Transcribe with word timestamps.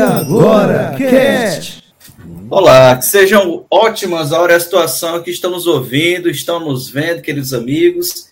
Agora, 0.00 0.94
cast! 0.96 1.82
Olá, 2.48 3.00
sejam 3.00 3.66
ótimas 3.68 4.32
a 4.32 4.40
hora 4.40 4.54
a 4.54 4.60
situação 4.60 5.20
que 5.22 5.30
estamos 5.30 5.66
ouvindo, 5.66 6.30
estamos 6.30 6.88
vendo, 6.88 7.20
queridos 7.20 7.52
amigos. 7.52 8.28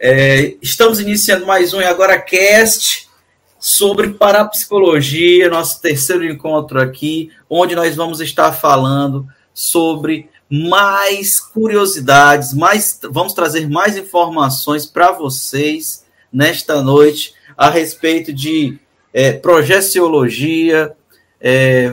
É, 0.00 0.56
estamos 0.60 0.98
iniciando 0.98 1.46
mais 1.46 1.72
um 1.72 1.80
E 1.80 1.84
Agora 1.84 2.20
Cast 2.20 3.08
sobre 3.56 4.14
parapsicologia, 4.14 5.48
nosso 5.48 5.80
terceiro 5.80 6.24
encontro 6.24 6.80
aqui, 6.80 7.30
onde 7.48 7.76
nós 7.76 7.94
vamos 7.94 8.20
estar 8.20 8.50
falando 8.50 9.28
sobre 9.54 10.28
mais 10.50 11.38
curiosidades, 11.38 12.52
mais 12.52 12.98
vamos 13.10 13.32
trazer 13.32 13.68
mais 13.70 13.96
informações 13.96 14.84
para 14.84 15.12
vocês 15.12 16.04
nesta 16.32 16.82
noite 16.82 17.32
a 17.56 17.70
respeito 17.70 18.32
de 18.32 18.78
é, 19.16 19.32
projeciologia. 19.32 20.92
É, 21.40 21.90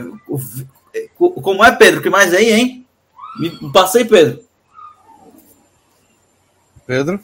como 1.16 1.64
é, 1.64 1.72
Pedro? 1.72 2.02
que 2.02 2.10
mais 2.10 2.34
aí, 2.34 2.52
hein? 2.52 2.86
Me 3.40 3.72
passei, 3.72 4.04
Pedro. 4.04 4.40
Pedro? 6.86 7.18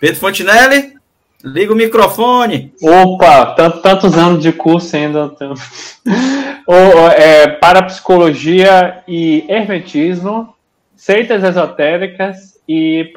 Pedro 0.00 0.16
Fontinelli? 0.16 0.96
Liga 1.44 1.72
o 1.72 1.76
microfone. 1.76 2.74
Opa, 2.82 3.54
tanto, 3.54 3.80
tantos 3.80 4.18
anos 4.18 4.42
de 4.42 4.52
curso 4.52 4.96
ainda. 4.96 5.26
o, 6.66 7.08
é, 7.10 7.46
parapsicologia 7.46 9.04
e 9.06 9.44
hermetismo, 9.48 10.52
seitas 10.96 11.44
esotéricas 11.44 12.58
e 12.68 13.12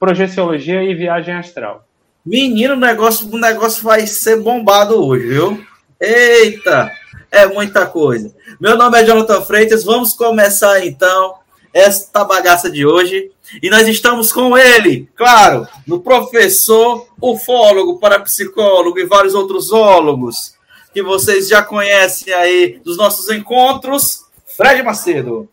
projeciologia 0.00 0.82
e 0.82 0.92
viagem 0.96 1.34
astral. 1.34 1.86
Menino, 2.24 2.74
o 2.74 2.78
negócio, 2.78 3.28
o 3.28 3.36
negócio 3.36 3.82
vai 3.82 4.06
ser 4.06 4.40
bombado 4.40 4.94
hoje, 5.04 5.26
viu? 5.26 5.66
Eita, 6.00 6.92
é 7.28 7.46
muita 7.46 7.84
coisa. 7.84 8.32
Meu 8.60 8.76
nome 8.76 9.00
é 9.00 9.04
Jonathan 9.04 9.42
Freitas, 9.42 9.82
vamos 9.82 10.14
começar 10.14 10.86
então 10.86 11.34
esta 11.74 12.22
bagaça 12.22 12.70
de 12.70 12.86
hoje. 12.86 13.32
E 13.60 13.68
nós 13.68 13.88
estamos 13.88 14.32
com 14.32 14.56
ele, 14.56 15.08
claro, 15.16 15.66
no 15.84 16.00
professor, 16.00 17.08
ufólogo, 17.20 17.98
parapsicólogo 17.98 19.00
e 19.00 19.04
vários 19.04 19.34
outros 19.34 19.72
ólogos 19.72 20.54
que 20.94 21.02
vocês 21.02 21.48
já 21.48 21.60
conhecem 21.60 22.32
aí 22.32 22.80
dos 22.84 22.96
nossos 22.96 23.28
encontros, 23.30 24.26
Fred 24.56 24.80
Macedo. 24.84 25.48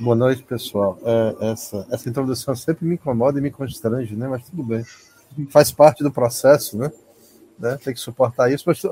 Boa 0.00 0.16
noite, 0.16 0.42
pessoal. 0.42 0.98
É, 1.04 1.52
essa, 1.52 1.86
essa 1.90 2.08
introdução 2.08 2.56
sempre 2.56 2.86
me 2.86 2.94
incomoda 2.94 3.38
e 3.38 3.42
me 3.42 3.50
constrange, 3.50 4.16
né? 4.16 4.26
Mas 4.28 4.44
tudo 4.48 4.62
bem 4.62 4.82
faz 5.50 5.72
parte 5.72 6.02
do 6.02 6.12
processo, 6.12 6.76
né? 6.76 6.92
né? 7.58 7.78
Tem 7.82 7.94
que 7.94 8.00
suportar 8.00 8.50
isso. 8.52 8.64
Mas, 8.66 8.82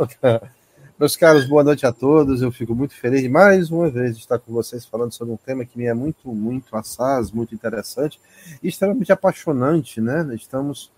meus 0.98 1.16
caros, 1.16 1.46
boa 1.46 1.64
noite 1.64 1.86
a 1.86 1.92
todos. 1.92 2.42
Eu 2.42 2.52
fico 2.52 2.74
muito 2.74 2.94
feliz 2.94 3.28
mais 3.30 3.70
uma 3.70 3.90
vez 3.90 4.16
de 4.16 4.22
estar 4.22 4.38
com 4.38 4.52
vocês 4.52 4.84
falando 4.84 5.12
sobre 5.12 5.34
um 5.34 5.36
tema 5.36 5.64
que 5.64 5.78
me 5.78 5.86
é 5.86 5.94
muito, 5.94 6.28
muito 6.28 6.76
assaz, 6.76 7.30
muito 7.30 7.54
interessante 7.54 8.20
e 8.62 8.68
extremamente 8.68 9.12
apaixonante, 9.12 10.00
né? 10.00 10.28
Estamos, 10.34 10.90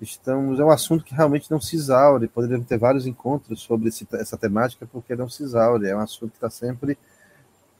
estamos, 0.00 0.60
é 0.60 0.64
um 0.64 0.70
assunto 0.70 1.04
que 1.04 1.14
realmente 1.14 1.50
não 1.50 1.60
se 1.60 1.76
exaure. 1.76 2.28
Poderíamos 2.28 2.66
ter 2.66 2.78
vários 2.78 3.06
encontros 3.06 3.60
sobre 3.60 3.88
esse, 3.88 4.06
essa 4.12 4.36
temática 4.36 4.86
porque 4.90 5.14
não 5.14 5.28
se 5.28 5.42
exaure. 5.42 5.88
É 5.88 5.96
um 5.96 6.00
assunto 6.00 6.30
que 6.30 6.36
está 6.36 6.50
sempre 6.50 6.98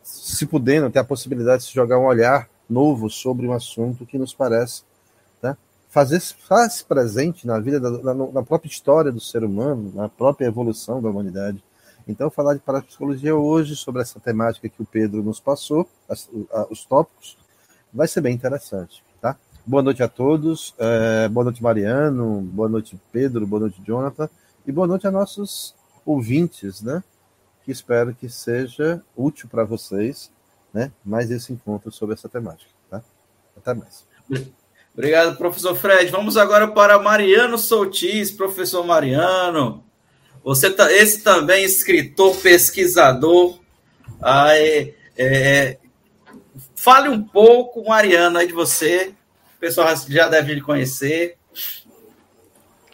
se 0.03 0.47
podendo 0.47 0.91
ter 0.91 1.01
a 1.01 1.05
possibilidade 1.05 1.63
de 1.63 1.69
se 1.69 1.75
jogar 1.75 1.99
um 1.99 2.07
olhar 2.07 2.49
novo 2.69 3.11
sobre 3.11 3.47
um 3.47 3.53
assunto 3.53 4.07
que 4.07 4.19
nos 4.19 4.33
parece 4.33 4.83
fazer 5.99 6.21
faz 6.21 6.81
presente 6.81 7.45
na 7.45 7.59
vida, 7.59 7.81
na, 7.81 8.15
na, 8.15 8.43
própria 8.45 8.71
história 8.71 9.11
do 9.11 9.21
ser 9.21 9.43
humano, 9.43 9.91
na 9.93 10.09
própria 10.09 10.47
evolução 10.47 11.03
da 11.03 11.11
humanidade. 11.11 11.61
Então, 12.07 12.31
falar 12.31 12.55
de 12.55 12.61
parapsicologia 12.61 13.35
hoje, 13.35 13.75
sobre 13.75 14.01
essa 14.01 14.21
temática 14.21 14.69
que 14.69 14.81
o 14.81 14.87
Pedro 14.87 15.25
nos 15.25 15.41
passou, 15.41 15.89
as, 16.09 16.31
os 16.71 16.85
tópicos, 16.85 17.37
vai 17.93 18.07
ser 18.07 18.21
bem 18.21 18.33
interessante. 18.33 19.03
Tá? 19.21 19.37
Boa 19.67 19.83
noite 19.83 20.01
a 20.01 20.09
todos, 20.09 20.73
é, 20.79 21.29
boa 21.29 21.43
noite 21.43 21.61
Mariano, 21.61 22.43
boa 22.43 22.69
noite 22.69 22.97
Pedro, 23.11 23.45
boa 23.45 23.61
noite 23.61 23.83
Jonathan, 23.85 24.31
e 24.65 24.71
boa 24.71 24.87
noite 24.87 25.05
a 25.09 25.11
nossos 25.11 25.75
ouvintes, 26.07 26.81
né? 26.81 27.03
Que 27.65 27.73
espero 27.73 28.15
que 28.15 28.29
seja 28.29 29.03
útil 29.17 29.49
para 29.49 29.65
vocês, 29.65 30.31
né? 30.73 30.93
Mais 31.05 31.29
esse 31.33 31.53
encontro 31.53 31.91
sobre 31.91 32.15
essa 32.15 32.29
temática, 32.29 32.71
tá? 32.89 33.03
Até 33.57 33.75
mais. 33.75 34.07
Obrigado, 34.99 35.37
professor 35.37 35.77
Fred. 35.77 36.11
Vamos 36.11 36.37
agora 36.37 36.67
para 36.67 36.99
Mariano 36.99 37.57
Soutis, 37.57 38.33
professor 38.33 38.85
Mariano. 38.85 39.85
Você 40.43 40.71
tá, 40.71 40.93
esse 40.93 41.23
também 41.23 41.65
escritor, 41.65 42.35
pesquisador. 42.39 43.61
Aí, 44.21 44.93
é, 45.17 45.79
fale 46.75 47.09
um 47.09 47.23
pouco, 47.23 47.89
Mariano, 47.89 48.39
aí 48.39 48.49
de 48.49 48.53
você. 48.53 49.13
O 49.57 49.61
pessoal 49.61 49.87
já 50.09 50.29
deve 50.29 50.55
lhe 50.55 50.61
conhecer. 50.61 51.37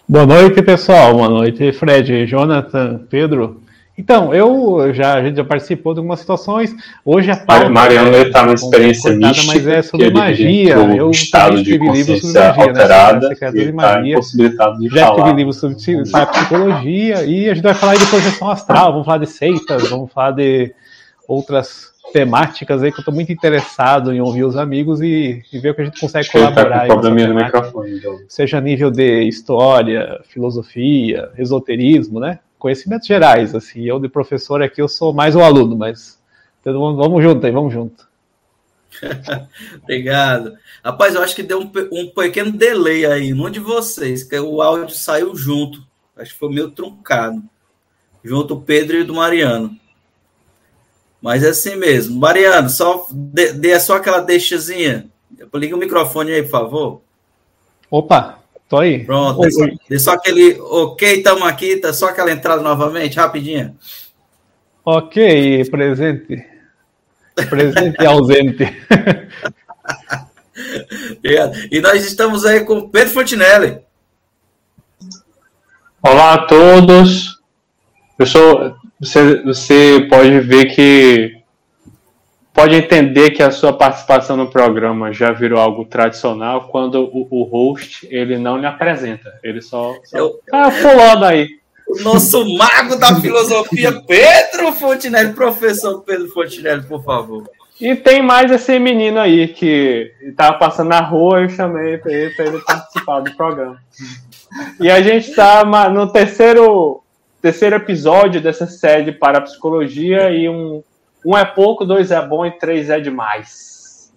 Boa 0.07 0.27
noite, 0.27 0.61
pessoal. 0.61 1.15
Boa 1.15 1.31
noite, 1.31 1.73
Fred, 1.73 2.27
Jonathan, 2.27 3.07
Pedro. 3.09 3.64
Então, 3.97 4.35
eu 4.35 4.93
já, 4.93 5.15
a 5.15 5.23
gente 5.23 5.37
já 5.37 5.45
participou 5.45 5.95
de 5.95 6.01
algumas 6.01 6.19
situações. 6.19 6.75
Hoje 7.05 7.31
a 7.31 7.37
pauta 7.37 7.69
Mariano 7.69 8.11
está 8.17 8.43
numa 8.43 8.55
experiência 8.55 9.13
mística, 9.13 9.53
mas 9.53 9.67
é 9.69 9.83
sobre 9.83 10.11
magia. 10.11 10.75
Eu 10.75 11.11
estado 11.11 11.63
de 11.63 11.79
livros 11.79 12.21
sobre 12.21 12.41
magia, 12.41 12.73
né? 12.73 12.81
alterada 12.81 13.29
né? 13.29 13.35
e 13.35 13.61
está 13.69 14.07
impossibilitado 14.07 14.79
de 14.81 14.89
já 14.89 15.07
falar. 15.07 15.17
Escrevi 15.17 15.37
livros 15.37 15.57
sobre 15.59 15.77
psicologia 15.77 17.25
e 17.25 17.49
a 17.49 17.55
gente 17.55 17.63
vai 17.63 17.75
falar 17.75 17.95
de 17.95 18.07
projeção 18.07 18.51
astral, 18.51 18.93
vamos 18.93 19.07
falar 19.07 19.19
de 19.19 19.27
seitas, 19.27 19.89
vamos 19.89 20.13
falar 20.13 20.33
de 20.33 20.75
outras 21.29 21.95
temáticas 22.13 22.83
aí 22.83 22.91
que 22.91 22.99
eu 22.99 23.01
estou 23.01 23.15
muito 23.15 23.33
interessado 23.33 24.13
em 24.13 24.21
ouvir 24.21 24.45
os 24.45 24.57
amigos 24.57 25.01
e, 25.01 25.43
e 25.53 25.59
ver 25.59 25.71
o 25.71 25.75
que 25.75 25.83
a 25.83 25.85
gente 25.85 26.01
consegue 26.01 26.27
tá 26.27 26.33
colaborar. 26.33 26.89
Tá 26.89 26.97
no 26.97 27.13
microfone, 27.13 27.97
então. 27.97 28.19
Seja 28.29 28.59
a 28.59 28.61
nível 28.61 28.91
de 28.91 29.23
história, 29.23 30.21
filosofia, 30.29 31.31
esoterismo, 31.39 32.19
né? 32.19 32.41
Conhecimentos 32.65 33.07
gerais, 33.07 33.55
assim, 33.55 33.83
eu 33.83 34.01
de 34.01 34.09
professor 34.09 34.63
aqui 34.63 34.81
eu 34.81 34.89
sou 34.89 35.13
mais 35.13 35.37
o 35.37 35.43
aluno, 35.43 35.77
mas 35.77 36.19
então, 36.63 36.97
vamos 36.97 37.23
junto 37.23 37.45
aí, 37.45 37.53
vamos 37.53 37.71
junto. 37.71 38.09
Obrigado. 39.83 40.57
Rapaz, 40.83 41.15
eu 41.15 41.23
acho 41.23 41.37
que 41.37 41.43
deu 41.43 41.61
um, 41.61 41.71
um 41.93 42.09
pequeno 42.09 42.51
delay 42.51 43.05
aí, 43.05 43.35
num 43.35 43.51
de 43.51 43.61
vocês, 43.61 44.25
que 44.25 44.39
o 44.39 44.63
áudio 44.63 44.97
saiu 44.97 45.37
junto. 45.37 45.87
Acho 46.17 46.33
que 46.33 46.39
foi 46.39 46.49
meio 46.49 46.71
truncado. 46.71 47.43
Junto 48.25 48.55
o 48.55 48.63
Pedro 48.63 48.97
e 48.97 49.01
o 49.03 49.07
do 49.07 49.13
Mariano. 49.13 49.79
Mas 51.21 51.45
é 51.45 51.51
assim 51.51 51.77
mesmo. 51.77 52.19
Mariano, 52.19 52.71
só 52.71 53.07
dê, 53.11 53.53
dê 53.53 53.79
só 53.79 53.97
aquela 53.97 54.21
deixazinha. 54.21 55.11
Liga 55.53 55.77
o 55.77 55.79
microfone 55.79 56.33
aí, 56.33 56.43
por 56.43 56.51
favor. 56.51 57.03
Opa, 57.91 58.39
Tô 58.69 58.79
aí. 58.79 59.05
Pronto. 59.05 59.41
Oi, 59.41 59.51
oi. 59.61 59.77
Dê 59.89 59.99
só 59.99 60.13
aquele 60.13 60.59
ok, 60.61 61.17
estamos 61.17 61.43
aqui, 61.43 61.77
tá 61.77 61.93
só 61.93 62.09
aquela 62.09 62.33
entrada 62.33 62.63
novamente, 62.63 63.17
rapidinho. 63.17 63.77
Ok, 64.85 65.65
presente. 65.71 66.47
Presente 67.49 67.97
e 68.01 68.07
ausente. 68.07 68.65
e 71.71 71.81
nós 71.81 72.05
estamos 72.05 72.45
aí 72.45 72.61
com 72.61 72.89
Pedro 72.89 73.13
Fontinelli. 73.13 73.79
Olá 76.03 76.35
a 76.35 76.47
todos. 76.47 77.41
Eu 78.19 78.27
sou, 78.27 78.77
você, 79.01 79.43
você 79.43 80.07
pode 80.09 80.41
ver 80.41 80.75
que 80.75 81.34
pode 82.55 82.77
entender 82.77 83.33
que 83.33 83.43
a 83.43 83.51
sua 83.51 83.73
participação 83.73 84.37
no 84.37 84.47
programa 84.47 85.13
já 85.13 85.33
virou 85.33 85.61
algo 85.61 85.85
tradicional 85.85 86.69
quando 86.69 87.03
o, 87.03 87.27
o 87.29 87.43
host 87.43 88.07
ele 88.09 88.39
não 88.39 88.57
lhe 88.57 88.65
apresenta, 88.65 89.39
ele 89.43 89.61
só, 89.61 89.93
só... 90.05 90.17
Eu... 90.17 90.41
ah 90.53 90.71
fulano 90.71 91.25
aí. 91.25 91.49
O 91.87 92.01
nosso 92.03 92.49
mago 92.57 92.97
da 92.97 93.21
filosofia, 93.21 93.93
Pedro 94.07 94.73
Fontinelli, 94.73 95.35
professor 95.35 96.01
Pedro 96.03 96.29
Fontinelli, 96.29 96.83
por 96.85 97.03
favor. 97.03 97.45
E 97.79 97.95
tem 97.97 98.23
mais 98.23 98.51
esse 98.51 98.79
menino 98.79 99.19
aí 99.19 99.49
que 99.49 100.13
estava 100.23 100.57
passando 100.57 100.89
na 100.89 101.01
rua, 101.01 101.43
eu 101.43 101.49
chamei 101.49 101.99
para 101.99 102.13
ele, 102.13 102.35
ele 102.39 102.59
participar 102.61 103.21
do 103.21 103.37
programa. 103.37 103.79
E 104.81 104.89
a 104.89 105.03
gente 105.03 105.29
está 105.29 105.65
no 105.91 106.07
terceiro, 106.07 107.03
terceiro 107.43 107.77
episódio 107.77 108.41
dessa 108.41 108.67
série 108.67 109.13
para 109.13 109.41
psicologia 109.41 110.31
e 110.31 110.49
um 110.49 110.83
um 111.25 111.37
é 111.37 111.45
pouco, 111.45 111.85
dois 111.85 112.11
é 112.11 112.27
bom 112.27 112.45
e 112.45 112.51
três 112.51 112.91
é 112.91 113.01
demais. 113.01 114.13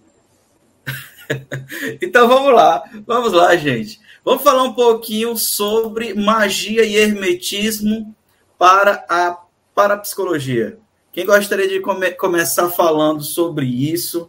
então 2.02 2.28
vamos 2.28 2.52
lá, 2.52 2.84
vamos 3.06 3.32
lá, 3.32 3.56
gente. 3.56 4.00
Vamos 4.24 4.42
falar 4.42 4.64
um 4.64 4.74
pouquinho 4.74 5.36
sobre 5.36 6.12
magia 6.14 6.84
e 6.84 6.96
hermetismo 6.96 8.14
para 8.58 9.04
a 9.08 9.38
parapsicologia. 9.74 10.78
Quem 11.12 11.24
gostaria 11.24 11.68
de 11.68 11.80
come 11.80 12.10
começar 12.12 12.68
falando 12.68 13.22
sobre 13.22 13.66
isso, 13.66 14.28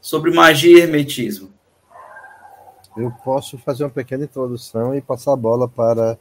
sobre 0.00 0.30
magia 0.30 0.78
e 0.78 0.80
hermetismo? 0.80 1.52
Eu 2.96 3.12
posso 3.22 3.58
fazer 3.58 3.84
uma 3.84 3.90
pequena 3.90 4.24
introdução 4.24 4.94
e 4.94 5.02
passar 5.02 5.34
a 5.34 5.36
bola 5.36 5.68
para, 5.68 6.18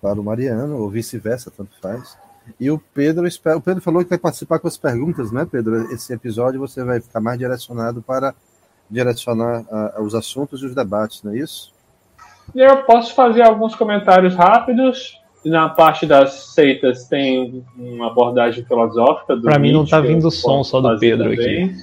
para 0.00 0.18
o 0.18 0.24
Mariano, 0.24 0.78
ou 0.78 0.88
vice-versa, 0.88 1.50
tanto 1.50 1.78
faz. 1.80 2.16
E 2.58 2.70
o 2.70 2.78
Pedro, 2.94 3.26
o 3.26 3.60
Pedro 3.60 3.82
falou 3.82 4.02
que 4.02 4.10
vai 4.10 4.18
participar 4.18 4.58
com 4.58 4.68
as 4.68 4.76
perguntas, 4.76 5.30
né, 5.30 5.46
Pedro? 5.50 5.92
Esse 5.92 6.12
episódio 6.12 6.60
você 6.60 6.82
vai 6.84 7.00
ficar 7.00 7.20
mais 7.20 7.38
direcionado 7.38 8.02
para 8.02 8.34
direcionar 8.90 9.62
uh, 9.62 10.02
os 10.02 10.14
assuntos 10.14 10.62
e 10.62 10.66
os 10.66 10.74
debates, 10.74 11.22
não 11.22 11.32
é 11.32 11.38
isso? 11.38 11.72
Eu 12.54 12.78
posso 12.78 13.14
fazer 13.14 13.42
alguns 13.42 13.74
comentários 13.74 14.34
rápidos. 14.34 15.18
Na 15.44 15.70
parte 15.70 16.04
das 16.04 16.52
seitas 16.54 17.04
tem 17.04 17.64
uma 17.76 18.08
abordagem 18.08 18.64
filosófica. 18.64 19.36
Para 19.36 19.58
mim 19.58 19.72
não 19.72 19.84
está 19.84 20.00
vindo 20.00 20.28
o 20.28 20.30
som 20.30 20.62
só 20.62 20.80
do 20.80 20.98
Pedro 20.98 21.30
também. 21.30 21.64
aqui. 21.64 21.74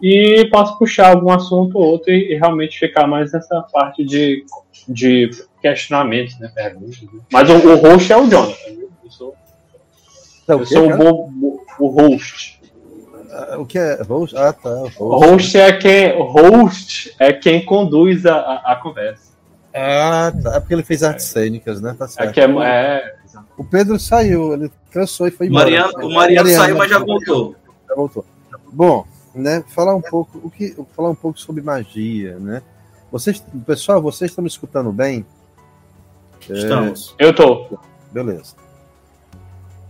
E 0.00 0.48
posso 0.50 0.78
puxar 0.78 1.10
algum 1.10 1.30
assunto 1.30 1.76
ou 1.76 1.84
outro 1.84 2.10
e, 2.10 2.32
e 2.32 2.38
realmente 2.38 2.78
ficar 2.78 3.06
mais 3.06 3.32
nessa 3.32 3.60
parte 3.70 4.02
de, 4.02 4.46
de 4.88 5.30
questionamentos, 5.60 6.38
né? 6.38 6.50
Perguntas. 6.54 7.02
Né? 7.02 7.20
Mas 7.30 7.50
o, 7.50 7.54
o 7.54 7.76
host 7.76 8.10
é 8.10 8.16
o 8.16 8.26
Jonathan. 8.26 8.79
Eu 10.48 10.66
sou, 10.66 10.90
é 10.90 10.96
o, 11.78 11.88
host. 11.88 12.60
Ah, 13.30 13.56
o 13.58 13.66
que 13.66 13.78
é 13.78 14.02
host? 14.02 14.36
Ah, 14.36 14.52
tá. 14.52 14.70
Host, 14.70 14.98
host 14.98 15.58
é 15.58 15.72
quem 15.72 16.20
host 16.20 17.14
é 17.18 17.32
quem 17.32 17.64
conduz 17.64 18.26
a, 18.26 18.34
a, 18.36 18.72
a 18.72 18.76
conversa. 18.76 19.30
Ah, 19.74 20.32
tá. 20.42 20.56
É 20.56 20.60
porque 20.60 20.74
ele 20.74 20.82
fez 20.82 21.02
artes 21.02 21.26
cênicas, 21.26 21.80
né? 21.80 21.94
Tá 21.96 22.08
certo. 22.08 22.38
É, 22.38 22.42
é, 22.42 22.96
é... 22.96 23.14
O 23.56 23.64
Pedro 23.64 23.98
saiu, 23.98 24.52
ele 24.52 24.70
cansou 24.90 25.28
e 25.28 25.30
foi 25.30 25.46
embora. 25.46 25.64
Mariano, 25.64 25.92
o 25.92 26.12
Mariano, 26.12 26.14
Mariano 26.14 26.48
saiu, 26.50 26.76
mas 26.76 26.90
já 26.90 26.98
voltou. 26.98 27.54
Já 27.88 27.94
voltou. 27.94 28.24
Bom, 28.72 29.04
né? 29.34 29.64
Falar 29.68 29.94
um 29.94 30.00
pouco, 30.00 30.40
o 30.42 30.50
que, 30.50 30.76
falar 30.96 31.10
um 31.10 31.14
pouco 31.14 31.38
sobre 31.38 31.62
magia, 31.62 32.38
né? 32.38 32.62
Vocês, 33.10 33.44
pessoal, 33.66 34.00
vocês 34.00 34.30
estão 34.30 34.42
me 34.42 34.48
escutando 34.48 34.92
bem? 34.92 35.24
Estamos. 36.48 37.14
É... 37.18 37.26
Eu 37.26 37.34
tô. 37.34 37.78
Beleza. 38.12 38.54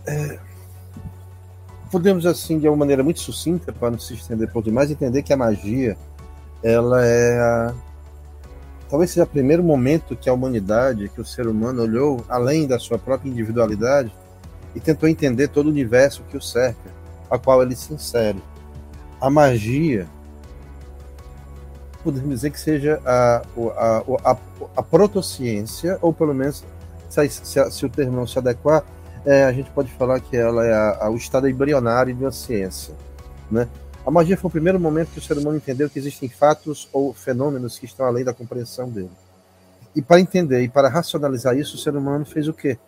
É... 0.05 0.39
Podemos 1.91 2.25
assim, 2.25 2.57
de 2.57 2.67
uma 2.67 2.77
maneira 2.77 3.03
muito 3.03 3.19
sucinta, 3.19 3.73
para 3.73 3.91
não 3.91 3.99
se 3.99 4.13
estender 4.13 4.49
por 4.51 4.63
demais, 4.63 4.89
entender 4.89 5.23
que 5.23 5.33
a 5.33 5.37
magia, 5.37 5.97
ela 6.63 7.05
é 7.05 7.39
a 7.39 7.73
talvez 8.91 9.09
seja 9.09 9.23
o 9.23 9.27
primeiro 9.27 9.63
momento 9.63 10.17
que 10.17 10.29
a 10.29 10.33
humanidade, 10.33 11.07
que 11.07 11.21
o 11.21 11.25
ser 11.25 11.47
humano 11.47 11.81
olhou 11.81 12.25
além 12.27 12.67
da 12.67 12.77
sua 12.77 12.99
própria 12.99 13.29
individualidade 13.29 14.13
e 14.75 14.81
tentou 14.81 15.07
entender 15.07 15.47
todo 15.47 15.67
o 15.67 15.69
universo 15.69 16.23
que 16.29 16.35
o 16.35 16.41
cerca, 16.41 16.91
a 17.29 17.39
qual 17.39 17.63
ele 17.63 17.73
se 17.73 17.93
insere. 17.93 18.43
A 19.19 19.29
magia, 19.29 20.07
podemos 22.03 22.29
dizer 22.29 22.49
que 22.49 22.59
seja 22.59 23.01
a, 23.05 23.41
a, 23.77 24.31
a, 24.31 24.37
a 24.75 24.83
protociência, 24.83 25.97
ou 26.01 26.11
pelo 26.13 26.33
menos, 26.33 26.65
se, 27.09 27.29
se, 27.29 27.71
se, 27.71 27.85
o 27.85 27.89
termo 27.89 28.17
não 28.17 28.27
se 28.27 28.37
adequar, 28.37 28.83
é, 29.25 29.43
a 29.43 29.51
gente 29.51 29.69
pode 29.71 29.91
falar 29.91 30.19
que 30.19 30.35
ela 30.35 30.65
é 30.65 31.09
o 31.09 31.15
estado 31.15 31.47
embrionário 31.47 32.13
de 32.13 32.23
uma 32.23 32.31
ciência. 32.31 32.93
Né? 33.49 33.67
A 34.05 34.09
magia 34.09 34.37
foi 34.37 34.47
o 34.47 34.51
primeiro 34.51 34.79
momento 34.79 35.11
que 35.11 35.19
o 35.19 35.21
ser 35.21 35.37
humano 35.37 35.57
entendeu 35.57 35.89
que 35.89 35.99
existem 35.99 36.27
fatos 36.27 36.89
ou 36.91 37.13
fenômenos 37.13 37.77
que 37.77 37.85
estão 37.85 38.05
além 38.05 38.23
da 38.23 38.33
compreensão 38.33 38.89
dele. 38.89 39.11
E 39.95 40.01
para 40.01 40.19
entender 40.19 40.61
e 40.61 40.69
para 40.69 40.89
racionalizar 40.89 41.55
isso, 41.55 41.75
o 41.75 41.79
ser 41.79 41.95
humano 41.95 42.25
fez 42.25 42.47
o 42.47 42.53
quê? 42.53 42.79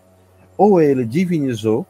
Ou 0.57 0.81
ele 0.81 1.05
divinizou 1.05 1.85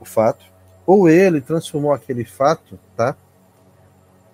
o 0.00 0.04
fato, 0.04 0.44
ou 0.84 1.08
ele 1.08 1.40
transformou 1.40 1.92
aquele 1.92 2.24
fato, 2.24 2.78
tá? 2.96 3.16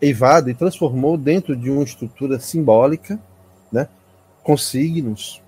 Eivado 0.01 0.51
e 0.51 0.55
transformou 0.55 1.17
dentro 1.17 1.55
de 1.55 1.71
uma 1.71 1.85
estrutura 1.85 2.41
simbólica, 2.41 3.21
né? 3.71 3.89
Com 4.43 4.57
signos, 4.57 5.41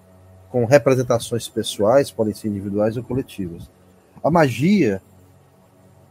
com 0.54 0.64
representações 0.66 1.48
pessoais, 1.48 2.12
podem 2.12 2.32
ser 2.32 2.46
individuais 2.46 2.96
ou 2.96 3.02
coletivas. 3.02 3.68
A 4.22 4.30
magia 4.30 5.02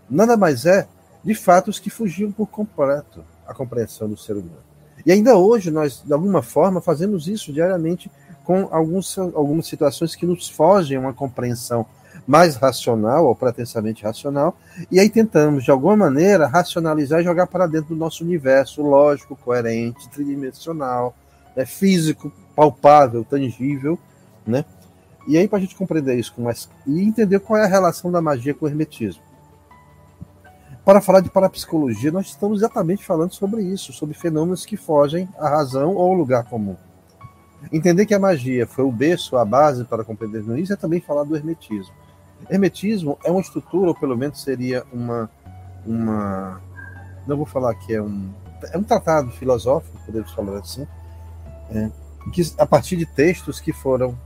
nada 0.10 0.36
mais 0.36 0.66
é 0.66 0.86
de 1.24 1.34
fatos 1.34 1.80
que 1.80 1.90
fugiam 1.90 2.30
por 2.30 2.48
completo 2.48 3.24
à 3.48 3.54
compreensão 3.54 4.10
do 4.10 4.18
ser 4.18 4.34
humano. 4.34 4.58
E 5.06 5.14
ainda 5.14 5.38
hoje 5.38 5.72
nós, 5.72 6.04
de 6.06 6.12
alguma 6.12 6.42
forma, 6.42 6.82
fazemos 6.82 7.26
isso 7.30 7.54
diariamente 7.54 8.12
com 8.44 8.68
alguns, 8.70 9.18
algumas 9.18 9.66
situações 9.66 10.14
que 10.14 10.26
nos 10.26 10.50
fogem 10.50 10.98
a 10.98 11.00
uma 11.00 11.14
compreensão 11.14 11.86
mais 12.28 12.58
racional 12.58 13.26
ou 13.26 13.34
pretensamente 13.34 14.04
racional, 14.04 14.58
e 14.92 15.00
aí 15.00 15.10
tentamos, 15.10 15.64
de 15.64 15.72
alguma 15.72 15.96
maneira, 15.96 16.48
racionalizar 16.48 17.22
e 17.22 17.24
jogar 17.24 17.48
para 17.48 17.66
dentro 17.66 17.96
do 17.96 18.00
nosso 18.00 18.26
universo 18.26 18.82
lógico, 18.82 19.38
coerente, 19.38 20.10
tridimensional, 20.10 21.16
né, 21.56 21.66
físico, 21.66 22.30
palpável, 22.54 23.24
tangível, 23.24 23.98
né? 24.46 24.66
E 25.28 25.38
aí, 25.38 25.48
para 25.48 25.58
a 25.58 25.62
gente 25.62 25.76
compreender 25.76 26.18
isso 26.18 26.34
mais. 26.38 26.70
e 26.86 27.02
entender 27.02 27.40
qual 27.40 27.58
é 27.58 27.64
a 27.64 27.68
relação 27.68 28.12
da 28.12 28.22
magia 28.22 28.54
com 28.54 28.66
o 28.66 28.68
hermetismo. 28.68 29.22
Para 30.84 31.00
falar 31.00 31.22
de 31.22 31.30
parapsicologia, 31.30 32.12
nós 32.12 32.28
estamos 32.28 32.60
exatamente 32.60 33.06
falando 33.06 33.34
sobre 33.34 33.64
isso, 33.64 33.94
sobre 33.94 34.14
fenômenos 34.14 34.66
que 34.66 34.76
fogem 34.76 35.30
à 35.40 35.48
razão 35.48 35.96
ou 35.96 36.02
ao 36.02 36.14
lugar 36.14 36.44
comum. 36.44 36.76
Entender 37.72 38.06
que 38.06 38.14
a 38.14 38.20
magia 38.20 38.68
foi 38.68 38.84
o 38.84 38.92
berço, 38.92 39.38
a 39.38 39.46
base 39.46 39.86
para 39.86 40.04
compreender 40.04 40.44
isso 40.60 40.74
é 40.74 40.76
também 40.76 41.00
falar 41.00 41.24
do 41.24 41.38
hermetismo. 41.38 41.94
Hermetismo 42.50 43.18
é 43.24 43.32
uma 43.32 43.40
estrutura, 43.40 43.90
ou 43.90 43.96
pelo 43.96 44.18
menos 44.18 44.42
seria 44.42 44.84
uma. 44.92 45.30
uma 45.86 46.62
não 47.26 47.38
vou 47.38 47.46
falar 47.46 47.74
que 47.76 47.94
é 47.94 48.02
um. 48.02 48.30
É 48.74 48.78
um 48.78 48.84
tratado 48.84 49.32
filosófico, 49.32 49.98
podemos 50.06 50.32
falar 50.32 50.58
assim, 50.58 50.88
é, 51.70 51.90
que, 52.32 52.42
a 52.58 52.66
partir 52.66 52.96
de 52.96 53.06
textos 53.06 53.60
que 53.60 53.74
foram 53.74 54.18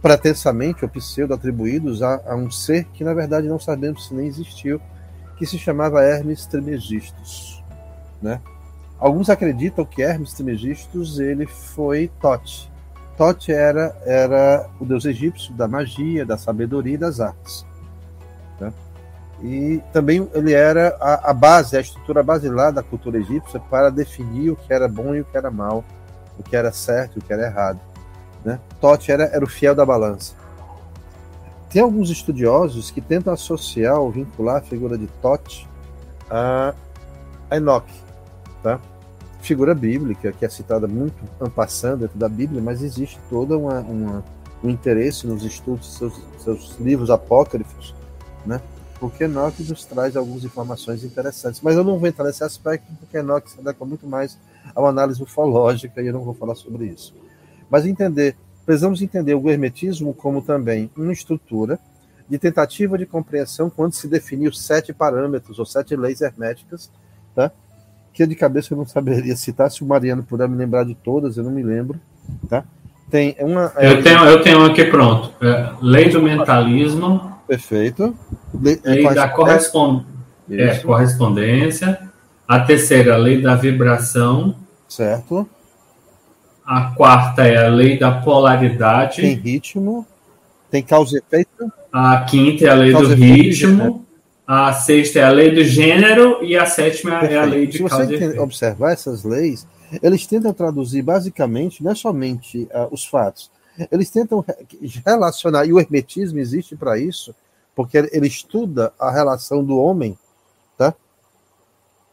pretensamente 0.00 0.84
ou 0.84 0.90
pseudo 0.90 1.34
atribuídos 1.34 2.02
a, 2.02 2.20
a 2.26 2.36
um 2.36 2.50
ser 2.50 2.84
que 2.84 3.02
na 3.02 3.14
verdade 3.14 3.48
não 3.48 3.58
sabemos 3.58 4.06
se 4.06 4.14
nem 4.14 4.26
existiu, 4.26 4.80
que 5.36 5.46
se 5.46 5.58
chamava 5.58 6.02
Hermes 6.02 6.46
Trismegistus, 6.46 7.62
né? 8.22 8.40
Alguns 8.98 9.30
acreditam 9.30 9.84
que 9.84 10.02
Hermes 10.02 10.32
Trismegistus 10.32 11.20
ele 11.20 11.46
foi 11.46 12.10
Tote. 12.20 12.70
Tote 13.16 13.52
era 13.52 13.96
era 14.04 14.68
o 14.80 14.84
deus 14.84 15.04
egípcio 15.04 15.54
da 15.54 15.68
magia, 15.68 16.26
da 16.26 16.36
sabedoria 16.36 16.94
e 16.94 16.98
das 16.98 17.20
artes. 17.20 17.64
Né? 18.60 18.72
E 19.40 19.82
também 19.92 20.28
ele 20.34 20.52
era 20.52 20.96
a, 21.00 21.30
a 21.30 21.32
base, 21.32 21.76
a 21.76 21.80
estrutura 21.80 22.22
basilar 22.22 22.72
da 22.72 22.82
cultura 22.82 23.18
egípcia 23.18 23.60
para 23.60 23.90
definir 23.90 24.50
o 24.50 24.56
que 24.56 24.72
era 24.72 24.88
bom 24.88 25.14
e 25.14 25.20
o 25.20 25.24
que 25.24 25.36
era 25.36 25.50
mal, 25.50 25.84
o 26.36 26.42
que 26.42 26.56
era 26.56 26.72
certo 26.72 27.16
e 27.16 27.18
o 27.20 27.22
que 27.22 27.32
era 27.32 27.46
errado. 27.46 27.80
Né? 28.44 28.60
Tote 28.80 29.10
era, 29.10 29.24
era 29.24 29.44
o 29.44 29.48
fiel 29.48 29.74
da 29.74 29.84
balança. 29.84 30.34
Tem 31.70 31.82
alguns 31.82 32.10
estudiosos 32.10 32.90
que 32.90 33.00
tentam 33.00 33.32
associar 33.32 33.98
ou 33.98 34.10
vincular 34.10 34.56
a 34.56 34.60
figura 34.62 34.96
de 34.96 35.06
Tote 35.20 35.68
a, 36.30 36.74
Enoch, 37.50 37.86
tá? 38.62 38.80
figura 39.40 39.74
bíblica 39.74 40.32
que 40.32 40.44
é 40.44 40.48
citada 40.48 40.86
muito 40.86 41.16
ampassando 41.40 41.98
dentro 41.98 42.18
da 42.18 42.28
Bíblia, 42.28 42.60
mas 42.62 42.82
existe 42.82 43.18
toda 43.30 43.56
uma, 43.56 43.80
uma 43.80 44.24
um 44.62 44.70
interesse 44.70 45.26
nos 45.26 45.44
estudos 45.44 45.94
seus, 45.96 46.20
seus 46.42 46.76
livros 46.80 47.10
apócrifos, 47.10 47.94
né? 48.44 48.60
porque 48.98 49.24
Enoch 49.24 49.62
nos 49.62 49.84
traz 49.84 50.16
algumas 50.16 50.44
informações 50.44 51.04
interessantes. 51.04 51.60
Mas 51.60 51.76
eu 51.76 51.84
não 51.84 51.98
vou 51.98 52.08
entrar 52.08 52.24
nesse 52.24 52.42
aspecto, 52.42 52.92
porque 52.98 53.18
Enoch 53.18 53.48
se 53.48 53.60
adequa 53.60 53.84
muito 53.84 54.06
mais 54.06 54.36
a 54.74 54.80
uma 54.80 54.88
análise 54.88 55.22
ufológica 55.22 56.02
e 56.02 56.08
eu 56.08 56.12
não 56.12 56.24
vou 56.24 56.34
falar 56.34 56.54
sobre 56.54 56.86
isso. 56.86 57.14
Mas 57.70 57.86
entender 57.86 58.36
precisamos 58.68 59.00
entender 59.00 59.34
o 59.34 59.48
hermetismo 59.48 60.12
como 60.12 60.42
também 60.42 60.90
uma 60.94 61.10
estrutura 61.10 61.78
de 62.28 62.38
tentativa 62.38 62.98
de 62.98 63.06
compreensão 63.06 63.70
quando 63.70 63.94
se 63.94 64.06
definiu 64.06 64.52
sete 64.52 64.92
parâmetros 64.92 65.58
ou 65.58 65.64
sete 65.64 65.96
leis 65.96 66.20
herméticas, 66.20 66.90
tá? 67.34 67.50
que 68.12 68.26
de 68.26 68.34
cabeça 68.34 68.74
eu 68.74 68.76
não 68.76 68.84
saberia 68.84 69.34
citar, 69.36 69.70
se 69.70 69.82
o 69.82 69.86
Mariano 69.86 70.22
puder 70.22 70.46
me 70.46 70.54
lembrar 70.54 70.84
de 70.84 70.94
todas, 70.94 71.38
eu 71.38 71.44
não 71.44 71.50
me 71.50 71.62
lembro. 71.62 71.98
Tá? 72.46 72.62
Tem 73.10 73.34
uma. 73.40 73.72
É, 73.76 73.90
eu 73.90 74.02
tenho, 74.02 74.24
eu 74.24 74.42
tenho 74.42 74.64
aqui 74.66 74.84
pronto. 74.84 75.32
É, 75.42 75.72
lei 75.80 76.10
do 76.10 76.20
mentalismo. 76.20 77.38
Perfeito. 77.46 78.14
Lei, 78.52 78.78
lei 78.84 79.14
da 79.14 79.28
correspond... 79.30 80.04
é, 80.50 80.76
correspondência. 80.80 81.98
A 82.46 82.60
terceira, 82.60 83.16
lei 83.16 83.40
da 83.40 83.54
vibração. 83.54 84.54
Certo. 84.86 85.48
A 86.68 86.90
quarta 86.90 87.46
é 87.46 87.64
a 87.64 87.68
lei 87.70 87.98
da 87.98 88.20
polaridade. 88.20 89.22
Tem 89.22 89.32
ritmo, 89.32 90.06
tem 90.70 90.82
causa 90.82 91.16
e 91.16 91.18
efeito. 91.18 91.72
A 91.90 92.20
quinta 92.24 92.66
é 92.66 92.68
a 92.68 92.74
lei 92.74 92.92
causa 92.92 93.16
do 93.16 93.24
ritmo. 93.24 94.04
A 94.46 94.74
sexta 94.74 95.18
é 95.20 95.22
a 95.22 95.30
lei 95.30 95.50
do 95.50 95.64
gênero 95.64 96.44
e 96.44 96.58
a 96.58 96.66
sétima 96.66 97.20
Perfeito. 97.20 97.34
é 97.34 97.38
a 97.38 97.44
lei 97.46 97.66
de 97.66 97.78
Se 97.78 97.82
você 97.82 98.38
observar 98.38 98.92
essas 98.92 99.24
leis, 99.24 99.66
eles 100.02 100.26
tentam 100.26 100.52
traduzir 100.52 101.00
basicamente, 101.00 101.82
não 101.82 101.92
é 101.92 101.94
somente 101.94 102.64
uh, 102.64 102.86
os 102.90 103.06
fatos, 103.06 103.50
eles 103.90 104.10
tentam 104.10 104.44
relacionar, 105.06 105.64
e 105.64 105.72
o 105.72 105.80
hermetismo 105.80 106.38
existe 106.38 106.76
para 106.76 106.98
isso, 106.98 107.34
porque 107.74 107.96
ele 107.96 108.26
estuda 108.26 108.92
a 108.98 109.10
relação 109.10 109.64
do 109.64 109.78
homem, 109.78 110.18
tá? 110.76 110.92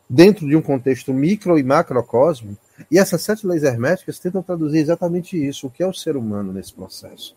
Dentro 0.10 0.48
de 0.48 0.56
um 0.56 0.62
contexto 0.62 1.14
micro 1.14 1.60
e 1.60 1.64
macrocosmo, 1.64 2.58
e 2.90 3.00
essas 3.00 3.22
sete 3.22 3.48
leis 3.48 3.64
herméticas 3.64 4.20
tentam 4.20 4.44
traduzir 4.44 4.80
exatamente 4.80 5.38
isso, 5.38 5.68
o 5.68 5.70
que 5.70 5.82
é 5.82 5.88
o 5.88 5.94
ser 5.94 6.18
humano 6.18 6.52
nesse 6.52 6.74
processo. 6.74 7.36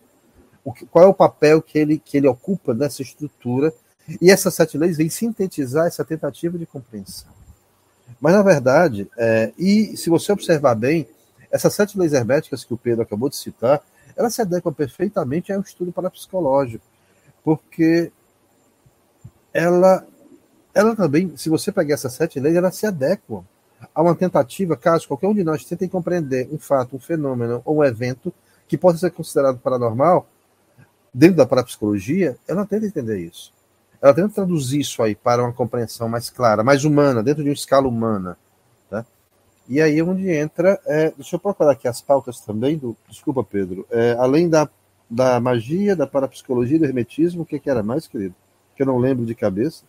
o 0.65 0.73
que, 0.73 0.85
qual 0.87 1.05
é 1.05 1.09
o 1.09 1.15
papel 1.15 1.63
que 1.63 1.79
ele, 1.79 1.99
que 1.99 2.17
ele 2.17 2.29
ocupa 2.29 2.75
nessa 2.75 3.03
estrutura, 3.03 3.73
e 4.21 4.31
essas 4.31 4.55
sete 4.55 4.77
leis 4.77 4.97
vêm 4.97 5.09
sintetizar 5.09 5.87
essa 5.87 6.05
tentativa 6.05 6.59
de 6.59 6.67
compreensão. 6.67 7.31
Mas, 8.21 8.35
na 8.35 8.43
verdade, 8.43 9.09
é, 9.17 9.53
e 9.59 9.97
se 9.97 10.11
você 10.11 10.33
observar 10.33 10.75
bem, 10.75 11.07
essas 11.51 11.75
sete 11.75 11.99
leis 11.99 12.13
herméticas 12.13 12.65
que 12.65 12.75
o 12.75 12.79
Pedro 12.79 13.03
acabou 13.03 13.29
de 13.29 13.37
citar, 13.37 13.83
elas 14.17 14.35
se 14.35 14.43
adequam 14.43 14.73
perfeitamente 14.73 15.53
ao 15.53 15.61
estudo 15.61 15.93
parapsicológico, 15.93 16.85
porque 17.45 18.11
ela, 19.53 20.07
ela 20.75 20.97
também, 20.97 21.37
se 21.37 21.49
você 21.49 21.71
pegar 21.71 21.95
essas 21.95 22.13
sete 22.15 22.41
leis, 22.41 22.57
elas 22.57 22.77
se 22.77 22.87
adequam 22.87 23.45
a 23.95 24.03
uma 24.03 24.15
tentativa, 24.15 24.77
caso 24.77 25.07
qualquer 25.07 25.29
um 25.29 25.35
de 25.35 25.45
nós 25.45 25.65
tente 25.65 25.89
compreender 25.89 26.49
um 26.53 26.59
fato, 26.59 26.97
um 26.97 26.99
fenômeno 26.99 27.63
ou 27.65 27.79
um 27.79 27.85
evento 27.85 28.33
que 28.67 28.77
possa 28.77 28.99
ser 28.99 29.11
considerado 29.11 29.59
paranormal, 29.59 30.27
dentro 31.13 31.37
da 31.37 31.47
parapsicologia, 31.47 32.37
ela 32.47 32.67
tenta 32.67 32.87
entender 32.87 33.19
isso. 33.19 33.53
Ela 34.01 34.15
tenta 34.15 34.29
traduzir 34.29 34.81
isso 34.81 35.03
aí 35.03 35.15
para 35.15 35.43
uma 35.43 35.53
compreensão 35.53 36.09
mais 36.09 36.31
clara, 36.31 36.63
mais 36.63 36.85
humana, 36.85 37.23
dentro 37.23 37.43
de 37.43 37.49
uma 37.49 37.55
escala 37.55 37.89
humana. 37.89 38.37
Tá? 38.89 39.05
E 39.69 39.81
aí 39.81 39.99
é 39.99 40.05
onde 40.05 40.31
entra. 40.31 40.81
É, 40.87 41.11
deixa 41.11 41.37
eu 41.37 41.41
procurar 41.41 41.73
aqui 41.73 41.89
as 41.89 42.01
pautas 42.01 42.41
também 42.41 42.77
do. 42.77 42.97
Desculpa, 43.09 43.43
Pedro. 43.43 43.87
É, 43.91 44.13
além 44.19 44.49
da, 44.49 44.69
da 45.11 45.41
magia, 45.41 45.97
da 45.97 46.07
parapsicologia, 46.07 46.79
do 46.79 46.85
hermetismo, 46.85 47.43
o 47.43 47.47
que, 47.47 47.59
que 47.59 47.71
era 47.71 47.83
mais, 47.83 48.07
querido? 48.07 48.35
Que 48.77 48.83
eu 48.83 48.87
não 48.87 48.99
lembro 48.99 49.27
de 49.27 49.35
cabeça. 49.35 49.85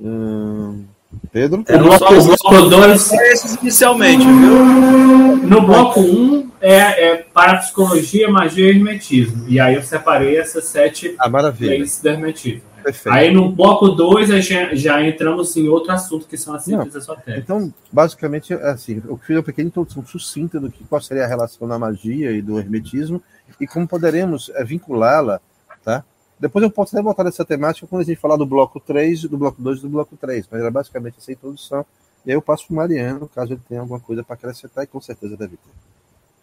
Hum, 0.00 0.86
Pedro? 1.32 1.64
É, 1.66 1.76
no 1.78 1.84
bloco 1.84 2.68
2. 2.68 3.12
Esses 3.12 3.54
inicialmente, 3.56 4.24
viu? 4.24 5.36
No 5.46 5.62
bloco 5.62 6.00
1 6.00 6.04
um 6.04 6.50
é, 6.60 7.06
é 7.06 7.16
parapsicologia, 7.16 8.30
magia 8.30 8.66
e 8.66 8.70
hermetismo. 8.70 9.44
E 9.48 9.58
aí 9.58 9.74
eu 9.74 9.82
separei 9.82 10.36
essas 10.36 10.64
sete 10.66 11.14
ah, 11.18 11.28
leis 11.58 12.00
do 12.00 12.08
hermetismo. 12.08 12.62
Perfeito. 12.82 13.14
Aí 13.14 13.32
no 13.32 13.50
bloco 13.50 13.88
2 13.88 14.44
já, 14.44 14.74
já 14.74 15.06
entramos 15.06 15.56
em 15.56 15.68
outro 15.68 15.92
assunto 15.92 16.26
que 16.26 16.36
são 16.36 16.54
as 16.54 16.64
síntese 16.64 16.98
esotéricas. 16.98 17.44
Então, 17.44 17.72
basicamente, 17.90 18.52
assim, 18.54 19.00
eu 19.06 19.16
fiz 19.16 19.36
uma 19.36 19.42
pequena 19.42 19.68
introdução 19.68 20.04
sucinta 20.04 20.58
do 20.58 20.70
que 20.70 20.84
qual 20.84 21.00
seria 21.00 21.24
a 21.24 21.28
relação 21.28 21.66
da 21.68 21.78
magia 21.78 22.32
e 22.32 22.42
do 22.42 22.58
hermetismo 22.58 23.22
e 23.60 23.66
como 23.66 23.86
poderemos 23.86 24.50
é, 24.54 24.64
vinculá-la, 24.64 25.40
tá? 25.84 26.04
Depois 26.42 26.60
eu 26.64 26.72
posso 26.72 26.96
até 26.96 27.00
voltar 27.00 27.22
nessa 27.22 27.44
temática 27.44 27.86
quando 27.86 28.02
a 28.02 28.04
gente 28.04 28.18
falar 28.18 28.36
do 28.36 28.44
bloco 28.44 28.80
3, 28.80 29.22
do 29.22 29.38
bloco 29.38 29.62
2 29.62 29.78
e 29.78 29.82
do 29.82 29.88
bloco 29.88 30.16
3, 30.16 30.48
mas 30.50 30.60
era 30.60 30.72
basicamente 30.72 31.14
essa 31.16 31.30
introdução. 31.30 31.86
E 32.26 32.32
aí 32.32 32.36
eu 32.36 32.42
passo 32.42 32.66
para 32.66 32.74
o 32.74 32.76
Mariano, 32.78 33.30
caso 33.32 33.52
ele 33.52 33.60
tenha 33.68 33.80
alguma 33.80 34.00
coisa 34.00 34.24
para 34.24 34.34
acrescentar, 34.34 34.82
e 34.82 34.88
com 34.88 35.00
certeza 35.00 35.36
deve 35.36 35.56
ter. 35.56 35.70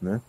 Né? 0.01 0.21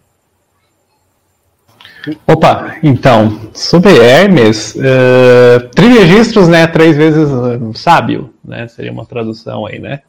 Opa, 2.27 2.79
então, 2.83 3.49
sobre 3.55 3.97
Hermes, 3.97 4.75
uh, 4.75 5.69
triregistros, 5.73 6.49
né, 6.49 6.67
três 6.67 6.97
vezes 6.97 7.31
uh, 7.31 7.73
sábio, 7.73 8.35
né, 8.45 8.67
seria 8.67 8.91
uma 8.91 9.07
tradução 9.07 9.67
aí, 9.67 9.79
né. 9.79 10.03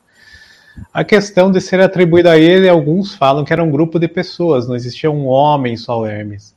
A 0.92 1.04
questão 1.04 1.52
de 1.52 1.62
ser 1.62 1.80
atribuído 1.82 2.30
a 2.30 2.38
ele, 2.40 2.68
alguns 2.68 3.14
falam 3.14 3.46
que 3.46 3.54
era 3.54 3.64
um 3.64 3.70
grupo 3.70 4.00
de 4.00 4.08
pessoas, 4.08 4.68
não 4.68 4.76
existia 4.76 5.12
um 5.12 5.28
homem 5.28 5.78
só 5.78 6.04
Hermes. 6.04 6.56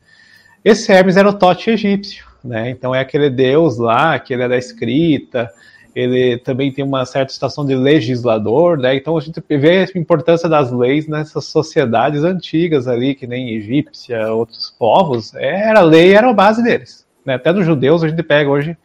Esse 0.65 0.91
Hermes 0.91 1.19
era 1.19 1.29
o 1.29 1.35
Tote 1.35 1.69
egípcio, 1.69 2.33
né, 2.45 2.71
então 2.71 2.95
é 2.95 3.01
aquele 3.01 3.31
deus 3.31 3.79
lá, 3.79 4.19
que 4.19 4.35
ele 4.35 4.43
é 4.43 4.49
da 4.49 4.57
escrita, 4.57 5.51
ele 5.95 6.39
também 6.39 6.73
tem 6.73 6.85
uma 6.85 7.07
certa 7.07 7.33
situação 7.33 7.65
de 7.65 7.75
legislador, 7.75 8.77
né? 8.77 8.97
Então 8.97 9.17
a 9.17 9.21
gente 9.21 9.41
vê 9.49 9.85
a 9.85 9.99
importância 9.99 10.49
das 10.49 10.73
leis 10.73 11.07
nessas 11.07 11.45
sociedades 11.45 12.25
antigas 12.25 12.89
ali, 12.89 13.15
que 13.15 13.29
nem 13.29 13.55
egípcia, 13.55 14.33
outros 14.33 14.75
povos, 14.77 15.33
era 15.35 15.81
a 15.81 15.85
lei 15.85 16.13
era 16.13 16.29
a 16.29 16.33
base 16.33 16.63
deles. 16.63 17.07
Né? 17.25 17.35
Até 17.35 17.53
dos 17.53 17.65
judeus 17.65 18.03
a 18.03 18.09
gente 18.09 18.23
pega 18.25 18.51
hoje 18.51 18.77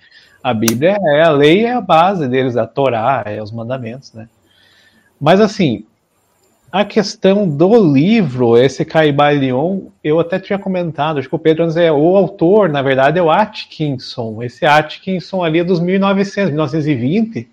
a 0.44 0.54
Bíblia, 0.54 0.98
é 1.02 1.22
a 1.24 1.32
lei 1.32 1.66
é 1.66 1.74
a 1.74 1.82
base 1.82 2.28
deles, 2.28 2.56
a 2.56 2.68
Torá, 2.68 3.24
é 3.26 3.42
os 3.42 3.52
mandamentos, 3.52 4.14
né? 4.14 4.30
Mas 5.20 5.42
assim, 5.42 5.86
a 6.72 6.86
questão 6.86 7.50
do 7.50 7.94
livro, 7.94 8.58
esse 8.58 8.86
Caibalion, 8.86 9.88
eu 10.04 10.20
até 10.20 10.40
tinha 10.40 10.60
comentado, 10.60 11.18
acho 11.18 11.28
que 11.28 11.36
o 11.36 11.40
Pedro 11.40 11.68
é 11.80 11.92
o 11.92 12.16
autor, 12.16 12.70
na 12.70 12.82
verdade, 12.82 13.18
é 13.18 13.24
o 13.24 13.32
Atkinson. 13.32 14.44
Esse 14.44 14.66
Atkinson 14.66 15.44
ali 15.44 15.60
é 15.60 15.64
dos 15.64 15.80
1900, 15.80 16.52
1920, 16.52 17.50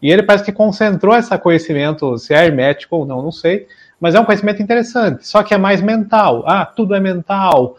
e 0.00 0.10
ele 0.10 0.22
parece 0.22 0.44
que 0.44 0.52
concentrou 0.52 1.16
esse 1.16 1.36
conhecimento, 1.38 2.16
se 2.16 2.32
é 2.32 2.44
hermético 2.44 2.96
ou 2.96 3.06
não, 3.06 3.22
não 3.22 3.32
sei, 3.32 3.66
mas 3.98 4.14
é 4.14 4.20
um 4.20 4.24
conhecimento 4.24 4.62
interessante, 4.62 5.26
só 5.26 5.42
que 5.42 5.54
é 5.54 5.58
mais 5.58 5.80
mental. 5.80 6.44
Ah, 6.46 6.64
tudo 6.64 6.94
é 6.94 7.00
mental, 7.00 7.76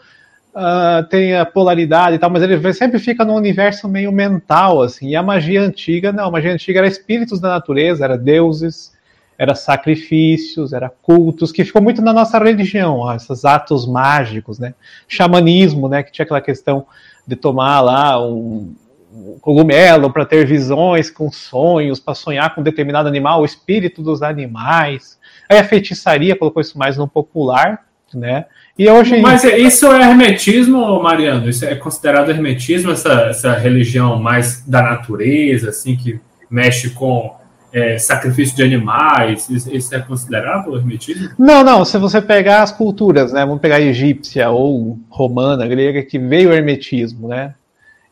uh, 0.54 1.02
tem 1.08 1.36
a 1.36 1.46
polaridade 1.46 2.16
e 2.16 2.18
tal, 2.18 2.28
mas 2.28 2.42
ele 2.42 2.72
sempre 2.74 2.98
fica 2.98 3.24
num 3.24 3.34
universo 3.34 3.88
meio 3.88 4.12
mental, 4.12 4.82
assim, 4.82 5.08
e 5.08 5.16
a 5.16 5.22
magia 5.22 5.62
antiga, 5.62 6.12
não, 6.12 6.26
a 6.26 6.30
magia 6.30 6.52
antiga 6.52 6.80
era 6.80 6.88
espíritos 6.88 7.40
da 7.40 7.48
natureza, 7.48 8.04
era 8.04 8.18
deuses, 8.18 8.95
era 9.38 9.54
sacrifícios, 9.54 10.72
era 10.72 10.88
cultos, 10.88 11.52
que 11.52 11.64
ficou 11.64 11.82
muito 11.82 12.00
na 12.00 12.12
nossa 12.12 12.38
religião, 12.38 12.98
ó, 12.98 13.14
esses 13.14 13.44
atos 13.44 13.86
mágicos, 13.86 14.58
né? 14.58 14.74
Xamanismo, 15.06 15.88
né? 15.88 16.02
Que 16.02 16.10
tinha 16.10 16.24
aquela 16.24 16.40
questão 16.40 16.86
de 17.26 17.36
tomar 17.36 17.80
lá 17.80 18.24
um, 18.24 18.74
um 19.12 19.38
cogumelo 19.40 20.10
para 20.10 20.24
ter 20.24 20.46
visões 20.46 21.10
com 21.10 21.30
sonhos, 21.30 22.00
para 22.00 22.14
sonhar 22.14 22.54
com 22.54 22.60
um 22.60 22.64
determinado 22.64 23.08
animal, 23.08 23.42
o 23.42 23.44
espírito 23.44 24.02
dos 24.02 24.22
animais. 24.22 25.18
Aí 25.48 25.58
a 25.58 25.64
feitiçaria 25.64 26.36
colocou 26.36 26.60
isso 26.60 26.78
mais 26.78 26.96
no 26.96 27.06
popular, 27.06 27.84
né? 28.14 28.46
E 28.78 28.88
hoje. 28.88 29.20
Mas 29.20 29.44
isso 29.44 29.86
é 29.92 30.02
hermetismo, 30.02 31.02
Mariano? 31.02 31.48
Isso 31.48 31.64
é 31.64 31.74
considerado 31.74 32.30
hermetismo, 32.30 32.92
essa, 32.92 33.26
essa 33.28 33.52
religião 33.54 34.18
mais 34.20 34.62
da 34.66 34.82
natureza, 34.82 35.70
assim, 35.70 35.96
que 35.96 36.20
mexe 36.50 36.90
com 36.90 37.34
é, 37.76 37.98
sacrifício 37.98 38.56
de 38.56 38.62
animais, 38.62 39.50
isso 39.50 39.94
é 39.94 39.98
considerado 39.98 40.74
hermetismo? 40.74 41.28
Não, 41.38 41.62
não. 41.62 41.84
Se 41.84 41.98
você 41.98 42.22
pegar 42.22 42.62
as 42.62 42.72
culturas, 42.72 43.34
né, 43.34 43.44
vamos 43.44 43.60
pegar 43.60 43.82
egípcia 43.82 44.48
ou 44.48 44.98
romana, 45.10 45.68
grega, 45.68 46.02
que 46.02 46.18
veio 46.18 46.48
o 46.48 46.52
hermetismo, 46.54 47.28
né? 47.28 47.54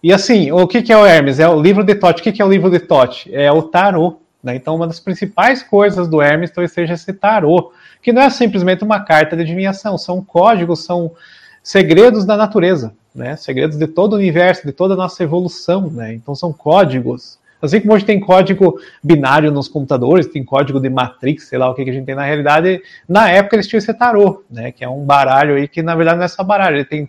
E 0.03 0.13
assim, 0.13 0.53
o 0.53 0.67
que, 0.67 0.83
que 0.83 0.93
é 0.93 0.99
o 0.99 1.07
Hermes? 1.07 1.41
É 1.41 1.49
o 1.49 1.59
livro 1.59 1.83
de 1.83 1.95
Tote. 1.95 2.21
O 2.21 2.23
que, 2.23 2.31
que 2.31 2.43
é 2.43 2.45
o 2.45 2.51
livro 2.51 2.71
de 2.71 2.79
Tote? 2.79 3.35
É 3.35 3.51
o 3.51 3.63
tarô. 3.63 4.19
Né? 4.43 4.55
Então, 4.55 4.77
uma 4.77 4.87
das 4.87 5.01
principais 5.01 5.63
coisas 5.63 6.07
do 6.09 6.21
Hermes 6.21 6.51
talvez 6.51 6.71
seja 6.71 6.93
esse 6.93 7.11
tarô, 7.15 7.73
que 8.03 8.13
não 8.13 8.21
é 8.21 8.29
simplesmente 8.29 8.85
uma 8.85 9.01
carta 9.01 9.35
de 9.35 9.41
adivinhação, 9.41 9.97
são 9.97 10.23
códigos, 10.23 10.85
são 10.85 11.13
segredos 11.63 12.27
da 12.27 12.37
natureza, 12.37 12.93
né? 13.15 13.35
segredos 13.37 13.79
de 13.79 13.87
todo 13.87 14.13
o 14.13 14.17
universo, 14.17 14.67
de 14.67 14.73
toda 14.73 14.93
a 14.93 14.97
nossa 14.99 15.23
evolução. 15.23 15.89
Né? 15.89 16.13
Então, 16.13 16.35
são 16.35 16.53
códigos 16.53 17.39
Assim 17.65 17.81
como 17.81 17.95
hoje 17.95 18.05
tem 18.05 18.21
código 18.21 18.79
binário 19.03 19.51
nos 19.51 19.69
computadores, 19.69 20.27
tem 20.27 20.45
código 20.45 20.81
de 20.81 20.91
matrix, 20.91 21.45
sei 21.49 21.59
lá 21.59 21.71
o 21.71 21.75
que, 21.75 21.85
que 21.85 21.91
a 21.91 21.93
gente 21.93 22.05
tem 22.05 22.15
na 22.15 22.25
realidade, 22.25 22.83
na 23.09 23.31
época 23.31 23.57
eles 23.57 23.67
tinham 23.67 23.79
esse 23.79 23.93
tarô, 23.95 24.45
né? 24.51 24.71
Que 24.71 24.85
é 24.85 24.89
um 24.89 25.05
baralho 25.05 25.57
aí 25.57 25.67
que 25.67 25.83
na 25.83 25.95
verdade 25.95 26.19
não 26.19 26.25
é 26.25 26.29
só 26.29 26.45
baralho, 26.45 26.77
ele 26.77 26.85
tem 26.85 27.09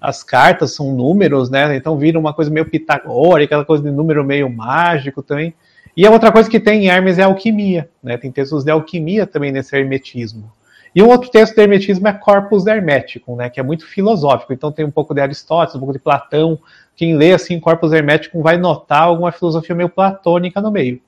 as 0.00 0.22
cartas 0.22 0.74
são 0.74 0.92
números, 0.94 1.48
né? 1.48 1.74
Então 1.74 1.96
vira 1.96 2.18
uma 2.18 2.34
coisa 2.34 2.50
meio 2.50 2.68
pitagórica, 2.68 3.54
aquela 3.54 3.64
coisa 3.64 3.82
de 3.82 3.90
número 3.90 4.22
meio 4.22 4.50
mágico 4.50 5.22
também. 5.22 5.54
E 5.96 6.06
a 6.06 6.10
outra 6.10 6.30
coisa 6.30 6.50
que 6.50 6.60
tem 6.60 6.84
em 6.84 6.88
Hermes 6.88 7.18
é 7.18 7.22
alquimia, 7.22 7.88
né? 8.02 8.18
Tem 8.18 8.30
textos 8.30 8.64
de 8.64 8.70
alquimia 8.70 9.26
também 9.26 9.50
nesse 9.50 9.74
hermetismo. 9.74 10.52
E 10.94 11.02
um 11.02 11.08
outro 11.08 11.30
texto 11.30 11.54
do 11.54 11.60
hermetismo 11.60 12.06
é 12.06 12.12
Corpus 12.12 12.66
Hermeticum, 12.66 13.34
né? 13.34 13.48
Que 13.48 13.58
é 13.58 13.62
muito 13.62 13.86
filosófico. 13.86 14.52
Então 14.52 14.70
tem 14.70 14.84
um 14.84 14.90
pouco 14.90 15.14
de 15.14 15.20
Aristóteles, 15.20 15.74
um 15.74 15.78
pouco 15.78 15.92
de 15.92 15.98
Platão, 15.98 16.58
quem 16.96 17.16
lê 17.16 17.32
assim 17.32 17.60
Corpus 17.60 17.92
Hermeticum 17.92 18.42
vai 18.42 18.56
notar 18.56 19.02
alguma 19.02 19.32
filosofia 19.32 19.74
meio 19.74 19.88
platônica 19.88 20.60
no 20.60 20.70
meio. 20.70 21.00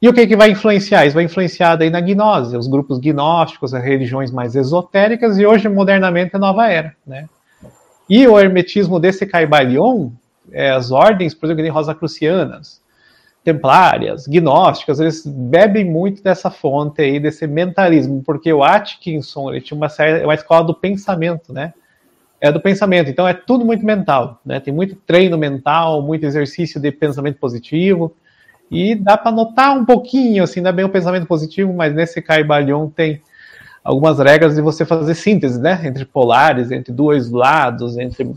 E 0.00 0.08
o 0.08 0.12
que, 0.12 0.26
que 0.26 0.36
vai 0.36 0.50
influenciar? 0.50 1.06
Isso 1.06 1.14
vai 1.14 1.24
influenciar 1.24 1.74
daí 1.74 1.90
na 1.90 2.00
gnose, 2.00 2.56
os 2.56 2.68
grupos 2.68 2.98
gnósticos, 2.98 3.74
as 3.74 3.82
religiões 3.82 4.30
mais 4.30 4.54
esotéricas, 4.54 5.38
e 5.38 5.44
hoje, 5.44 5.68
modernamente, 5.68 6.36
a 6.36 6.38
nova 6.38 6.68
era. 6.68 6.94
Né? 7.04 7.28
E 8.08 8.26
o 8.26 8.38
hermetismo 8.38 9.00
desse 9.00 9.26
Caibalion, 9.26 10.10
é, 10.52 10.70
as 10.70 10.92
ordens, 10.92 11.34
por 11.34 11.50
exemplo, 11.50 11.72
rosacrucianas, 11.72 12.80
templárias, 13.42 14.26
gnósticas, 14.26 15.00
eles 15.00 15.26
bebem 15.26 15.84
muito 15.84 16.22
dessa 16.22 16.50
fonte 16.50 17.02
aí, 17.02 17.18
desse 17.18 17.46
mentalismo, 17.46 18.22
porque 18.24 18.52
o 18.52 18.62
Atkinson 18.62 19.50
ele 19.50 19.60
tinha 19.60 19.76
uma, 19.76 19.88
série, 19.88 20.24
uma 20.24 20.34
escola 20.34 20.64
do 20.64 20.74
pensamento, 20.74 21.52
né? 21.52 21.72
É 22.40 22.52
do 22.52 22.60
pensamento. 22.60 23.10
Então 23.10 23.26
é 23.26 23.34
tudo 23.34 23.64
muito 23.64 23.84
mental, 23.84 24.40
né? 24.44 24.60
Tem 24.60 24.72
muito 24.72 24.94
treino 24.94 25.36
mental, 25.36 26.02
muito 26.02 26.24
exercício 26.24 26.80
de 26.80 26.90
pensamento 26.92 27.38
positivo. 27.38 28.14
E 28.70 28.94
dá 28.94 29.16
para 29.16 29.32
notar 29.32 29.76
um 29.76 29.84
pouquinho, 29.84 30.44
assim, 30.44 30.60
não 30.60 30.70
é 30.70 30.72
bem 30.72 30.84
o 30.84 30.90
pensamento 30.90 31.26
positivo, 31.26 31.72
mas 31.72 31.94
nesse 31.94 32.20
Caibalion 32.20 32.88
tem 32.88 33.20
algumas 33.82 34.18
regras 34.18 34.54
de 34.54 34.60
você 34.60 34.84
fazer 34.84 35.14
síntese, 35.14 35.60
né? 35.60 35.80
Entre 35.84 36.04
polares, 36.04 36.70
entre 36.70 36.92
dois 36.92 37.30
lados, 37.30 37.96
entre 37.96 38.30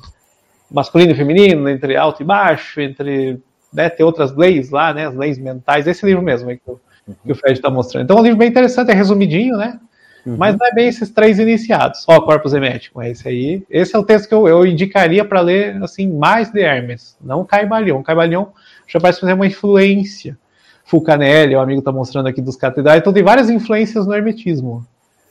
masculino 0.70 1.12
e 1.12 1.16
feminino, 1.16 1.70
entre 1.70 1.96
alto 1.96 2.22
e 2.22 2.26
baixo, 2.26 2.80
entre. 2.80 3.40
Né, 3.74 3.90
tem 3.90 4.06
outras 4.06 4.36
leis 4.36 4.70
lá, 4.70 4.94
né? 4.94 5.08
As 5.08 5.16
leis 5.16 5.38
mentais. 5.38 5.88
Esse 5.88 6.06
livro 6.06 6.22
mesmo 6.22 6.50
aí 6.50 6.58
que, 6.58 6.70
o, 6.70 6.80
que 7.26 7.32
o 7.32 7.36
Fred 7.36 7.58
está 7.58 7.70
mostrando. 7.70 8.04
Então 8.04 8.18
é 8.18 8.20
um 8.20 8.24
livro 8.24 8.38
bem 8.38 8.50
interessante, 8.50 8.92
é 8.92 8.94
resumidinho, 8.94 9.58
né? 9.58 9.80
Uhum. 10.26 10.36
Mas 10.38 10.56
não 10.58 10.68
é 10.68 10.72
bem 10.74 10.88
esses 10.88 11.10
três 11.10 11.40
iniciados, 11.40 12.04
só 12.04 12.22
Corpus 12.22 12.54
Emético. 12.54 13.02
Esse 13.02 13.28
aí, 13.28 13.64
esse 13.70 13.96
é 13.96 14.00
o 14.00 14.04
texto 14.04 14.28
que 14.28 14.34
eu, 14.34 14.48
eu 14.48 14.66
indicaria 14.66 15.26
para 15.26 15.42
ler 15.42 15.82
assim 15.84 16.12
mais 16.12 16.52
de 16.52 16.62
Hermes, 16.62 17.18
não 17.22 17.44
Caibalion. 17.44 18.04
Caibalion 18.04 18.48
já 18.88 19.00
parece 19.00 19.20
fazer 19.20 19.34
uma 19.34 19.48
influência. 19.48 20.38
Fulcanelli, 20.86 21.56
o 21.56 21.60
amigo 21.60 21.80
está 21.80 21.92
mostrando 21.92 22.28
aqui 22.28 22.42
dos 22.42 22.56
catedrais, 22.56 23.00
então 23.00 23.14
tem 23.14 23.24
várias 23.24 23.50
influências 23.50 24.06
no 24.06 24.14
hermetismo. 24.14 24.86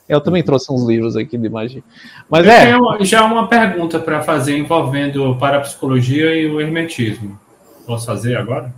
Eu 0.09 0.20
também 0.20 0.42
trouxe 0.42 0.73
uns 0.73 0.85
livros 0.85 1.16
aqui 1.16 1.38
de 1.38 1.49
magia. 1.49 1.85
Mas 2.28 2.44
eu 2.44 2.50
é. 2.50 2.66
Tenho 2.66 3.04
já 3.04 3.25
uma 3.25 3.47
pergunta 3.47 4.00
para 4.00 4.23
fazer 4.23 4.59
envolvendo 4.59 5.37
parapsicologia 5.37 6.35
e 6.35 6.47
o 6.50 6.61
hermetismo. 6.61 7.38
Posso 7.87 8.06
fazer 8.06 8.37
agora? 8.37 8.75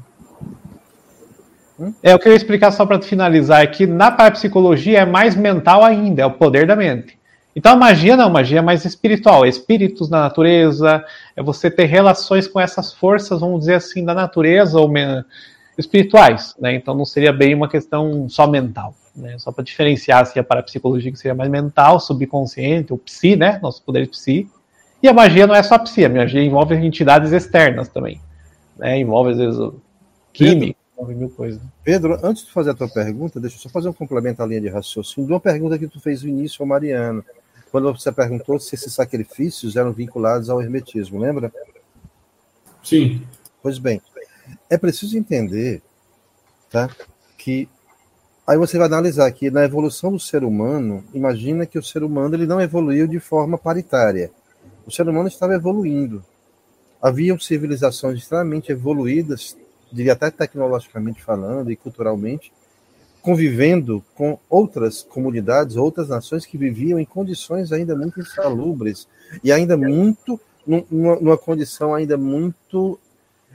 É, 2.03 2.13
eu 2.13 2.19
queria 2.19 2.37
explicar 2.37 2.71
só 2.71 2.85
para 2.85 3.01
finalizar 3.01 3.63
aqui. 3.63 3.87
Na 3.87 4.11
parapsicologia 4.11 5.01
é 5.01 5.07
mais 5.07 5.35
mental 5.35 5.85
ainda, 5.85 6.23
é 6.23 6.27
o 6.27 6.31
poder 6.31 6.67
da 6.67 6.77
mente. 6.77 7.19
Então 7.55 7.73
a 7.73 7.77
magia 7.77 8.17
não, 8.17 8.31
magia 8.31 8.61
é 8.61 8.63
mais 8.63 8.85
espiritual, 8.85 9.45
é 9.45 9.49
espíritos 9.49 10.09
na 10.09 10.23
natureza, 10.23 11.05
é 11.37 11.43
você 11.43 11.71
ter 11.71 11.85
relações 11.85 12.49
com 12.49 12.59
essas 12.59 12.93
forças, 12.93 13.41
vamos 13.41 13.61
dizer 13.61 13.75
assim, 13.75 14.05
da 14.05 14.15
natureza 14.15 14.81
ou 14.81 14.91
espirituais, 15.77 16.55
né? 16.59 16.75
Então 16.75 16.95
não 16.95 17.05
seria 17.05 17.33
bem 17.33 17.55
uma 17.55 17.69
questão 17.69 18.27
só 18.29 18.47
mental, 18.47 18.95
né? 19.15 19.37
Só 19.39 19.53
para 19.53 19.65
diferenciar 19.65 20.23
assim, 20.23 20.39
a 20.41 20.45
parapsicologia 20.45 21.13
que 21.13 21.19
seria 21.19 21.35
mais 21.35 21.51
mental, 21.51 22.01
subconsciente, 22.01 22.93
o 22.93 22.99
psi, 22.99 23.37
né? 23.37 23.59
Nosso 23.63 23.83
poder 23.83 24.09
psi. 24.09 24.49
E 25.03 25.09
a 25.09 25.13
magia 25.13 25.47
não 25.47 25.55
é 25.55 25.63
só 25.63 25.79
psi, 25.79 26.07
a 26.07 26.09
magia 26.09 26.43
envolve 26.43 26.75
entidades 26.75 27.33
externas 27.33 27.89
também, 27.89 28.19
né? 28.79 28.99
Envolve 28.99 29.33
às 29.33 29.39
vezes 29.39 29.61
química, 30.33 30.79
envolve 31.03 31.15
mil 31.15 31.31
coisas. 31.31 31.61
Pedro, 31.83 32.19
antes 32.23 32.45
de 32.47 32.53
fazer 32.53 32.71
a 32.71 32.75
tua 32.75 32.89
pergunta, 32.89 33.41
deixa 33.41 33.57
eu 33.57 33.61
só 33.61 33.69
fazer 33.69 33.89
um 33.89 33.93
complemento 33.93 34.43
à 34.43 34.47
linha 34.47 34.61
de 34.61 34.69
raciocínio 34.69 35.27
de 35.27 35.33
uma 35.33 35.41
pergunta 35.41 35.79
que 35.79 35.89
tu 35.89 36.01
fez 36.01 36.23
no 36.23 36.29
início 36.29 36.63
ao 36.63 36.67
Mariano, 36.67 37.25
quando 37.71 37.93
você 37.93 38.13
perguntou 38.13 38.59
se 38.59 38.75
esses 38.75 38.93
sacrifícios 38.93 39.77
eram 39.77 39.93
vinculados 39.93 40.49
ao 40.49 40.61
hermetismo, 40.61 41.19
lembra? 41.19 41.53
Sim. 42.83 43.23
Pois 43.63 43.79
bem, 43.79 44.01
é 44.69 44.77
preciso 44.77 45.17
entender 45.17 45.83
tá, 46.71 46.89
que 47.39 47.69
aí 48.47 48.57
você 48.57 48.77
vai 48.77 48.87
analisar 48.87 49.31
que 49.33 49.51
na 49.51 49.65
evolução 49.65 50.13
do 50.13 50.21
ser 50.21 50.45
humano, 50.45 51.05
imagina 51.15 51.67
que 51.67 51.79
o 51.79 51.83
ser 51.83 52.03
humano 52.03 52.35
ele 52.35 52.47
não 52.47 52.61
evoluiu 52.61 53.07
de 53.07 53.21
forma 53.21 53.57
paritária. 53.57 54.31
O 54.87 54.91
ser 54.91 55.09
humano 55.09 55.29
estava 55.29 55.55
evoluindo. 55.55 56.25
Haviam 57.01 57.39
civilizações 57.39 58.19
extremamente 58.19 58.71
evoluídas, 58.71 59.57
diria 59.93 60.15
até 60.15 60.31
tecnologicamente 60.31 61.23
falando 61.23 61.71
e 61.71 61.77
culturalmente, 61.77 62.53
convivendo 63.21 64.03
com 64.15 64.39
outras 64.49 65.03
comunidades, 65.03 65.77
outras 65.77 66.09
nações 66.09 66.45
que 66.45 66.59
viviam 66.59 66.99
em 66.99 67.05
condições 67.05 67.71
ainda 67.71 67.95
muito 67.95 68.21
insalubres 68.21 69.07
e 69.45 69.53
ainda 69.53 69.77
muito 69.77 70.41
numa, 70.67 71.17
numa 71.17 71.39
condição 71.39 71.95
ainda 71.95 72.17
muito 72.17 72.99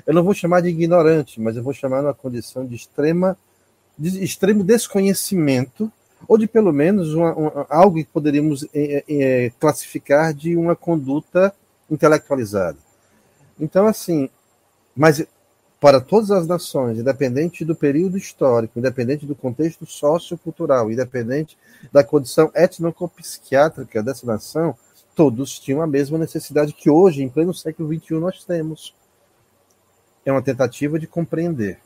eu 0.05 0.13
não 0.13 0.23
vou 0.23 0.33
chamar 0.33 0.61
de 0.61 0.69
ignorante, 0.69 1.41
mas 1.41 1.57
eu 1.57 1.63
vou 1.63 1.73
chamar 1.73 2.01
numa 2.01 2.13
condição 2.13 2.65
de 2.65 2.75
extrema 2.75 3.37
de 3.97 4.23
extremo 4.23 4.63
desconhecimento 4.63 5.91
ou 6.27 6.37
de 6.37 6.47
pelo 6.47 6.71
menos 6.71 7.13
uma, 7.13 7.33
uma, 7.33 7.65
algo 7.69 7.97
que 7.97 8.05
poderíamos 8.05 8.65
é, 8.73 9.03
é, 9.07 9.51
classificar 9.59 10.33
de 10.33 10.55
uma 10.55 10.75
conduta 10.75 11.53
intelectualizada. 11.89 12.77
Então, 13.59 13.87
assim, 13.87 14.29
mas 14.95 15.25
para 15.79 16.01
todas 16.01 16.31
as 16.31 16.47
nações, 16.47 16.97
independente 16.97 17.63
do 17.63 17.75
período 17.75 18.17
histórico, 18.17 18.79
independente 18.79 19.25
do 19.25 19.35
contexto 19.35 19.85
sociocultural, 19.85 20.91
independente 20.91 21.57
da 21.91 22.03
condição 22.03 22.49
étnico-psiquiátrica 22.53 24.01
dessa 24.01 24.25
nação, 24.25 24.75
todos 25.15 25.59
tinham 25.59 25.81
a 25.81 25.87
mesma 25.87 26.17
necessidade 26.17 26.73
que 26.73 26.89
hoje, 26.89 27.21
em 27.21 27.29
pleno 27.29 27.53
século 27.53 27.93
XXI, 27.93 28.15
nós 28.15 28.43
temos 28.43 28.95
é 30.25 30.31
uma 30.31 30.41
tentativa 30.41 30.99
de 30.99 31.07
compreender. 31.07 31.79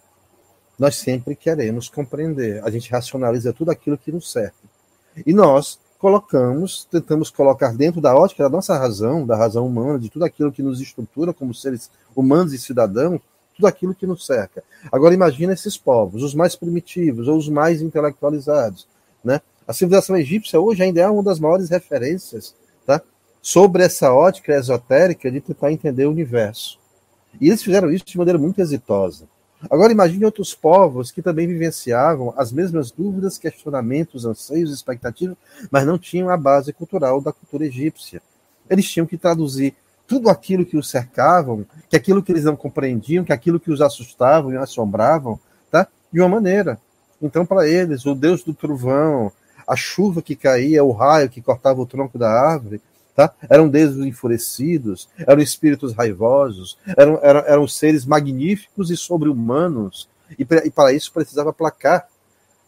Nós 0.80 0.96
sempre 0.96 1.36
queremos 1.36 1.88
compreender. 1.88 2.64
A 2.64 2.72
gente 2.72 2.90
racionaliza 2.90 3.54
tudo 3.54 3.70
aquilo 3.70 3.98
que 4.00 4.12
nos 4.12 4.32
serve. 4.32 4.56
E 5.28 5.32
nós 5.32 5.80
colocamos, 6.00 6.86
tentamos 6.86 7.30
colocar 7.30 7.72
dentro 7.76 8.02
da 8.02 8.16
ótica 8.16 8.44
da 8.44 8.50
nossa 8.50 8.76
razão, 8.76 9.28
da 9.28 9.36
razão 9.36 9.68
humana, 9.68 10.00
de 10.00 10.10
tudo 10.10 10.26
aquilo 10.26 10.52
que 10.52 10.64
nos 10.64 10.82
estrutura 10.82 11.32
como 11.32 11.54
seres 11.54 11.92
humanos 12.16 12.52
e 12.52 12.58
cidadãos, 12.58 13.22
tudo 13.56 13.68
aquilo 13.68 13.96
que 13.96 14.08
nos 14.08 14.26
cerca. 14.26 14.64
Agora 14.92 15.14
imagina 15.14 15.54
esses 15.54 15.78
povos, 15.78 16.24
os 16.24 16.34
mais 16.34 16.56
primitivos 16.56 17.28
ou 17.28 17.38
os 17.38 17.50
mais 17.50 17.82
intelectualizados, 17.82 18.88
né? 19.24 19.42
A 19.68 19.74
civilização 19.74 20.18
egípcia 20.18 20.60
hoje 20.60 20.84
ainda 20.84 21.02
é 21.02 21.08
uma 21.08 21.24
das 21.24 21.40
maiores 21.40 21.70
referências, 21.70 22.56
tá? 22.86 23.02
Sobre 23.42 23.84
essa 23.84 24.14
ótica 24.14 24.54
esotérica 24.54 25.32
de 25.32 25.40
tentar 25.40 25.72
entender 25.72 26.06
o 26.06 26.12
universo. 26.12 26.80
E 27.40 27.48
eles 27.48 27.64
fizeram 27.64 27.92
isso 27.92 28.06
de 28.06 28.18
maneira 28.18 28.40
muito 28.40 28.60
exitosa. 28.60 29.28
Agora 29.70 29.92
imagine 29.92 30.26
outros 30.26 30.56
povos 30.56 31.12
que 31.12 31.22
também 31.22 31.48
vivenciavam 31.48 32.34
as 32.36 32.52
mesmas 32.52 32.90
dúvidas, 32.90 33.38
questionamentos, 33.38 34.26
anseios, 34.26 34.74
expectativas, 34.74 35.38
mas 35.70 35.86
não 35.86 36.00
tinham 36.00 36.30
a 36.30 36.38
base 36.38 36.74
cultural 36.74 37.22
da 37.22 37.32
cultura 37.32 37.66
egípcia. 37.66 38.22
Eles 38.70 38.90
tinham 38.90 39.06
que 39.06 39.18
traduzir 39.18 39.76
tudo 40.12 40.30
aquilo 40.30 40.66
que 40.66 40.76
os 40.76 40.90
cercavam, 40.90 41.66
que 41.90 41.96
aquilo 41.96 42.22
que 42.22 42.34
eles 42.34 42.44
não 42.44 42.58
compreendiam, 42.58 43.24
que 43.24 43.32
aquilo 43.32 43.62
que 43.62 43.72
os 43.72 43.80
assustavam 43.80 44.52
e 44.52 44.58
assombravam, 44.58 45.40
tá? 45.72 45.88
De 46.12 46.20
uma 46.20 46.28
maneira. 46.28 46.78
Então, 47.22 47.46
para 47.46 47.66
eles, 47.66 48.06
o 48.06 48.14
Deus 48.14 48.44
do 48.44 48.54
trovão, 48.54 49.32
a 49.66 49.74
chuva 49.74 50.22
que 50.22 50.36
caía, 50.36 50.84
o 50.84 50.92
raio 50.92 51.30
que 51.30 51.42
cortava 51.42 51.80
o 51.80 51.86
tronco 51.86 52.18
da 52.18 52.30
árvore, 52.30 52.82
Tá? 53.14 53.34
Eram 53.50 53.68
deuses 53.68 54.06
enfurecidos, 54.06 55.10
eram 55.28 55.42
espíritos 55.42 55.94
raivosos, 55.94 56.78
eram, 56.98 57.20
eram, 57.22 57.40
eram 57.42 57.68
seres 57.68 58.06
magníficos 58.06 58.90
e 58.90 58.96
sobre-humanos, 58.96 60.08
e, 60.40 60.46
para 60.46 60.94
isso 60.94 61.12
precisava 61.12 61.52
placar. 61.52 62.08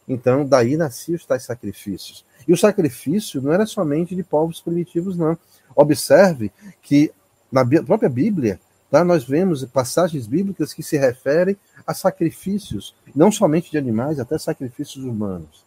Então, 0.06 0.46
daí 0.46 0.76
nasciam 0.76 1.16
os 1.16 1.24
tais 1.24 1.44
sacrifícios. 1.44 2.26
E 2.46 2.52
o 2.52 2.58
sacrifício 2.58 3.40
não 3.40 3.54
era 3.54 3.64
somente 3.64 4.14
de 4.14 4.22
povos 4.22 4.60
primitivos, 4.60 5.16
não. 5.16 5.36
Observe 5.74 6.52
que 6.82 7.10
na 7.50 7.64
própria 7.84 8.08
Bíblia, 8.08 8.60
tá, 8.90 9.04
nós 9.04 9.24
vemos 9.24 9.64
passagens 9.64 10.26
bíblicas 10.26 10.72
que 10.72 10.82
se 10.82 10.96
referem 10.96 11.56
a 11.86 11.94
sacrifícios, 11.94 12.94
não 13.14 13.30
somente 13.30 13.70
de 13.70 13.78
animais, 13.78 14.18
até 14.18 14.38
sacrifícios 14.38 15.04
humanos. 15.04 15.64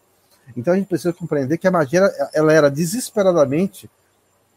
Então 0.56 0.74
a 0.74 0.78
gente 0.78 0.88
precisa 0.88 1.14
compreender 1.14 1.58
que 1.58 1.68
a 1.68 1.72
magia 1.72 2.10
ela 2.34 2.54
era 2.54 2.72
desesperadamente 2.72 3.90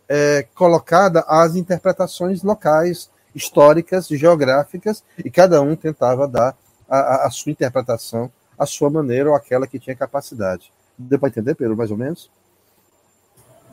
é, 0.09 0.47
colocada 0.55 1.25
às 1.27 1.57
interpretações 1.57 2.43
locais, 2.43 3.11
históricas, 3.35 4.09
geográficas, 4.09 5.03
e 5.19 5.31
cada 5.31 5.61
um 5.63 5.77
tentava 5.77 6.27
dar 6.27 6.57
a, 6.89 7.27
a 7.27 7.31
sua 7.31 7.53
interpretação, 7.53 8.31
a 8.59 8.67
sua 8.67 8.91
maneira 8.91 9.31
ou 9.31 9.37
aquela 9.37 9.67
que 9.67 9.79
tinha 9.79 9.95
capacidade. 9.95 10.73
Deu 10.99 11.19
para 11.19 11.29
entender, 11.29 11.55
Pedro, 11.55 11.77
mais 11.77 11.91
ou 11.91 11.97
menos? 11.97 12.31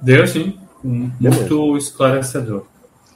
Deu 0.02 0.28
sim. 0.28 0.60
Muito 0.84 1.18
Beleza. 1.20 1.78
esclarecedor. 1.78 2.66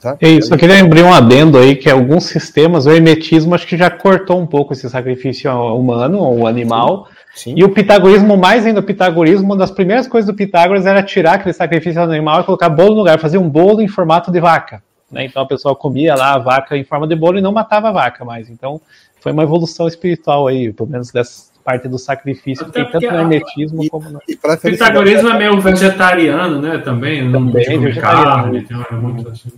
Tá? 0.02 0.16
É 0.20 0.28
isso, 0.28 0.52
eu 0.52 0.58
queria 0.58 0.82
abrir 0.82 1.02
um 1.02 1.14
adendo 1.14 1.56
aí 1.56 1.76
que 1.76 1.88
alguns 1.88 2.24
sistemas, 2.24 2.86
o 2.86 2.90
hermetismo, 2.90 3.54
acho 3.54 3.66
que 3.66 3.76
já 3.76 3.88
cortou 3.88 4.40
um 4.40 4.46
pouco 4.46 4.72
esse 4.72 4.90
sacrifício 4.90 5.50
humano 5.50 6.18
ou 6.18 6.46
animal. 6.46 7.06
Sim 7.06 7.22
Sim. 7.34 7.54
E 7.56 7.64
o 7.64 7.70
pitagorismo, 7.70 8.36
mais 8.36 8.66
ainda 8.66 8.80
o 8.80 8.82
pitagorismo, 8.82 9.46
uma 9.46 9.56
das 9.56 9.70
primeiras 9.70 10.06
coisas 10.06 10.30
do 10.30 10.36
Pitágoras 10.36 10.84
era 10.84 11.02
tirar 11.02 11.34
aquele 11.34 11.52
sacrifício 11.52 12.02
animal 12.02 12.40
e 12.40 12.44
colocar 12.44 12.68
bolo 12.68 12.90
no 12.90 12.98
lugar, 12.98 13.18
fazer 13.18 13.38
um 13.38 13.48
bolo 13.48 13.80
em 13.80 13.88
formato 13.88 14.30
de 14.30 14.38
vaca. 14.38 14.82
Né? 15.10 15.24
Então 15.24 15.42
a 15.42 15.46
pessoa 15.46 15.74
comia 15.74 16.14
lá 16.14 16.34
a 16.34 16.38
vaca 16.38 16.76
em 16.76 16.84
forma 16.84 17.06
de 17.06 17.16
bolo 17.16 17.38
e 17.38 17.40
não 17.40 17.52
matava 17.52 17.88
a 17.88 17.92
vaca 17.92 18.24
mais. 18.24 18.50
Então 18.50 18.80
foi 19.20 19.32
uma 19.32 19.42
evolução 19.42 19.88
espiritual 19.88 20.46
aí, 20.46 20.72
pelo 20.72 20.90
menos 20.90 21.10
dessa 21.10 21.50
parte 21.64 21.88
do 21.88 21.98
sacrifício, 21.98 22.66
que 22.66 22.72
tem 22.72 22.84
tanto 22.90 23.06
no 23.06 23.18
hermetismo 23.18 23.88
como 23.88 24.10
no. 24.10 24.18
O 24.18 24.58
pitagorismo 24.60 25.30
é 25.30 25.38
meio 25.38 25.60
vegetariano, 25.60 26.60
né? 26.60 26.78
Também, 26.78 27.30
também 27.30 27.78
não 27.78 27.80
vegetariano. 27.80 28.66
Carne, 28.66 28.66
muito 29.00 29.28
assim. 29.28 29.50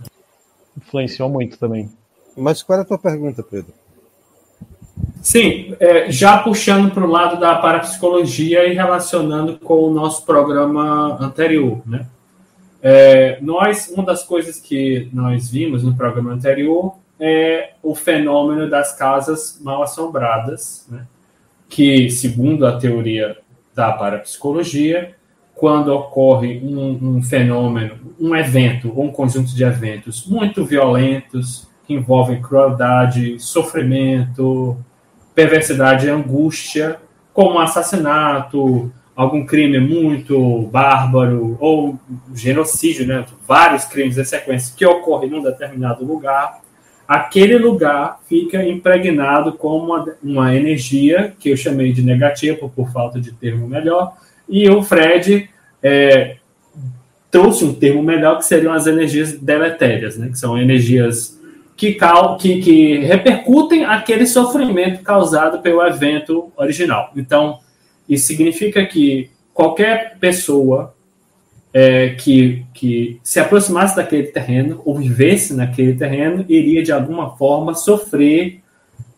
Influenciou 0.85 1.29
muito 1.29 1.57
também. 1.57 1.89
Mas 2.37 2.61
qual 2.61 2.77
era 2.77 2.83
a 2.83 2.87
tua 2.87 2.97
pergunta, 2.97 3.41
Pedro? 3.43 3.73
Sim, 5.21 5.75
é, 5.79 6.11
já 6.11 6.37
puxando 6.37 6.91
para 6.91 7.03
o 7.03 7.09
lado 7.09 7.39
da 7.39 7.55
parapsicologia 7.55 8.65
e 8.67 8.73
relacionando 8.73 9.57
com 9.57 9.83
o 9.83 9.93
nosso 9.93 10.25
programa 10.25 11.17
anterior, 11.19 11.81
né? 11.85 12.05
É, 12.81 13.39
nós, 13.41 13.89
uma 13.89 14.05
das 14.05 14.21
coisas 14.21 14.59
que 14.59 15.09
nós 15.11 15.49
vimos 15.49 15.83
no 15.83 15.95
programa 15.95 16.31
anterior 16.31 16.95
é 17.19 17.71
o 17.81 17.95
fenômeno 17.95 18.69
das 18.69 18.95
casas 18.95 19.59
mal 19.63 19.81
assombradas, 19.81 20.85
né? 20.87 21.07
que, 21.67 22.11
segundo 22.11 22.65
a 22.65 22.77
teoria 22.77 23.37
da 23.73 23.91
parapsicologia, 23.91 25.15
quando 25.65 25.87
ocorre 25.87 26.61
um, 26.63 27.15
um 27.17 27.23
fenômeno, 27.23 27.95
um 28.19 28.35
evento 28.35 28.93
ou 28.95 29.05
um 29.05 29.11
conjunto 29.11 29.55
de 29.55 29.63
eventos 29.63 30.27
muito 30.27 30.63
violentos, 30.63 31.67
que 31.87 31.95
envolvem 31.95 32.39
crueldade, 32.39 33.39
sofrimento, 33.39 34.77
perversidade 35.33 36.05
e 36.05 36.09
angústia, 36.11 36.97
como 37.33 37.57
assassinato, 37.57 38.93
algum 39.15 39.43
crime 39.43 39.79
muito 39.79 40.69
bárbaro 40.71 41.57
ou 41.59 41.97
genocídio, 42.31 43.07
né? 43.07 43.25
Vários 43.47 43.85
crimes 43.85 44.19
em 44.19 44.23
sequência 44.23 44.71
que 44.77 44.85
ocorrem 44.85 45.31
num 45.31 45.41
determinado 45.41 46.05
lugar, 46.05 46.59
aquele 47.07 47.57
lugar 47.57 48.19
fica 48.29 48.63
impregnado 48.63 49.53
com 49.53 49.75
uma, 49.79 50.05
uma 50.21 50.55
energia 50.55 51.33
que 51.39 51.49
eu 51.49 51.57
chamei 51.57 51.91
de 51.91 52.03
negativa, 52.03 52.69
por 52.69 52.91
falta 52.91 53.19
de 53.19 53.31
termo 53.31 53.67
melhor, 53.67 54.13
e 54.47 54.69
o 54.69 54.83
Fred 54.83 55.49
é, 55.87 56.37
trouxe 57.29 57.63
um 57.63 57.75
termo 57.75 58.01
melhor 58.01 58.39
que 58.39 58.45
seriam 58.45 58.73
as 58.73 58.87
energias 58.87 59.33
deletérias, 59.33 60.17
né? 60.17 60.29
Que 60.29 60.39
são 60.39 60.57
energias 60.57 61.39
que, 61.77 61.95
que, 62.39 62.61
que 62.61 62.97
repercutem 62.99 63.85
aquele 63.85 64.25
sofrimento 64.25 65.03
causado 65.03 65.59
pelo 65.59 65.85
evento 65.85 66.51
original. 66.57 67.11
Então, 67.15 67.59
isso 68.09 68.25
significa 68.25 68.83
que 68.83 69.29
qualquer 69.53 70.17
pessoa 70.19 70.95
é, 71.71 72.09
que, 72.09 72.65
que 72.73 73.19
se 73.21 73.39
aproximasse 73.39 73.95
daquele 73.95 74.27
terreno 74.27 74.81
ou 74.83 74.97
vivesse 74.97 75.53
naquele 75.53 75.93
terreno 75.93 76.45
iria, 76.49 76.81
de 76.81 76.91
alguma 76.91 77.35
forma, 77.37 77.75
sofrer 77.75 78.59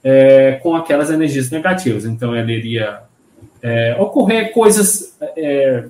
é, 0.03 0.53
com 0.61 0.75
aquelas 0.75 1.09
energias 1.11 1.49
negativas. 1.49 2.03
Então, 2.03 2.35
ele 2.35 2.51
iria 2.51 3.06
é, 3.61 3.95
ocorrer 3.99 4.51
coisas, 4.51 5.17
é, 5.35 5.85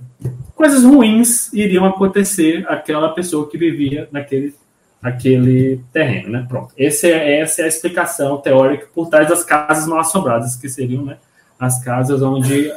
coisas 0.55 0.83
ruins 0.83 1.51
iriam 1.53 1.85
acontecer 1.85 2.65
àquela 2.67 3.09
pessoa 3.09 3.49
que 3.49 3.57
vivia 3.57 4.07
naquele 4.11 4.53
aquele 5.01 5.79
terreno, 5.93 6.29
né? 6.29 6.45
Pronto. 6.49 6.73
Esse 6.75 7.11
é, 7.11 7.39
essa 7.39 7.61
é 7.61 7.65
a 7.65 7.67
explicação 7.67 8.37
teórica 8.37 8.87
por 8.93 9.09
trás 9.09 9.27
das 9.29 9.43
casas 9.43 9.87
mal 9.87 9.99
assombradas, 9.99 10.55
que 10.55 10.67
seriam 10.67 11.05
né, 11.05 11.17
as 11.59 11.83
casas 11.83 12.21
onde 12.21 12.71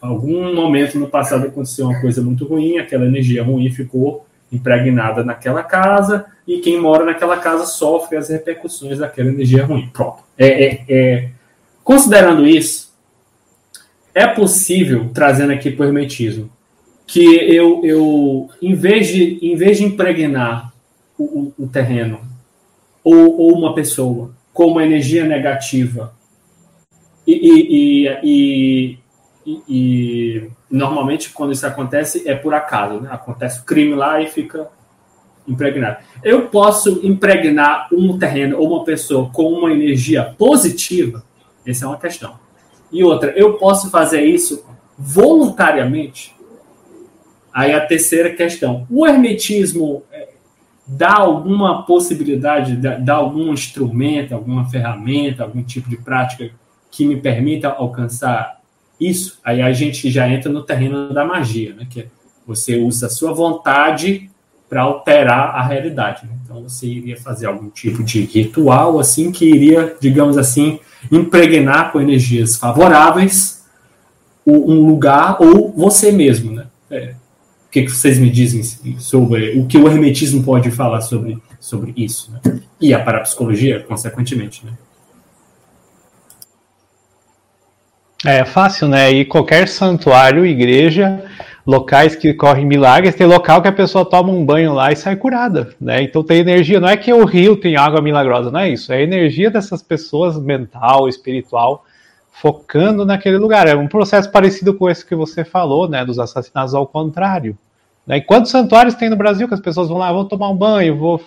algum 0.00 0.54
momento 0.54 0.98
no 0.98 1.08
passado 1.08 1.46
aconteceu 1.46 1.86
uma 1.86 2.00
coisa 2.00 2.22
muito 2.22 2.46
ruim, 2.46 2.78
aquela 2.78 3.04
energia 3.04 3.42
ruim 3.42 3.70
ficou 3.70 4.26
impregnada 4.52 5.24
naquela 5.24 5.62
casa 5.62 6.26
e 6.46 6.58
quem 6.58 6.80
mora 6.80 7.04
naquela 7.04 7.38
casa 7.38 7.66
sofre 7.66 8.16
as 8.16 8.28
repercussões 8.28 8.98
daquela 8.98 9.30
energia 9.30 9.64
ruim. 9.64 9.88
Pronto. 9.92 10.22
É, 10.38 10.64
é, 10.64 10.84
é. 10.88 11.28
Considerando 11.82 12.46
isso, 12.46 12.93
é 14.14 14.26
possível, 14.26 15.10
trazendo 15.12 15.52
aqui 15.52 15.70
para 15.70 15.84
o 15.84 15.88
hermetismo, 15.88 16.50
que 17.06 17.22
eu, 17.22 17.84
eu 17.84 18.48
em, 18.62 18.74
vez 18.74 19.08
de, 19.08 19.38
em 19.42 19.56
vez 19.56 19.78
de 19.78 19.84
impregnar 19.84 20.72
o, 21.18 21.52
o, 21.58 21.66
terreno 21.66 22.20
ou, 23.02 23.38
ou, 23.38 23.58
uma 23.58 23.74
pessoa 23.74 24.30
com 24.52 24.66
uma 24.68 24.84
energia 24.84 25.24
negativa 25.24 26.14
e, 27.26 28.08
e, 28.24 28.98
e, 29.46 29.58
e, 29.68 30.50
normalmente 30.70 31.30
quando 31.30 31.52
isso 31.52 31.66
acontece 31.66 32.26
é 32.26 32.34
por 32.34 32.54
acaso, 32.54 33.00
né? 33.00 33.08
acontece 33.12 33.60
o 33.60 33.64
crime 33.64 33.94
lá 33.94 34.20
e 34.20 34.28
fica 34.28 34.68
impregnado. 35.46 35.98
Eu 36.22 36.48
posso 36.48 37.00
impregnar 37.06 37.88
um 37.92 38.18
terreno 38.18 38.58
ou 38.58 38.74
uma 38.74 38.84
pessoa 38.84 39.28
com 39.30 39.52
uma 39.52 39.70
energia 39.70 40.34
positiva? 40.38 41.22
Essa 41.66 41.84
é 41.84 41.88
uma 41.88 41.98
questão. 41.98 42.43
E 42.94 43.02
outra, 43.04 43.32
eu 43.36 43.54
posso 43.54 43.90
fazer 43.90 44.24
isso 44.24 44.64
voluntariamente? 44.96 46.34
Aí 47.52 47.72
a 47.72 47.84
terceira 47.84 48.30
questão. 48.30 48.86
O 48.88 49.06
hermetismo 49.06 50.04
é, 50.12 50.28
dá 50.86 51.14
alguma 51.14 51.84
possibilidade, 51.84 52.76
dá 52.76 53.14
algum 53.14 53.52
instrumento, 53.52 54.34
alguma 54.34 54.70
ferramenta, 54.70 55.42
algum 55.42 55.62
tipo 55.62 55.90
de 55.90 55.96
prática 55.96 56.50
que 56.90 57.04
me 57.04 57.20
permita 57.20 57.68
alcançar 57.68 58.60
isso, 59.00 59.40
aí 59.44 59.60
a 59.60 59.72
gente 59.72 60.08
já 60.08 60.28
entra 60.28 60.50
no 60.50 60.62
terreno 60.62 61.12
da 61.12 61.24
magia, 61.24 61.74
né? 61.74 61.86
Que 61.90 62.02
é 62.02 62.06
você 62.46 62.76
usa 62.76 63.06
a 63.06 63.10
sua 63.10 63.32
vontade 63.32 64.30
para 64.68 64.82
alterar 64.82 65.56
a 65.56 65.62
realidade. 65.66 66.26
Né? 66.26 66.32
Então 66.44 66.62
você 66.62 66.86
iria 66.86 67.16
fazer 67.16 67.46
algum 67.46 67.70
tipo 67.70 68.02
de 68.02 68.22
ritual 68.22 68.98
assim 68.98 69.32
que 69.32 69.44
iria, 69.44 69.96
digamos 70.00 70.36
assim, 70.36 70.78
impregnar 71.10 71.92
com 71.92 72.00
energias 72.00 72.56
favoráveis 72.56 73.64
um 74.46 74.86
lugar 74.86 75.38
ou 75.40 75.72
você 75.72 76.12
mesmo, 76.12 76.52
né? 76.52 76.66
É, 76.90 77.14
que, 77.74 77.82
que 77.82 77.90
vocês 77.90 78.20
me 78.20 78.30
dizem 78.30 78.62
sobre 79.00 79.58
o 79.58 79.66
que 79.66 79.76
o 79.76 79.88
hermetismo 79.88 80.44
pode 80.44 80.70
falar 80.70 81.00
sobre, 81.00 81.42
sobre 81.58 81.92
isso? 81.96 82.30
Né? 82.30 82.60
E 82.80 82.94
a 82.94 83.02
parapsicologia, 83.02 83.80
consequentemente, 83.80 84.64
né? 84.64 84.72
É 88.24 88.44
fácil, 88.44 88.86
né? 88.86 89.10
E 89.10 89.24
qualquer 89.24 89.66
santuário, 89.66 90.46
igreja, 90.46 91.24
locais 91.66 92.14
que 92.14 92.34
correm 92.34 92.66
milagres, 92.66 93.14
tem 93.14 93.26
local 93.26 93.62
que 93.62 93.68
a 93.68 93.72
pessoa 93.72 94.04
toma 94.04 94.30
um 94.30 94.44
banho 94.44 94.74
lá 94.74 94.92
e 94.92 94.96
sai 94.96 95.16
curada, 95.16 95.70
né? 95.80 96.02
Então 96.02 96.22
tem 96.22 96.38
energia, 96.38 96.78
não 96.78 96.88
é 96.88 96.96
que 96.96 97.12
o 97.12 97.24
rio 97.24 97.56
tem 97.56 97.76
água 97.76 98.02
milagrosa, 98.02 98.50
não 98.50 98.60
é 98.60 98.68
isso, 98.68 98.92
é 98.92 98.96
a 98.96 99.02
energia 99.02 99.50
dessas 99.50 99.82
pessoas 99.82 100.38
mental, 100.38 101.08
espiritual, 101.08 101.84
focando 102.30 103.06
naquele 103.06 103.38
lugar. 103.38 103.66
É 103.66 103.74
um 103.74 103.88
processo 103.88 104.30
parecido 104.30 104.74
com 104.74 104.90
esse 104.90 105.06
que 105.06 105.14
você 105.14 105.44
falou, 105.44 105.88
né, 105.88 106.04
dos 106.04 106.18
assassinatos 106.18 106.74
ao 106.74 106.86
contrário. 106.86 107.56
Né? 108.06 108.18
E 108.18 108.20
quantos 108.20 108.50
santuários 108.50 108.94
tem 108.94 109.08
no 109.08 109.16
Brasil 109.16 109.48
que 109.48 109.54
as 109.54 109.60
pessoas 109.60 109.88
vão 109.88 109.98
lá, 109.98 110.12
vou 110.12 110.26
tomar 110.26 110.50
um 110.50 110.56
banho, 110.56 110.96
vou 110.96 111.20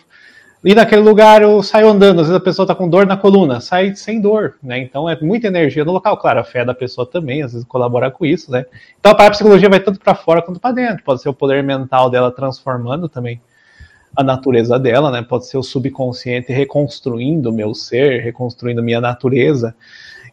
ir 0.63 0.75
naquele 0.75 1.01
lugar, 1.01 1.41
eu 1.41 1.61
saio 1.61 1.89
andando, 1.89 2.21
às 2.21 2.27
vezes 2.27 2.41
a 2.41 2.43
pessoa 2.43 2.63
está 2.63 2.75
com 2.75 2.89
dor 2.89 3.05
na 3.05 3.15
coluna, 3.15 3.59
sai 3.59 3.95
sem 3.95 4.19
dor, 4.19 4.55
né? 4.61 4.79
Então 4.79 5.09
é 5.09 5.19
muita 5.19 5.47
energia 5.47 5.85
no 5.85 5.91
local. 5.91 6.17
Claro, 6.17 6.39
a 6.39 6.43
fé 6.43 6.65
da 6.65 6.73
pessoa 6.73 7.05
também, 7.05 7.41
às 7.43 7.53
vezes 7.53 7.67
colabora 7.67 8.09
com 8.09 8.25
isso, 8.25 8.51
né? 8.51 8.65
Então 8.99 9.11
a 9.11 9.15
parapsicologia 9.15 9.69
vai 9.69 9.79
tanto 9.79 9.99
para 9.99 10.15
fora 10.15 10.41
quanto 10.41 10.59
para 10.59 10.73
dentro. 10.73 11.03
Pode 11.03 11.21
ser 11.21 11.29
o 11.29 11.33
poder 11.33 11.63
mental 11.63 12.09
dela 12.09 12.31
transformando 12.31 13.07
também 13.07 13.41
a 14.15 14.23
natureza 14.23 14.79
dela, 14.79 15.11
né? 15.11 15.21
Pode 15.21 15.45
ser 15.45 15.57
o 15.57 15.63
subconsciente 15.63 16.51
reconstruindo 16.51 17.49
o 17.49 17.53
meu 17.53 17.75
ser, 17.75 18.21
reconstruindo 18.21 18.81
minha 18.81 18.99
natureza. 18.99 19.75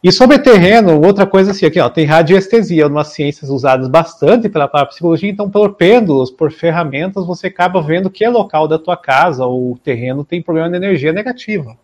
E 0.04 0.12
sobre 0.12 0.38
terreno, 0.38 1.00
outra 1.00 1.26
coisa 1.26 1.52
assim, 1.52 1.64
aqui, 1.64 1.80
ó, 1.80 1.88
tem 1.88 2.04
radiestesia, 2.04 2.86
umas 2.86 3.08
ciências 3.08 3.48
usadas 3.48 3.88
bastante 3.88 4.50
pela 4.50 4.68
psicologia, 4.84 5.30
então 5.30 5.48
por 5.48 5.76
pêndulos, 5.76 6.30
por 6.30 6.52
ferramentas, 6.52 7.24
você 7.24 7.46
acaba 7.46 7.80
vendo 7.80 8.10
que 8.10 8.22
é 8.22 8.28
local 8.28 8.68
da 8.68 8.78
tua 8.78 8.98
casa 8.98 9.46
ou 9.46 9.72
o 9.72 9.78
terreno 9.78 10.22
tem 10.22 10.42
problema 10.42 10.68
de 10.68 10.76
energia 10.76 11.10
negativa. 11.10 11.74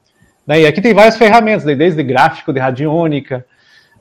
Né? 0.46 0.60
E 0.60 0.66
aqui 0.66 0.82
tem 0.82 0.92
várias 0.92 1.16
ferramentas, 1.16 1.64
né? 1.64 1.74
desde 1.74 2.02
gráfico 2.02 2.52
de 2.52 2.60
radiônica, 2.60 3.46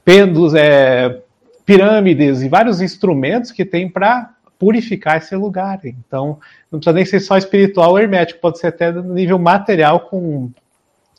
pêndulos, 0.04 0.54
é, 0.54 1.22
pirâmides 1.66 2.42
e 2.42 2.50
vários 2.50 2.82
instrumentos 2.82 3.54
que 3.54 3.64
tem 3.64 3.88
para 3.88 4.32
purificar 4.60 5.16
esse 5.16 5.34
lugar. 5.34 5.80
Então, 5.86 6.40
não 6.70 6.78
precisa 6.78 6.94
nem 6.94 7.06
ser 7.06 7.22
só 7.22 7.38
espiritual 7.38 7.92
ou 7.92 8.00
hermético, 8.00 8.42
pode 8.42 8.60
ser 8.60 8.68
até 8.68 8.92
no 8.92 9.14
nível 9.14 9.40
material 9.40 10.02
com 10.02 10.52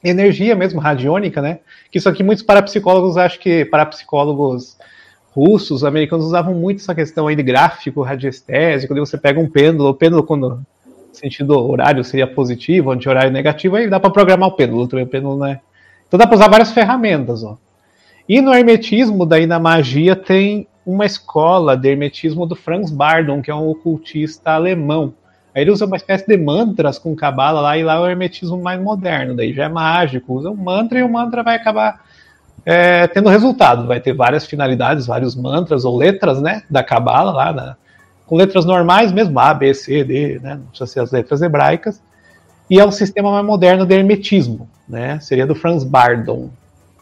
energia 0.03 0.55
mesmo, 0.55 0.81
radiônica, 0.81 1.43
né? 1.43 1.61
Que 1.91 1.99
isso 1.99 2.09
aqui 2.09 2.23
muitos 2.23 2.45
parapsicólogos, 2.45 3.17
acho 3.17 3.39
que 3.39 3.65
parapsicólogos 3.65 4.79
russos, 5.33 5.85
americanos 5.85 6.27
usavam 6.27 6.55
muito 6.55 6.81
essa 6.81 6.95
questão 6.95 7.29
aí 7.29 7.37
de 7.37 7.43
gráfico 7.43 8.03
radiestésico, 8.03 8.93
quando 8.93 9.07
você 9.07 9.17
pega 9.17 9.39
um 9.39 9.49
pêndulo, 9.49 9.91
o 9.91 9.95
pêndulo 9.95 10.23
quando 10.23 10.61
sentido 11.13 11.59
horário 11.59 12.03
seria 12.03 12.27
positivo, 12.27 12.91
anti-horário 12.91 13.31
negativo, 13.31 13.77
aí 13.77 13.89
dá 13.89 14.01
para 14.01 14.11
programar 14.11 14.49
o 14.49 14.53
pêndulo, 14.53 14.89
também 14.89 15.05
o 15.05 15.09
pêndulo, 15.09 15.39
né? 15.39 15.61
Então 16.07 16.19
dá 16.19 16.27
para 16.27 16.37
usar 16.37 16.49
várias 16.49 16.73
ferramentas, 16.73 17.45
ó. 17.45 17.57
E 18.29 18.41
no 18.41 18.55
hermetismo, 18.55 19.27
daí 19.27 19.47
na 19.47 19.59
magia, 19.59 20.15
tem 20.15 20.67
uma 20.87 21.05
escola 21.05 21.77
de 21.77 21.89
hermetismo 21.89 22.47
do 22.47 22.55
Franz 22.55 22.91
Bardon, 22.91 23.43
que 23.43 23.51
é 23.51 23.55
um 23.55 23.69
ocultista 23.69 24.53
alemão. 24.53 25.15
Aí 25.55 25.63
ele 25.63 25.71
usa 25.71 25.87
uma 25.87 25.97
espécie 25.97 26.27
de 26.27 26.37
mantras 26.37 26.99
com 26.99 27.15
cabala 27.15 27.61
lá, 27.61 27.77
e 27.77 27.83
lá 27.83 27.97
é 27.97 27.99
o 27.99 28.07
hermetismo 28.07 28.61
mais 28.61 28.81
moderno, 28.81 29.35
daí 29.35 29.53
já 29.53 29.65
é 29.65 29.69
mágico, 29.69 30.35
usa 30.35 30.51
um 30.51 30.57
mantra 30.57 30.99
e 31.01 31.03
o 31.03 31.11
mantra 31.11 31.43
vai 31.43 31.57
acabar 31.57 32.01
é, 32.65 33.07
tendo 33.09 33.29
resultado, 33.29 33.87
vai 33.87 34.01
ter 34.01 34.13
várias 34.13 34.47
finalidades, 34.47 35.07
vários 35.07 35.35
mantras 35.35 35.85
ou 35.85 35.97
letras, 35.97 36.41
né, 36.41 36.63
da 36.71 36.85
cabala 36.85 37.33
lá, 37.33 37.53
né, 37.53 37.77
com 38.27 38.37
letras 38.37 38.65
normais 38.65 39.11
mesmo, 39.11 39.39
A, 39.41 39.53
B, 39.53 39.75
C, 39.75 40.05
D, 40.05 40.39
né, 40.41 40.55
não 40.55 40.67
precisa 40.67 40.87
ser 40.87 41.01
as 41.01 41.11
letras 41.11 41.43
hebraicas, 41.43 42.01
e 42.69 42.79
é 42.79 42.85
um 42.85 42.93
sistema 42.93 43.33
mais 43.33 43.45
moderno 43.45 43.85
de 43.85 43.95
hermetismo, 43.95 44.69
né, 44.89 45.19
seria 45.21 45.47
do 45.47 45.55
Franz 45.55 45.83
Bardon, 45.83 46.51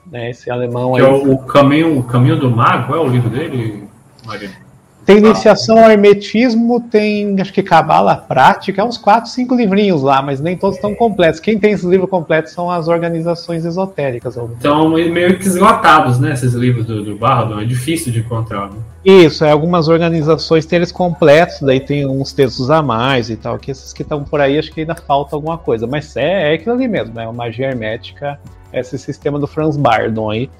né, 0.07 0.31
esse 0.31 0.51
alemão 0.51 0.95
aí. 0.95 1.03
É 1.03 1.07
o, 1.07 1.33
o, 1.33 1.39
caminho, 1.39 1.99
o 1.99 2.03
caminho 2.03 2.39
do 2.39 2.51
mago, 2.51 2.95
é 2.95 2.99
o 2.99 3.09
livro 3.09 3.29
dele, 3.29 3.85
Maria? 4.25 4.67
Tem 5.09 5.16
iniciação 5.16 5.83
ao 5.83 5.90
hermetismo, 5.90 6.83
tem 6.83 7.40
acho 7.40 7.51
que 7.51 7.62
cabala 7.62 8.14
prática, 8.14 8.83
é 8.83 8.85
uns 8.85 8.99
4, 8.99 9.31
5 9.31 9.55
livrinhos 9.55 10.03
lá, 10.03 10.21
mas 10.21 10.38
nem 10.38 10.55
todos 10.55 10.77
estão 10.77 10.94
completos. 10.94 11.40
Quem 11.40 11.59
tem 11.59 11.73
esses 11.73 11.87
livros 11.87 12.11
completos 12.11 12.53
são 12.53 12.71
as 12.71 12.88
organizações 12.88 13.64
esotéricas. 13.64 14.37
Então, 14.37 14.90
meio 14.90 15.38
que 15.38 15.47
esgotados, 15.47 16.18
né? 16.18 16.35
Esses 16.35 16.53
livros 16.53 16.85
do, 16.85 17.03
do 17.03 17.16
Bardo, 17.16 17.59
é 17.59 17.64
difícil 17.64 18.12
de 18.12 18.18
encontrar. 18.18 18.68
Né? 18.68 18.77
Isso, 19.03 19.47
é, 19.47 19.51
algumas 19.51 19.88
organizações 19.88 20.66
têm 20.66 20.77
eles 20.77 20.92
completos, 20.92 21.62
daí 21.62 21.81
tem 21.81 22.05
uns 22.05 22.35
textos 22.35 22.71
a 22.71 22.83
mais 22.83 23.31
e 23.31 23.37
tal, 23.37 23.59
que 23.59 23.71
esses 23.71 23.94
que 23.94 24.03
estão 24.03 24.23
por 24.23 24.42
aí 24.42 24.59
acho 24.59 24.71
que 24.71 24.83
ainda 24.83 24.94
falta 24.94 25.35
alguma 25.35 25.57
coisa, 25.57 25.87
mas 25.87 26.14
é, 26.18 26.53
é 26.53 26.55
aquilo 26.55 26.75
ali 26.75 26.87
mesmo, 26.87 27.14
né? 27.14 27.25
Uma 27.25 27.33
magia 27.33 27.68
hermética, 27.68 28.38
esse 28.71 28.99
sistema 28.99 29.38
do 29.38 29.47
Franz 29.47 29.75
Bardon 29.75 30.29
aí, 30.29 30.51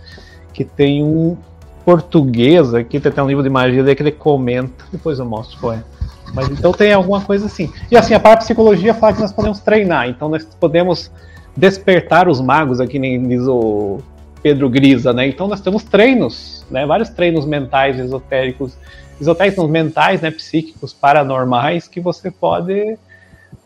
que 0.55 0.65
tem 0.65 1.05
um 1.05 1.37
portuguesa, 1.85 2.81
aqui 2.81 3.01
tem 3.01 3.23
um 3.23 3.27
livro 3.27 3.43
de 3.43 3.51
magia 3.51 3.83
daí 3.83 3.95
que 3.95 4.03
ele 4.03 4.13
comenta, 4.13 4.85
depois 4.93 5.19
eu 5.19 5.25
mostro 5.25 5.59
qual 5.59 5.73
é. 5.73 5.83
Mas 6.35 6.49
então 6.51 6.73
tem 6.73 6.93
alguma 6.93 7.21
coisa 7.21 7.47
assim. 7.47 7.73
E 7.91 7.97
assim, 7.97 8.15
a 8.15 8.21
parapsicologia 8.21 8.93
fala 8.95 9.15
que 9.15 9.21
nós 9.21 9.33
podemos 9.33 9.61
treinar, 9.61 10.09
então 10.09 10.29
nós 10.29 10.45
podemos 10.45 11.11
despertar 11.57 12.29
os 12.29 12.41
magos, 12.41 12.81
aqui 12.81 12.99
nem 12.99 13.27
diz 13.27 13.43
o 13.47 13.99
Pedro 14.43 14.69
Grisa, 14.69 15.13
né? 15.13 15.27
Então 15.27 15.49
nós 15.49 15.61
temos 15.61 15.83
treinos, 15.83 16.65
né? 16.71 16.87
Vários 16.87 17.09
treinos 17.09 17.45
mentais, 17.45 17.99
esotéricos, 17.99 18.77
esotéricos 19.21 19.69
mentais, 19.69 20.21
né? 20.21 20.31
Psíquicos, 20.31 20.93
paranormais, 20.93 21.89
que 21.89 22.01
você 22.01 22.31
pode, 22.31 22.97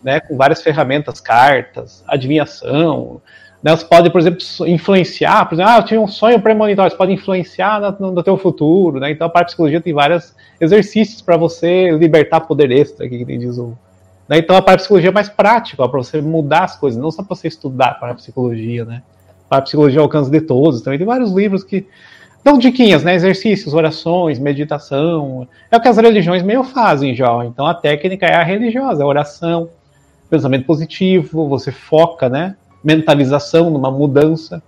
né? 0.02 0.20
Com 0.20 0.36
várias 0.36 0.62
ferramentas, 0.62 1.20
cartas, 1.20 2.02
adivinhação, 2.06 3.20
né? 3.62 3.76
Você 3.76 3.84
pode, 3.84 4.10
por 4.10 4.20
exemplo, 4.20 4.44
influenciar, 4.66 5.46
por 5.46 5.54
exemplo, 5.54 5.70
ah, 5.70 5.78
eu 5.78 5.84
tinha 5.84 6.00
um 6.00 6.08
sonho 6.08 6.40
premonitório, 6.40 6.90
você 6.90 6.96
pode 6.96 7.12
influenciar 7.12 7.96
no, 8.00 8.10
no 8.10 8.22
teu 8.22 8.36
futuro, 8.36 8.98
né? 8.98 9.10
Então 9.10 9.26
a 9.26 9.30
parapsicologia 9.30 9.80
tem 9.80 9.92
vários 9.92 10.34
exercícios 10.60 11.22
para 11.22 11.36
você 11.36 11.90
libertar 11.92 12.40
poder 12.40 12.70
extra, 12.72 13.08
que 13.08 13.24
diz 13.24 13.58
o 13.58 13.76
né? 14.28 14.38
Então 14.38 14.56
a 14.56 14.62
parapsicologia 14.62 15.10
é 15.10 15.12
mais 15.12 15.28
prática, 15.28 15.86
para 15.88 15.98
você 15.98 16.20
mudar 16.20 16.64
as 16.64 16.76
coisas, 16.76 17.00
não 17.00 17.10
só 17.10 17.22
para 17.22 17.36
você 17.36 17.48
estudar 17.48 18.00
parapsicologia, 18.00 18.84
né? 18.84 19.02
Parapsicologia 19.48 20.00
ao 20.00 20.04
alcance 20.04 20.30
de 20.30 20.40
todos. 20.40 20.80
Também 20.80 20.98
tem 20.98 21.06
vários 21.06 21.30
livros 21.32 21.62
que 21.62 21.86
dão 22.42 22.56
diquinhas, 22.56 23.04
né? 23.04 23.14
Exercícios, 23.14 23.74
orações, 23.74 24.38
meditação. 24.38 25.46
É 25.70 25.76
o 25.76 25.80
que 25.80 25.88
as 25.88 25.98
religiões 25.98 26.42
meio 26.42 26.64
fazem 26.64 27.14
já. 27.14 27.44
Então 27.44 27.66
a 27.66 27.74
técnica 27.74 28.26
é 28.26 28.34
a 28.34 28.42
religiosa, 28.42 29.04
a 29.04 29.06
oração, 29.06 29.68
pensamento 30.30 30.64
positivo, 30.64 31.46
você 31.48 31.70
foca, 31.70 32.28
né? 32.28 32.56
Mentalização 32.82 33.70
numa 33.70 33.90
mudança. 33.90 34.62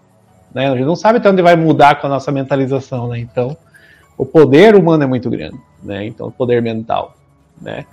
Né? 0.52 0.68
A 0.68 0.76
gente 0.76 0.86
não 0.86 0.96
sabe 0.96 1.18
até 1.18 1.30
onde 1.30 1.42
vai 1.42 1.56
mudar 1.56 2.00
com 2.00 2.06
a 2.06 2.10
nossa 2.10 2.30
mentalização, 2.30 3.08
né? 3.08 3.18
Então, 3.18 3.56
o 4.16 4.24
poder 4.24 4.76
humano 4.76 5.02
é 5.02 5.06
muito 5.06 5.28
grande, 5.28 5.58
né? 5.82 6.06
Então, 6.06 6.28
o 6.28 6.32
poder 6.32 6.62
mental, 6.62 7.14
né? 7.60 7.84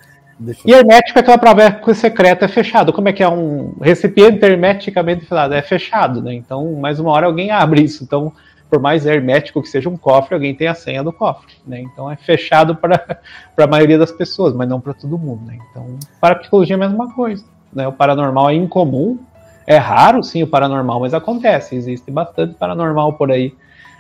E 0.66 0.72
hermético 0.72 1.20
é 1.20 1.22
aquela 1.22 1.38
prova 1.38 1.94
secreta 1.94 2.46
é 2.46 2.48
fechado. 2.48 2.92
Como 2.92 3.08
é 3.08 3.14
que 3.14 3.22
é 3.22 3.30
um 3.30 3.76
recipiente 3.80 4.44
hermeticamente 4.44 5.22
fechado? 5.22 5.54
É 5.54 5.62
fechado, 5.62 6.22
né? 6.22 6.34
Então, 6.34 6.74
mais 6.74 7.00
uma 7.00 7.12
hora 7.12 7.28
alguém 7.28 7.52
abre 7.52 7.84
isso. 7.84 8.04
Então, 8.04 8.34
por 8.72 8.80
mais 8.80 9.06
hermético 9.06 9.62
que 9.62 9.68
seja 9.68 9.90
um 9.90 9.98
cofre, 9.98 10.34
alguém 10.34 10.56
tem 10.56 10.70
a 10.70 10.74
senha 10.74 11.04
do 11.04 11.12
cofre, 11.12 11.54
né? 11.68 11.82
Então 11.82 12.10
é 12.10 12.16
fechado 12.16 12.74
para 12.74 13.20
a 13.60 13.68
maioria 13.68 14.00
das 14.00 14.14
pessoas, 14.14 14.54
mas 14.54 14.70
não 14.70 14.80
para 14.80 14.94
todo 14.94 15.18
mundo, 15.18 15.46
né? 15.46 15.58
Então, 15.70 16.00
para 16.22 16.36
a 16.36 16.40
psicologia 16.40 16.76
é 16.76 16.78
a 16.78 16.88
mesma 16.88 17.14
coisa, 17.14 17.44
né? 17.74 17.86
O 17.86 17.92
paranormal 17.92 18.50
é 18.50 18.54
incomum, 18.54 19.20
é 19.66 19.78
raro 19.78 20.24
sim 20.24 20.44
o 20.44 20.48
paranormal, 20.48 21.00
mas 21.00 21.14
acontece, 21.14 21.76
existe 21.76 22.10
bastante 22.12 22.56
paranormal 22.56 23.14
por 23.14 23.32
aí 23.32 23.54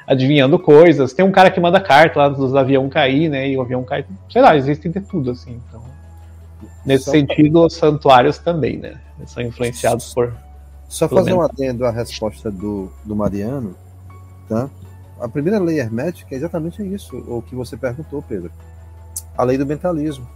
adivinhando 0.07 0.59
coisas. 0.59 1.13
Tem 1.13 1.23
um 1.23 1.31
cara 1.31 1.49
que 1.49 1.59
manda 1.59 1.79
carta 1.79 2.19
lá 2.19 2.29
dos 2.29 2.55
aviões 2.55 2.91
cair, 2.91 3.29
né? 3.29 3.47
E 3.47 3.57
o 3.57 3.61
avião 3.61 3.83
cai, 3.83 4.05
sei 4.29 4.41
lá, 4.41 4.55
existe 4.55 4.89
de 4.89 4.99
tudo 4.99 5.31
assim, 5.31 5.61
então 5.67 5.81
Nesse 6.85 7.05
só 7.05 7.11
sentido, 7.11 7.59
pra... 7.59 7.67
os 7.67 7.73
santuários 7.75 8.37
também, 8.37 8.77
né? 8.77 8.99
São 9.25 9.43
influenciados 9.43 10.13
por. 10.13 10.33
Só 10.89 11.07
fazer 11.07 11.33
um 11.33 11.41
adendo 11.41 11.85
à 11.85 11.91
resposta 11.91 12.51
do, 12.51 12.91
do 13.05 13.15
Mariano, 13.15 13.75
tá? 14.49 14.69
A 15.19 15.29
primeira 15.29 15.59
lei 15.59 15.79
hermética 15.79 16.35
é 16.35 16.37
exatamente 16.37 16.83
isso, 16.83 17.17
o 17.17 17.41
que 17.41 17.55
você 17.55 17.77
perguntou, 17.77 18.21
Pedro. 18.21 18.51
A 19.37 19.43
lei 19.43 19.57
do 19.57 19.65
mentalismo, 19.65 20.27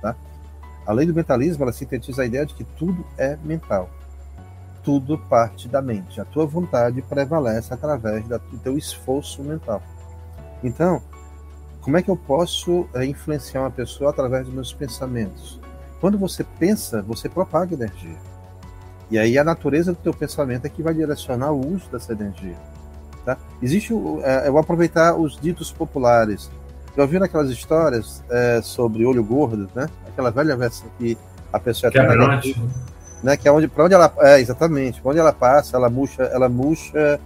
tá? 0.00 0.16
A 0.84 0.92
lei 0.92 1.06
do 1.06 1.14
mentalismo, 1.14 1.62
ela 1.62 1.72
sintetiza 1.72 2.22
a 2.22 2.26
ideia 2.26 2.44
de 2.44 2.54
que 2.54 2.64
tudo 2.64 3.04
é 3.16 3.38
mental. 3.44 3.88
Tudo 4.84 5.18
parte 5.18 5.66
da 5.66 5.80
mente. 5.80 6.20
A 6.20 6.24
tua 6.24 6.46
vontade 6.46 7.02
prevalece 7.02 7.72
através 7.72 8.24
do 8.26 8.58
teu 8.62 8.76
esforço 8.78 9.42
mental. 9.42 9.82
Então, 10.62 11.02
como 11.80 11.96
é 11.96 12.02
que 12.02 12.10
eu 12.10 12.16
posso 12.16 12.86
é, 12.94 13.04
influenciar 13.04 13.62
uma 13.62 13.70
pessoa 13.70 14.10
através 14.10 14.46
dos 14.46 14.54
meus 14.54 14.72
pensamentos? 14.72 15.60
Quando 16.00 16.18
você 16.18 16.44
pensa, 16.44 17.02
você 17.02 17.28
propaga 17.28 17.74
energia. 17.74 18.16
E 19.10 19.18
aí 19.18 19.38
a 19.38 19.44
natureza 19.44 19.92
do 19.92 19.98
teu 19.98 20.12
pensamento 20.12 20.66
é 20.66 20.68
que 20.68 20.82
vai 20.82 20.94
direcionar 20.94 21.52
o 21.52 21.74
uso 21.74 21.90
dessa 21.90 22.12
energia. 22.12 22.56
Tá? 23.24 23.36
Existe, 23.62 23.92
é, 24.22 24.48
eu 24.48 24.52
vou 24.52 24.60
aproveitar 24.60 25.14
os 25.14 25.38
ditos 25.38 25.70
populares. 25.72 26.50
Já 26.96 27.02
ouviram 27.02 27.24
aquelas 27.24 27.50
histórias 27.50 28.22
é, 28.30 28.60
sobre 28.62 29.04
olho 29.04 29.24
gordo, 29.24 29.68
né? 29.74 29.88
Aquela 30.06 30.30
velha 30.30 30.56
versão 30.56 30.88
que 30.98 31.18
a 31.52 31.58
pessoa 31.58 31.90
que 31.90 31.98
é 31.98 32.02
né? 33.24 33.36
Que 33.36 33.48
é 33.48 33.52
onde, 33.52 33.66
para 33.66 33.84
onde 33.84 33.94
ela, 33.94 34.12
é 34.20 34.40
exatamente, 34.40 35.00
onde 35.02 35.18
ela 35.18 35.32
passa, 35.32 35.76
ela 35.76 35.90
murcha, 35.90 36.22
ela 36.24 36.48
murcha 36.48 37.18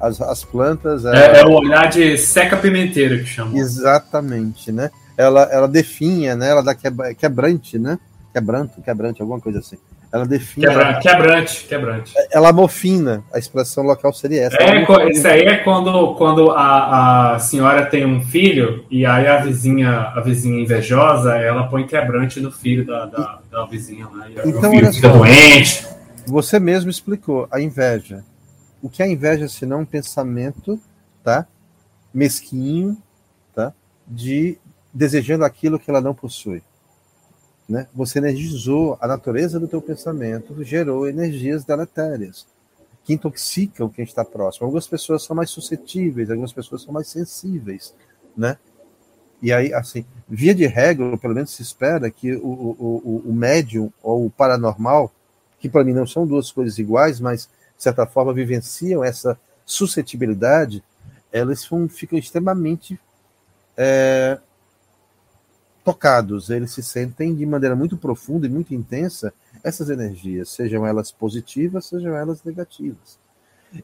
as, 0.00 0.20
as 0.20 0.44
plantas. 0.44 1.06
É, 1.06 1.40
é 1.40 1.44
o 1.46 1.52
olhar 1.52 1.88
de 1.88 2.18
seca 2.18 2.56
pimenteira 2.56 3.16
que 3.18 3.24
chama. 3.24 3.56
Exatamente, 3.56 4.70
né? 4.70 4.90
Ela, 5.16 5.44
ela 5.44 5.68
definha, 5.68 6.34
né? 6.34 6.50
Ela 6.50 6.62
dá 6.62 6.74
quebrante, 7.14 7.78
né? 7.78 7.98
quebranto, 8.34 8.82
quebrante, 8.82 9.22
alguma 9.22 9.40
coisa 9.40 9.60
assim. 9.60 9.78
Ela 10.14 10.24
define. 10.24 10.64
Quebra, 10.64 10.94
quebrante, 11.00 11.64
quebrante. 11.64 12.14
Ela 12.30 12.52
mofina, 12.52 13.24
a 13.32 13.38
expressão 13.40 13.82
local 13.82 14.12
seria 14.12 14.44
essa. 14.44 14.56
É, 14.62 15.10
isso 15.10 15.26
aí 15.26 15.40
é 15.40 15.56
quando, 15.56 16.14
quando 16.14 16.52
a, 16.52 17.32
a 17.34 17.38
senhora 17.40 17.84
tem 17.84 18.06
um 18.06 18.22
filho 18.22 18.86
e 18.88 19.04
aí 19.04 19.26
a 19.26 19.38
vizinha, 19.38 20.12
a 20.14 20.20
vizinha 20.20 20.62
invejosa, 20.62 21.34
ela 21.34 21.64
põe 21.64 21.84
quebrante 21.84 22.38
no 22.38 22.52
filho 22.52 22.86
da, 22.86 23.06
da, 23.06 23.40
da 23.50 23.66
vizinha 23.66 24.06
lá. 24.06 24.28
Então, 24.46 24.70
filho 24.70 24.92
fica 24.92 25.08
só, 25.08 25.18
doente. 25.18 25.84
Você 26.28 26.60
mesmo 26.60 26.88
explicou 26.88 27.48
a 27.50 27.60
inveja. 27.60 28.22
O 28.80 28.88
que 28.88 29.02
é 29.02 29.10
inveja 29.10 29.48
se 29.48 29.66
não 29.66 29.80
um 29.80 29.84
pensamento, 29.84 30.80
tá? 31.24 31.44
Mesquinho, 32.14 32.96
tá? 33.52 33.72
De 34.06 34.58
desejando 34.92 35.44
aquilo 35.44 35.76
que 35.76 35.90
ela 35.90 36.00
não 36.00 36.14
possui. 36.14 36.62
Né? 37.68 37.86
Você 37.94 38.18
energizou 38.18 38.98
a 39.00 39.06
natureza 39.06 39.58
do 39.58 39.66
teu 39.66 39.80
pensamento, 39.80 40.62
gerou 40.62 41.08
energias 41.08 41.64
deletérias 41.64 42.46
que 43.04 43.12
intoxicam 43.12 43.88
quem 43.88 44.04
está 44.04 44.24
próximo. 44.24 44.66
Algumas 44.66 44.86
pessoas 44.86 45.22
são 45.22 45.36
mais 45.36 45.50
suscetíveis, 45.50 46.30
algumas 46.30 46.52
pessoas 46.52 46.82
são 46.82 46.92
mais 46.92 47.06
sensíveis, 47.06 47.94
né? 48.36 48.56
E 49.42 49.52
aí, 49.52 49.74
assim, 49.74 50.06
via 50.26 50.54
de 50.54 50.66
regra, 50.66 51.18
pelo 51.18 51.34
menos 51.34 51.50
se 51.50 51.60
espera 51.60 52.10
que 52.10 52.34
o, 52.34 52.46
o, 52.48 53.22
o 53.26 53.32
médium 53.32 53.92
ou 54.02 54.24
o 54.24 54.30
paranormal, 54.30 55.12
que 55.58 55.68
para 55.68 55.84
mim 55.84 55.92
não 55.92 56.06
são 56.06 56.26
duas 56.26 56.50
coisas 56.50 56.78
iguais, 56.78 57.20
mas 57.20 57.48
de 57.76 57.82
certa 57.82 58.06
forma 58.06 58.32
vivenciam 58.32 59.04
essa 59.04 59.38
suscetibilidade, 59.66 60.82
elas 61.30 61.68
ficam 61.90 62.18
extremamente 62.18 62.98
é, 63.76 64.38
tocados, 65.84 66.48
eles 66.48 66.72
se 66.72 66.82
sentem 66.82 67.34
de 67.34 67.44
maneira 67.44 67.76
muito 67.76 67.96
profunda 67.96 68.46
e 68.46 68.50
muito 68.50 68.74
intensa 68.74 69.32
essas 69.62 69.90
energias, 69.90 70.48
sejam 70.48 70.86
elas 70.86 71.12
positivas, 71.12 71.86
sejam 71.86 72.16
elas 72.16 72.42
negativas. 72.42 73.18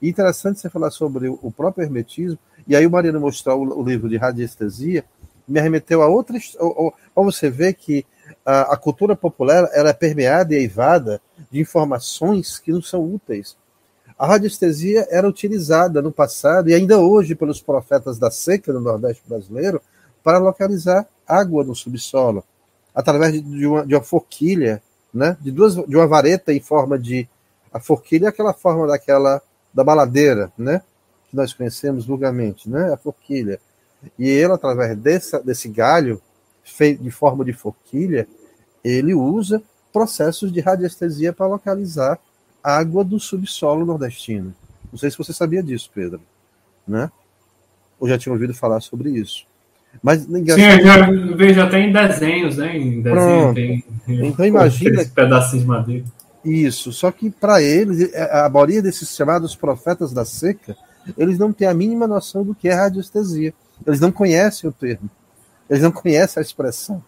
Interessante 0.01 0.61
você 0.61 0.71
falar 0.71 0.91
sobre 0.91 1.29
o 1.29 1.51
próprio 1.51 1.85
hermetismo, 1.85 2.39
e 2.67 2.75
aí 2.75 2.87
o 2.87 2.91
Mariano 2.91 3.21
mostrou 3.21 3.79
o, 3.79 3.83
livro 3.83 4.09
de 4.09 4.17
radiestesia, 4.17 5.05
me 5.47 5.59
arremeteu 5.59 6.01
a 6.03 6.09
outra. 6.09 6.39
Para 7.15 7.25
você 7.25 7.51
ver 7.51 7.75
que 7.75 8.07
a, 8.47 8.73
a, 8.73 8.77
cultura 8.77 9.17
popular 9.17 9.69
ela 9.73 9.91
é 9.91 9.93
permeada 9.93 10.55
e 10.55 10.59
eivada 10.59 11.21
de 11.51 11.61
informações 11.61 12.59
que 12.59 12.73
não 12.73 12.81
são 12.81 13.05
úteis. 13.05 13.57
A 14.17 14.27
radiestesia 14.27 15.09
era 15.11 15.29
utilizada 15.29 16.01
no 16.01 16.13
passado 16.13 16.69
e 16.69 16.75
ainda 16.75 16.99
hoje 16.99 17.35
pelos 17.35 17.61
profetas 17.61 18.19
da 18.19 18.31
seca 18.31 18.73
no 18.73 18.81
Nordeste 18.81 19.23
brasileiro 19.27 19.81
para 20.23 20.39
localizar 20.39 21.07
água 21.27 21.65
no 21.65 21.75
subsolo, 21.75 22.45
através 22.95 23.33
de 23.33 23.67
uma, 23.67 23.87
de 23.87 23.95
uma 23.95 24.03
forquilha, 24.03 24.83
né? 25.13 25.37
de, 25.41 25.51
duas, 25.51 25.75
de 25.75 25.97
uma 25.97 26.07
vareta 26.07 26.53
em 26.53 26.61
forma 26.61 26.99
de. 26.99 27.29
A 27.73 27.79
forquilha 27.79 28.27
é 28.27 28.29
aquela 28.29 28.53
forma 28.53 28.87
daquela 28.87 29.41
da 29.73 29.85
baladeira, 29.85 30.53
né? 30.59 30.83
que 31.29 31.37
nós 31.37 31.53
conhecemos 31.53 32.05
vulgarmente, 32.05 32.69
né? 32.69 32.93
a 32.93 32.97
forquilha. 32.97 33.61
E 34.19 34.29
ele, 34.29 34.53
através 34.53 34.97
desse 34.97 35.69
galho, 35.69 36.21
feito 36.65 37.03
de 37.03 37.11
forma 37.11 37.45
de 37.45 37.53
forquilha, 37.53 38.27
ele 38.83 39.15
usa 39.15 39.63
processos 39.93 40.53
de 40.53 40.61
radiestesia 40.61 41.33
para 41.33 41.47
localizar 41.47 42.19
água 42.63 43.05
do 43.05 43.19
subsolo 43.19 43.85
nordestino. 43.85 44.55
Não 44.91 44.99
sei 44.99 45.11
se 45.11 45.19
você 45.19 45.33
sabia 45.33 45.63
disso, 45.63 45.91
Pedro, 45.95 46.21
né? 46.87 47.11
Ou 47.99 48.09
já 48.09 48.19
tinha 48.19 48.33
ouvido 48.33 48.55
falar 48.55 48.81
sobre 48.81 49.11
isso. 49.11 49.47
Mas 50.03 50.23
Sim, 50.23 50.47
eu 50.47 50.85
já 50.85 51.11
vejo 51.37 51.61
até 51.61 51.81
em 51.81 51.93
desenhos, 51.93 52.57
né? 52.57 52.77
Em 52.77 53.03
desenho 53.03 53.55
tem. 53.55 53.85
Então 54.09 54.47
imagina. 54.47 55.05
pedacinhos 55.05 55.63
de 55.63 55.69
madeira. 55.69 56.05
Isso, 56.45 56.93
só 56.93 57.11
que 57.11 57.31
para 57.31 57.61
eles, 57.61 58.13
é, 58.15 58.45
a 58.45 58.49
maioria 58.49 58.81
desses 58.81 59.15
chamados 59.15 59.55
profetas 59.55 60.13
da 60.13 60.25
seca, 60.25 60.75
eles 61.19 61.39
não 61.39 61.53
têm 61.53 61.69
a 61.69 61.75
mínima 61.75 62.07
noção 62.07 62.43
do 62.43 62.55
que 62.55 62.69
é 62.69 62.75
radiestesia. 62.75 63.53
Eles 63.87 64.01
não 64.01 64.11
conhecem 64.11 64.69
o 64.69 64.73
termo. 64.73 65.11
Eles 65.69 65.83
não 65.83 65.93
conhecem 65.93 66.41
a 66.41 66.43
expressão. 66.43 67.03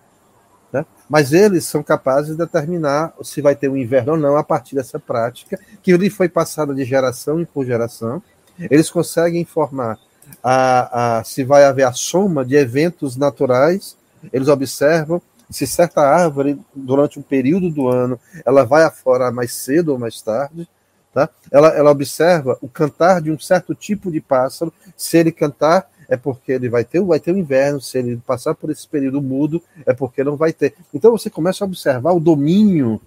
Né? 0.73 0.85
Mas 1.09 1.33
eles 1.33 1.65
são 1.65 1.83
capazes 1.83 2.33
de 2.33 2.39
determinar 2.39 3.15
se 3.23 3.41
vai 3.41 3.57
ter 3.57 3.69
um 3.69 3.77
inverno 3.77 4.13
ou 4.13 4.19
não 4.19 4.37
a 4.37 4.45
partir 4.45 4.75
dessa 4.75 4.99
prática, 4.99 5.59
que 5.83 5.97
lhe 5.97 6.11
foi 6.11 6.29
passada 6.29 6.75
de 6.75 6.85
geração 6.85 7.41
em 7.41 7.45
por 7.45 7.65
geração. 7.65 8.23
Eles 8.59 8.91
conseguem 8.91 9.41
informar 9.41 9.99
a, 10.43 11.19
a, 11.19 11.25
se 11.25 11.45
vai 11.45 11.65
haver 11.65 11.87
a 11.87 11.93
soma 11.93 12.45
de 12.45 12.57
eventos 12.57 13.17
naturais, 13.17 13.97
eles 14.33 14.49
observam 14.49 15.21
se 15.53 15.67
certa 15.67 16.01
árvore, 16.01 16.59
durante 16.75 17.19
um 17.19 17.23
período 17.23 17.69
do 17.69 17.89
ano, 17.89 18.19
ela 18.45 18.65
vai 18.65 18.85
aflorar 18.85 19.33
mais 19.33 19.53
cedo 19.53 19.91
ou 19.91 19.99
mais 19.99 20.21
tarde, 20.23 20.67
tá? 21.13 21.29
ela, 21.51 21.69
ela 21.69 21.91
observa 21.91 22.57
o 22.61 22.69
cantar 22.69 23.21
de 23.21 23.31
um 23.31 23.39
certo 23.39 23.75
tipo 23.75 24.11
de 24.11 24.21
pássaro, 24.21 24.73
se 24.97 25.19
ele 25.19 25.31
cantar 25.31 25.91
é 26.09 26.17
porque 26.17 26.53
ele 26.53 26.69
vai 26.69 26.85
ter, 26.85 27.01
vai 27.01 27.21
ter 27.21 27.33
o 27.33 27.39
inverno, 27.39 27.81
se 27.81 27.99
ele 27.99 28.17
passar 28.27 28.55
por 28.55 28.71
esse 28.71 28.87
período 28.87 29.23
mudo, 29.23 29.63
é 29.87 29.95
porque 29.95 30.23
não 30.23 30.37
vai 30.37 30.53
ter. 30.53 30.75
Então 30.93 31.11
você 31.13 31.31
começa 31.31 31.65
a 31.65 31.67
observar 31.67 32.13
o 32.13 32.21
domínio 32.21 33.01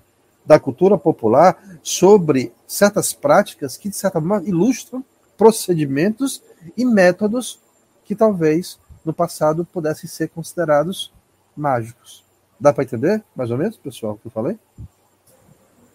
da 0.45 0.59
cultura 0.59 0.97
popular 0.97 1.57
sobre 1.83 2.51
certas 2.67 3.13
práticas 3.13 3.77
que, 3.77 3.89
de 3.89 3.95
certa 3.95 4.19
forma, 4.19 4.41
ilustram 4.45 5.03
procedimentos 5.37 6.41
e 6.77 6.85
métodos 6.85 7.59
que 8.03 8.15
talvez 8.15 8.79
no 9.03 9.13
passado 9.13 9.65
pudessem 9.71 10.09
ser 10.09 10.29
considerados 10.29 11.11
mágicos. 11.55 12.23
Dá 12.59 12.73
para 12.73 12.83
entender, 12.83 13.23
mais 13.35 13.51
ou 13.51 13.57
menos, 13.57 13.77
pessoal, 13.77 14.13
o 14.13 14.17
que 14.17 14.27
eu 14.27 14.31
falei? 14.31 14.57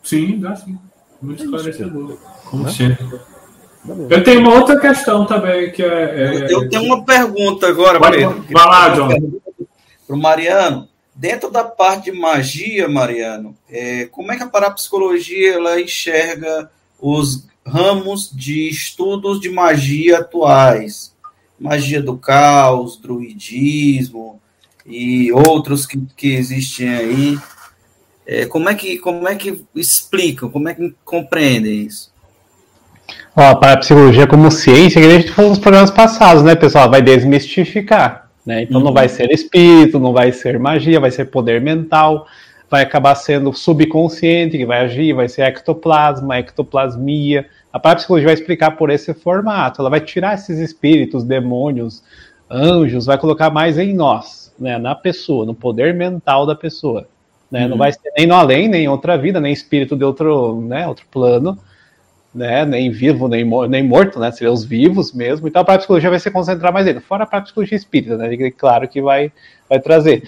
Sim, 0.02 0.38
dá 0.40 0.54
sim. 0.56 0.78
Muito 1.20 1.42
é 1.42 1.44
esclarecedor. 1.44 2.18
Como 2.44 2.64
né? 2.64 2.70
sempre. 2.70 3.20
Eu 4.10 4.22
tenho 4.22 4.40
uma 4.40 4.54
outra 4.54 4.78
questão 4.78 5.24
também, 5.26 5.72
que 5.72 5.82
é. 5.82 6.46
é... 6.46 6.52
Eu 6.52 6.68
tenho 6.68 6.84
uma 6.84 7.04
pergunta 7.04 7.66
agora, 7.66 7.98
Mariano. 7.98 8.44
Vai 8.50 8.66
lá, 8.66 8.88
John. 8.90 9.08
Para 10.06 10.16
o 10.16 10.18
Mariano. 10.18 10.88
Dentro 11.14 11.50
da 11.50 11.64
parte 11.64 12.10
de 12.10 12.18
magia, 12.18 12.88
Mariano, 12.88 13.54
é, 13.68 14.06
como 14.06 14.32
é 14.32 14.36
que 14.36 14.42
a 14.42 14.48
parapsicologia 14.48 15.54
ela 15.54 15.78
enxerga 15.78 16.70
os 16.98 17.46
ramos 17.66 18.30
de 18.32 18.68
estudos 18.68 19.40
de 19.40 19.50
magia 19.50 20.18
atuais? 20.18 21.14
Magia 21.58 22.02
do 22.02 22.16
caos, 22.16 22.96
druidismo 22.96 24.40
e 24.86 25.30
outros 25.32 25.86
que, 25.86 26.00
que 26.16 26.34
existem 26.34 26.88
aí. 26.88 27.38
É, 28.26 28.46
como, 28.46 28.68
é 28.68 28.74
que, 28.74 28.98
como 28.98 29.28
é 29.28 29.34
que 29.34 29.64
explicam, 29.74 30.48
como 30.50 30.68
é 30.68 30.74
que 30.74 30.94
compreendem 31.04 31.82
isso? 31.82 32.10
Ó, 33.36 33.42
a 33.42 33.56
parapsicologia 33.56 34.26
como 34.26 34.50
ciência, 34.50 35.00
que 35.00 35.06
a 35.06 35.18
gente 35.18 35.32
falou 35.32 35.50
nos 35.50 35.58
programas 35.58 35.90
passados, 35.90 36.42
né, 36.42 36.54
pessoal? 36.54 36.90
Vai 36.90 37.02
desmistificar. 37.02 38.30
Né? 38.44 38.62
Então 38.62 38.78
uhum. 38.78 38.86
não 38.86 38.92
vai 38.92 39.08
ser 39.08 39.30
espírito, 39.30 39.98
não 39.98 40.12
vai 40.12 40.32
ser 40.32 40.58
magia, 40.58 41.00
vai 41.00 41.10
ser 41.10 41.26
poder 41.26 41.60
mental, 41.60 42.26
vai 42.70 42.82
acabar 42.82 43.16
sendo 43.16 43.52
subconsciente 43.52 44.56
que 44.56 44.64
vai 44.64 44.84
agir, 44.84 45.12
vai 45.12 45.28
ser 45.28 45.42
ectoplasma, 45.42 46.38
ectoplasmia. 46.38 47.46
A 47.72 47.80
parapsicologia 47.80 48.28
vai 48.28 48.34
explicar 48.34 48.72
por 48.72 48.90
esse 48.90 49.12
formato. 49.12 49.82
Ela 49.82 49.90
vai 49.90 50.00
tirar 50.00 50.34
esses 50.34 50.58
espíritos, 50.58 51.24
demônios, 51.24 52.04
anjos, 52.48 53.06
vai 53.06 53.18
colocar 53.18 53.50
mais 53.50 53.76
em 53.76 53.92
nós, 53.92 54.54
né? 54.58 54.78
na 54.78 54.94
pessoa, 54.94 55.44
no 55.44 55.54
poder 55.54 55.92
mental 55.94 56.46
da 56.46 56.54
pessoa. 56.54 57.08
Né? 57.50 57.64
Uhum. 57.64 57.70
Não 57.70 57.76
vai 57.76 57.92
ser 57.92 58.12
nem 58.16 58.26
no 58.26 58.34
além, 58.34 58.68
nem 58.68 58.84
em 58.84 58.88
outra 58.88 59.18
vida, 59.18 59.40
nem 59.40 59.52
espírito 59.52 59.96
de 59.96 60.04
outro, 60.04 60.60
né, 60.60 60.86
outro 60.86 61.04
plano 61.10 61.58
né, 62.34 62.64
nem 62.64 62.90
vivo, 62.90 63.28
nem, 63.28 63.44
nem 63.68 63.82
morto, 63.82 64.18
né, 64.20 64.30
seriam 64.30 64.54
os 64.54 64.64
vivos 64.64 65.12
mesmo, 65.12 65.48
então 65.48 65.62
a 65.62 65.64
parapsicologia 65.64 66.10
vai 66.10 66.20
se 66.20 66.30
concentrar 66.30 66.72
mais 66.72 66.86
nele, 66.86 67.00
fora 67.00 67.24
a 67.24 67.26
parapsicologia 67.26 67.76
espírita, 67.76 68.16
né, 68.16 68.50
claro 68.52 68.86
que 68.88 69.02
vai, 69.02 69.32
vai 69.68 69.80
trazer. 69.80 70.22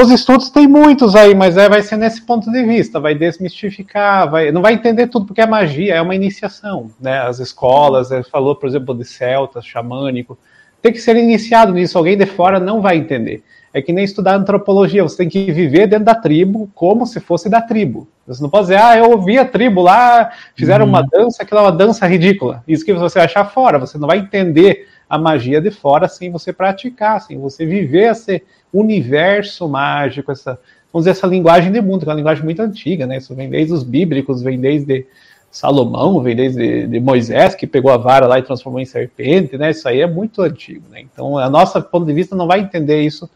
Os 0.00 0.12
estudos 0.12 0.48
tem 0.48 0.68
muitos 0.68 1.16
aí, 1.16 1.34
mas 1.34 1.56
é, 1.56 1.68
vai 1.68 1.82
ser 1.82 1.96
nesse 1.96 2.22
ponto 2.22 2.52
de 2.52 2.62
vista, 2.62 3.00
vai 3.00 3.16
desmistificar, 3.16 4.30
vai, 4.30 4.52
não 4.52 4.62
vai 4.62 4.74
entender 4.74 5.08
tudo, 5.08 5.26
porque 5.26 5.40
a 5.40 5.46
magia 5.46 5.96
é 5.96 6.00
uma 6.00 6.14
iniciação, 6.14 6.88
né, 7.00 7.18
as 7.18 7.40
escolas, 7.40 8.12
ele 8.12 8.22
falou, 8.22 8.54
por 8.54 8.68
exemplo, 8.68 8.94
de 8.94 9.04
celtas, 9.04 9.66
xamânico, 9.66 10.38
tem 10.80 10.92
que 10.92 11.00
ser 11.00 11.16
iniciado 11.16 11.72
nisso, 11.72 11.98
alguém 11.98 12.16
de 12.16 12.26
fora 12.26 12.60
não 12.60 12.80
vai 12.80 12.96
entender. 12.96 13.42
É 13.74 13.82
que 13.82 13.92
nem 13.92 14.04
estudar 14.04 14.36
antropologia, 14.36 15.02
você 15.02 15.16
tem 15.16 15.28
que 15.28 15.50
viver 15.50 15.88
dentro 15.88 16.04
da 16.04 16.14
tribo 16.14 16.70
como 16.76 17.04
se 17.04 17.18
fosse 17.18 17.48
da 17.48 17.60
tribo. 17.60 18.06
Você 18.24 18.40
não 18.40 18.48
pode 18.48 18.68
dizer, 18.68 18.78
ah, 18.78 18.96
eu 18.96 19.10
ouvi 19.10 19.36
a 19.36 19.44
tribo 19.44 19.82
lá, 19.82 20.30
fizeram 20.54 20.84
uhum. 20.84 20.92
uma 20.92 21.02
dança, 21.02 21.42
aquela 21.42 21.62
é 21.62 21.64
uma 21.64 21.72
dança 21.72 22.06
ridícula. 22.06 22.62
Isso 22.68 22.84
que 22.84 22.94
você 22.94 23.18
vai 23.18 23.26
achar 23.26 23.46
fora, 23.46 23.80
você 23.80 23.98
não 23.98 24.06
vai 24.06 24.18
entender 24.18 24.86
a 25.10 25.18
magia 25.18 25.60
de 25.60 25.72
fora 25.72 26.06
sem 26.06 26.30
você 26.30 26.52
praticar, 26.52 27.20
sem 27.20 27.36
você 27.36 27.66
viver 27.66 28.12
esse 28.12 28.42
universo 28.72 29.68
mágico, 29.68 30.30
essa, 30.30 30.58
vamos 30.92 31.04
dizer, 31.04 31.10
essa 31.10 31.26
linguagem 31.26 31.72
de 31.72 31.80
mundo, 31.80 32.00
que 32.00 32.06
é 32.06 32.10
uma 32.10 32.16
linguagem 32.16 32.44
muito 32.44 32.60
antiga, 32.60 33.06
né? 33.06 33.18
Isso 33.18 33.34
vem 33.34 33.48
desde 33.48 33.72
os 33.72 33.82
bíblicos, 33.82 34.42
vem 34.42 34.60
desde 34.60 35.06
Salomão, 35.50 36.20
vem 36.20 36.36
desde 36.36 36.86
de 36.86 37.00
Moisés, 37.00 37.54
que 37.54 37.66
pegou 37.66 37.90
a 37.90 37.96
vara 37.96 38.26
lá 38.26 38.38
e 38.38 38.42
transformou 38.42 38.80
em 38.80 38.84
serpente, 38.84 39.56
né? 39.56 39.70
Isso 39.70 39.88
aí 39.88 40.00
é 40.00 40.06
muito 40.06 40.42
antigo, 40.42 40.84
né? 40.90 41.00
Então, 41.00 41.38
a 41.38 41.48
nossa 41.48 41.80
ponto 41.80 42.06
de 42.06 42.12
vista 42.12 42.36
não 42.36 42.46
vai 42.46 42.60
entender 42.60 43.02
isso 43.02 43.28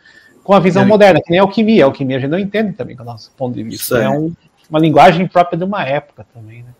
com 0.44 0.52
a 0.52 0.60
visão 0.60 0.82
é. 0.82 0.86
moderna, 0.86 1.20
que 1.22 1.30
nem 1.30 1.40
a 1.40 1.42
alquimia. 1.42 1.84
A 1.84 1.86
alquimia 1.86 2.16
a 2.16 2.20
gente 2.20 2.30
não 2.30 2.38
entende 2.38 2.72
também 2.72 2.96
com 2.96 3.02
o 3.02 3.06
nosso 3.06 3.32
ponto 3.36 3.54
de 3.54 3.62
vista. 3.62 3.98
É 3.98 4.08
um, 4.08 4.32
uma 4.68 4.78
linguagem 4.78 5.26
própria 5.26 5.56
de 5.56 5.64
uma 5.64 5.84
época 5.84 6.26
também, 6.34 6.62
né? 6.62 6.71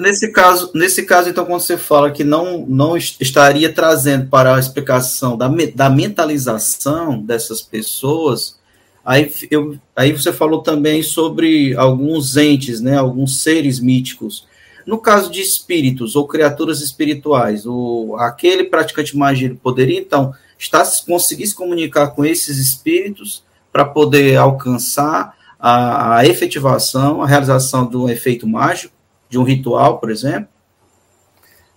Nesse 0.00 0.32
caso, 0.32 0.70
nesse 0.74 1.02
caso, 1.04 1.28
então, 1.28 1.44
quando 1.44 1.60
você 1.60 1.76
fala 1.76 2.10
que 2.10 2.24
não, 2.24 2.64
não 2.66 2.96
estaria 2.96 3.70
trazendo 3.70 4.26
para 4.28 4.56
a 4.56 4.58
explicação 4.58 5.36
da, 5.36 5.50
da 5.74 5.90
mentalização 5.90 7.20
dessas 7.20 7.60
pessoas, 7.60 8.58
aí, 9.04 9.30
eu, 9.50 9.78
aí 9.94 10.12
você 10.12 10.32
falou 10.32 10.62
também 10.62 11.02
sobre 11.02 11.74
alguns 11.76 12.38
entes, 12.38 12.80
né, 12.80 12.96
alguns 12.96 13.42
seres 13.42 13.80
míticos. 13.80 14.46
No 14.86 14.98
caso 14.98 15.30
de 15.30 15.40
espíritos 15.40 16.16
ou 16.16 16.26
criaturas 16.26 16.80
espirituais, 16.80 17.66
o, 17.66 18.16
aquele 18.18 18.64
praticante 18.64 19.16
magia 19.16 19.54
poderia, 19.62 19.98
então, 19.98 20.32
está 20.58 20.82
conseguir 21.06 21.46
se 21.46 21.54
comunicar 21.54 22.08
com 22.08 22.24
esses 22.24 22.56
espíritos 22.56 23.44
para 23.70 23.84
poder 23.84 24.36
alcançar 24.36 25.34
a, 25.58 26.18
a 26.18 26.26
efetivação, 26.26 27.22
a 27.22 27.26
realização 27.26 27.90
um 27.94 28.08
efeito 28.08 28.46
mágico, 28.46 28.93
de 29.34 29.38
um 29.38 29.42
ritual, 29.42 29.98
por 29.98 30.10
exemplo? 30.10 30.48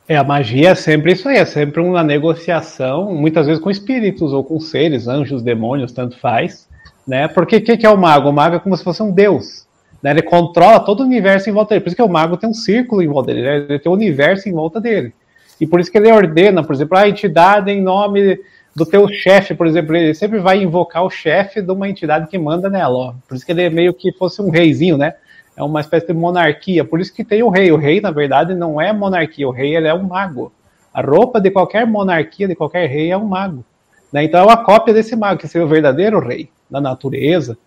É, 0.08 0.15
a 0.15 0.24
magia 0.24 0.70
é 0.70 0.76
sempre 0.76 1.12
isso 1.12 1.28
aí, 1.28 1.38
é 1.38 1.46
sempre 1.46 1.82
uma 1.82 2.04
negociação, 2.04 3.13
muitas 3.13 3.46
vezes 3.48 3.62
com 3.62 3.70
espíritos 3.70 4.32
ou 4.32 4.43
com 4.43 4.60
seres, 4.60 5.08
anjos, 5.08 5.41
demônios, 5.41 5.91
tanto 5.91 6.17
faz, 6.20 6.70
né? 7.06 7.28
Porque 7.28 7.58
o 7.58 7.62
que, 7.62 7.76
que, 7.76 7.86
é 7.86 7.89
o 7.89 7.98
mago? 7.98 8.30
O 8.30 8.34
mago 8.34 8.56
é 8.56 8.60
como 8.60 8.78
se 8.78 8.84
fosse 8.84 9.02
um 9.04 9.12
deus, 9.12 9.67
né? 10.02 10.12
Ele 10.12 10.22
controla 10.22 10.80
todo 10.80 11.02
o 11.02 11.04
universo 11.04 11.50
em 11.50 11.54
volta 11.54 11.72
dele, 11.72 11.82
por 11.82 11.88
isso 11.88 11.96
que 11.96 12.04
o 12.04 12.08
mago 12.08 12.38
tem 12.38 12.50
um 12.50 12.54
círculo 12.54 13.02
em 13.02 13.08
volta 13.08 13.34
dele, 13.34 13.41
né? 13.41 13.56
ele 13.70 13.80
tem 13.80 13.91
um 13.91 13.96
universo 13.96 14.48
em 14.48 14.54
volta 14.54 14.80
dele. 14.80 15.13
E 15.60 15.65
por 15.65 15.80
isso 15.80 15.91
que 15.91 15.98
ele 15.98 16.12
ordena, 16.12 16.63
por 16.63 16.76
exemplo, 16.76 16.96
a 16.96 17.10
entidade 17.10 17.72
em 17.72 17.82
nome 17.82 18.39
do 18.76 18.86
teu 18.86 19.10
chefe, 19.10 19.56
por 19.56 19.65
exemplo, 19.65 19.96
ele 19.96 20.13
sempre 20.13 20.39
vai 20.39 20.62
invocar 20.62 21.04
o 21.04 21.10
chefe 21.10 21.62
de 21.62 21.72
uma 21.72 21.89
entidade 21.89 22.28
que 22.28 22.38
manda 22.38 22.70
nela, 22.70 22.96
ó. 22.96 23.13
Por 23.28 23.36
isso 23.36 23.46
que 23.46 23.52
ele 23.52 23.63
é 23.63 23.70
meio 23.70 23.93
que 23.93 24.13
fosse 24.13 24.41
um 24.41 24.52
reizinho, 24.52 24.98
né? 24.98 25.15
É 25.58 25.63
uma 25.63 25.82
espécie 25.82 26.06
de 26.06 26.13
monarquia, 26.13 26.86
por 26.86 27.02
isso 27.02 27.12
que 27.12 27.24
tem 27.24 27.41
o 27.41 27.50
rei. 27.50 27.72
O 27.72 27.78
rei, 27.78 28.00
na 28.00 28.12
verdade, 28.12 28.54
não 28.54 28.80
é 28.80 28.93
monarquia, 28.93 29.48
o 29.48 29.52
rei 29.52 29.76
ele 29.76 29.88
é 29.88 29.93
um 29.93 30.04
mago. 30.04 30.54
A 30.93 31.02
roupa 31.02 31.41
de 31.41 31.50
qualquer 31.50 31.88
monarquia, 31.88 32.48
de 32.48 32.54
qualquer 32.56 32.88
rei, 32.88 33.10
é 33.10 33.17
um 33.17 33.26
mago. 33.26 33.65
Né? 34.13 34.24
Então 34.24 34.39
é 34.39 34.43
uma 34.43 34.58
cópia 34.58 34.93
desse 34.93 35.15
mago, 35.15 35.39
que 35.39 35.48
seria 35.48 35.65
o 35.65 35.70
verdadeiro 35.70 36.20
rei 36.20 36.52
da 36.70 36.80
natureza, 36.80 37.58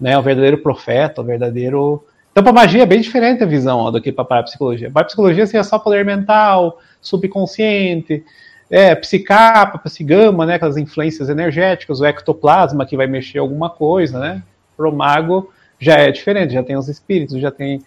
né? 0.00 0.18
o 0.18 0.22
verdadeiro 0.22 0.58
profeta, 0.58 1.20
o 1.20 1.24
verdadeiro. 1.24 2.04
Então, 2.32 2.42
para 2.42 2.52
magia 2.52 2.82
é 2.82 2.86
bem 2.86 3.00
diferente 3.00 3.44
a 3.44 3.46
visão 3.46 3.78
ó, 3.78 3.90
do 3.92 4.02
que 4.02 4.10
para 4.10 4.40
a 4.40 4.42
psicologia. 4.42 4.90
Para 4.90 5.02
a 5.02 5.04
psicologia 5.04 5.46
seria 5.46 5.62
só 5.62 5.78
poder 5.78 6.04
mental, 6.04 6.80
subconsciente, 7.00 8.24
é, 8.68 8.92
psicapa, 8.96 9.78
psigama, 9.78 10.44
né, 10.44 10.56
aquelas 10.56 10.76
influências 10.76 11.28
energéticas, 11.28 12.00
o 12.00 12.04
ectoplasma 12.04 12.84
que 12.84 12.96
vai 12.96 13.06
mexer 13.06 13.38
alguma 13.38 13.70
coisa, 13.70 14.18
né? 14.18 14.42
Pro 14.76 14.92
mago 14.92 15.48
já 15.78 15.94
é 15.94 16.10
diferente, 16.10 16.54
já 16.54 16.62
tem 16.62 16.76
os 16.76 16.88
espíritos, 16.88 17.40
já 17.40 17.50
tem 17.50 17.82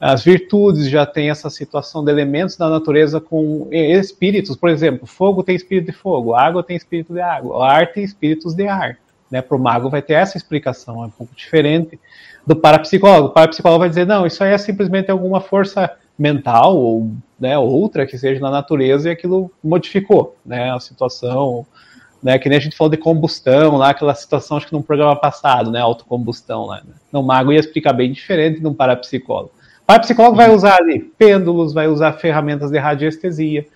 as 0.00 0.24
virtudes, 0.24 0.88
já 0.88 1.06
tem 1.06 1.30
essa 1.30 1.48
situação 1.48 2.04
de 2.04 2.10
elementos 2.10 2.56
da 2.56 2.68
natureza 2.68 3.20
com 3.20 3.68
espíritos, 3.70 4.56
por 4.56 4.68
exemplo, 4.68 5.06
fogo 5.06 5.44
tem 5.44 5.54
espírito 5.54 5.86
de 5.86 5.92
fogo, 5.92 6.34
água 6.34 6.62
tem 6.62 6.76
espírito 6.76 7.12
de 7.12 7.20
água, 7.20 7.64
ar 7.64 7.92
tem 7.92 8.02
espíritos 8.02 8.52
de 8.52 8.66
ar, 8.66 8.98
né? 9.30 9.40
Pro 9.40 9.60
mago 9.60 9.88
vai 9.88 10.02
ter 10.02 10.14
essa 10.14 10.36
explicação, 10.36 11.04
é 11.04 11.06
um 11.06 11.10
pouco 11.10 11.32
diferente 11.36 12.00
do 12.44 12.56
parapsicólogo. 12.56 13.28
O 13.28 13.30
parapsicólogo 13.30 13.78
vai 13.78 13.88
dizer, 13.88 14.04
não, 14.04 14.26
isso 14.26 14.42
aí 14.42 14.52
é 14.52 14.58
simplesmente 14.58 15.08
alguma 15.08 15.40
força 15.40 15.88
mental 16.18 16.76
ou 16.76 17.12
né, 17.38 17.56
outra 17.56 18.06
que 18.06 18.18
seja 18.18 18.40
na 18.40 18.50
natureza 18.50 19.08
e 19.08 19.12
aquilo 19.12 19.50
modificou 19.62 20.36
né, 20.44 20.72
a 20.72 20.80
situação. 20.80 21.64
Né, 22.22 22.38
que 22.38 22.48
nem 22.48 22.56
a 22.56 22.60
gente 22.60 22.76
falou 22.76 22.90
de 22.90 22.96
combustão, 22.96 23.76
lá, 23.76 23.90
aquela 23.90 24.14
situação, 24.14 24.56
acho 24.56 24.68
que 24.68 24.72
num 24.72 24.80
programa 24.80 25.16
passado, 25.16 25.72
né, 25.72 25.80
autocombustão. 25.80 26.66
Lá, 26.66 26.76
né. 26.76 26.94
No 27.10 27.20
mago 27.20 27.52
ia 27.52 27.58
explicar 27.58 27.92
bem 27.92 28.12
diferente 28.12 28.60
de 28.60 28.66
um 28.66 28.72
parapsicólogo. 28.72 29.50
O 29.82 29.86
parapsicólogo 29.86 30.36
vai 30.36 30.48
usar 30.48 30.76
ali 30.76 31.00
pêndulos, 31.00 31.72
vai 31.72 31.88
usar 31.88 32.12
ferramentas 32.12 32.70
de 32.70 32.78
radiestesia, 32.78 33.66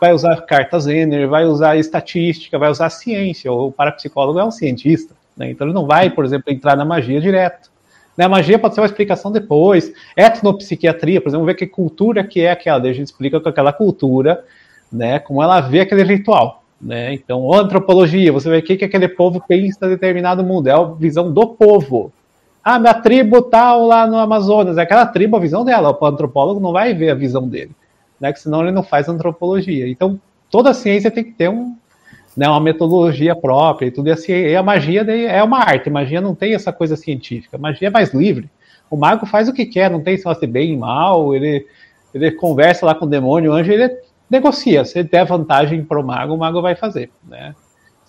vai 0.00 0.14
usar 0.14 0.40
cartas 0.46 0.84
Zener, 0.84 1.28
vai 1.28 1.44
usar 1.44 1.76
estatística, 1.76 2.58
vai 2.58 2.70
usar 2.70 2.88
ciência. 2.88 3.52
O 3.52 3.70
parapsicólogo 3.70 4.38
é 4.38 4.44
um 4.44 4.50
cientista, 4.50 5.14
né, 5.36 5.50
então 5.50 5.66
ele 5.66 5.74
não 5.74 5.86
vai, 5.86 6.08
por 6.08 6.24
exemplo, 6.24 6.50
entrar 6.50 6.74
na 6.76 6.86
magia 6.86 7.20
direto. 7.20 7.70
Né? 8.16 8.24
A 8.24 8.28
magia 8.28 8.58
pode 8.58 8.74
ser 8.74 8.80
uma 8.80 8.86
explicação 8.86 9.30
depois. 9.30 9.92
Etnopsiquiatria, 10.16 11.20
por 11.20 11.28
exemplo, 11.28 11.46
ver 11.46 11.54
que 11.54 11.66
cultura 11.66 12.24
que 12.24 12.40
é 12.40 12.50
aquela. 12.50 12.78
Daí 12.78 12.90
a 12.90 12.94
gente 12.94 13.06
explica 13.06 13.40
com 13.40 13.48
aquela 13.48 13.72
cultura, 13.72 14.44
né, 14.90 15.18
como 15.18 15.42
ela 15.42 15.60
vê 15.60 15.80
aquele 15.80 16.02
ritual. 16.02 16.59
Né? 16.80 17.12
Então, 17.12 17.52
antropologia, 17.52 18.32
você 18.32 18.48
vê 18.48 18.58
o 18.58 18.62
que, 18.62 18.76
que 18.76 18.84
aquele 18.84 19.08
povo 19.08 19.42
pensa 19.46 19.84
em 19.84 19.90
determinado 19.90 20.42
mundo, 20.42 20.68
é 20.68 20.72
a 20.72 20.82
visão 20.82 21.30
do 21.30 21.46
povo. 21.48 22.12
Ah, 22.64 22.78
minha 22.78 22.94
tribo 22.94 23.42
tal 23.42 23.86
lá 23.86 24.06
no 24.06 24.16
Amazonas, 24.16 24.78
é 24.78 24.82
aquela 24.82 25.06
tribo, 25.06 25.36
a 25.36 25.40
visão 25.40 25.64
dela. 25.64 25.96
O 25.98 26.06
antropólogo 26.06 26.60
não 26.60 26.72
vai 26.72 26.94
ver 26.94 27.10
a 27.10 27.14
visão 27.14 27.46
dele, 27.46 27.72
né? 28.18 28.32
Que 28.32 28.40
senão 28.40 28.62
ele 28.62 28.70
não 28.70 28.82
faz 28.82 29.08
antropologia. 29.08 29.88
Então, 29.88 30.20
toda 30.50 30.74
ciência 30.74 31.10
tem 31.10 31.24
que 31.24 31.32
ter 31.32 31.48
um, 31.48 31.74
né, 32.36 32.48
uma 32.48 32.60
metodologia 32.60 33.34
própria 33.34 33.86
e 33.86 33.90
tudo. 33.90 34.08
E, 34.08 34.12
assim, 34.12 34.32
e 34.32 34.56
a 34.56 34.62
magia 34.62 35.02
é 35.02 35.42
uma 35.42 35.58
arte. 35.58 35.88
A 35.88 35.92
magia 35.92 36.20
não 36.20 36.34
tem 36.34 36.54
essa 36.54 36.72
coisa 36.72 36.96
científica. 36.96 37.56
A 37.56 37.60
magia 37.60 37.88
é 37.88 37.90
mais 37.90 38.12
livre. 38.12 38.48
O 38.90 38.96
mago 38.96 39.24
faz 39.24 39.48
o 39.48 39.52
que 39.52 39.64
quer, 39.64 39.90
não 39.90 40.00
tem 40.00 40.16
se 40.16 40.34
ser 40.34 40.46
bem, 40.46 40.76
mal. 40.76 41.34
Ele, 41.34 41.66
ele 42.12 42.30
conversa 42.32 42.84
lá 42.84 42.94
com 42.94 43.06
o 43.06 43.08
demônio, 43.08 43.52
o 43.52 43.54
anjo, 43.54 43.70
ele 43.70 43.96
negocia. 44.30 44.84
Se 44.84 45.02
der 45.02 45.24
vantagem 45.26 45.84
para 45.84 46.00
o 46.00 46.04
mago, 46.04 46.34
o 46.34 46.38
mago 46.38 46.62
vai 46.62 46.74
fazer, 46.74 47.10
né? 47.28 47.54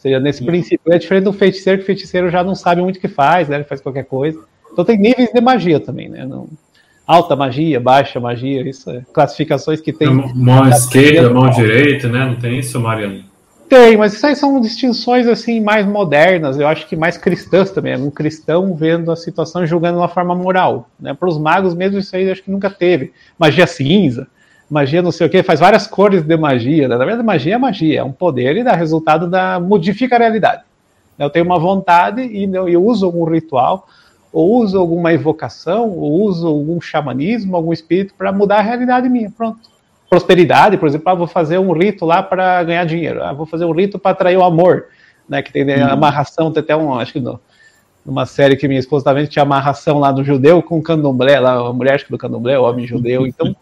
seja, 0.01 0.19
nesse 0.19 0.39
Sim. 0.39 0.45
princípio 0.45 0.91
é 0.91 0.97
diferente 0.97 1.25
do 1.25 1.33
feiticeiro, 1.33 1.77
que 1.77 1.83
o 1.83 1.85
feiticeiro 1.85 2.29
já 2.29 2.43
não 2.43 2.55
sabe 2.55 2.81
muito 2.81 2.97
o 2.97 2.99
que 2.99 3.07
faz, 3.07 3.47
né? 3.47 3.57
Ele 3.57 3.63
faz 3.63 3.79
qualquer 3.79 4.05
coisa. 4.05 4.39
Então 4.71 4.83
tem 4.83 4.97
níveis 4.97 5.31
de 5.31 5.39
magia 5.39 5.79
também, 5.79 6.09
né? 6.09 6.25
Não, 6.25 6.49
alta 7.05 7.35
magia, 7.35 7.79
baixa 7.79 8.19
magia, 8.19 8.67
isso 8.67 8.89
é 8.89 9.03
classificações 9.13 9.79
que 9.79 9.93
tem. 9.93 10.09
Mão 10.09 10.67
esquerda, 10.67 11.29
mão 11.29 11.49
direita, 11.49 12.07
né? 12.07 12.25
Não 12.25 12.35
tem 12.35 12.57
isso, 12.57 12.79
Mariano? 12.79 13.23
Tem, 13.69 13.95
mas 13.95 14.13
isso 14.13 14.27
aí 14.27 14.35
são 14.35 14.59
distinções 14.59 15.27
assim 15.27 15.61
mais 15.61 15.85
modernas, 15.85 16.59
eu 16.59 16.67
acho 16.67 16.87
que 16.87 16.95
mais 16.95 17.15
cristãs 17.15 17.71
também. 17.71 17.95
Um 17.95 18.11
cristão 18.11 18.75
vendo 18.75 19.11
a 19.11 19.15
situação 19.15 19.63
e 19.63 19.67
julgando 19.67 19.97
de 19.97 20.01
uma 20.01 20.09
forma 20.09 20.35
moral. 20.35 20.89
Né? 20.99 21.13
Para 21.13 21.29
os 21.29 21.37
magos 21.37 21.73
mesmo 21.73 21.99
isso 21.99 22.13
aí 22.15 22.29
acho 22.29 22.43
que 22.43 22.51
nunca 22.51 22.69
teve. 22.69 23.13
Magia 23.39 23.67
cinza, 23.67 24.27
magia 24.71 25.01
não 25.01 25.11
sei 25.11 25.27
o 25.27 25.29
que, 25.29 25.43
faz 25.43 25.59
várias 25.59 25.85
cores 25.85 26.23
de 26.23 26.37
magia. 26.37 26.87
Né? 26.87 26.95
Na 26.95 27.03
verdade, 27.03 27.25
magia 27.25 27.55
é 27.55 27.57
magia, 27.57 27.99
é 27.99 28.03
um 28.03 28.13
poder 28.13 28.55
e 28.55 28.63
dá 28.63 28.71
resultado 28.71 29.29
da 29.29 29.59
modifica 29.59 30.15
a 30.15 30.19
realidade. 30.19 30.61
Eu 31.19 31.29
tenho 31.29 31.45
uma 31.45 31.59
vontade 31.59 32.21
e 32.21 32.45
eu 32.45 32.83
uso 32.83 33.05
algum 33.05 33.25
ritual, 33.25 33.85
ou 34.31 34.61
uso 34.61 34.79
alguma 34.79 35.11
evocação, 35.11 35.89
ou 35.89 36.21
uso 36.21 36.47
algum 36.47 36.79
xamanismo, 36.79 37.57
algum 37.57 37.73
espírito 37.73 38.13
para 38.17 38.31
mudar 38.31 38.59
a 38.59 38.61
realidade 38.61 39.09
minha. 39.09 39.29
Pronto. 39.29 39.59
Prosperidade, 40.09 40.77
por 40.77 40.87
exemplo, 40.87 41.09
ah, 41.09 41.15
vou 41.15 41.27
fazer 41.27 41.57
um 41.57 41.73
rito 41.73 42.05
lá 42.05 42.23
para 42.23 42.63
ganhar 42.63 42.85
dinheiro, 42.85 43.21
ah, 43.23 43.33
vou 43.33 43.45
fazer 43.45 43.65
um 43.65 43.71
rito 43.71 43.99
para 43.99 44.11
atrair 44.11 44.37
o 44.37 44.43
amor, 44.43 44.85
né? 45.27 45.41
Que 45.41 45.51
tem 45.51 45.65
né, 45.65 45.85
uhum. 45.85 45.91
amarração, 45.91 46.51
tem 46.51 46.63
até 46.63 46.75
um, 46.75 46.97
acho 46.97 47.13
que 47.13 47.23
numa 48.05 48.25
série 48.25 48.55
que 48.55 48.67
minha 48.67 48.79
esposa 48.79 49.01
estava 49.01 49.19
vendo, 49.19 49.29
tinha 49.29 49.43
amarração 49.43 49.99
lá 49.99 50.11
do 50.11 50.23
judeu 50.23 50.61
com 50.61 50.81
candomblé, 50.81 51.39
lá, 51.39 51.53
a 51.53 51.73
mulher 51.73 51.95
acho 51.95 52.05
que 52.05 52.11
do 52.11 52.17
candomblé, 52.17 52.57
o 52.57 52.63
homem 52.63 52.87
judeu. 52.87 53.27
Então, 53.27 53.55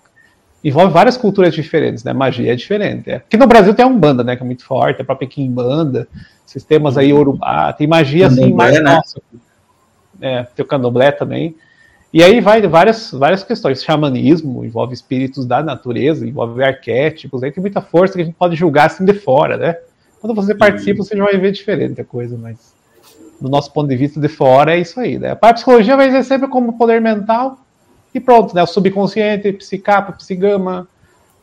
envolve 0.63 0.91
várias 0.91 1.17
culturas 1.17 1.53
diferentes, 1.53 2.03
né? 2.03 2.13
Magia 2.13 2.51
é 2.51 2.55
diferente. 2.55 3.09
É. 3.09 3.15
Aqui 3.15 3.37
no 3.37 3.47
Brasil 3.47 3.73
tem 3.73 3.85
a 3.85 3.87
Umbanda, 3.87 4.23
né? 4.23 4.35
Que 4.35 4.43
é 4.43 4.45
muito 4.45 4.65
forte, 4.65 5.01
a 5.01 5.05
própria 5.05 5.27
Kimbanda, 5.27 6.07
sistemas 6.45 6.97
aí 6.97 7.13
Urubá, 7.13 7.71
tem 7.73 7.87
magia 7.87 8.27
assim 8.27 8.53
mais 8.53 8.75
né? 8.75 8.81
nossa. 8.81 9.21
É, 10.21 10.43
tem 10.43 10.65
o 10.65 10.67
candomblé 10.67 11.11
também. 11.11 11.55
E 12.11 12.23
aí 12.23 12.41
vai 12.41 12.59
várias, 12.67 13.11
várias 13.11 13.43
questões. 13.43 13.83
Xamanismo 13.83 14.65
envolve 14.65 14.93
espíritos 14.93 15.45
da 15.45 15.61
natureza, 15.61 16.27
envolve 16.27 16.63
arquétipos, 16.63 17.43
aí 17.43 17.51
tem 17.51 17.61
muita 17.61 17.81
força 17.81 18.15
que 18.15 18.21
a 18.21 18.25
gente 18.25 18.35
pode 18.35 18.55
julgar 18.55 18.87
assim 18.87 19.05
de 19.05 19.13
fora, 19.13 19.57
né? 19.57 19.77
Quando 20.19 20.33
você 20.33 20.53
participa, 20.53 21.03
você 21.03 21.15
já 21.15 21.23
vai 21.23 21.37
ver 21.37 21.51
diferente 21.51 22.01
a 22.01 22.03
coisa, 22.03 22.37
mas 22.37 22.73
do 23.39 23.47
nosso 23.47 23.71
ponto 23.71 23.87
de 23.87 23.95
vista 23.95 24.19
de 24.19 24.27
fora 24.27 24.75
é 24.75 24.79
isso 24.79 24.99
aí, 24.99 25.17
né? 25.17 25.37
A 25.39 25.53
psicologia 25.53 25.95
vai 25.95 26.11
ser 26.11 26.23
sempre 26.23 26.49
como 26.49 26.77
poder 26.77 26.99
mental, 26.99 27.59
e 28.13 28.19
pronto, 28.19 28.55
né? 28.55 28.63
O 28.63 28.67
subconsciente, 28.67 29.51
psicapa, 29.53 30.13
psigama, 30.13 30.87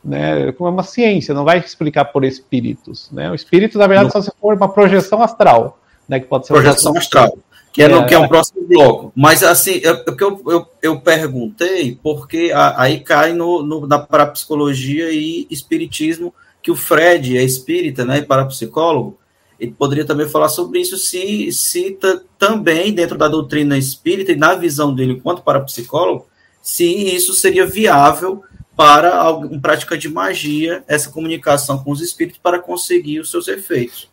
né? 0.03 0.51
Como 0.53 0.69
é 0.69 0.71
uma 0.71 0.83
ciência, 0.83 1.33
não 1.33 1.45
vai 1.45 1.59
explicar 1.59 2.05
por 2.05 2.23
espíritos, 2.23 3.09
né? 3.11 3.31
O 3.31 3.35
espírito, 3.35 3.77
na 3.77 3.87
verdade, 3.87 4.13
não. 4.13 4.21
só 4.21 4.21
se 4.21 4.31
for 4.39 4.55
uma 4.55 4.69
projeção 4.69 5.21
astral, 5.21 5.79
né? 6.07 6.19
Que 6.19 6.27
pode 6.27 6.47
ser 6.47 6.53
projeção 6.53 6.97
astral. 6.97 7.37
Que 7.71 7.83
é, 7.83 7.87
no, 7.87 8.07
que 8.07 8.15
é 8.15 8.17
um 8.17 8.27
próximo 8.27 8.65
bloco. 8.67 9.11
Mas, 9.15 9.43
assim, 9.43 9.81
é, 9.83 9.89
é 9.89 10.11
que 10.11 10.23
eu, 10.23 10.41
eu, 10.47 10.65
eu, 10.81 10.99
perguntei, 10.99 11.99
porque 12.01 12.51
aí 12.75 13.01
cai 13.01 13.33
no, 13.33 13.61
no, 13.61 13.85
na 13.85 13.99
parapsicologia 13.99 15.11
e 15.11 15.45
espiritismo, 15.51 16.33
que 16.59 16.71
o 16.71 16.75
Fred 16.75 17.37
é 17.37 17.43
espírita, 17.43 18.03
né, 18.03 18.17
e 18.17 18.21
parapsicólogo, 18.23 19.19
ele 19.59 19.75
poderia 19.77 20.05
também 20.05 20.27
falar 20.27 20.49
sobre 20.49 20.79
isso 20.79 20.97
se, 20.97 21.51
se 21.51 21.97
também, 22.37 22.93
dentro 22.93 23.17
da 23.17 23.27
doutrina 23.27 23.77
espírita 23.77 24.31
e 24.31 24.35
na 24.35 24.55
visão 24.55 24.93
dele 24.93 25.13
enquanto 25.13 25.43
parapsicólogo, 25.43 26.27
se 26.67 26.83
isso 26.83 27.33
seria 27.33 27.65
viável 27.65 28.43
para 28.75 29.31
um 29.37 29.57
prática 29.57 29.97
de 29.97 30.09
magia, 30.09 30.83
essa 30.85 31.09
comunicação 31.09 31.81
com 31.81 31.91
os 31.91 32.01
espíritos 32.01 32.41
para 32.43 32.59
conseguir 32.59 33.21
os 33.21 33.31
seus 33.31 33.47
efeitos. 33.47 34.11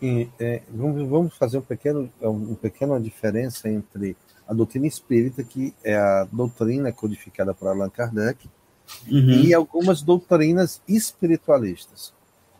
E, 0.00 0.26
é, 0.40 0.62
vamos, 0.70 1.06
vamos, 1.06 1.36
fazer 1.36 1.58
um 1.58 1.60
pequeno, 1.60 2.10
uma 2.18 2.56
pequena 2.56 2.98
diferença 2.98 3.68
entre 3.68 4.16
a 4.48 4.54
doutrina 4.54 4.86
espírita, 4.86 5.44
que 5.44 5.74
é 5.84 5.94
a 5.94 6.26
doutrina 6.32 6.90
codificada 6.92 7.52
por 7.52 7.68
Allan 7.68 7.90
Kardec, 7.90 8.48
uhum. 9.06 9.44
e 9.44 9.52
algumas 9.52 10.00
doutrinas 10.00 10.80
espiritualistas. 10.88 12.10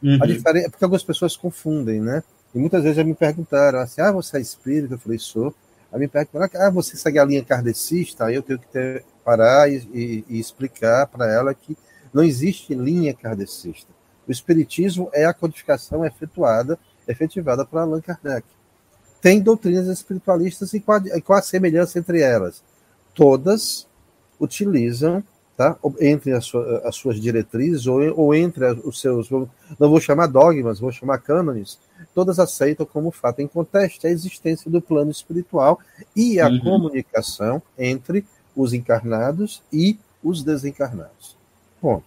Uhum. 0.02 0.18
A 0.20 0.26
diferença, 0.26 0.68
porque 0.68 0.84
algumas 0.84 1.02
pessoas 1.02 1.34
confundem, 1.34 2.02
né? 2.02 2.22
E 2.54 2.58
muitas 2.58 2.82
vezes 2.82 2.98
já 2.98 3.04
me 3.04 3.14
perguntaram 3.14 3.78
assim: 3.78 4.02
ah, 4.02 4.12
você 4.12 4.36
é 4.36 4.40
espírita? 4.42 4.92
Eu 4.92 4.98
falei: 4.98 5.18
sou. 5.18 5.54
Aí 5.92 6.00
me 6.00 6.08
perguntam, 6.08 6.48
ah, 6.54 6.70
você 6.70 6.96
segue 6.96 7.18
a 7.18 7.24
linha 7.24 7.44
kardecista? 7.44 8.26
Aí 8.26 8.34
eu 8.34 8.42
tenho 8.42 8.58
que 8.58 8.66
ter, 8.68 9.04
parar 9.24 9.70
e, 9.70 9.76
e, 9.92 10.24
e 10.28 10.40
explicar 10.40 11.06
para 11.06 11.30
ela 11.30 11.54
que 11.54 11.76
não 12.12 12.22
existe 12.22 12.74
linha 12.74 13.14
kardecista. 13.14 13.90
O 14.26 14.32
espiritismo 14.32 15.08
é 15.12 15.24
a 15.24 15.34
codificação 15.34 16.04
efetuada, 16.04 16.78
efetivada 17.06 17.64
por 17.64 17.78
Allan 17.78 18.00
Kardec. 18.00 18.46
Tem 19.20 19.40
doutrinas 19.40 19.86
espiritualistas 19.86 20.72
e 20.72 20.80
qual, 20.80 21.00
qual 21.24 21.38
a 21.38 21.42
semelhança 21.42 21.98
entre 21.98 22.20
elas? 22.20 22.62
Todas 23.14 23.86
utilizam 24.40 25.22
tá? 25.56 25.76
entre 26.00 26.32
as, 26.32 26.44
suas, 26.44 26.84
as 26.84 26.96
suas 26.96 27.20
diretrizes 27.20 27.86
ou, 27.86 28.00
ou 28.16 28.34
entre 28.34 28.64
os 28.84 29.00
seus, 29.00 29.30
não 29.30 29.48
vou 29.78 30.00
chamar 30.00 30.26
dogmas, 30.26 30.80
vou 30.80 30.92
chamar 30.92 31.18
cânones, 31.18 31.78
todas 32.16 32.38
aceitam 32.38 32.86
como 32.86 33.10
fato 33.10 33.40
em 33.40 33.46
conteste 33.46 34.06
a 34.06 34.10
existência 34.10 34.70
do 34.70 34.80
plano 34.80 35.10
espiritual 35.10 35.78
e 36.16 36.40
a 36.40 36.48
uhum. 36.48 36.60
comunicação 36.60 37.62
entre 37.78 38.24
os 38.56 38.72
encarnados 38.72 39.62
e 39.70 39.98
os 40.24 40.42
desencarnados. 40.42 41.36
Ponto. 41.78 42.06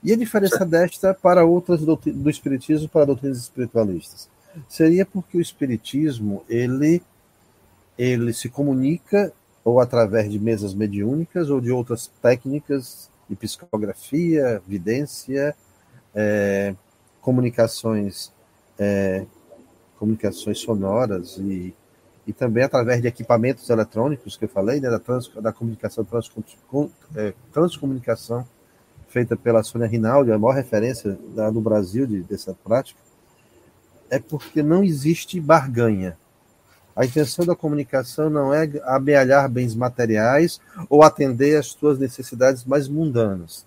E 0.00 0.12
a 0.12 0.16
diferença 0.16 0.64
desta 0.64 1.12
para 1.12 1.44
outras 1.44 1.80
do, 1.80 1.96
do 1.96 2.30
espiritismo 2.30 2.88
para 2.88 3.06
doutrinas 3.06 3.38
espiritualistas 3.38 4.28
seria 4.68 5.04
porque 5.04 5.36
o 5.36 5.40
espiritismo 5.40 6.44
ele 6.48 7.02
ele 7.98 8.32
se 8.32 8.48
comunica 8.48 9.32
ou 9.64 9.80
através 9.80 10.30
de 10.30 10.38
mesas 10.38 10.72
mediúnicas 10.72 11.50
ou 11.50 11.60
de 11.60 11.72
outras 11.72 12.06
técnicas 12.22 13.10
de 13.28 13.34
psicografia, 13.34 14.62
vidência, 14.68 15.56
é, 16.14 16.76
comunicações, 17.20 18.32
é, 18.82 19.26
comunicações 19.98 20.58
sonoras 20.58 21.38
e, 21.38 21.74
e 22.26 22.32
também 22.32 22.64
através 22.64 23.00
de 23.00 23.06
equipamentos 23.06 23.70
eletrônicos 23.70 24.36
que 24.36 24.44
eu 24.44 24.48
falei, 24.48 24.80
né, 24.80 24.90
da, 24.90 24.98
trans, 24.98 25.28
da 25.28 25.52
comunicação 25.52 26.06
é, 27.14 27.32
transcomunicação 27.52 28.46
feita 29.08 29.36
pela 29.36 29.62
Sônia 29.62 29.86
Rinaldi, 29.86 30.32
a 30.32 30.38
maior 30.38 30.54
referência 30.54 31.18
da, 31.34 31.50
no 31.52 31.60
Brasil 31.60 32.06
de, 32.06 32.22
dessa 32.22 32.54
prática, 32.64 32.98
é 34.10 34.18
porque 34.18 34.62
não 34.62 34.82
existe 34.82 35.40
barganha. 35.40 36.16
A 36.94 37.06
intenção 37.06 37.46
da 37.46 37.54
comunicação 37.54 38.28
não 38.28 38.52
é 38.52 38.70
amealhar 38.84 39.48
bens 39.48 39.74
materiais 39.74 40.60
ou 40.90 41.02
atender 41.02 41.56
às 41.56 41.68
suas 41.68 41.98
necessidades 41.98 42.64
mais 42.64 42.88
mundanas. 42.88 43.64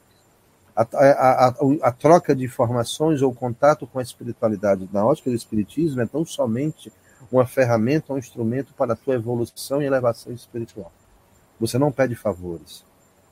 A, 0.76 0.82
a, 0.94 1.48
a, 1.48 1.56
a, 1.84 1.92
troca 1.92 2.36
de 2.36 2.44
informações 2.44 3.22
ou 3.22 3.34
contato 3.34 3.88
com 3.88 4.00
a 4.00 4.02
espiritualidade 4.02 4.90
na 4.92 5.06
ótica 5.06 5.30
do 5.30 5.36
espiritismo 5.36 6.02
é 6.02 6.06
tão 6.06 6.26
somente 6.26 6.92
uma 7.32 7.46
ferramenta, 7.46 8.14
um 8.14 8.18
instrumento 8.18 8.74
para 8.74 8.94
a 8.94 8.96
tua 8.96 9.16
evolução 9.16 9.82
e 9.82 9.86
elevação 9.86 10.34
espiritual. 10.34 10.92
Você 11.60 11.78
não 11.78 11.92
pede 11.92 12.14
favores. 12.16 12.84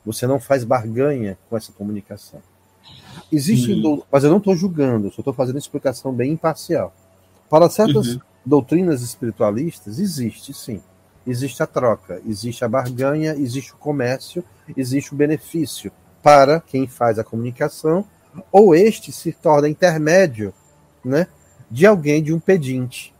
Você 0.06 0.26
não 0.26 0.40
faz 0.40 0.64
barganha 0.64 1.38
com 1.48 1.56
essa 1.56 1.70
comunicação. 1.72 2.40
Existe, 3.30 3.72
uhum. 3.72 4.02
mas 4.10 4.24
eu 4.24 4.30
não 4.30 4.38
estou 4.38 4.56
julgando, 4.56 5.10
só 5.10 5.20
estou 5.20 5.32
fazendo 5.32 5.58
explicação 5.58 6.12
bem 6.12 6.32
imparcial. 6.32 6.92
Para 7.48 7.68
certas 7.68 8.14
uhum 8.14 8.20
doutrinas 8.44 9.02
espiritualistas, 9.02 9.98
existe 9.98 10.52
sim. 10.52 10.82
Existe 11.26 11.62
a 11.62 11.66
troca, 11.66 12.20
existe 12.26 12.64
a 12.64 12.68
barganha, 12.68 13.34
existe 13.34 13.72
o 13.72 13.76
comércio, 13.76 14.44
existe 14.76 15.14
o 15.14 15.16
benefício 15.16 15.90
para 16.24 16.58
quem 16.58 16.88
faz 16.88 17.18
a 17.18 17.24
comunicação, 17.24 18.04
ou 18.50 18.74
este 18.74 19.12
se 19.12 19.30
torna 19.30 19.68
intermédio 19.68 20.52
né, 21.04 21.28
de 21.70 21.86
alguém, 21.86 22.22
de 22.22 22.32
um 22.32 22.40
pedinte. 22.40 23.14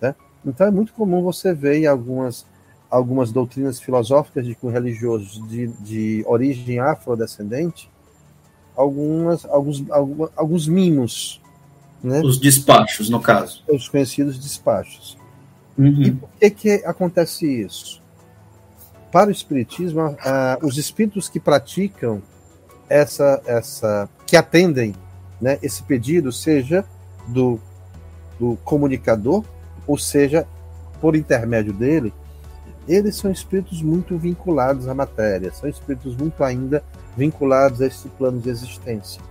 Né? 0.00 0.14
Então 0.44 0.66
é 0.66 0.70
muito 0.70 0.92
comum 0.94 1.22
você 1.22 1.54
ver 1.54 1.76
em 1.76 1.86
algumas, 1.86 2.46
algumas 2.90 3.30
doutrinas 3.30 3.78
filosóficas 3.78 4.44
de 4.44 4.56
religiosos 4.60 5.46
de, 5.48 5.68
de 5.68 6.24
origem 6.26 6.80
afrodescendente 6.80 7.90
algumas, 8.80 9.44
alguns, 9.44 9.90
alguns, 9.90 10.30
alguns 10.34 10.66
mimos 10.66 11.40
Né? 12.02 12.22
Os 12.22 12.38
despachos, 12.38 13.10
no 13.10 13.20
caso. 13.20 13.62
Os 13.68 13.86
conhecidos 13.86 14.38
despachos. 14.38 15.18
Uhum. 15.76 16.02
E 16.02 16.10
por 16.12 16.30
que, 16.40 16.50
que 16.50 16.70
acontece 16.86 17.46
isso? 17.46 18.00
Para 19.12 19.28
o 19.28 19.32
Espiritismo, 19.32 20.00
uh, 20.00 20.66
os 20.66 20.78
espíritos 20.78 21.28
que 21.28 21.38
praticam 21.38 22.22
essa, 22.90 23.40
essa 23.46 24.08
que 24.26 24.36
atendem 24.36 24.94
né, 25.40 25.58
esse 25.62 25.82
pedido, 25.84 26.32
seja 26.32 26.84
do, 27.28 27.58
do 28.38 28.56
comunicador, 28.64 29.44
ou 29.86 29.96
seja, 29.96 30.46
por 31.00 31.16
intermédio 31.16 31.72
dele, 31.72 32.12
eles 32.86 33.16
são 33.16 33.30
espíritos 33.30 33.80
muito 33.80 34.18
vinculados 34.18 34.88
à 34.88 34.94
matéria, 34.94 35.52
são 35.52 35.68
espíritos 35.68 36.16
muito 36.16 36.42
ainda 36.42 36.82
vinculados 37.16 37.80
a 37.80 37.86
esse 37.86 38.08
plano 38.08 38.40
de 38.40 38.50
existência. 38.50 39.22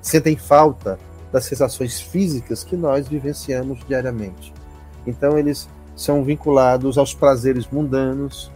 Sentem 0.00 0.36
falta 0.36 0.98
das 1.32 1.44
sensações 1.44 2.00
físicas 2.00 2.62
que 2.62 2.76
nós 2.76 3.08
vivenciamos 3.08 3.80
diariamente. 3.86 4.52
Então 5.06 5.38
eles 5.38 5.68
são 5.96 6.22
vinculados 6.22 6.98
aos 6.98 7.14
prazeres 7.14 7.66
mundanos. 7.66 8.50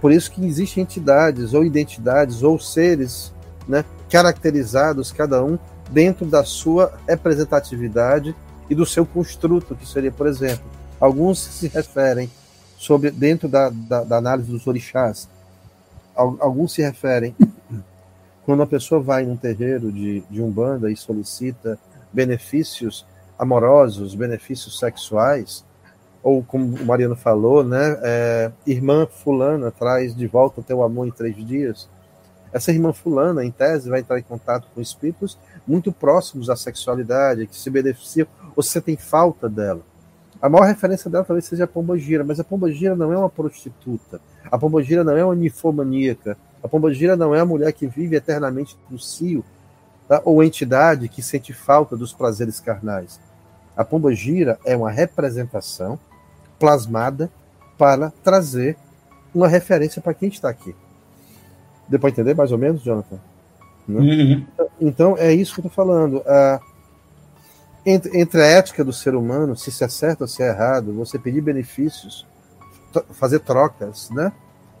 Por 0.00 0.12
isso 0.12 0.30
que 0.30 0.44
existem 0.44 0.82
entidades 0.82 1.54
ou 1.54 1.64
identidades 1.64 2.42
ou 2.42 2.58
seres, 2.58 3.32
né, 3.66 3.84
caracterizados 4.10 5.12
cada 5.12 5.44
um 5.44 5.58
dentro 5.90 6.26
da 6.26 6.44
sua 6.44 6.92
representatividade 7.06 8.34
e 8.68 8.74
do 8.74 8.86
seu 8.86 9.04
construto, 9.04 9.74
que 9.74 9.86
seria, 9.86 10.10
por 10.10 10.26
exemplo, 10.26 10.64
alguns 10.98 11.38
se 11.38 11.68
referem 11.68 12.30
sobre 12.76 13.10
dentro 13.10 13.48
da, 13.48 13.70
da, 13.70 14.04
da 14.04 14.16
análise 14.16 14.50
dos 14.50 14.66
orixás, 14.66 15.28
alguns 16.14 16.72
se 16.72 16.82
referem 16.82 17.34
quando 18.44 18.62
a 18.62 18.66
pessoa 18.66 19.00
vai 19.00 19.24
num 19.24 19.36
terreiro 19.36 19.92
de, 19.92 20.20
de 20.28 20.42
umbanda 20.42 20.90
e 20.90 20.96
solicita 20.96 21.78
benefícios 22.12 23.06
amorosos, 23.38 24.14
benefícios 24.14 24.78
sexuais, 24.78 25.64
ou 26.22 26.42
como 26.42 26.76
o 26.76 26.86
Mariano 26.86 27.16
falou, 27.16 27.64
né, 27.64 27.98
é, 28.02 28.52
irmã 28.66 29.06
fulana 29.06 29.70
traz 29.70 30.14
de 30.14 30.26
volta 30.26 30.60
o 30.60 30.64
teu 30.64 30.82
amor 30.82 31.08
em 31.08 31.10
três 31.10 31.34
dias. 31.44 31.88
Essa 32.52 32.70
irmã 32.70 32.92
fulana, 32.92 33.44
em 33.44 33.50
tese, 33.50 33.88
vai 33.88 34.00
entrar 34.00 34.18
em 34.18 34.22
contato 34.22 34.68
com 34.74 34.80
espíritos 34.80 35.38
muito 35.66 35.90
próximos 35.90 36.50
à 36.50 36.56
sexualidade, 36.56 37.46
que 37.46 37.56
se 37.56 37.70
beneficiam 37.70 38.26
ou 38.54 38.62
sentem 38.62 38.96
falta 38.96 39.48
dela. 39.48 39.80
A 40.40 40.48
maior 40.48 40.66
referência 40.66 41.08
dela 41.08 41.24
talvez 41.24 41.44
seja 41.44 41.64
a 41.64 41.68
Pombogira, 41.68 42.24
mas 42.24 42.40
a 42.40 42.44
Pombogira 42.44 42.96
não 42.96 43.12
é 43.12 43.16
uma 43.16 43.30
prostituta. 43.30 44.20
A 44.50 44.58
Pombogira 44.58 45.04
não 45.04 45.16
é 45.16 45.24
uma 45.24 45.36
nifomaníaca. 45.36 46.36
A 46.62 46.68
Pombogira 46.68 47.16
não 47.16 47.34
é 47.34 47.40
a 47.40 47.44
mulher 47.44 47.72
que 47.72 47.86
vive 47.86 48.16
eternamente 48.16 48.76
no 48.90 48.98
cio, 48.98 49.44
tá? 50.08 50.20
ou 50.24 50.42
entidade 50.42 51.08
que 51.08 51.22
sente 51.22 51.52
falta 51.52 51.96
dos 51.96 52.12
prazeres 52.12 52.58
carnais. 52.58 53.20
A 53.76 53.84
Pombogira 53.84 54.58
é 54.64 54.76
uma 54.76 54.90
representação 54.90 55.98
plasmada 56.58 57.30
para 57.78 58.12
trazer 58.22 58.76
uma 59.34 59.48
referência 59.48 60.02
para 60.02 60.12
quem 60.12 60.28
está 60.28 60.48
aqui. 60.48 60.74
Deu 61.92 62.00
para 62.00 62.08
entender 62.08 62.34
mais 62.34 62.50
ou 62.50 62.56
menos, 62.56 62.80
Jonathan? 62.80 63.20
Né? 63.86 64.00
Uhum. 64.00 64.46
Então, 64.80 65.14
é 65.18 65.30
isso 65.30 65.52
que 65.52 65.60
eu 65.60 65.66
estou 65.66 65.84
falando. 65.84 66.20
Uh, 66.20 66.58
entre, 67.84 68.18
entre, 68.18 68.40
a 68.40 68.46
ética 68.46 68.82
do 68.82 68.94
ser 68.94 69.14
humano, 69.14 69.54
se 69.54 69.68
isso 69.68 69.84
é 69.84 69.88
certo 69.88 70.22
ou 70.22 70.26
se 70.26 70.42
é 70.42 70.48
errado, 70.48 70.94
você 70.94 71.18
pedir 71.18 71.42
benefícios, 71.42 72.26
fazer 73.10 73.40
trocas, 73.40 74.08
né? 74.08 74.32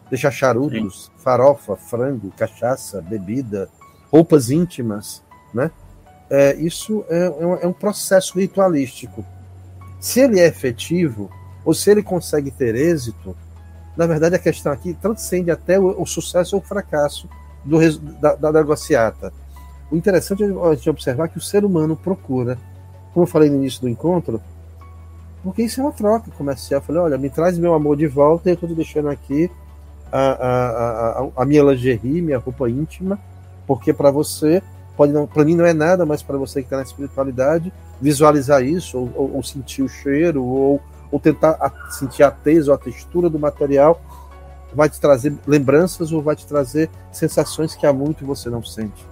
Deixar 0.08 0.30
charutos, 0.30 1.04
Sim. 1.04 1.10
farofa, 1.18 1.76
frango, 1.76 2.32
cachaça, 2.34 3.02
bebida, 3.02 3.68
roupas 4.10 4.50
íntimas, 4.50 5.22
né? 5.52 5.70
É, 6.30 6.54
isso 6.56 7.04
é, 7.10 7.26
é, 7.26 7.46
um, 7.46 7.54
é 7.56 7.66
um 7.66 7.74
processo 7.74 8.38
ritualístico. 8.38 9.22
Se 10.00 10.20
ele 10.20 10.40
é 10.40 10.46
efetivo, 10.46 11.30
ou 11.62 11.74
se 11.74 11.90
ele 11.90 12.02
consegue 12.02 12.50
ter 12.50 12.74
êxito, 12.74 13.36
na 13.96 14.06
verdade 14.06 14.34
a 14.34 14.38
questão 14.38 14.72
aqui 14.72 14.94
transcende 14.94 15.50
até 15.50 15.78
o, 15.78 16.00
o 16.00 16.06
sucesso 16.06 16.56
ou 16.56 16.62
o 16.62 16.64
fracasso 16.64 17.28
do, 17.64 17.78
da, 17.98 18.34
da 18.34 18.52
negociata. 18.52 19.32
O 19.90 19.96
interessante 19.96 20.42
é 20.42 20.74
gente 20.74 20.90
observar 20.90 21.28
que 21.28 21.38
o 21.38 21.40
ser 21.40 21.64
humano 21.64 21.96
procura 21.96 22.58
como 23.12 23.24
eu 23.24 23.28
falei 23.28 23.50
no 23.50 23.56
início 23.56 23.80
do 23.80 23.88
encontro, 23.88 24.40
porque 25.42 25.62
isso 25.62 25.80
é 25.80 25.84
uma 25.84 25.92
troca 25.92 26.30
comercial. 26.30 26.80
Eu 26.80 26.84
falei, 26.84 27.02
olha, 27.02 27.18
me 27.18 27.28
traz 27.28 27.58
meu 27.58 27.74
amor 27.74 27.96
de 27.96 28.06
volta 28.06 28.48
eu 28.48 28.54
estou 28.54 28.68
deixando 28.74 29.08
aqui 29.08 29.50
a, 30.10 30.18
a, 30.18 31.20
a, 31.20 31.28
a, 31.36 31.44
minha 31.44 31.62
lingerie, 31.62 32.22
minha 32.22 32.38
roupa 32.38 32.68
íntima, 32.68 33.18
porque 33.66 33.92
para 33.92 34.10
você, 34.10 34.62
pode 34.96 35.12
não, 35.12 35.26
para 35.26 35.44
mim 35.44 35.54
não 35.54 35.64
é 35.64 35.72
nada, 35.72 36.04
mas 36.06 36.22
para 36.22 36.36
você 36.36 36.60
que 36.60 36.66
está 36.66 36.76
na 36.76 36.82
espiritualidade, 36.82 37.72
visualizar 38.00 38.62
isso, 38.62 38.98
ou, 38.98 39.10
ou, 39.14 39.36
ou 39.36 39.42
sentir 39.42 39.82
o 39.82 39.88
cheiro, 39.88 40.44
ou, 40.44 40.80
ou 41.12 41.20
tentar 41.20 41.90
sentir 41.90 42.22
a 42.22 42.30
tesa 42.30 42.70
ou 42.70 42.74
a 42.74 42.78
textura 42.78 43.28
do 43.28 43.38
material, 43.38 44.00
vai 44.74 44.88
te 44.88 44.98
trazer 44.98 45.34
lembranças 45.46 46.10
ou 46.10 46.22
vai 46.22 46.34
te 46.34 46.46
trazer 46.46 46.88
sensações 47.12 47.74
que 47.74 47.86
há 47.86 47.92
muito 47.92 48.24
você 48.24 48.48
não 48.48 48.64
sente, 48.64 49.06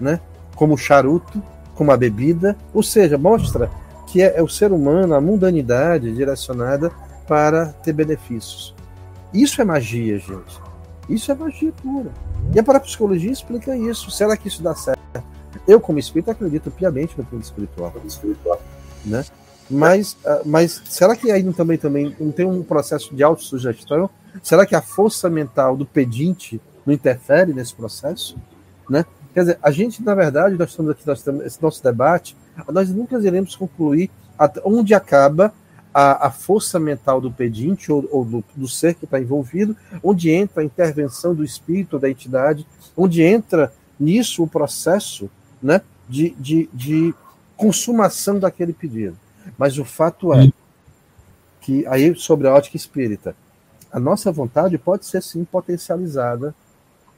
né? 0.00 0.20
Como 0.54 0.74
o 0.74 0.78
charuto, 0.78 1.42
como 1.74 1.90
a 1.90 1.96
bebida, 1.96 2.56
ou 2.72 2.82
seja, 2.82 3.18
mostra 3.18 3.68
que 4.06 4.22
é, 4.22 4.38
é 4.38 4.42
o 4.42 4.48
ser 4.48 4.70
humano, 4.70 5.14
a 5.14 5.20
mundanidade 5.20 6.14
direcionada 6.14 6.92
para 7.26 7.66
ter 7.66 7.92
benefícios. 7.92 8.72
Isso 9.32 9.60
é 9.60 9.64
magia, 9.64 10.16
gente. 10.18 10.62
Isso 11.08 11.32
é 11.32 11.34
magia 11.34 11.72
pura. 11.82 12.12
E 12.54 12.60
a 12.60 12.62
parapsicologia 12.62 13.32
explica 13.32 13.76
isso. 13.76 14.10
Será 14.12 14.36
que 14.36 14.46
isso 14.46 14.62
dá 14.62 14.74
certo? 14.74 15.02
Eu, 15.66 15.80
como 15.80 15.98
espírito, 15.98 16.30
acredito 16.30 16.70
piamente 16.70 17.16
no 17.18 17.24
plano 17.24 17.42
espiritual 17.42 17.92
né? 19.04 19.24
Mas, 19.70 20.16
ah, 20.24 20.42
mas 20.44 20.82
será 20.84 21.16
que 21.16 21.30
aí 21.30 21.42
também, 21.52 21.78
também 21.78 22.16
não 22.18 22.30
tem 22.30 22.46
um 22.46 22.62
processo 22.62 23.14
de 23.14 23.22
autossugestão? 23.22 24.08
Será 24.42 24.66
que 24.66 24.74
a 24.74 24.82
força 24.82 25.30
mental 25.30 25.76
do 25.76 25.86
pedinte 25.86 26.60
não 26.84 26.92
interfere 26.92 27.52
nesse 27.52 27.74
processo? 27.74 28.36
Né? 28.88 29.04
Quer 29.32 29.40
dizer, 29.40 29.58
a 29.62 29.70
gente, 29.70 30.02
na 30.02 30.14
verdade, 30.14 30.56
nós 30.56 30.70
estamos 30.70 30.90
aqui, 30.90 31.06
nós 31.06 31.26
esse 31.44 31.62
nosso 31.62 31.82
debate, 31.82 32.36
nós 32.68 32.90
nunca 32.90 33.18
iremos 33.18 33.56
concluir 33.56 34.10
onde 34.64 34.94
acaba 34.94 35.52
a, 35.92 36.26
a, 36.26 36.30
força 36.30 36.78
mental 36.78 37.20
do 37.20 37.30
pedinte 37.30 37.90
ou, 37.90 38.06
ou 38.10 38.24
do, 38.24 38.44
do, 38.54 38.68
ser 38.68 38.94
que 38.94 39.04
está 39.04 39.20
envolvido, 39.20 39.76
onde 40.02 40.30
entra 40.30 40.60
a 40.62 40.64
intervenção 40.64 41.34
do 41.34 41.44
espírito, 41.44 41.98
da 41.98 42.10
entidade, 42.10 42.66
onde 42.96 43.22
entra 43.22 43.72
nisso 43.98 44.42
o 44.42 44.48
processo 44.48 45.30
né, 45.62 45.80
de, 46.08 46.30
de, 46.30 46.68
de 46.72 47.14
consumação 47.56 48.38
daquele 48.40 48.72
pedido. 48.72 49.16
Mas 49.58 49.78
o 49.78 49.84
fato 49.84 50.32
é 50.32 50.50
que, 51.60 51.86
aí 51.86 52.14
sobre 52.14 52.48
a 52.48 52.54
ótica 52.54 52.76
espírita, 52.76 53.34
a 53.92 54.00
nossa 54.00 54.32
vontade 54.32 54.76
pode 54.76 55.06
ser 55.06 55.22
sim 55.22 55.44
potencializada 55.44 56.54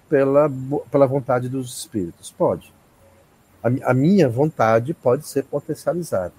pela, 0.08 0.50
pela 0.90 1.06
vontade 1.06 1.48
dos 1.48 1.78
espíritos? 1.78 2.30
Pode. 2.30 2.72
A, 3.62 3.90
a 3.90 3.94
minha 3.94 4.28
vontade 4.28 4.94
pode 4.94 5.26
ser 5.26 5.44
potencializada. 5.44 6.34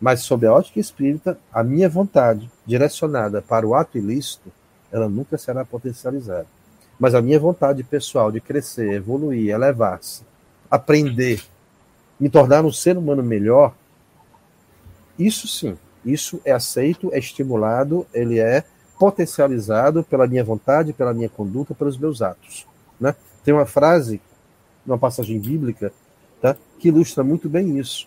Mas, 0.00 0.20
sob 0.20 0.46
a 0.46 0.52
ótica 0.52 0.78
espírita, 0.78 1.38
a 1.52 1.62
minha 1.64 1.88
vontade, 1.88 2.50
direcionada 2.64 3.42
para 3.42 3.66
o 3.66 3.74
ato 3.74 3.98
ilícito, 3.98 4.50
ela 4.92 5.08
nunca 5.08 5.36
será 5.36 5.64
potencializada. 5.64 6.46
Mas 6.98 7.14
a 7.14 7.22
minha 7.22 7.38
vontade 7.38 7.82
pessoal 7.82 8.32
de 8.32 8.40
crescer, 8.40 8.92
evoluir, 8.92 9.50
elevar-se, 9.50 10.22
aprender, 10.70 11.42
me 12.18 12.28
tornar 12.28 12.64
um 12.64 12.72
ser 12.72 12.96
humano 12.96 13.22
melhor, 13.22 13.74
isso 15.18 15.48
sim, 15.48 15.76
isso 16.04 16.40
é 16.44 16.52
aceito, 16.52 17.10
é 17.12 17.18
estimulado, 17.18 18.06
ele 18.14 18.38
é 18.38 18.64
potencializado 18.98 20.02
pela 20.02 20.26
minha 20.26 20.42
vontade, 20.42 20.92
pela 20.92 21.14
minha 21.14 21.28
conduta, 21.28 21.74
pelos 21.74 21.96
meus 21.96 22.20
atos. 22.20 22.66
Né? 23.00 23.14
Tem 23.44 23.54
uma 23.54 23.66
frase, 23.66 24.20
uma 24.86 24.98
passagem 24.98 25.38
bíblica, 25.38 25.92
tá? 26.40 26.56
que 26.78 26.88
ilustra 26.88 27.22
muito 27.22 27.48
bem 27.48 27.78
isso, 27.78 28.06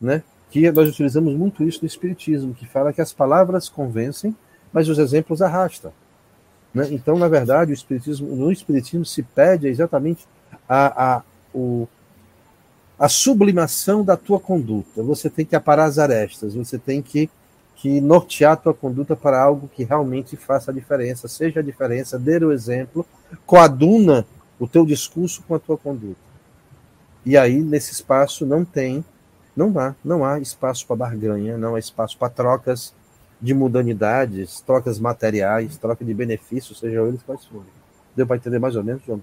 né? 0.00 0.22
que 0.50 0.70
nós 0.70 0.88
utilizamos 0.88 1.34
muito 1.34 1.64
isso 1.64 1.80
no 1.82 1.86
Espiritismo, 1.86 2.54
que 2.54 2.66
fala 2.66 2.92
que 2.92 3.00
as 3.00 3.12
palavras 3.12 3.68
convencem, 3.68 4.36
mas 4.72 4.88
os 4.88 4.98
exemplos 4.98 5.40
arrastam. 5.40 5.92
Né? 6.74 6.88
Então, 6.90 7.18
na 7.18 7.28
verdade, 7.28 7.70
o 7.70 7.74
Espiritismo, 7.74 8.34
no 8.34 8.50
Espiritismo 8.50 9.04
se 9.04 9.22
pede 9.22 9.68
exatamente 9.68 10.26
a, 10.68 11.16
a, 11.16 11.22
o, 11.54 11.88
a 13.02 13.08
sublimação 13.08 14.04
da 14.04 14.16
tua 14.16 14.38
conduta. 14.38 15.02
Você 15.02 15.28
tem 15.28 15.44
que 15.44 15.56
aparar 15.56 15.86
as 15.86 15.98
arestas, 15.98 16.54
você 16.54 16.78
tem 16.78 17.02
que, 17.02 17.28
que 17.74 18.00
nortear 18.00 18.52
a 18.52 18.56
tua 18.56 18.72
conduta 18.72 19.16
para 19.16 19.42
algo 19.42 19.68
que 19.74 19.82
realmente 19.82 20.36
faça 20.36 20.70
a 20.70 20.74
diferença, 20.74 21.26
seja 21.26 21.58
a 21.58 21.62
diferença, 21.64 22.16
dê 22.16 22.38
o 22.38 22.52
exemplo, 22.52 23.04
coaduna 23.44 24.24
o 24.56 24.68
teu 24.68 24.86
discurso 24.86 25.42
com 25.48 25.56
a 25.56 25.58
tua 25.58 25.76
conduta. 25.76 26.20
E 27.26 27.36
aí, 27.36 27.58
nesse 27.58 27.90
espaço, 27.90 28.46
não 28.46 28.64
tem, 28.64 29.04
não 29.56 29.76
há, 29.80 29.96
não 30.04 30.24
há 30.24 30.38
espaço 30.38 30.86
para 30.86 30.94
barganha, 30.94 31.58
não 31.58 31.74
há 31.74 31.80
espaço 31.80 32.16
para 32.16 32.30
trocas 32.30 32.94
de 33.40 33.52
mudanidades, 33.52 34.60
trocas 34.60 35.00
materiais, 35.00 35.76
troca 35.76 36.04
de 36.04 36.14
benefícios, 36.14 36.78
sejam 36.78 37.08
eles 37.08 37.22
quais 37.24 37.44
forem. 37.46 37.66
Deu 38.14 38.28
para 38.28 38.36
entender 38.36 38.60
mais 38.60 38.76
ou 38.76 38.84
menos, 38.84 39.02
João? 39.04 39.20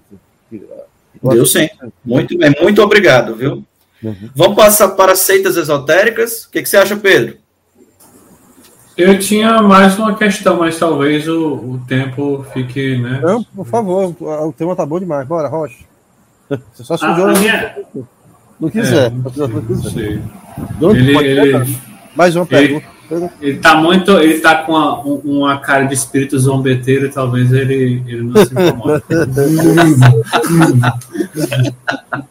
Deu 1.32 1.46
sim. 1.46 1.66
Muito 2.04 2.36
bem, 2.36 2.54
muito 2.60 2.82
obrigado, 2.82 3.34
viu? 3.34 3.64
Uhum. 4.02 4.30
Vamos 4.34 4.56
passar 4.56 4.88
para 4.90 5.14
seitas 5.14 5.56
esotéricas? 5.56 6.44
O 6.44 6.50
que, 6.50 6.62
que 6.62 6.68
você 6.68 6.76
acha, 6.76 6.96
Pedro? 6.96 7.36
Eu 8.96 9.18
tinha 9.18 9.62
mais 9.62 9.98
uma 9.98 10.14
questão, 10.14 10.58
mas 10.58 10.78
talvez 10.78 11.26
o, 11.28 11.54
o 11.54 11.82
tempo 11.86 12.44
fique, 12.52 12.98
né? 12.98 13.20
Não, 13.22 13.42
por 13.42 13.66
favor, 13.66 14.14
o 14.20 14.52
tema 14.52 14.76
tá 14.76 14.84
bom 14.84 14.98
demais. 14.98 15.26
Bora, 15.26 15.48
Rocha. 15.48 15.84
Você 16.74 16.84
só 16.84 16.96
sujou. 16.96 17.26
A, 17.26 17.30
a 17.30 17.38
minha... 17.38 17.76
Não 18.60 18.68
quiser. 18.68 19.06
É, 19.06 19.10
não 19.10 19.30
quiser. 19.64 20.20
Ele, 20.82 21.16
ele, 21.16 21.78
mais 22.14 22.36
uma 22.36 22.44
pergunta. 22.44 22.84
Ele, 22.86 22.99
ele 23.40 23.58
tá 23.58 23.74
muito. 23.74 24.12
Ele 24.12 24.38
tá 24.40 24.62
com 24.62 24.72
uma, 24.72 25.00
uma 25.00 25.58
cara 25.58 25.84
de 25.84 25.94
espírito 25.94 26.38
zombeteiro, 26.38 27.10
talvez 27.10 27.52
ele, 27.52 28.02
ele 28.06 28.22
não 28.22 28.44
se 28.44 28.52
incomode. 28.52 29.02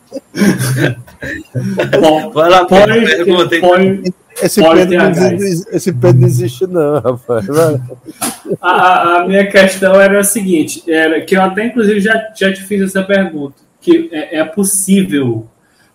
Bom, 2.00 2.32
vai 2.32 2.50
lá, 2.50 2.66
põe, 2.66 3.06
pergunta, 3.06 3.60
põe, 3.60 4.04
esse, 4.42 4.62
Pedro 4.62 4.98
não 4.98 5.12
existe, 5.12 5.76
esse 5.76 5.92
Pedro 5.92 6.20
não 6.20 6.28
existe, 6.28 6.68
não, 6.68 7.00
rapaz. 7.00 7.46
A, 8.62 9.18
a, 9.18 9.28
minha 9.28 9.48
questão 9.48 10.00
era 10.00 10.20
a 10.20 10.24
seguinte: 10.24 10.84
era 10.90 11.22
que 11.22 11.36
eu 11.36 11.42
até 11.42 11.66
inclusive 11.66 12.00
já, 12.00 12.32
já 12.36 12.54
te 12.54 12.64
fiz 12.64 12.82
essa 12.82 13.04
pergunta. 13.04 13.56
Que 13.82 14.10
é, 14.12 14.40
é 14.40 14.46
possível 14.46 15.48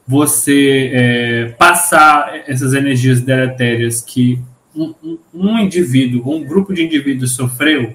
você 0.07 0.91
é, 0.93 1.45
passar 1.59 2.43
essas 2.47 2.75
energias 2.75 3.21
deletérias 3.21 4.03
que 4.03 4.39
um, 4.75 4.95
um, 5.03 5.19
um, 5.33 5.59
indivíduo, 5.59 6.35
um 6.35 6.45
grupo 6.45 6.73
de 6.73 6.85
indivíduos 6.85 7.35
sofreu, 7.35 7.95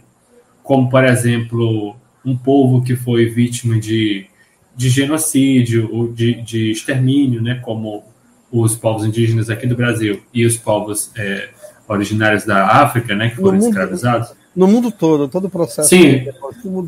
como 0.63 0.89
por 0.89 1.03
exemplo 1.03 1.95
um 2.23 2.35
povo 2.37 2.83
que 2.83 2.95
foi 2.95 3.25
vítima 3.25 3.79
de, 3.79 4.27
de 4.75 4.89
genocídio 4.89 5.89
ou 5.91 6.11
de, 6.11 6.41
de 6.41 6.71
extermínio, 6.71 7.41
né, 7.41 7.55
como 7.63 8.03
os 8.51 8.75
povos 8.75 9.05
indígenas 9.05 9.49
aqui 9.49 9.67
do 9.67 9.75
Brasil 9.75 10.21
e 10.33 10.45
os 10.45 10.57
povos 10.57 11.11
é, 11.15 11.49
originários 11.87 12.45
da 12.45 12.65
África, 12.65 13.15
né, 13.15 13.29
que 13.29 13.35
foram 13.35 13.57
escravizados. 13.57 14.31
No 14.55 14.67
mundo 14.67 14.91
todo, 14.91 15.27
todo 15.27 15.45
o 15.45 15.49
processo. 15.49 15.89
Sim, 15.89 16.27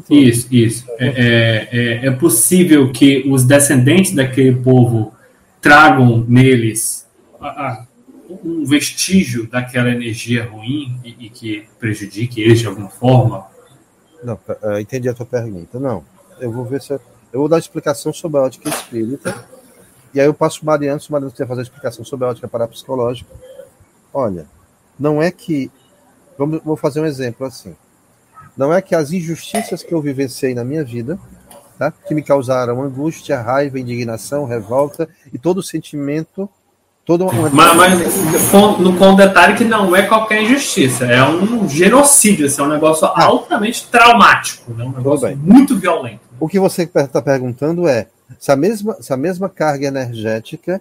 isso, 0.09 0.47
isso. 0.51 0.85
É, 0.97 1.07
é, 1.07 1.69
é, 1.71 2.07
é, 2.07 2.11
possível 2.11 2.91
que 2.91 3.23
os 3.29 3.43
descendentes 3.43 4.13
daquele 4.13 4.55
povo 4.55 5.13
tragam 5.61 6.25
neles 6.27 7.07
a, 7.39 7.47
a, 7.47 7.87
um 8.43 8.65
vestígio 8.65 9.47
daquela 9.47 9.89
energia 9.89 10.45
ruim 10.45 10.99
e, 11.03 11.27
e, 11.27 11.29
que 11.29 11.67
prejudique 11.79 12.41
eles 12.41 12.59
de 12.59 12.67
alguma 12.67 12.89
forma? 12.89 13.45
Não, 14.23 14.39
é, 14.63 14.81
entendi 14.81 15.07
a 15.09 15.13
tua 15.13 15.25
pergunta. 15.25 15.79
Não, 15.79 16.03
eu 16.39 16.51
vou 16.51 16.65
ver 16.65 16.81
se 16.81 16.93
eu, 16.93 17.01
eu 17.31 17.39
vou 17.39 17.49
dar 17.49 17.59
explicação 17.59 18.11
sobre 18.11 18.39
a 18.39 18.43
ótica 18.43 18.69
espírita 18.69 19.47
e 20.13 20.19
aí 20.19 20.27
eu 20.27 20.33
passo 20.33 20.61
o 20.61 20.65
Mariano, 20.65 20.99
se 20.99 21.09
o 21.09 21.11
Mariano 21.13 21.31
quiser 21.31 21.47
fazer 21.47 21.61
a 21.61 21.63
explicação 21.63 22.03
sobre 22.03 22.25
a 22.25 22.29
ótica 22.29 22.47
parapsicológica. 22.47 23.33
Olha, 24.13 24.45
não 24.99 25.21
é 25.21 25.31
que. 25.31 25.71
Vamos, 26.37 26.61
vou 26.63 26.75
fazer 26.75 26.99
um 26.99 27.05
exemplo 27.05 27.45
assim. 27.45 27.75
Não 28.57 28.73
é 28.73 28.81
que 28.81 28.93
as 28.93 29.11
injustiças 29.11 29.83
que 29.83 29.93
eu 29.93 30.01
vivenciei 30.01 30.53
na 30.53 30.65
minha 30.65 30.83
vida, 30.83 31.17
tá? 31.77 31.91
que 31.91 32.13
me 32.13 32.21
causaram 32.21 32.81
angústia, 32.81 33.41
raiva, 33.41 33.79
indignação, 33.79 34.45
revolta 34.45 35.07
e 35.31 35.39
todo 35.39 35.63
sentimento. 35.63 36.49
Todo 37.03 37.25
mas, 37.51 37.75
mas 37.75 38.51
com, 38.51 38.95
com 38.95 39.15
detalhe 39.15 39.57
que 39.57 39.63
não 39.63 39.95
é 39.95 40.03
qualquer 40.03 40.43
injustiça, 40.43 41.05
é 41.05 41.23
um 41.23 41.67
genocídio, 41.67 42.45
assim, 42.45 42.61
é 42.61 42.63
um 42.63 42.69
negócio 42.69 43.07
ah. 43.07 43.23
altamente 43.23 43.87
traumático, 43.87 44.71
né? 44.73 44.83
um 44.83 44.91
negócio 44.91 45.35
muito 45.35 45.77
violento. 45.77 46.19
O 46.39 46.47
que 46.47 46.59
você 46.59 46.83
está 46.83 47.21
perguntando 47.21 47.87
é 47.87 48.07
essa 48.39 48.55
mesma, 48.55 48.95
essa 48.99 49.17
mesma 49.17 49.49
carga 49.49 49.87
energética 49.87 50.79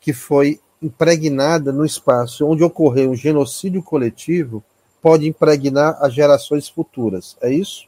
que 0.00 0.12
foi 0.12 0.60
impregnada 0.80 1.72
no 1.72 1.84
espaço 1.84 2.46
onde 2.46 2.62
ocorreu 2.62 3.10
um 3.10 3.16
genocídio 3.16 3.82
coletivo 3.82 4.62
pode 5.02 5.26
impregnar 5.26 5.98
as 6.00 6.14
gerações 6.14 6.68
futuras. 6.68 7.36
É 7.40 7.52
isso? 7.52 7.86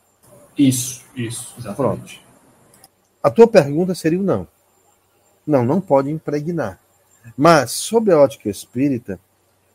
Isso, 0.59 1.03
isso, 1.17 1.55
exatamente. 1.59 1.77
Pronto. 1.77 2.23
A 3.23 3.31
tua 3.31 3.47
pergunta 3.47 3.95
seria 3.95 4.19
o 4.19 4.23
não. 4.23 4.47
Não, 5.47 5.65
não 5.65 5.81
pode 5.81 6.11
impregnar. 6.11 6.82
Mas, 7.37 7.73
sob 7.73 8.11
a 8.13 8.19
ótica 8.19 8.49
espírita, 8.49 9.19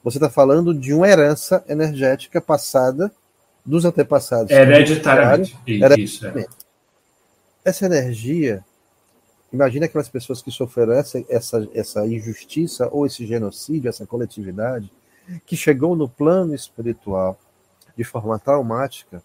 você 0.04 0.18
está 0.18 0.30
falando 0.30 0.74
de 0.74 0.94
uma 0.94 1.08
herança 1.08 1.64
energética 1.68 2.40
passada 2.40 3.12
dos 3.66 3.86
antepassados. 3.86 4.52
Hereditariamente. 4.52 5.58
Isso, 5.98 6.26
é. 6.28 6.46
Essa 7.66 7.86
energia 7.86 8.64
Imagina 9.52 9.86
aquelas 9.86 10.10
pessoas 10.10 10.42
que 10.42 10.52
sofreram 10.52 10.94
essa, 10.94 11.24
essa, 11.30 11.70
essa 11.74 12.06
injustiça 12.06 12.90
ou 12.92 13.06
esse 13.06 13.26
genocídio, 13.26 13.90
essa 13.90 14.06
coletividade, 14.06 14.92
que 15.46 15.56
chegou 15.56 15.96
no 15.96 16.08
plano 16.08 16.54
espiritual 16.54 17.40
de 17.96 18.04
forma 18.04 18.38
traumática, 18.38 19.24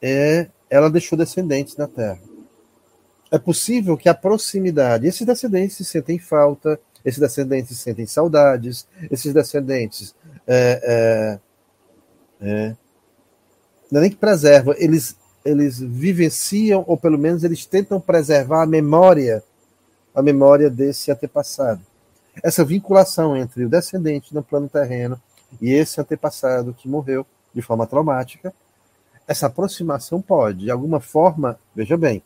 é, 0.00 0.48
ela 0.68 0.90
deixou 0.90 1.18
descendentes 1.18 1.76
na 1.76 1.86
Terra. 1.86 2.20
É 3.30 3.38
possível 3.38 3.96
que 3.96 4.08
a 4.08 4.14
proximidade, 4.14 5.06
esses 5.06 5.26
descendentes 5.26 5.86
sentem 5.86 6.18
falta, 6.18 6.80
esses 7.04 7.20
descendentes 7.20 7.78
sentem 7.78 8.06
saudades, 8.06 8.86
esses 9.10 9.32
descendentes 9.32 10.14
é, 10.46 11.40
é, 12.42 12.46
é, 12.46 12.76
não 13.90 13.98
é 13.98 14.02
nem 14.02 14.10
que 14.10 14.16
preservam, 14.16 14.74
eles 14.78 15.16
eles 15.44 15.80
vivenciam, 15.80 16.84
ou 16.86 16.96
pelo 16.96 17.18
menos 17.18 17.44
eles 17.44 17.64
tentam 17.64 18.00
preservar 18.00 18.62
a 18.62 18.66
memória, 18.66 19.42
a 20.14 20.22
memória 20.22 20.68
desse 20.68 21.10
antepassado. 21.10 21.80
Essa 22.42 22.64
vinculação 22.64 23.36
entre 23.36 23.64
o 23.64 23.68
descendente 23.68 24.34
no 24.34 24.42
plano 24.42 24.68
terreno 24.68 25.20
e 25.60 25.72
esse 25.72 26.00
antepassado 26.00 26.74
que 26.74 26.88
morreu 26.88 27.26
de 27.54 27.62
forma 27.62 27.86
traumática, 27.86 28.54
essa 29.26 29.46
aproximação 29.46 30.20
pode, 30.20 30.60
de 30.60 30.70
alguma 30.70 31.00
forma, 31.00 31.58
veja 31.74 31.96
bem, 31.96 32.22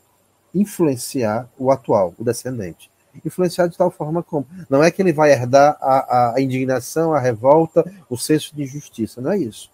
influenciar 0.53 1.49
o 1.57 1.71
atual, 1.71 2.13
o 2.17 2.23
descendente. 2.23 2.89
Influenciar 3.23 3.67
de 3.67 3.77
tal 3.77 3.91
forma 3.91 4.23
como. 4.23 4.47
Não 4.69 4.83
é 4.83 4.91
que 4.91 5.01
ele 5.01 5.13
vai 5.13 5.31
herdar 5.31 5.77
a, 5.79 6.33
a 6.35 6.41
indignação, 6.41 7.13
a 7.13 7.19
revolta, 7.19 7.85
o 8.09 8.17
senso 8.17 8.55
de 8.55 8.63
injustiça, 8.63 9.21
não 9.21 9.31
é 9.31 9.37
isso. 9.37 9.69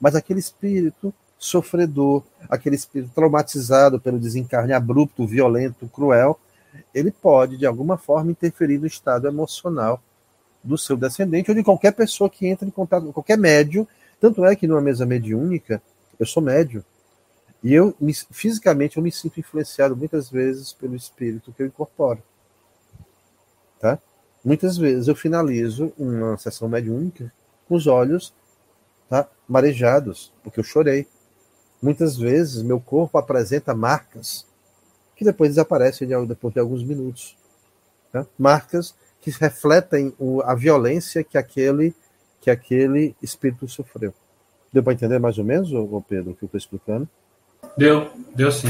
Mas 0.00 0.14
aquele 0.14 0.40
espírito 0.40 1.12
sofredor, 1.38 2.22
aquele 2.48 2.76
espírito 2.76 3.10
traumatizado 3.14 4.00
pelo 4.00 4.18
desencarne 4.18 4.72
abrupto, 4.72 5.26
violento, 5.26 5.88
cruel, 5.88 6.38
ele 6.94 7.10
pode, 7.10 7.56
de 7.56 7.66
alguma 7.66 7.98
forma, 7.98 8.30
interferir 8.30 8.78
no 8.78 8.86
estado 8.86 9.26
emocional 9.26 10.00
do 10.62 10.78
seu 10.78 10.96
descendente 10.96 11.50
ou 11.50 11.56
de 11.56 11.64
qualquer 11.64 11.92
pessoa 11.92 12.30
que 12.30 12.46
entre 12.46 12.66
em 12.66 12.70
contato, 12.70 13.12
qualquer 13.12 13.36
médio. 13.36 13.86
Tanto 14.20 14.44
é 14.44 14.54
que 14.54 14.66
numa 14.66 14.80
mesa 14.80 15.04
mediúnica, 15.04 15.82
eu 16.18 16.24
sou 16.24 16.42
médio, 16.42 16.84
e 17.62 17.72
eu, 17.72 17.94
fisicamente, 18.30 18.96
eu 18.96 19.02
me 19.02 19.12
sinto 19.12 19.38
influenciado 19.38 19.96
muitas 19.96 20.28
vezes 20.28 20.72
pelo 20.72 20.96
espírito 20.96 21.52
que 21.52 21.62
eu 21.62 21.66
incorporo. 21.66 22.22
Tá? 23.82 23.98
Muitas 24.44 24.78
vezes 24.78 25.08
eu 25.08 25.16
finalizo 25.16 25.92
uma 25.98 26.38
sessão 26.38 26.68
mediúnica 26.68 27.32
com 27.68 27.74
os 27.74 27.88
olhos 27.88 28.32
tá, 29.08 29.28
marejados, 29.48 30.32
porque 30.44 30.60
eu 30.60 30.64
chorei. 30.64 31.04
Muitas 31.82 32.16
vezes 32.16 32.62
meu 32.62 32.78
corpo 32.78 33.18
apresenta 33.18 33.74
marcas 33.74 34.46
que 35.16 35.24
depois 35.24 35.50
desaparecem 35.50 36.06
depois 36.28 36.54
de 36.54 36.60
alguns 36.60 36.84
minutos. 36.84 37.36
Né? 38.14 38.24
Marcas 38.38 38.94
que 39.20 39.32
refletem 39.32 40.14
a 40.44 40.54
violência 40.54 41.24
que 41.24 41.36
aquele, 41.36 41.92
que 42.40 42.52
aquele 42.52 43.16
espírito 43.20 43.66
sofreu. 43.66 44.14
Deu 44.72 44.82
para 44.82 44.92
entender 44.92 45.18
mais 45.18 45.38
ou 45.38 45.44
menos, 45.44 45.70
Pedro, 46.08 46.30
o 46.30 46.34
que 46.36 46.44
eu 46.44 46.46
estou 46.46 46.58
explicando? 46.58 47.08
Deu, 47.76 48.12
deu 48.32 48.52
sim. 48.52 48.68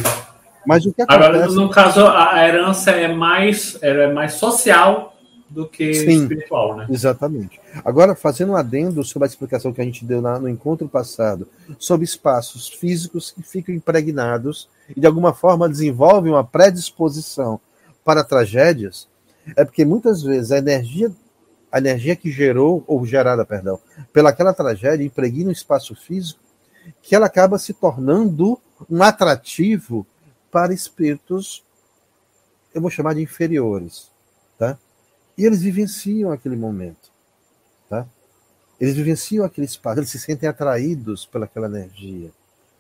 Mas 0.67 0.87
o 0.87 0.93
que 0.93 1.03
acontece... 1.03 1.29
Agora, 1.29 1.49
no 1.49 1.71
caso, 1.71 2.07
a 2.07 2.47
herança 2.47 2.91
é 2.91 3.13
mais, 3.13 3.79
é 3.83 4.13
mais 4.13 4.35
social 4.35 5.13
do 5.53 5.69
que 5.69 5.93
Sim, 5.93 6.23
espiritual, 6.23 6.77
né? 6.77 6.87
Exatamente. 6.89 7.61
Agora, 7.85 8.15
fazendo 8.15 8.53
um 8.53 8.57
adendo 8.57 9.05
sobre 9.05 9.27
a 9.27 9.31
explicação 9.31 9.73
que 9.73 9.81
a 9.81 9.85
gente 9.85 10.05
deu 10.05 10.23
na, 10.23 10.39
no 10.39 10.49
encontro 10.49 10.89
passado, 10.89 11.47
sobre 11.79 12.05
espaços 12.05 12.69
físicos 12.69 13.31
que 13.31 13.43
ficam 13.43 13.75
impregnados 13.75 14.69
e 14.97 14.99
de 14.99 15.07
alguma 15.07 15.35
forma 15.35 15.69
desenvolvem 15.69 16.33
uma 16.33 16.45
predisposição 16.45 17.61
para 18.05 18.25
tragédias, 18.25 19.09
é 19.57 19.65
porque 19.65 19.85
muitas 19.85 20.23
vezes 20.23 20.53
a 20.53 20.59
energia 20.59 21.13
a 21.71 21.79
energia 21.79 22.15
que 22.15 22.31
gerou 22.31 22.85
ou 22.87 23.05
gerada, 23.07 23.47
perdão, 23.47 23.81
pelaquela 24.13 24.53
tragédia 24.53 25.07
impregna 25.07 25.49
o 25.49 25.53
espaço 25.53 25.95
físico, 25.95 26.39
que 27.01 27.15
ela 27.15 27.25
acaba 27.25 27.59
se 27.59 27.73
tornando 27.73 28.59
um 28.91 29.03
atrativo 29.03 30.07
para 30.53 30.73
espíritos 30.73 31.65
eu 32.75 32.81
vou 32.81 32.91
chamar 32.91 33.15
de 33.15 33.23
inferiores, 33.23 34.11
tá? 34.59 34.79
E 35.37 35.45
eles 35.45 35.63
vivenciam 35.63 36.31
aquele 36.31 36.57
momento. 36.57 37.11
Tá? 37.89 38.07
Eles 38.81 38.95
vivenciam 38.95 39.45
aquele 39.45 39.67
espaço, 39.67 40.01
eles 40.01 40.11
se 40.11 40.19
sentem 40.19 40.49
atraídos 40.49 41.27
pelaquela 41.27 41.67
energia. 41.67 42.31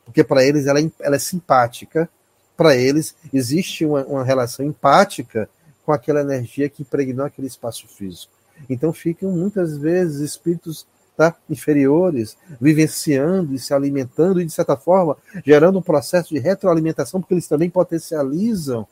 Porque 0.04 0.24
para 0.24 0.44
eles 0.44 0.66
ela 0.66 0.80
é, 0.80 0.90
ela 1.00 1.16
é 1.16 1.18
simpática, 1.18 2.08
para 2.56 2.76
eles 2.76 3.14
existe 3.32 3.84
uma, 3.84 4.04
uma 4.04 4.24
relação 4.24 4.64
empática 4.64 5.48
com 5.84 5.92
aquela 5.92 6.20
energia 6.20 6.68
que 6.68 6.82
impregnou 6.82 7.26
aquele 7.26 7.46
espaço 7.46 7.86
físico. 7.88 8.32
Então 8.68 8.92
ficam 8.92 9.30
muitas 9.30 9.76
vezes 9.76 10.20
espíritos 10.20 10.86
tá, 11.30 11.38
inferiores 11.48 12.36
vivenciando 12.60 13.54
e 13.54 13.58
se 13.58 13.72
alimentando 13.72 14.40
e, 14.40 14.44
de 14.44 14.52
certa 14.52 14.76
forma, 14.76 15.16
gerando 15.44 15.78
um 15.78 15.82
processo 15.82 16.30
de 16.30 16.40
retroalimentação, 16.40 17.20
porque 17.20 17.34
eles 17.34 17.46
também 17.46 17.70
potencializam 17.70 18.86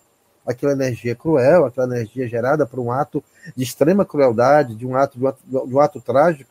aquela 0.47 0.73
energia 0.73 1.15
cruel, 1.15 1.65
aquela 1.65 1.87
energia 1.95 2.29
gerada 2.29 2.67
por 2.67 2.79
um 2.79 2.93
ato 2.93 3.23
de 3.57 3.63
extrema 3.63 4.05
crueldade, 4.05 4.75
de 4.75 4.87
um 4.87 4.97
ato, 4.97 5.19
de 5.19 5.25
um 5.25 5.29
ato, 5.29 5.43
de 5.47 5.75
um 5.75 5.81
ato 5.81 6.01
trágico, 6.01 6.51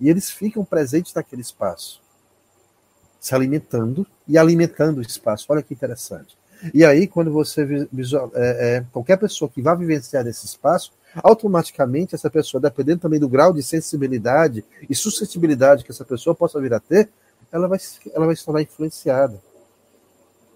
e 0.00 0.08
eles 0.08 0.30
ficam 0.30 0.64
presentes 0.64 1.12
naquele 1.14 1.42
espaço, 1.42 2.00
se 3.20 3.34
alimentando 3.34 4.06
e 4.26 4.38
alimentando 4.38 4.98
o 4.98 5.02
espaço. 5.02 5.46
Olha 5.48 5.62
que 5.62 5.74
interessante. 5.74 6.36
E 6.74 6.84
aí, 6.84 7.06
quando 7.06 7.32
você 7.32 7.86
visual, 7.92 8.30
é, 8.34 8.76
é, 8.76 8.84
qualquer 8.92 9.16
pessoa 9.16 9.48
que 9.48 9.62
vá 9.62 9.74
vivenciar 9.74 10.26
esse 10.26 10.44
espaço, 10.44 10.92
automaticamente 11.16 12.14
essa 12.14 12.30
pessoa, 12.30 12.60
dependendo 12.60 13.00
também 13.00 13.20
do 13.20 13.28
grau 13.28 13.52
de 13.52 13.62
sensibilidade 13.62 14.64
e 14.88 14.94
suscetibilidade 14.94 15.84
que 15.84 15.90
essa 15.90 16.04
pessoa 16.04 16.34
possa 16.34 16.60
vir 16.60 16.74
a 16.74 16.80
ter, 16.80 17.08
ela 17.50 17.66
vai, 17.66 17.78
ela 18.14 18.26
vai 18.26 18.36
se 18.36 18.44
tornar 18.44 18.62
influenciada. 18.62 19.40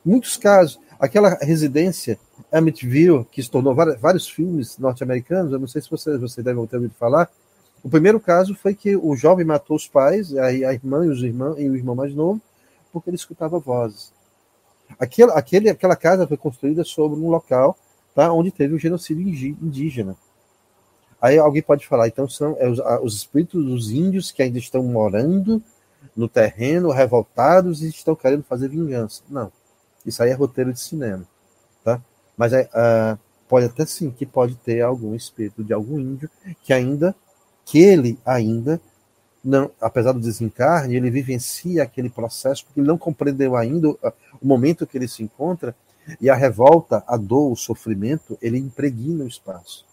Muitos 0.04 0.36
casos, 0.36 0.78
aquela 0.98 1.38
residência 1.40 2.18
Amityville, 2.50 3.24
que 3.30 3.42
se 3.42 3.50
tornou 3.50 3.74
vários, 3.74 4.00
vários 4.00 4.28
filmes 4.28 4.78
norte-americanos, 4.78 5.52
eu 5.52 5.58
não 5.58 5.68
sei 5.68 5.80
se 5.80 5.90
você, 5.90 6.18
você 6.18 6.42
deve 6.42 6.66
ter 6.66 6.76
ouvido 6.76 6.94
falar, 6.98 7.30
o 7.82 7.88
primeiro 7.88 8.20
caso 8.20 8.54
foi 8.54 8.74
que 8.74 8.96
o 8.96 9.16
jovem 9.16 9.44
matou 9.44 9.76
os 9.76 9.88
pais, 9.88 10.36
a, 10.36 10.46
a 10.46 10.72
irmã 10.72 11.04
e, 11.04 11.08
os 11.08 11.22
irmãos, 11.22 11.58
e 11.58 11.68
o 11.68 11.74
irmão 11.74 11.94
mais 11.94 12.14
novo, 12.14 12.40
porque 12.92 13.10
ele 13.10 13.16
escutava 13.16 13.58
vozes. 13.58 14.12
Aquela, 14.98 15.34
aquele, 15.34 15.70
aquela 15.70 15.96
casa 15.96 16.26
foi 16.26 16.36
construída 16.36 16.84
sobre 16.84 17.18
um 17.18 17.28
local 17.28 17.76
tá, 18.14 18.32
onde 18.32 18.50
teve 18.50 18.74
o 18.74 18.78
genocídio 18.78 19.26
indígena. 19.60 20.16
Aí 21.22 21.38
alguém 21.38 21.62
pode 21.62 21.86
falar, 21.86 22.08
então 22.08 22.28
são 22.28 22.56
é, 22.58 22.68
os, 22.68 22.80
os, 23.00 23.14
espíritos 23.14 23.64
dos 23.64 23.92
índios 23.92 24.32
que 24.32 24.42
ainda 24.42 24.58
estão 24.58 24.82
morando 24.82 25.62
no 26.16 26.28
terreno, 26.28 26.90
revoltados 26.90 27.80
e 27.80 27.88
estão 27.88 28.16
querendo 28.16 28.42
fazer 28.42 28.68
vingança. 28.68 29.22
Não. 29.30 29.52
Isso 30.04 30.20
aí 30.20 30.30
é 30.30 30.34
roteiro 30.34 30.72
de 30.72 30.80
cinema. 30.80 31.24
Tá? 31.84 32.02
Mas 32.36 32.52
é, 32.52 32.68
uh, 32.74 33.16
pode 33.48 33.66
até 33.66 33.86
sim 33.86 34.10
que 34.10 34.26
pode 34.26 34.56
ter 34.56 34.80
algum 34.80 35.14
espírito 35.14 35.62
de 35.62 35.72
algum 35.72 36.00
índio 36.00 36.28
que 36.60 36.72
ainda, 36.72 37.14
que 37.64 37.78
ele 37.78 38.18
ainda 38.26 38.80
não, 39.44 39.70
apesar 39.80 40.10
do 40.10 40.20
desencarne, 40.20 40.96
ele 40.96 41.08
vivencia 41.08 41.84
aquele 41.84 42.10
processo 42.10 42.64
porque 42.64 42.80
ele 42.80 42.88
não 42.88 42.98
compreendeu 42.98 43.54
ainda 43.54 43.90
o 43.90 43.96
momento 44.42 44.86
que 44.88 44.98
ele 44.98 45.06
se 45.06 45.22
encontra 45.22 45.74
e 46.20 46.28
a 46.28 46.34
revolta, 46.34 47.04
a 47.06 47.16
dor, 47.16 47.52
o 47.52 47.56
sofrimento, 47.56 48.36
ele 48.42 48.58
impregna 48.58 49.22
o 49.22 49.28
espaço 49.28 49.91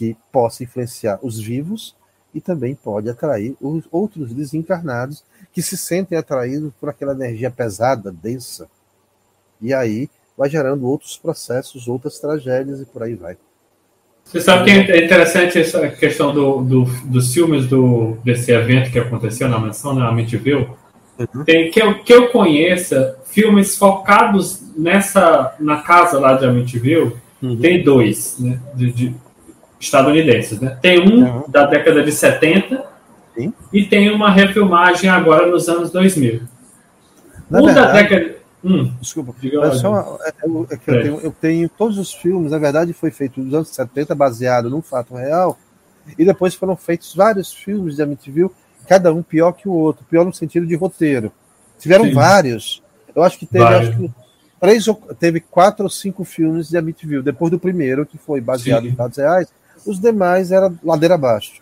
que 0.00 0.16
possa 0.32 0.64
influenciar 0.64 1.18
os 1.20 1.38
vivos 1.38 1.94
e 2.34 2.40
também 2.40 2.74
pode 2.74 3.10
atrair 3.10 3.54
os 3.60 3.84
outros 3.92 4.32
desencarnados 4.32 5.22
que 5.52 5.60
se 5.60 5.76
sentem 5.76 6.16
atraídos 6.16 6.72
por 6.80 6.88
aquela 6.88 7.12
energia 7.12 7.50
pesada, 7.50 8.10
densa. 8.10 8.66
E 9.60 9.74
aí 9.74 10.08
vai 10.38 10.48
gerando 10.48 10.86
outros 10.86 11.18
processos, 11.18 11.86
outras 11.86 12.18
tragédias 12.18 12.80
e 12.80 12.86
por 12.86 13.02
aí 13.02 13.14
vai. 13.14 13.36
Você 14.24 14.40
sabe 14.40 14.64
que 14.64 14.90
é 14.90 15.04
interessante 15.04 15.58
essa 15.58 15.86
questão 15.90 16.32
do, 16.32 16.62
do, 16.62 16.84
dos 17.04 17.34
filmes 17.34 17.66
do, 17.66 18.16
desse 18.24 18.50
evento 18.52 18.90
que 18.90 18.98
aconteceu 18.98 19.50
na 19.50 19.58
mansão, 19.58 19.92
na 19.92 20.08
Amityville? 20.08 20.66
Uhum. 21.18 21.44
Tem, 21.44 21.70
que, 21.70 21.82
eu, 21.82 22.02
que 22.02 22.14
eu 22.14 22.28
conheça, 22.28 23.18
filmes 23.26 23.76
focados 23.76 24.62
nessa, 24.74 25.54
na 25.60 25.82
casa 25.82 26.18
lá 26.18 26.38
de 26.38 26.46
Amityville, 26.46 27.12
uhum. 27.42 27.58
tem 27.58 27.84
dois, 27.84 28.38
né, 28.38 28.58
de, 28.74 28.92
de, 28.92 29.14
estadunidenses, 29.80 30.60
né? 30.60 30.78
Tem 30.80 31.00
um 31.00 31.24
uhum. 31.24 31.44
da 31.48 31.64
década 31.64 32.02
de 32.02 32.12
70 32.12 32.84
Sim. 33.34 33.52
e 33.72 33.84
tem 33.84 34.10
uma 34.10 34.30
refilmagem 34.30 35.08
agora 35.08 35.46
nos 35.46 35.68
anos 35.68 35.90
2000. 35.90 36.42
Na 37.50 37.60
um 37.60 37.64
verdade, 37.64 37.86
da 37.86 37.92
década 37.92 38.40
Hum, 38.62 38.92
Desculpa. 39.00 39.34
É 39.42 39.70
só, 39.72 40.18
é, 40.22 40.32
eu, 40.44 40.66
é 40.70 40.74
eu, 40.74 40.78
tenho, 40.78 41.20
eu, 41.20 41.32
tenho, 41.32 41.68
todos 41.68 41.98
os 41.98 42.12
filmes, 42.12 42.52
na 42.52 42.58
verdade, 42.58 42.92
foi 42.92 43.10
feito 43.10 43.40
nos 43.40 43.54
anos 43.54 43.68
70, 43.70 44.14
baseado 44.14 44.68
num 44.68 44.82
fato 44.82 45.14
real, 45.14 45.58
e 46.18 46.24
depois 46.24 46.54
foram 46.54 46.76
feitos 46.76 47.14
vários 47.14 47.52
filmes 47.52 47.96
de 47.96 48.02
Amityville, 48.02 48.50
cada 48.86 49.12
um 49.12 49.22
pior 49.22 49.52
que 49.52 49.68
o 49.68 49.72
outro, 49.72 50.04
pior 50.08 50.26
no 50.26 50.32
sentido 50.32 50.66
de 50.66 50.74
roteiro. 50.74 51.32
Tiveram 51.78 52.04
Sim. 52.04 52.12
vários. 52.12 52.82
Eu 53.14 53.22
acho 53.22 53.38
que 53.38 53.46
teve, 53.46 53.64
acho 53.64 53.96
que 53.96 54.10
três, 54.60 54.86
teve 55.18 55.40
quatro 55.40 55.84
ou 55.84 55.90
cinco 55.90 56.22
filmes 56.22 56.68
de 56.68 56.76
Amityville, 56.76 57.22
depois 57.22 57.50
do 57.50 57.58
primeiro, 57.58 58.04
que 58.04 58.18
foi 58.18 58.42
baseado 58.42 58.82
Sim. 58.82 58.90
em 58.90 58.94
fatos 58.94 59.16
reais, 59.16 59.48
os 59.86 60.00
demais 60.00 60.52
era 60.52 60.72
ladeira 60.82 61.14
abaixo, 61.14 61.52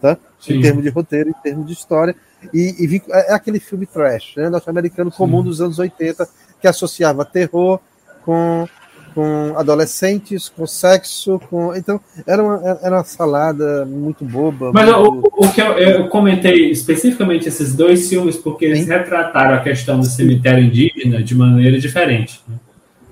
tá? 0.00 0.16
Sim. 0.40 0.54
Em 0.54 0.60
termos 0.60 0.82
de 0.82 0.90
roteiro, 0.90 1.30
em 1.30 1.42
termos 1.42 1.66
de 1.66 1.72
história. 1.72 2.14
E, 2.54 2.74
e 2.78 3.02
é, 3.10 3.32
é 3.32 3.34
aquele 3.34 3.58
filme 3.58 3.86
trash, 3.86 4.34
né? 4.36 4.48
Norte-americano 4.48 5.10
comum 5.10 5.42
dos 5.42 5.60
anos 5.60 5.78
80, 5.78 6.28
que 6.60 6.68
associava 6.68 7.24
terror 7.24 7.80
com, 8.24 8.68
com 9.14 9.54
adolescentes, 9.56 10.48
com 10.48 10.66
sexo, 10.66 11.40
com. 11.50 11.74
Então, 11.74 12.00
era 12.26 12.42
uma, 12.42 12.78
era 12.82 12.96
uma 12.96 13.04
salada 13.04 13.84
muito 13.84 14.24
boba. 14.24 14.70
Mas 14.72 14.86
muito... 14.86 15.28
O, 15.36 15.46
o, 15.46 15.52
que 15.52 15.60
eu, 15.60 15.72
eu, 15.78 16.08
comentei 16.08 16.70
especificamente 16.70 17.48
esses 17.48 17.74
dois 17.74 18.08
filmes, 18.08 18.36
porque 18.36 18.64
eles 18.64 18.80
Sim. 18.80 18.90
retrataram 18.90 19.54
a 19.54 19.60
questão 19.60 19.98
do 19.98 20.06
cemitério 20.06 20.62
indígena 20.62 21.22
de 21.22 21.34
maneira 21.34 21.78
diferente. 21.78 22.40
Né? 22.46 22.56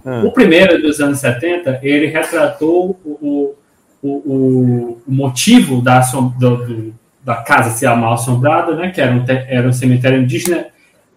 Ah. 0.04 0.22
O 0.24 0.30
primeiro, 0.30 0.80
dos 0.80 1.00
anos 1.00 1.18
70, 1.18 1.80
ele 1.82 2.06
retratou 2.06 2.96
o, 3.04 3.10
o, 3.20 3.54
o, 4.02 4.98
o 5.06 5.12
motivo 5.12 5.80
da, 5.80 6.00
do, 6.00 6.56
do, 6.56 6.94
da 7.24 7.36
casa 7.36 7.70
ser 7.70 7.94
mal 7.96 8.14
assombrada, 8.14 8.74
né? 8.76 8.90
que 8.90 9.00
era 9.00 9.12
um, 9.12 9.24
era 9.28 9.68
um 9.68 9.72
cemitério 9.72 10.22
indígena, 10.22 10.66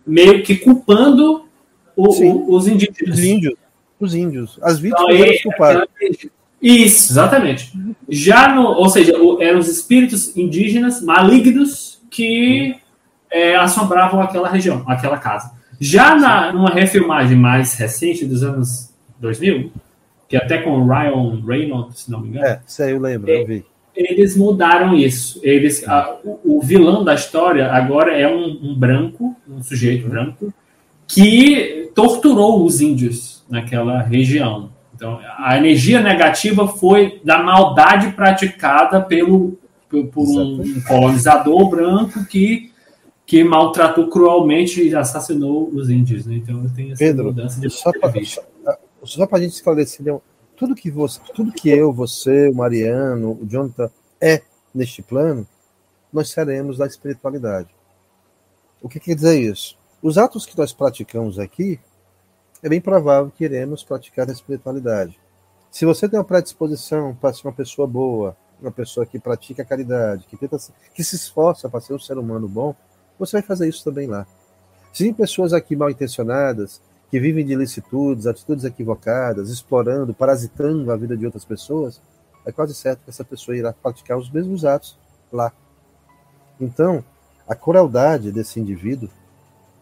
meio 0.05 0.43
que 0.43 0.55
culpando 0.55 1.45
o, 1.95 2.07
o, 2.07 2.55
os 2.55 2.67
indígenas. 2.67 3.17
Os 3.17 3.23
índios. 3.23 3.53
Os 3.99 4.15
índios. 4.15 4.59
As 4.61 4.80
vítimas 4.80 5.13
então, 5.13 5.25
eram 5.25 5.38
culpadas. 5.43 5.88
Isso, 6.61 7.13
exatamente. 7.13 7.71
Já 8.07 8.53
no, 8.53 8.63
ou 8.63 8.89
seja, 8.89 9.13
eram 9.39 9.59
os 9.59 9.67
espíritos 9.67 10.36
indígenas 10.36 11.01
malignos 11.01 12.01
que 12.09 12.75
é, 13.32 13.55
assombravam 13.55 14.21
aquela 14.21 14.49
região, 14.49 14.84
aquela 14.88 15.17
casa. 15.17 15.51
Já 15.80 16.15
na, 16.15 16.51
numa 16.51 16.69
refilmagem 16.69 17.38
mais 17.38 17.75
recente 17.75 18.25
dos 18.25 18.43
anos 18.43 18.93
2000, 19.19 19.71
que 20.30 20.38
até 20.38 20.59
com 20.59 20.69
o 20.69 20.88
Ryan 20.88 21.41
Reynolds, 21.43 22.01
se 22.01 22.11
não 22.11 22.21
me 22.21 22.30
engano. 22.30 22.45
É, 22.45 22.61
isso 22.65 22.84
aí 22.84 22.91
eu 22.91 22.99
lembro, 22.99 23.32
é, 23.32 23.41
eu 23.41 23.47
vi. 23.47 23.65
Eles 23.95 24.38
mudaram 24.38 24.95
isso. 24.95 25.41
Eles, 25.43 25.86
a, 25.88 26.17
o, 26.23 26.57
o, 26.57 26.61
vilão 26.61 27.03
da 27.03 27.15
história 27.15 27.69
agora 27.71 28.15
é 28.15 28.27
um, 28.27 28.59
um 28.61 28.75
branco, 28.75 29.36
um 29.49 29.61
sujeito 29.63 30.07
branco, 30.07 30.53
que 31.07 31.89
torturou 31.95 32.63
os 32.63 32.80
índios 32.80 33.43
naquela 33.49 34.01
região. 34.01 34.69
Então, 34.95 35.19
a 35.38 35.57
energia 35.57 36.01
negativa 36.01 36.67
foi 36.67 37.19
da 37.23 37.41
maldade 37.41 38.11
praticada 38.11 39.01
pelo, 39.01 39.57
por 39.89 40.27
um 40.27 40.82
colonizador 40.88 41.69
branco 41.69 42.23
que, 42.25 42.71
que 43.25 43.43
maltratou 43.43 44.07
cruelmente 44.07 44.82
e 44.84 44.95
assassinou 44.95 45.69
os 45.73 45.89
índios. 45.89 46.25
Né? 46.25 46.36
Então, 46.36 46.69
tem 46.75 46.91
essa 46.91 47.03
Pedro, 47.03 47.25
mudança 47.25 47.59
de 47.59 47.69
só 47.69 47.91
para 47.91 48.11
a 49.02 49.39
gente 49.39 49.54
esclarecer, 49.54 50.06
tudo 50.56 50.76
que, 50.76 50.91
você, 50.91 51.20
tudo 51.34 51.54
que 51.54 51.70
eu, 51.70 51.93
você, 51.93 52.50
o 52.50 52.56
Mariano, 52.56 53.39
o 53.41 53.45
Jonathan 53.45 53.89
é 54.20 54.41
neste 54.74 55.02
plano, 55.02 55.47
nós 56.12 56.30
seremos 56.30 56.78
da 56.78 56.86
espiritualidade. 56.86 57.70
O 58.82 58.89
que 58.89 59.00
quer 59.00 59.16
dizer 59.16 59.39
isso? 59.39 59.78
Os 60.02 60.18
atos 60.18 60.45
que 60.45 60.58
nós 60.58 60.74
praticamos 60.74 61.39
aqui, 61.39 61.80
é 62.62 62.68
bem 62.68 62.82
provável 62.82 63.32
que 63.32 63.45
iremos 63.45 63.84
praticar 63.84 64.28
a 64.28 64.34
espiritualidade. 64.34 65.20
Se 65.72 65.86
você 65.86 66.10
tem 66.10 66.20
uma 66.20 66.26
predisposição 66.26 67.16
para 67.16 67.34
ser 67.34 67.47
uma 67.47 67.54
pessoa 67.54 67.88
boa, 67.88 68.36
uma 68.62 68.72
pessoa 68.72 69.06
que 69.06 69.20
pratica 69.20 69.62
a 69.62 69.66
caridade, 69.66 70.26
que, 70.28 70.36
tenta, 70.36 70.58
que 70.93 71.04
se 71.04 71.16
esforça 71.16 71.70
para 71.70 71.80
ser 71.80 71.93
um 71.93 72.00
ser 72.00 72.18
humano 72.18 72.47
bom, 72.47 72.76
você 73.18 73.38
vai 73.38 73.41
fazer 73.41 73.70
isso 73.70 73.84
também 73.84 74.08
lá. 74.08 74.28
Se 74.91 75.04
tem 75.04 75.14
pessoas 75.14 75.54
aqui 75.54 75.76
mal 75.76 75.89
intencionadas, 75.89 76.82
que 77.10 77.20
vivem 77.20 77.45
de 77.45 77.53
ilicitudes, 77.53 78.28
atitudes 78.28 78.66
equivocadas, 78.66 79.49
explorando, 79.49 80.14
parasitando 80.14 80.91
a 80.91 80.95
vida 80.95 81.18
de 81.18 81.26
outras 81.26 81.43
pessoas, 81.43 82.01
é 82.45 82.51
quase 82.51 82.74
certo 82.74 83.03
que 83.03 83.10
essa 83.10 83.24
pessoa 83.24 83.57
irá 83.57 83.74
praticar 83.74 84.18
os 84.18 84.30
mesmos 84.30 84.64
atos 84.64 84.97
lá. 85.32 85.51
Então, 86.60 87.03
a 87.47 87.55
crueldade 87.55 88.32
desse 88.32 88.60
indivíduo 88.60 89.10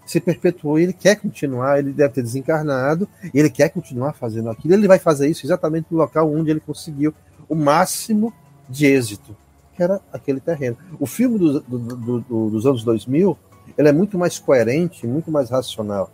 se 0.05 0.21
perpetuou 0.21 0.79
ele 0.79 0.93
quer 0.93 1.15
continuar, 1.17 1.79
ele 1.79 1.91
deve 1.91 2.13
ter 2.13 2.21
desencarnado, 2.21 3.09
ele 3.33 3.49
quer 3.49 3.69
continuar 3.69 4.13
fazendo 4.13 4.49
aquilo. 4.49 4.73
Ele 4.73 4.87
vai 4.87 4.99
fazer 4.99 5.27
isso 5.27 5.45
exatamente 5.45 5.87
no 5.91 5.97
local 5.97 6.31
onde 6.31 6.49
ele 6.49 6.61
conseguiu 6.61 7.13
o 7.49 7.55
máximo 7.55 8.33
de 8.69 8.85
êxito, 8.85 9.35
que 9.75 9.83
era 9.83 9.99
aquele 10.11 10.39
terreno. 10.39 10.77
O 10.97 11.05
filme 11.05 11.37
do, 11.37 11.59
do, 11.59 12.21
do, 12.21 12.49
dos 12.49 12.65
anos 12.65 12.83
2000 12.85 13.37
ele 13.77 13.89
é 13.89 13.91
muito 13.91 14.17
mais 14.17 14.39
coerente, 14.39 15.05
muito 15.05 15.29
mais 15.29 15.49
racional 15.49 16.09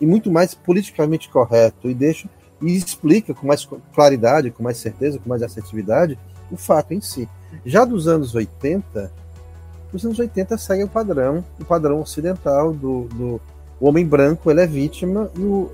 e 0.00 0.06
muito 0.06 0.30
mais 0.30 0.54
politicamente 0.54 1.28
correto 1.28 1.88
e 1.88 1.94
deixa 1.94 2.28
e 2.60 2.74
explica 2.76 3.34
com 3.34 3.46
mais 3.46 3.68
claridade, 3.94 4.50
com 4.50 4.62
mais 4.62 4.78
certeza, 4.78 5.18
com 5.18 5.28
mais 5.28 5.42
assertividade 5.42 6.18
o 6.50 6.56
fato 6.56 6.92
em 6.92 7.00
si. 7.00 7.28
Já 7.64 7.84
dos 7.84 8.08
anos 8.08 8.34
80, 8.34 9.12
os 9.92 10.04
anos 10.04 10.18
80 10.18 10.56
segue 10.58 10.84
o 10.84 10.88
padrão, 10.88 11.44
o 11.60 11.64
padrão 11.64 12.00
ocidental 12.00 12.72
do, 12.72 13.04
do 13.14 13.40
homem 13.80 14.06
branco, 14.06 14.50
ele 14.50 14.60
é 14.60 14.66
vítima 14.66 15.30
e 15.36 15.40
o, 15.40 15.70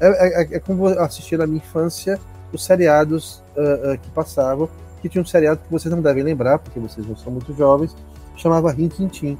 é, 0.00 0.42
é, 0.42 0.56
é 0.56 0.60
como 0.60 0.86
assistir 0.86 1.38
na 1.38 1.46
minha 1.46 1.58
infância 1.58 2.18
os 2.52 2.64
seriados 2.64 3.42
uh, 3.56 3.92
uh, 3.92 3.98
que 3.98 4.10
passavam, 4.10 4.68
que 5.00 5.08
tinha 5.08 5.22
um 5.22 5.26
seriado 5.26 5.60
que 5.60 5.70
vocês 5.70 5.92
não 5.92 6.02
devem 6.02 6.22
lembrar, 6.22 6.58
porque 6.58 6.78
vocês 6.78 7.06
não 7.06 7.16
são 7.16 7.32
muito 7.32 7.54
jovens, 7.54 7.94
chamava 8.36 8.72
Rin 8.72 8.88
Tin 8.88 9.08
Tin, 9.08 9.38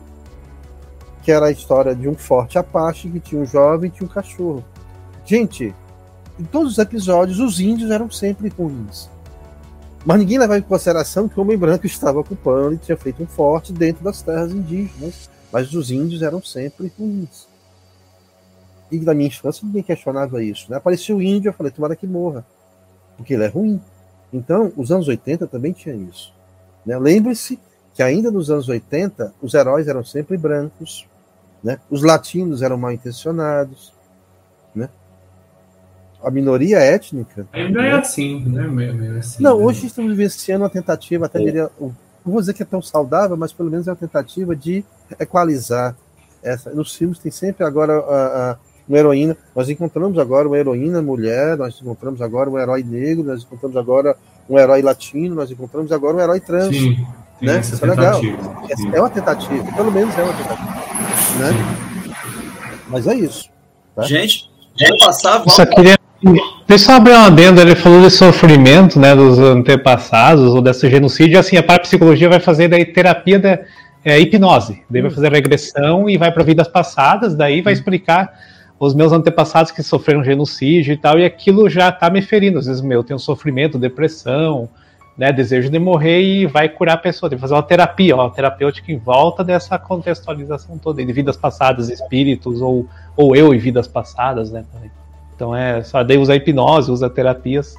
que 1.27 1.33
era 1.33 1.47
a 1.47 1.51
história 1.51 1.93
de 1.93 2.09
um 2.09 2.15
forte 2.15 2.57
Apache 2.57 3.11
que 3.11 3.19
tinha 3.19 3.43
um 3.43 3.45
jovem 3.45 3.89
e 3.89 3.93
tinha 3.93 4.09
um 4.09 4.13
cachorro. 4.13 4.65
Gente, 5.25 5.75
em 6.39 6.45
todos 6.45 6.75
os 6.75 6.79
episódios, 6.79 7.41
os 7.41 7.59
índios 7.59 7.91
eram 7.91 8.09
sempre 8.09 8.49
ruins. 8.49 9.11
Mas 10.05 10.21
ninguém 10.21 10.39
levava 10.39 10.61
em 10.61 10.63
consideração 10.63 11.29
que 11.29 11.37
o 11.37 11.43
homem 11.43 11.59
branco 11.59 11.85
estava 11.85 12.21
ocupando 12.21 12.75
e 12.75 12.79
tinha 12.79 12.97
feito 12.97 13.25
um 13.25 13.27
forte 13.27 13.73
dentro 13.73 14.05
das 14.05 14.23
terras 14.23 14.53
indígenas. 14.53 15.29
Mas 15.51 15.75
os 15.75 15.91
índios 15.91 16.23
eram 16.23 16.41
sempre 16.41 16.93
ruins. 16.97 17.49
E 18.93 18.97
na 19.01 19.13
minha 19.13 19.27
infância 19.27 19.67
ninguém 19.67 19.83
questionava 19.83 20.41
isso. 20.45 20.71
Né? 20.71 20.77
Apareceu 20.77 21.17
o 21.17 21.23
índio, 21.23 21.49
eu 21.49 21.53
falei, 21.53 21.73
tomara 21.73 21.97
que 21.97 22.07
morra. 22.07 22.47
Porque 23.17 23.35
ele 23.35 23.43
é 23.43 23.49
ruim. 23.49 23.81
Então, 24.33 24.73
os 24.77 24.93
anos 24.93 25.09
80 25.09 25.49
também 25.49 25.73
tinha 25.73 25.97
isso. 25.97 26.33
Né? 26.87 26.97
Lembre-se 26.97 27.59
que 27.95 28.03
ainda 28.05 28.31
nos 28.31 28.49
anos 28.49 28.69
80, 28.69 29.35
os 29.43 29.55
heróis 29.55 29.89
eram 29.89 30.05
sempre 30.05 30.37
brancos, 30.37 31.05
né? 31.67 31.81
os 31.91 32.05
latinos 32.05 32.63
eram 32.63 32.77
mal 32.77 32.93
intencionados, 32.93 33.93
né? 34.73 34.89
a 36.23 36.31
minoria 36.31 36.79
étnica. 36.79 37.45
Ainda 37.53 37.83
né? 37.83 37.89
é 37.89 37.93
assim, 37.93 38.39
né? 38.47 39.19
Assim, 39.19 39.43
Não, 39.43 39.59
né? 39.59 39.65
hoje 39.65 39.89
estamos 39.89 40.13
vivenciando 40.13 40.63
uma 40.63 40.71
tentativa, 40.71 41.27
até 41.27 41.43
é. 41.43 41.45
diria, 41.45 41.71
não 41.81 41.93
vou 42.25 42.39
dizer 42.39 42.55
que 42.55 42.63
é 42.63 42.67
tão 42.67 42.81
saudável, 42.81 43.37
mas 43.37 43.53
pelo 43.53 43.69
menos 43.69 43.89
é 43.89 43.91
uma 43.91 43.97
tentativa 43.97 44.55
de 44.55 44.85
equalizar. 45.19 45.97
Essa. 46.41 46.71
Nos 46.71 46.95
filmes 46.95 47.19
tem 47.19 47.33
sempre 47.33 47.65
agora 47.65 47.95
a, 47.99 48.53
a 48.53 48.57
uma 48.89 48.99
heroína. 48.99 49.37
Nós 49.53 49.69
encontramos 49.69 50.17
agora 50.21 50.47
uma 50.47 50.57
heroína 50.57 51.03
mulher, 51.03 51.57
nós 51.57 51.81
encontramos 51.81 52.23
agora 52.23 52.49
um 52.49 52.57
herói 52.57 52.85
negro, 52.85 53.25
nós 53.25 53.43
encontramos 53.43 53.77
agora 53.77 54.17
um 54.49 54.57
herói 54.57 54.83
latino, 54.83 55.35
nós 55.35 55.51
encontramos 55.51 55.91
agora 55.91 56.17
um 56.17 56.21
herói 56.21 56.39
trans. 56.39 56.69
Sim, 56.69 57.05
né? 57.43 57.59
Isso 57.59 57.85
é 57.85 57.89
legal. 57.89 58.21
É 58.93 59.01
uma 59.01 59.11
tentativa, 59.11 59.73
pelo 59.73 59.91
menos 59.91 60.17
é 60.17 60.23
uma 60.23 60.33
tentativa. 60.33 60.76
Né? 61.35 61.53
Mas 62.89 63.07
é 63.07 63.15
isso. 63.15 63.49
Tá? 63.95 64.03
Gente, 64.03 64.51
vamos 64.81 65.05
passar. 65.05 65.39
Vamos... 65.39 65.55
Só 65.55 65.67
queria. 65.67 65.97
Deixa 66.67 66.93
eu 66.93 66.97
abrir 66.97 67.13
uma 67.13 67.27
adenda, 67.27 67.61
ele 67.61 67.77
falou 67.77 68.01
de 68.01 68.11
sofrimento 68.11 68.99
né, 68.99 69.15
dos 69.15 69.39
antepassados 69.39 70.55
ou 70.55 70.63
desse 70.63 70.89
genocídio, 70.91 71.39
assim, 71.39 71.57
a 71.57 71.63
parapsicologia 71.63 72.29
vai 72.29 72.41
fazer 72.41 72.69
daí 72.69 72.85
terapia 72.87 73.39
da 73.39 73.61
é, 74.05 74.19
hipnose, 74.19 74.83
daí 74.89 75.03
vai 75.03 75.11
fazer 75.11 75.31
regressão 75.31 76.09
e 76.09 76.17
vai 76.17 76.33
para 76.33 76.43
vidas 76.43 76.67
passadas, 76.67 77.35
daí 77.35 77.61
vai 77.61 77.73
explicar 77.73 78.33
os 78.79 78.95
meus 78.95 79.13
antepassados 79.13 79.71
que 79.71 79.83
sofreram 79.83 80.25
genocídio 80.25 80.93
e 80.93 80.97
tal, 80.97 81.19
e 81.19 81.25
aquilo 81.25 81.69
já 81.69 81.91
tá 81.93 82.11
me 82.11 82.23
ferindo. 82.23 82.59
Às 82.59 82.67
vezes, 82.67 82.83
meu, 82.83 83.01
eu 83.01 83.05
tenho 83.05 83.19
sofrimento, 83.19 83.79
depressão, 83.79 84.69
né, 85.17 85.33
desejo 85.33 85.71
de 85.71 85.79
morrer 85.79 86.21
e 86.21 86.47
vai 86.47 86.69
curar 86.69 86.95
a 86.95 86.99
pessoa. 86.99 87.31
Tem 87.31 87.39
que 87.39 87.41
fazer 87.41 87.55
uma 87.55 87.63
terapia, 87.63 88.15
uma 88.15 88.31
terapêutica 88.31 88.93
em 88.93 88.99
volta 88.99 89.43
dessa 89.43 89.79
contextualização 89.79 90.79
toda, 90.79 91.05
de 91.05 91.13
vidas 91.13 91.37
passadas, 91.37 91.89
espíritos, 91.89 92.61
ou, 92.61 92.87
ou 93.17 93.35
eu 93.35 93.55
e 93.55 93.59
vidas 93.59 93.89
passadas, 93.89 94.51
né? 94.51 94.65
Então 95.35 95.55
é 95.55 95.83
só 95.83 96.03
daí 96.03 96.19
usa 96.19 96.35
hipnose, 96.35 96.91
usa 96.91 97.09
terapias 97.09 97.75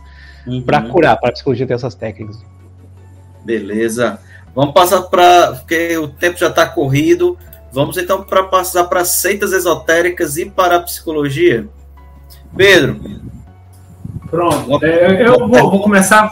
uhum. 0.45 0.61
para 0.61 0.81
curar, 0.81 1.17
para 1.17 1.29
a 1.29 1.33
psicologia 1.33 1.67
ter 1.67 1.73
essas 1.73 1.95
técnicas. 1.95 2.43
Beleza. 3.43 4.19
Vamos 4.53 4.73
passar 4.73 5.03
para. 5.03 5.53
Porque 5.53 5.97
o 5.97 6.07
tempo 6.07 6.37
já 6.37 6.47
está 6.47 6.65
corrido. 6.65 7.37
Vamos 7.71 7.97
então 7.97 8.23
para 8.23 8.43
passar 8.43 8.85
para 8.85 9.05
seitas 9.05 9.53
esotéricas 9.53 10.37
e 10.37 10.49
para 10.49 10.77
a 10.77 10.79
psicologia. 10.81 11.67
Pedro. 12.55 12.99
Pronto. 14.29 14.83
É, 14.83 15.27
eu 15.27 15.47
vou, 15.47 15.71
vou 15.71 15.81
começar. 15.81 16.31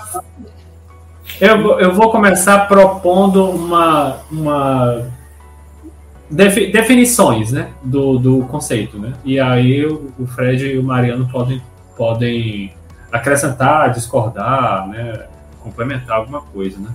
Eu, 1.39 1.79
eu 1.79 1.93
vou 1.93 2.11
começar 2.11 2.67
propondo 2.67 3.49
uma, 3.49 4.17
uma 4.31 5.05
defi, 6.29 6.71
definições, 6.71 7.51
né, 7.51 7.71
do, 7.83 8.17
do 8.17 8.45
conceito, 8.45 8.97
né? 8.97 9.13
E 9.23 9.39
aí 9.39 9.85
o, 9.85 10.11
o 10.17 10.25
Fred 10.27 10.65
e 10.65 10.77
o 10.77 10.83
Mariano 10.83 11.27
podem 11.29 11.61
podem 11.95 12.73
acrescentar, 13.11 13.91
discordar, 13.91 14.87
né, 14.87 15.27
complementar 15.61 16.17
alguma 16.17 16.41
coisa, 16.41 16.77
né? 16.79 16.93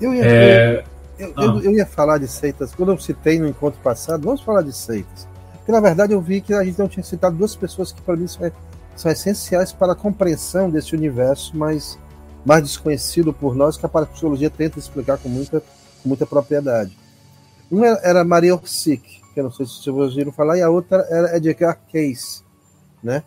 Eu 0.00 0.14
ia, 0.14 0.24
é, 0.24 0.84
eu, 1.18 1.32
ah. 1.36 1.44
eu, 1.44 1.62
eu, 1.62 1.72
ia 1.72 1.86
falar 1.86 2.18
de 2.18 2.28
seitas, 2.28 2.74
quando 2.74 2.92
eu 2.92 2.98
citei 2.98 3.38
no 3.38 3.48
encontro 3.48 3.80
passado, 3.80 4.24
vamos 4.24 4.42
falar 4.42 4.62
de 4.62 4.72
seitas. 4.72 5.26
Porque 5.56 5.72
na 5.72 5.80
verdade 5.80 6.12
eu 6.12 6.20
vi 6.20 6.40
que 6.40 6.54
a 6.54 6.62
gente 6.62 6.78
não 6.78 6.88
tinha 6.88 7.02
citado 7.02 7.36
duas 7.36 7.56
pessoas 7.56 7.90
que 7.90 8.00
para 8.00 8.16
mim 8.16 8.26
são, 8.26 8.50
são, 8.94 9.10
essenciais 9.10 9.72
para 9.72 9.92
a 9.92 9.96
compreensão 9.96 10.70
desse 10.70 10.94
universo 10.94 11.56
mais, 11.56 11.98
mais 12.48 12.62
desconhecido 12.62 13.30
por 13.30 13.54
nós, 13.54 13.76
que 13.76 13.84
a 13.84 13.88
parapsicologia 13.90 14.48
tenta 14.48 14.78
explicar 14.78 15.18
com 15.18 15.28
muita, 15.28 15.60
com 15.60 16.08
muita 16.08 16.24
propriedade. 16.24 16.98
Uma 17.70 17.88
era 18.02 18.24
Maria 18.24 18.54
Orsic, 18.54 19.02
que 19.34 19.38
eu 19.38 19.44
não 19.44 19.52
sei 19.52 19.66
se 19.66 19.72
vocês 19.72 19.94
ouviram 19.94 20.32
falar, 20.32 20.56
e 20.56 20.62
a 20.62 20.70
outra 20.70 21.06
era 21.10 21.36
Edgar 21.36 21.78
Cayce, 21.92 22.42
né? 23.02 23.22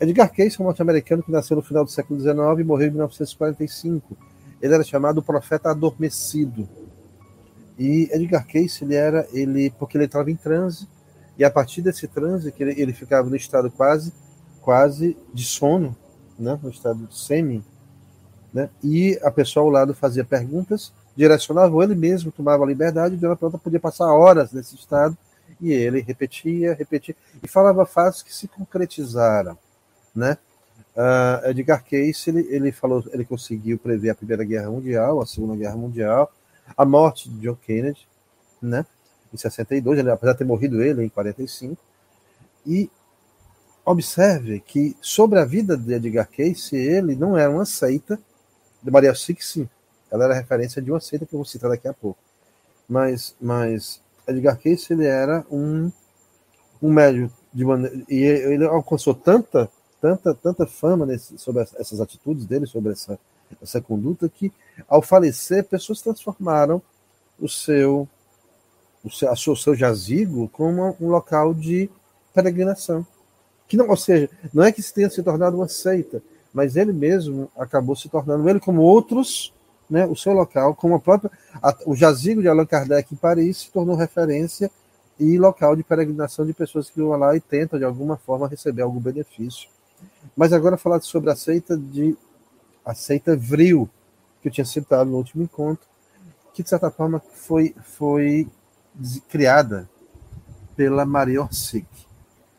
Edgar 0.00 0.32
Cayce 0.32 0.60
é 0.60 0.62
um 0.62 0.66
norte-americano 0.66 1.24
que 1.24 1.32
nasceu 1.32 1.56
no 1.56 1.62
final 1.62 1.84
do 1.84 1.90
século 1.90 2.20
XIX 2.20 2.36
e 2.60 2.62
morreu 2.62 2.86
em 2.86 2.90
1945. 2.90 4.16
Ele 4.62 4.74
era 4.74 4.84
chamado 4.84 5.20
profeta 5.20 5.70
adormecido 5.72 6.68
e 7.76 8.08
Edgar 8.12 8.46
Cayce, 8.46 8.84
ele 8.84 8.94
era, 8.94 9.26
ele, 9.32 9.70
porque 9.76 9.98
ele 9.98 10.04
estava 10.04 10.30
em 10.30 10.36
transe, 10.36 10.86
e 11.36 11.44
a 11.44 11.50
partir 11.50 11.82
desse 11.82 12.06
transe, 12.06 12.52
que 12.52 12.62
ele, 12.62 12.80
ele 12.80 12.92
ficava 12.92 13.28
no 13.28 13.34
estado 13.34 13.72
quase, 13.72 14.12
quase 14.60 15.16
de 15.34 15.44
sono, 15.44 15.96
né, 16.38 16.56
no 16.62 16.70
estado 16.70 17.12
semi, 17.12 17.64
né, 18.56 18.70
e 18.82 19.18
a 19.22 19.30
pessoa 19.30 19.64
ao 19.64 19.70
lado 19.70 19.94
fazia 19.94 20.24
perguntas, 20.24 20.90
direcionava 21.14 21.82
ele 21.84 21.94
mesmo, 21.94 22.32
tomava 22.32 22.64
a 22.64 22.66
liberdade, 22.66 23.14
e 23.14 23.18
de 23.18 23.36
pronta 23.36 23.58
podia 23.58 23.78
passar 23.78 24.06
horas 24.06 24.50
nesse 24.50 24.74
estado, 24.74 25.16
e 25.60 25.72
ele 25.72 26.00
repetia, 26.00 26.74
repetia, 26.74 27.14
e 27.42 27.46
falava 27.46 27.84
fatos 27.84 28.22
que 28.22 28.34
se 28.34 28.48
concretizaram, 28.48 29.56
né, 30.14 30.38
Uh, 30.94 31.50
Edgar 31.50 31.84
Cayce 31.84 32.30
ele, 32.30 32.46
ele 32.48 32.72
falou 32.72 33.04
ele 33.12 33.22
conseguiu 33.22 33.78
prever 33.78 34.08
a 34.08 34.14
primeira 34.14 34.42
guerra 34.44 34.70
mundial 34.70 35.20
a 35.20 35.26
segunda 35.26 35.54
guerra 35.54 35.76
mundial 35.76 36.32
a 36.74 36.86
morte 36.86 37.28
de 37.28 37.40
John 37.40 37.54
Kennedy, 37.54 38.08
né? 38.60 38.86
Em 39.32 39.36
62, 39.36 39.98
ele, 39.98 40.10
apesar 40.10 40.32
de 40.32 40.38
ter 40.38 40.44
morrido 40.44 40.82
ele 40.82 41.04
em 41.04 41.08
45. 41.08 41.76
E 42.64 42.90
observe 43.84 44.60
que 44.60 44.96
sobre 45.00 45.38
a 45.38 45.44
vida 45.44 45.76
de 45.76 45.92
Edgar 45.92 46.28
Cayce, 46.28 46.76
ele 46.76 47.14
não 47.14 47.36
era 47.36 47.50
uma 47.50 47.64
seita 47.64 48.18
de 48.82 48.90
Maria 48.90 49.14
Sick, 49.14 49.44
sim. 49.44 49.68
Ela 50.10 50.24
era 50.24 50.34
referência 50.34 50.80
de 50.80 50.90
uma 50.90 51.00
seita 51.00 51.26
que 51.26 51.34
eu 51.34 51.38
vou 51.38 51.44
citar 51.44 51.70
daqui 51.70 51.88
a 51.88 51.92
pouco. 51.92 52.18
Mas, 52.88 53.34
mas 53.40 54.00
Edgar 54.26 54.58
Cayce 54.58 54.92
ele 54.92 55.06
era 55.06 55.44
um 55.50 55.90
um 56.80 56.92
médium 56.92 57.30
de 57.52 57.64
maneira, 57.64 57.96
e 58.08 58.22
ele 58.22 58.64
alcançou 58.64 59.14
tanta 59.14 59.68
tanta 60.00 60.34
tanta 60.34 60.66
fama 60.66 61.06
nesse, 61.06 61.38
sobre 61.38 61.62
essas 61.62 62.00
atitudes 62.00 62.44
dele, 62.44 62.66
sobre 62.66 62.92
essa 62.92 63.18
essa 63.62 63.80
conduta 63.80 64.28
que, 64.28 64.52
ao 64.88 65.02
falecer, 65.02 65.64
pessoas 65.64 66.02
transformaram 66.02 66.82
o 67.38 67.48
seu, 67.48 68.08
o 69.04 69.10
seu, 69.10 69.30
a 69.30 69.36
seu, 69.36 69.52
o 69.52 69.56
seu 69.56 69.74
jazigo 69.74 70.48
como 70.48 70.96
um 71.00 71.08
local 71.08 71.54
de 71.54 71.88
peregrinação. 72.34 73.06
Que 73.68 73.76
não, 73.76 73.88
ou 73.88 73.96
seja, 73.96 74.30
não 74.52 74.64
é 74.64 74.72
que 74.72 74.82
se 74.82 74.92
tenha 74.92 75.10
se 75.10 75.22
tornado 75.22 75.56
uma 75.56 75.68
seita, 75.68 76.22
mas 76.56 76.74
ele 76.74 76.90
mesmo 76.90 77.50
acabou 77.54 77.94
se 77.94 78.08
tornando, 78.08 78.48
ele 78.48 78.58
como 78.58 78.80
outros, 78.80 79.52
né, 79.90 80.06
o 80.06 80.16
seu 80.16 80.32
local, 80.32 80.74
como 80.74 80.94
a 80.94 80.98
própria, 80.98 81.30
a, 81.62 81.76
o 81.84 81.94
jazigo 81.94 82.40
de 82.40 82.48
Allan 82.48 82.64
Kardec 82.64 83.12
em 83.12 83.16
Paris 83.16 83.58
se 83.58 83.70
tornou 83.70 83.94
referência 83.94 84.70
e 85.20 85.36
local 85.36 85.76
de 85.76 85.82
peregrinação 85.82 86.46
de 86.46 86.54
pessoas 86.54 86.88
que 86.88 86.98
vão 86.98 87.10
lá 87.10 87.36
e 87.36 87.40
tentam 87.42 87.78
de 87.78 87.84
alguma 87.84 88.16
forma 88.16 88.48
receber 88.48 88.80
algum 88.80 88.98
benefício. 88.98 89.68
Mas 90.34 90.50
agora 90.50 90.78
falar 90.78 91.02
sobre 91.02 91.30
a 91.30 91.36
seita 91.36 91.76
de 91.76 92.16
a 92.82 92.94
seita 92.94 93.36
Vril, 93.36 93.86
que 94.40 94.48
eu 94.48 94.52
tinha 94.52 94.64
citado 94.64 95.10
no 95.10 95.18
último 95.18 95.42
encontro, 95.42 95.86
que 96.54 96.62
de 96.62 96.70
certa 96.70 96.90
forma 96.90 97.20
foi, 97.34 97.74
foi 97.82 98.48
criada 99.28 99.86
pela 100.74 101.04
Maria 101.04 101.42
Orsic. 101.42 101.86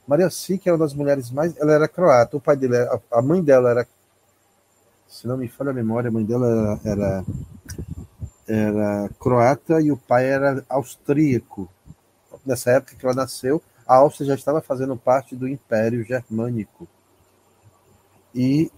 Maria 0.07 0.25
Orsic 0.25 0.67
era 0.67 0.77
uma 0.77 0.85
das 0.85 0.93
mulheres 0.93 1.29
mais. 1.29 1.55
Ela 1.57 1.73
era 1.73 1.87
croata, 1.87 2.37
o 2.37 2.41
pai 2.41 2.55
dele, 2.55 2.77
era, 2.77 3.01
a 3.11 3.21
mãe 3.21 3.43
dela 3.43 3.69
era. 3.69 3.87
Se 5.07 5.27
não 5.27 5.37
me 5.37 5.47
falha 5.47 5.71
a 5.71 5.73
memória, 5.73 6.09
a 6.09 6.11
mãe 6.11 6.23
dela 6.23 6.79
era, 6.83 7.25
era, 8.47 9.09
croata 9.19 9.81
e 9.81 9.91
o 9.91 9.97
pai 9.97 10.25
era 10.25 10.63
austríaco. 10.69 11.69
Nessa 12.45 12.71
época 12.71 12.95
que 12.95 13.05
ela 13.05 13.15
nasceu, 13.15 13.61
a 13.85 13.95
Áustria 13.95 14.27
já 14.27 14.35
estava 14.35 14.61
fazendo 14.61 14.95
parte 14.95 15.35
do 15.35 15.47
Império 15.47 16.03
Germânico. 16.03 16.87
E 18.33 18.71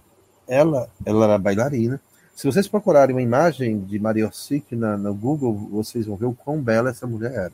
ela, 0.48 0.88
ela 1.04 1.24
era 1.26 1.38
bailarina. 1.38 2.00
Se 2.34 2.46
vocês 2.46 2.66
procurarem 2.66 3.14
uma 3.14 3.22
imagem 3.22 3.80
de 3.80 3.98
Maria 3.98 4.30
na, 4.72 4.96
no 4.96 5.14
Google, 5.14 5.54
vocês 5.70 6.06
vão 6.06 6.16
ver 6.16 6.26
o 6.26 6.34
quão 6.34 6.60
bela 6.60 6.90
essa 6.90 7.06
mulher 7.06 7.32
era. 7.32 7.52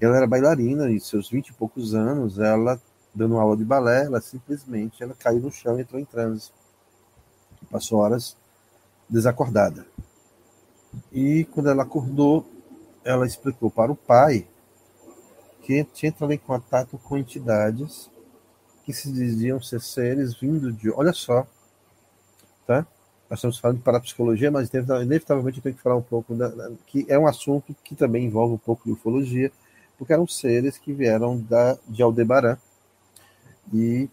Ela 0.00 0.16
era 0.16 0.26
bailarina 0.26 0.90
e 0.90 1.00
seus 1.00 1.30
vinte 1.30 1.48
e 1.48 1.52
poucos 1.52 1.94
anos, 1.94 2.38
ela 2.38 2.80
dando 3.14 3.38
aula 3.38 3.56
de 3.56 3.64
balé, 3.64 4.04
ela 4.04 4.20
simplesmente 4.20 5.02
ela 5.02 5.14
caiu 5.14 5.40
no 5.40 5.50
chão 5.50 5.78
e 5.78 5.82
entrou 5.82 6.00
em 6.00 6.04
transe. 6.04 6.50
Passou 7.70 7.98
horas 7.98 8.36
desacordada. 9.08 9.86
E 11.12 11.44
quando 11.52 11.70
ela 11.70 11.82
acordou, 11.82 12.46
ela 13.04 13.26
explicou 13.26 13.70
para 13.70 13.90
o 13.90 13.96
pai 13.96 14.46
que 15.62 15.84
tinha 15.84 16.10
entrado 16.10 16.32
em 16.32 16.38
contato 16.38 16.98
com 16.98 17.16
entidades 17.16 18.10
que 18.84 18.92
se 18.92 19.12
diziam 19.12 19.60
ser 19.60 19.80
seres 19.80 20.34
vindo 20.34 20.72
de. 20.72 20.90
Olha 20.90 21.12
só, 21.12 21.46
tá? 22.66 22.86
Nós 23.28 23.38
estamos 23.38 23.58
falando 23.58 23.76
de 23.76 23.82
parapsicologia, 23.82 24.50
mas 24.50 24.70
inevitavelmente 24.72 25.58
eu 25.58 25.62
tenho 25.62 25.74
que 25.74 25.82
falar 25.82 25.96
um 25.96 26.02
pouco 26.02 26.34
da, 26.34 26.70
que 26.86 27.04
é 27.08 27.18
um 27.18 27.26
assunto 27.26 27.76
que 27.84 27.94
também 27.94 28.24
envolve 28.24 28.54
um 28.54 28.58
pouco 28.58 28.84
de 28.84 28.92
ufologia, 28.92 29.52
porque 29.98 30.12
eram 30.12 30.26
seres 30.26 30.78
que 30.78 30.92
vieram 30.92 31.36
da, 31.38 31.76
de 31.88 32.02
Aldebaran 32.02 32.56
e 33.72 34.08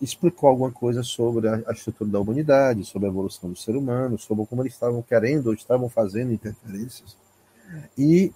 explicou 0.00 0.48
alguma 0.48 0.72
coisa 0.72 1.02
sobre 1.02 1.48
a, 1.48 1.62
a, 1.66 1.72
estrutura 1.72 2.10
da 2.10 2.20
humanidade, 2.20 2.84
sobre 2.84 3.06
a 3.06 3.10
evolução 3.10 3.50
do 3.50 3.56
ser 3.56 3.76
humano, 3.76 4.18
sobre 4.18 4.46
como 4.46 4.62
eles 4.62 4.72
estavam 4.72 5.02
querendo 5.02 5.48
ou 5.48 5.54
estavam 5.54 5.88
fazendo 5.88 6.32
interferências. 6.32 7.16
E 7.96 8.32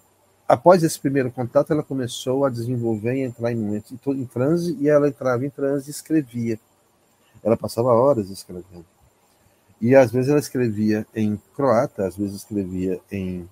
após 0.46 0.82
esse 0.82 0.98
primeiro 0.98 1.30
contato, 1.30 1.72
ela 1.72 1.82
começou 1.82 2.44
a 2.44 2.50
desenvolver 2.50 3.14
e 3.14 3.22
entrar 3.22 3.52
em, 3.52 3.82
em 4.08 4.26
transe, 4.26 4.76
e 4.80 4.88
ela 4.88 5.08
entrava 5.08 5.44
em 5.44 5.50
transe 5.50 5.88
e 5.88 5.90
escrevia. 5.90 6.58
Ela 7.42 7.56
passava 7.56 7.88
horas 7.88 8.30
escrevendo. 8.30 8.84
E 9.80 9.94
às 9.94 10.12
vezes 10.12 10.28
ela 10.28 10.40
escrevia 10.40 11.06
em 11.14 11.40
croata, 11.56 12.06
às 12.06 12.16
vezes 12.16 12.36
escrevia 12.36 13.00
em, 13.10 13.48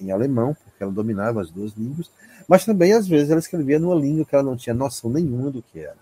em 0.00 0.10
alemão, 0.10 0.56
porque 0.64 0.82
ela 0.82 0.92
dominava 0.92 1.40
as 1.40 1.50
duas 1.50 1.72
línguas, 1.72 2.10
mas 2.46 2.64
também 2.64 2.92
às 2.92 3.06
vezes 3.06 3.30
ela 3.30 3.40
escrevia 3.40 3.78
numa 3.78 3.94
língua 3.94 4.24
que 4.24 4.34
ela 4.34 4.44
não 4.44 4.56
tinha 4.56 4.74
noção 4.74 5.10
nenhuma 5.10 5.50
do 5.50 5.62
que 5.62 5.80
era. 5.80 5.96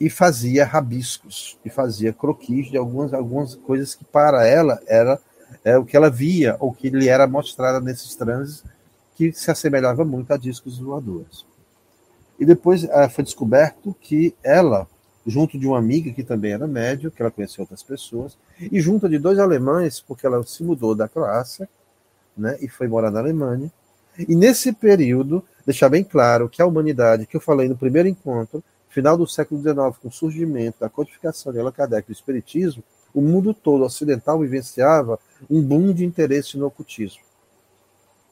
E 0.00 0.10
fazia 0.10 0.64
rabiscos, 0.64 1.58
e 1.64 1.70
fazia 1.70 2.12
croquis 2.12 2.70
de 2.70 2.76
algumas, 2.76 3.14
algumas 3.14 3.54
coisas 3.54 3.94
que 3.94 4.04
para 4.04 4.46
ela 4.46 4.80
era 4.86 5.20
é, 5.64 5.78
o 5.78 5.84
que 5.84 5.96
ela 5.96 6.10
via, 6.10 6.56
ou 6.58 6.72
que 6.72 6.90
lhe 6.90 7.08
era 7.08 7.26
mostrada 7.26 7.80
nesses 7.80 8.14
transes, 8.14 8.64
que 9.14 9.32
se 9.32 9.50
assemelhava 9.50 10.04
muito 10.04 10.32
a 10.32 10.36
discos 10.36 10.78
voadores. 10.78 11.46
E 12.38 12.44
depois 12.44 12.84
ah, 12.90 13.08
foi 13.08 13.22
descoberto 13.22 13.94
que 14.00 14.34
ela, 14.42 14.88
junto 15.24 15.58
de 15.58 15.66
uma 15.66 15.78
amiga 15.78 16.12
que 16.12 16.24
também 16.24 16.52
era 16.52 16.66
médio, 16.66 17.10
que 17.10 17.22
ela 17.22 17.30
conheceu 17.30 17.62
outras 17.62 17.82
pessoas, 17.82 18.36
e 18.58 18.80
junto 18.80 19.08
de 19.08 19.18
dois 19.18 19.38
alemães, 19.38 20.00
porque 20.00 20.26
ela 20.26 20.42
se 20.42 20.64
mudou 20.64 20.94
da 20.94 21.08
Croácia, 21.08 21.68
né, 22.36 22.56
e 22.60 22.68
foi 22.68 22.88
morar 22.88 23.10
na 23.10 23.20
Alemanha. 23.20 23.70
E 24.18 24.34
nesse 24.34 24.72
período, 24.72 25.44
deixar 25.66 25.88
bem 25.88 26.04
claro 26.04 26.48
que 26.48 26.62
a 26.62 26.66
humanidade, 26.66 27.26
que 27.26 27.36
eu 27.36 27.40
falei 27.40 27.68
no 27.68 27.76
primeiro 27.76 28.08
encontro, 28.08 28.62
final 28.88 29.16
do 29.16 29.26
século 29.26 29.60
XIX, 29.60 29.98
com 30.00 30.08
o 30.08 30.12
surgimento 30.12 30.78
da 30.80 30.88
codificação 30.88 31.52
de 31.52 31.58
Allan 31.58 31.72
Kardec 31.72 32.06
do 32.06 32.12
Espiritismo, 32.12 32.82
o 33.12 33.20
mundo 33.20 33.52
todo 33.52 33.84
ocidental 33.84 34.38
vivenciava 34.38 35.18
um 35.50 35.60
boom 35.60 35.92
de 35.92 36.04
interesse 36.04 36.56
no 36.56 36.66
ocultismo. 36.66 37.22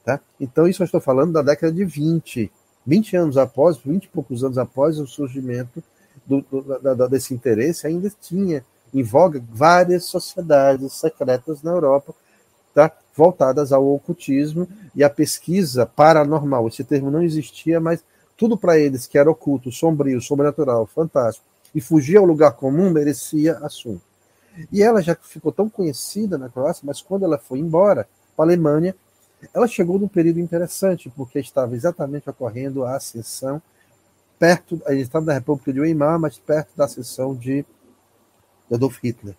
Tá? 0.05 0.19
Então, 0.39 0.67
isso 0.67 0.81
eu 0.81 0.85
estou 0.85 1.01
falando 1.01 1.33
da 1.33 1.41
década 1.41 1.71
de 1.71 1.85
20, 1.85 2.51
20 2.85 3.15
anos 3.15 3.37
após, 3.37 3.77
20 3.77 4.05
e 4.05 4.07
poucos 4.09 4.43
anos 4.43 4.57
após 4.57 4.99
o 4.99 5.07
surgimento 5.07 5.83
do, 6.25 6.41
do, 6.41 6.79
da, 6.79 7.07
desse 7.07 7.33
interesse, 7.33 7.87
ainda 7.87 8.11
tinha 8.21 8.63
em 8.93 9.03
voga 9.03 9.43
várias 9.49 10.05
sociedades 10.05 10.93
secretas 10.93 11.63
na 11.63 11.71
Europa 11.71 12.13
tá? 12.73 12.91
voltadas 13.15 13.71
ao 13.71 13.87
ocultismo 13.93 14.67
e 14.95 15.03
à 15.03 15.09
pesquisa 15.09 15.85
paranormal. 15.85 16.67
Esse 16.67 16.83
termo 16.83 17.11
não 17.11 17.21
existia, 17.21 17.79
mas 17.79 18.03
tudo 18.35 18.57
para 18.57 18.77
eles 18.77 19.05
que 19.05 19.17
era 19.17 19.29
oculto, 19.29 19.71
sombrio, 19.71 20.21
sobrenatural, 20.21 20.87
fantástico 20.87 21.45
e 21.73 21.81
fugia 21.81 22.19
ao 22.19 22.25
lugar 22.25 22.53
comum 22.53 22.89
merecia 22.89 23.57
assunto. 23.59 24.01
E 24.71 24.83
ela 24.83 25.01
já 25.01 25.15
ficou 25.15 25.51
tão 25.51 25.69
conhecida 25.69 26.37
na 26.37 26.49
Croácia, 26.49 26.83
mas 26.85 27.01
quando 27.01 27.25
ela 27.25 27.37
foi 27.37 27.59
embora 27.59 28.07
para 28.35 28.45
a 28.45 28.47
Alemanha, 28.47 28.95
ela 29.53 29.67
chegou 29.67 29.99
num 29.99 30.07
período 30.07 30.39
interessante, 30.39 31.11
porque 31.15 31.39
estava 31.39 31.75
exatamente 31.75 32.29
ocorrendo 32.29 32.83
a 32.83 32.95
ascensão 32.95 33.61
perto, 34.37 34.81
a 34.85 34.91
gente 34.91 35.03
estava 35.03 35.25
na 35.25 35.33
República 35.33 35.71
de 35.71 35.79
Weimar, 35.79 36.19
mas 36.19 36.37
perto 36.37 36.75
da 36.75 36.85
ascensão 36.85 37.35
de 37.35 37.65
Adolf 38.71 38.99
Hitler. 39.01 39.35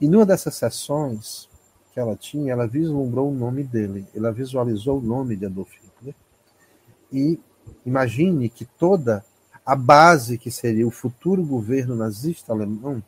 E 0.00 0.08
numa 0.08 0.26
dessas 0.26 0.54
sessões 0.56 1.48
que 1.96 2.00
ela 2.00 2.14
tinha, 2.14 2.52
ela 2.52 2.66
vislumbrou 2.66 3.30
o 3.30 3.34
nome 3.34 3.64
dele, 3.64 4.06
ela 4.14 4.30
visualizou 4.30 4.98
o 4.98 5.02
nome 5.02 5.34
de 5.34 5.46
Adolf 5.46 5.72
Hitler. 5.82 6.14
E 7.10 7.40
imagine 7.86 8.50
que 8.50 8.66
toda 8.66 9.24
a 9.64 9.74
base 9.74 10.36
que 10.36 10.50
seria 10.50 10.86
o 10.86 10.90
futuro 10.90 11.42
governo 11.42 11.96
nazista 11.96 12.52
alemão 12.52 13.02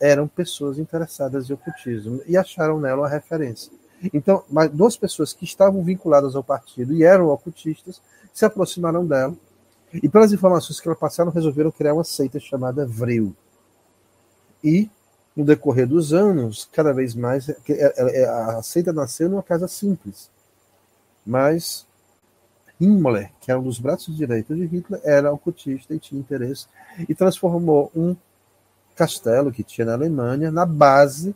eram 0.00 0.26
pessoas 0.26 0.76
interessadas 0.76 1.48
em 1.48 1.52
ocultismo 1.52 2.20
e 2.26 2.36
acharam 2.36 2.80
nela 2.80 3.02
uma 3.02 3.08
referência. 3.08 3.70
Então, 4.12 4.42
duas 4.72 4.96
pessoas 4.96 5.32
que 5.32 5.44
estavam 5.44 5.80
vinculadas 5.84 6.34
ao 6.34 6.42
partido 6.42 6.92
e 6.92 7.04
eram 7.04 7.28
ocultistas 7.28 8.02
se 8.32 8.44
aproximaram 8.44 9.06
dela 9.06 9.36
e, 9.92 10.08
pelas 10.08 10.32
informações 10.32 10.80
que 10.80 10.88
ela 10.88 10.96
passaram, 10.96 11.30
resolveram 11.30 11.70
criar 11.70 11.94
uma 11.94 12.02
seita 12.02 12.40
chamada 12.40 12.84
Vril. 12.84 13.36
E, 14.64 14.90
no 15.40 15.46
decorrer 15.46 15.86
dos 15.86 16.12
anos, 16.12 16.68
cada 16.70 16.92
vez 16.92 17.14
mais, 17.14 17.48
é, 17.48 17.56
é, 17.70 18.22
é, 18.22 18.28
a 18.28 18.62
seita 18.62 18.92
nasceu 18.92 19.26
numa 19.26 19.42
casa 19.42 19.66
simples, 19.66 20.30
mas 21.24 21.86
Himmler, 22.78 23.32
que 23.40 23.50
era 23.50 23.58
um 23.58 23.62
dos 23.62 23.78
braços 23.78 24.14
direitos 24.14 24.54
de 24.54 24.66
Hitler, 24.66 25.00
era 25.02 25.32
ocultista 25.32 25.94
e 25.94 25.98
tinha 25.98 26.20
interesse 26.20 26.66
e 27.08 27.14
transformou 27.14 27.90
um 27.96 28.14
castelo 28.94 29.50
que 29.50 29.64
tinha 29.64 29.86
na 29.86 29.94
Alemanha 29.94 30.50
na 30.50 30.66
base 30.66 31.34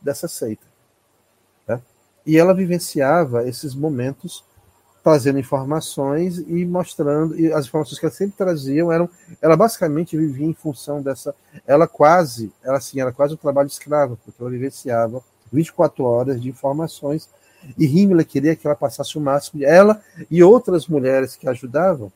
dessa 0.00 0.28
seita. 0.28 0.64
Né? 1.66 1.82
E 2.24 2.38
ela 2.38 2.54
vivenciava 2.54 3.48
esses 3.48 3.74
momentos 3.74 4.44
trazendo 5.02 5.38
informações 5.38 6.38
e 6.38 6.64
mostrando 6.64 7.38
e 7.38 7.52
as 7.52 7.66
informações 7.66 7.98
que 7.98 8.06
ela 8.06 8.14
sempre 8.14 8.36
traziam 8.36 8.92
eram 8.92 9.08
ela 9.40 9.56
basicamente 9.56 10.16
vivia 10.16 10.46
em 10.46 10.52
função 10.52 11.00
dessa 11.00 11.34
ela 11.66 11.88
quase 11.88 12.52
ela 12.62 12.76
assim 12.76 13.00
era 13.00 13.10
quase 13.10 13.34
um 13.34 13.38
trabalho 13.38 13.66
escravo 13.66 14.18
porque 14.24 14.40
ela 14.40 14.50
vivenciava 14.50 15.22
24 15.50 16.04
horas 16.04 16.40
de 16.40 16.48
informações 16.48 17.28
e 17.78 17.86
Himmler 17.86 18.26
queria 18.26 18.54
que 18.54 18.66
ela 18.66 18.76
passasse 18.76 19.16
o 19.16 19.20
máximo 19.20 19.64
ela 19.64 20.02
e 20.30 20.42
outras 20.42 20.86
mulheres 20.86 21.34
que 21.36 21.48
ajudavam 21.48 22.12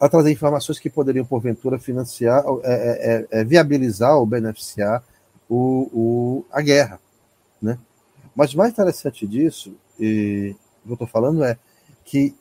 a 0.00 0.08
trazer 0.08 0.30
informações 0.30 0.78
que 0.78 0.88
poderiam, 0.88 1.24
porventura, 1.24 1.78
financiar, 1.78 2.44
é, 2.62 2.72
é, 2.72 3.16
é, 3.16 3.40
é, 3.40 3.44
viabilizar 3.44 4.16
ou 4.16 4.24
beneficiar 4.24 5.02
o, 5.48 5.90
o, 5.92 6.44
a 6.52 6.60
guerra. 6.60 7.00
Né? 7.60 7.78
Mas 8.34 8.54
mais 8.54 8.70
interessante 8.70 9.26
disso, 9.26 9.76
e 9.98 10.54
que 10.88 11.02
eu 11.02 11.06
estou 11.06 11.08
falando 11.08 11.44
é 11.44 11.58
que, 12.04 12.34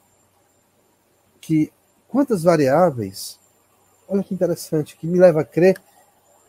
que 1.39 1.71
quantas 2.07 2.43
variáveis, 2.43 3.39
olha 4.07 4.23
que 4.23 4.33
interessante, 4.33 4.95
que 4.95 5.07
me 5.07 5.19
leva 5.19 5.41
a 5.41 5.45
crer 5.45 5.79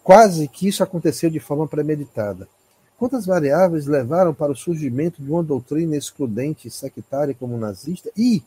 quase 0.03 0.49
que 0.49 0.69
isso 0.69 0.83
aconteceu 0.83 1.29
de 1.29 1.41
forma 1.41 1.67
premeditada. 1.67 2.49
Quantas 2.97 3.27
variáveis 3.27 3.87
levaram 3.87 4.35
para 4.35 4.51
o 4.51 4.57
surgimento 4.57 5.23
de 5.23 5.31
uma 5.31 5.43
doutrina 5.43 5.97
excludente 5.97 6.71
sectária 6.71 7.35
como 7.35 7.57
nazista 7.57 8.11
e 8.17 8.43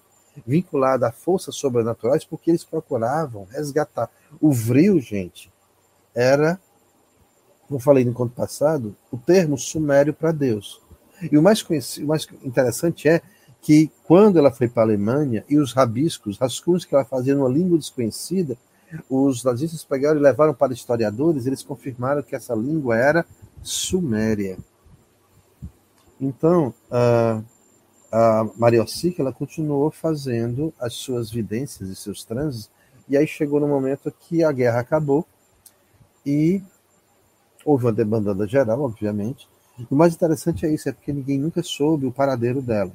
vinculada 0.46 1.08
a 1.08 1.12
forças 1.12 1.56
sobrenaturais, 1.56 2.26
porque 2.26 2.52
eles 2.52 2.64
procuravam 2.64 3.48
resgatar. 3.50 4.10
O 4.40 4.52
vril, 4.52 5.00
gente, 5.00 5.52
era, 6.14 6.60
como 7.68 7.80
falei 7.80 8.04
no 8.04 8.12
encontro 8.12 8.36
passado, 8.36 8.96
o 9.12 9.18
termo 9.18 9.58
sumério 9.58 10.14
para 10.14 10.32
Deus. 10.32 10.82
E 11.32 11.38
o 11.38 11.42
mais, 11.42 11.62
o 11.62 12.06
mais 12.08 12.28
interessante 12.44 13.08
é 13.08 13.22
que 13.62 13.92
quando 14.04 14.40
ela 14.40 14.52
foi 14.52 14.68
para 14.68 14.84
a 14.84 14.86
Alemanha 14.86 15.46
e 15.48 15.58
os 15.58 15.74
rabiscos, 15.74 16.38
rascunhos 16.38 16.84
que 16.84 16.96
ela 16.96 17.06
fazia 17.06 17.36
numa 17.36 17.50
língua 17.50 17.78
desconhecida, 17.78 18.58
os 19.10 19.44
nazistas 19.44 19.84
pegaram 19.84 20.20
e 20.20 20.24
levaram 20.24 20.54
para 20.54 20.74
historiadores, 20.74 21.46
eles 21.46 21.64
confirmaram 21.64 22.24
que 22.24 22.36
essa 22.36 22.54
língua 22.56 22.98
era 22.98 23.26
suméria. 23.62 24.58
Então, 26.20 26.74
uh, 26.90 27.44
a 28.12 28.48
Maria 28.58 28.84
Ossica, 28.84 29.22
ela 29.22 29.32
continuou 29.32 29.90
fazendo 29.92 30.74
as 30.80 30.94
suas 30.96 31.32
vidências 31.32 31.88
e 31.88 31.96
seus 31.96 32.24
transes, 32.24 32.70
e 33.08 33.16
aí 33.16 33.26
chegou 33.26 33.60
no 33.60 33.68
momento 33.68 34.12
que 34.12 34.44
a 34.44 34.52
guerra 34.52 34.80
acabou 34.80 35.26
e 36.26 36.62
houve 37.64 37.86
uma 37.86 37.94
demandada 37.94 38.48
geral, 38.48 38.82
obviamente. 38.82 39.48
O 39.90 39.96
mais 39.96 40.14
interessante 40.14 40.66
é 40.66 40.74
isso, 40.74 40.90
é 40.90 40.92
porque 40.92 41.14
ninguém 41.14 41.40
nunca 41.40 41.64
soube 41.64 42.06
o 42.06 42.12
paradeiro 42.12 42.62
dela. 42.62 42.92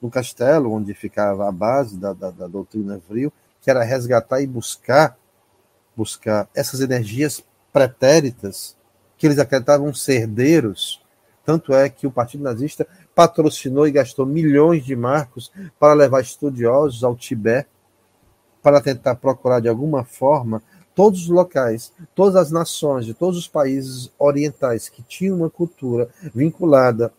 No 0.00 0.10
castelo, 0.10 0.72
onde 0.72 0.94
ficava 0.94 1.48
a 1.48 1.52
base 1.52 1.96
da, 1.96 2.12
da, 2.12 2.30
da 2.30 2.46
doutrina 2.46 3.00
Vril, 3.08 3.32
que 3.60 3.70
era 3.70 3.82
resgatar 3.82 4.40
e 4.40 4.46
buscar 4.46 5.18
buscar 5.96 6.48
essas 6.54 6.80
energias 6.80 7.44
pretéritas 7.72 8.76
que 9.18 9.26
eles 9.26 9.38
acreditavam 9.38 9.92
ser 9.92 10.22
herdeiros. 10.22 11.02
Tanto 11.44 11.74
é 11.74 11.90
que 11.90 12.06
o 12.06 12.10
Partido 12.10 12.44
Nazista 12.44 12.86
patrocinou 13.14 13.86
e 13.86 13.90
gastou 13.92 14.24
milhões 14.24 14.84
de 14.84 14.96
marcos 14.96 15.52
para 15.78 15.92
levar 15.92 16.22
estudiosos 16.22 17.04
ao 17.04 17.14
Tibete 17.16 17.68
para 18.62 18.80
tentar 18.80 19.16
procurar 19.16 19.60
de 19.60 19.68
alguma 19.68 20.04
forma 20.04 20.62
todos 20.94 21.22
os 21.22 21.28
locais, 21.28 21.92
todas 22.14 22.36
as 22.36 22.50
nações 22.50 23.06
de 23.06 23.14
todos 23.14 23.38
os 23.38 23.48
países 23.48 24.10
orientais 24.18 24.88
que 24.88 25.02
tinham 25.02 25.36
uma 25.36 25.50
cultura 25.50 26.08
vinculada 26.34 27.12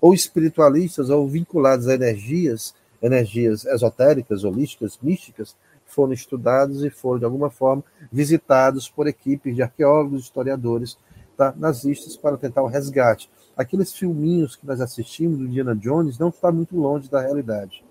ou 0.00 0.14
espiritualistas 0.14 1.10
ou 1.10 1.28
vinculadas 1.28 1.88
a 1.88 1.94
energias, 1.94 2.74
energias 3.02 3.64
esotéricas, 3.64 4.44
holísticas, 4.44 4.98
místicas, 5.02 5.56
foram 5.86 6.12
estudados 6.12 6.84
e 6.84 6.90
foram 6.90 7.20
de 7.20 7.24
alguma 7.24 7.48
forma 7.48 7.82
visitados 8.10 8.88
por 8.88 9.06
equipes 9.06 9.54
de 9.54 9.62
arqueólogos, 9.62 10.24
historiadores 10.24 10.98
tá, 11.36 11.54
nazistas 11.56 12.16
para 12.16 12.36
tentar 12.36 12.62
o 12.62 12.66
resgate. 12.66 13.30
Aqueles 13.56 13.94
filminhos 13.94 14.56
que 14.56 14.66
nós 14.66 14.80
assistimos 14.80 15.38
do 15.38 15.46
Indiana 15.46 15.74
Jones 15.74 16.18
não 16.18 16.28
está 16.28 16.50
muito 16.50 16.76
longe 16.76 17.08
da 17.08 17.20
realidade. 17.20 17.84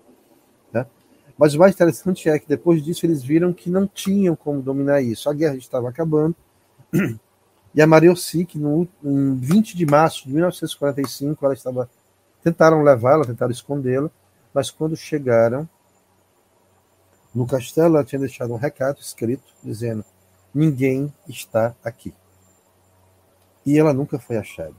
Né? 0.72 0.86
Mas 1.36 1.54
o 1.54 1.58
mais 1.58 1.74
interessante 1.74 2.28
é 2.28 2.38
que 2.38 2.48
depois 2.48 2.82
disso 2.84 3.06
eles 3.06 3.22
viram 3.22 3.52
que 3.52 3.70
não 3.70 3.86
tinham 3.86 4.36
como 4.36 4.62
dominar 4.62 5.00
isso. 5.00 5.28
A 5.28 5.34
guerra 5.34 5.56
estava 5.56 5.88
acabando. 5.88 6.34
E 7.74 7.82
a 7.82 7.86
Maria 7.86 8.10
Ossic, 8.10 8.56
no, 8.56 8.88
em 9.04 9.34
20 9.34 9.76
de 9.76 9.84
março 9.84 10.26
de 10.26 10.32
1945, 10.32 11.44
ela 11.44 11.52
estava 11.52 11.90
tentaram 12.46 12.80
levá-la, 12.80 13.24
tentaram 13.24 13.50
escondê-la, 13.50 14.08
mas 14.54 14.70
quando 14.70 14.96
chegaram 14.96 15.68
no 17.34 17.44
castelo, 17.44 17.96
ela 17.96 18.04
tinha 18.04 18.20
deixado 18.20 18.54
um 18.54 18.56
recado 18.56 19.00
escrito 19.00 19.52
dizendo: 19.64 20.04
ninguém 20.54 21.12
está 21.28 21.74
aqui. 21.82 22.14
E 23.64 23.76
ela 23.76 23.92
nunca 23.92 24.16
foi 24.16 24.36
achada. 24.36 24.74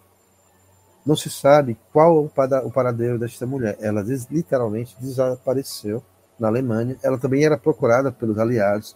Não 1.06 1.16
se 1.16 1.30
sabe 1.30 1.78
qual 1.92 2.24
o 2.64 2.72
paradeiro 2.72 3.20
desta 3.20 3.46
mulher. 3.46 3.78
Ela 3.82 4.02
literalmente 4.32 4.96
desapareceu 5.00 6.02
na 6.40 6.48
Alemanha. 6.48 6.98
Ela 7.04 7.18
também 7.18 7.44
era 7.44 7.58
procurada 7.58 8.14
pelos 8.14 8.40
aliados. 8.40 8.96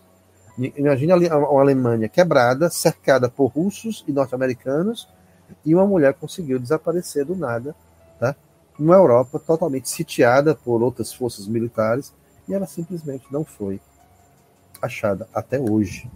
Imagine 0.57 1.27
uma 1.27 1.61
Alemanha 1.61 2.07
quebrada, 2.07 2.69
cercada 2.69 3.29
por 3.29 3.47
russos 3.47 4.03
e 4.07 4.13
norte-americanos, 4.13 5.09
e 5.65 5.75
uma 5.75 5.85
mulher 5.85 6.13
conseguiu 6.13 6.57
desaparecer 6.57 7.25
do 7.25 7.35
nada, 7.35 7.75
tá? 8.17 8.33
Numa 8.77 8.95
Europa 8.95 9.39
totalmente 9.39 9.89
sitiada 9.89 10.55
por 10.55 10.81
outras 10.81 11.13
forças 11.13 11.47
militares, 11.47 12.13
e 12.47 12.53
ela 12.53 12.65
simplesmente 12.65 13.25
não 13.31 13.45
foi 13.45 13.79
achada 14.81 15.27
até 15.33 15.59
hoje. 15.59 16.09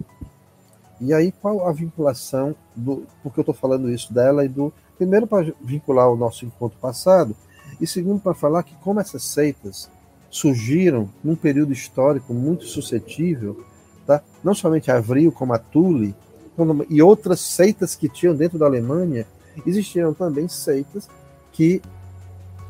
E 0.99 1.14
aí, 1.14 1.32
qual 1.32 1.68
a 1.68 1.72
vinculação 1.72 2.56
do. 2.76 3.06
Porque 3.22 3.39
eu 3.39 3.43
estou 3.43 3.53
falando 3.53 3.91
isso 3.91 4.14
dela 4.14 4.45
e 4.45 4.47
do. 4.47 4.74
Primeiro, 4.97 5.28
para 5.28 5.53
vincular 5.62 6.10
o 6.10 6.16
nosso 6.16 6.45
encontro 6.45 6.80
passado, 6.80 7.36
e 7.80 7.86
segundo, 7.86 8.22
para 8.22 8.34
falar 8.34 8.64
que, 8.64 8.74
como 8.76 8.99
essas 8.99 9.24
seitas 9.24 9.89
surgiram 10.30 11.10
num 11.24 11.36
período 11.36 11.74
histórico 11.74 12.34
muito 12.34 12.66
suscetível, 12.66 13.66
tá? 14.06 14.22
não 14.43 14.53
somente 14.53 14.91
a 14.91 14.97
Avril, 14.97 15.32
como 15.32 15.53
a 15.53 15.58
Tule, 15.58 16.16
e 16.89 17.01
outras 17.01 17.41
seitas 17.41 17.95
que 17.95 18.08
tinham 18.08 18.36
dentro 18.36 18.58
da 18.58 18.66
Alemanha, 18.66 19.28
existiam 19.66 20.14
também 20.14 20.47
seitas 20.47 21.10
que, 21.51 21.82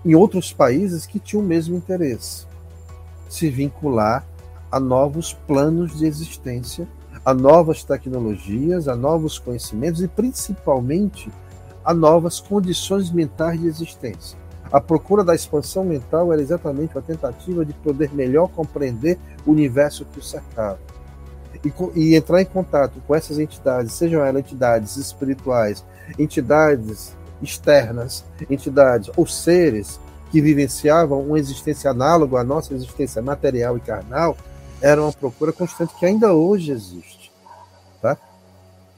em 0.06 0.16
outros 0.16 0.54
países, 0.54 1.06
que 1.06 1.20
tinham 1.20 1.44
o 1.44 1.48
mesmo 1.48 1.76
interesse 1.76 2.46
se 3.28 3.50
vincular 3.50 4.26
a 4.72 4.80
novos 4.80 5.34
planos 5.34 5.98
de 5.98 6.06
existência 6.06 6.88
a 7.26 7.34
novas 7.34 7.84
tecnologias, 7.84 8.88
a 8.88 8.96
novos 8.96 9.40
conhecimentos 9.40 10.04
e 10.04 10.08
principalmente 10.08 11.32
a 11.84 11.92
novas 11.92 12.40
condições 12.40 13.10
mentais 13.10 13.60
de 13.60 13.68
existência. 13.68 14.38
A 14.72 14.80
procura 14.80 15.24
da 15.24 15.34
expansão 15.34 15.84
mental 15.84 16.32
era 16.32 16.42
exatamente 16.42 16.96
a 16.96 17.02
tentativa 17.02 17.66
de 17.66 17.74
poder 17.74 18.14
melhor 18.14 18.48
compreender 18.50 19.18
o 19.46 19.52
universo 19.52 20.06
que 20.06 20.20
o 20.20 20.24
cercava. 20.24 20.80
E, 21.64 21.74
e 21.96 22.16
entrar 22.16 22.42
em 22.42 22.46
contato 22.46 23.02
com 23.08 23.16
essas 23.16 23.40
entidades, 23.40 23.94
sejam 23.94 24.24
elas 24.24 24.42
entidades 24.42 24.98
espirituais, 24.98 25.84
entidades 26.20 27.15
externas, 27.42 28.26
entidades 28.50 29.10
ou 29.16 29.26
seres 29.26 30.00
que 30.32 30.42
vivenciavam 30.42 31.22
uma 31.22 31.40
existência 31.40 31.92
análoga 31.92 32.40
à 32.40 32.44
nossa 32.44 32.74
existência 32.74 33.22
material 33.22 33.78
e 33.78 33.80
carnal, 33.80 34.36
era 34.82 35.02
uma 35.02 35.14
procura 35.14 35.54
constante 35.54 35.94
que 35.98 36.06
ainda 36.06 36.34
hoje 36.34 36.72
existe. 36.72 37.32
Tá? 38.02 38.18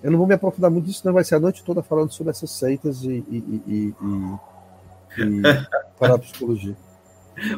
Eu 0.04 0.12
não 0.12 0.18
vou 0.18 0.28
me 0.28 0.34
aprofundar 0.34 0.72
muito 0.72 0.88
nisso, 0.88 1.02
não 1.06 1.14
vai 1.14 1.24
ser 1.24 1.36
a 1.36 1.40
noite 1.40 1.64
toda 1.64 1.84
falando 1.84 2.12
sobre 2.12 2.32
essas 2.32 2.52
seitas 2.52 3.04
e, 3.04 3.24
e, 3.30 3.64
e, 3.68 3.96
e, 4.02 5.24
e 5.24 5.42
parapsicologia. 6.00 6.76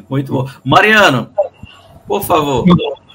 Muito 0.10 0.34
bom. 0.34 0.48
Mariano, 0.66 1.30
por 2.08 2.24
favor. 2.24 2.66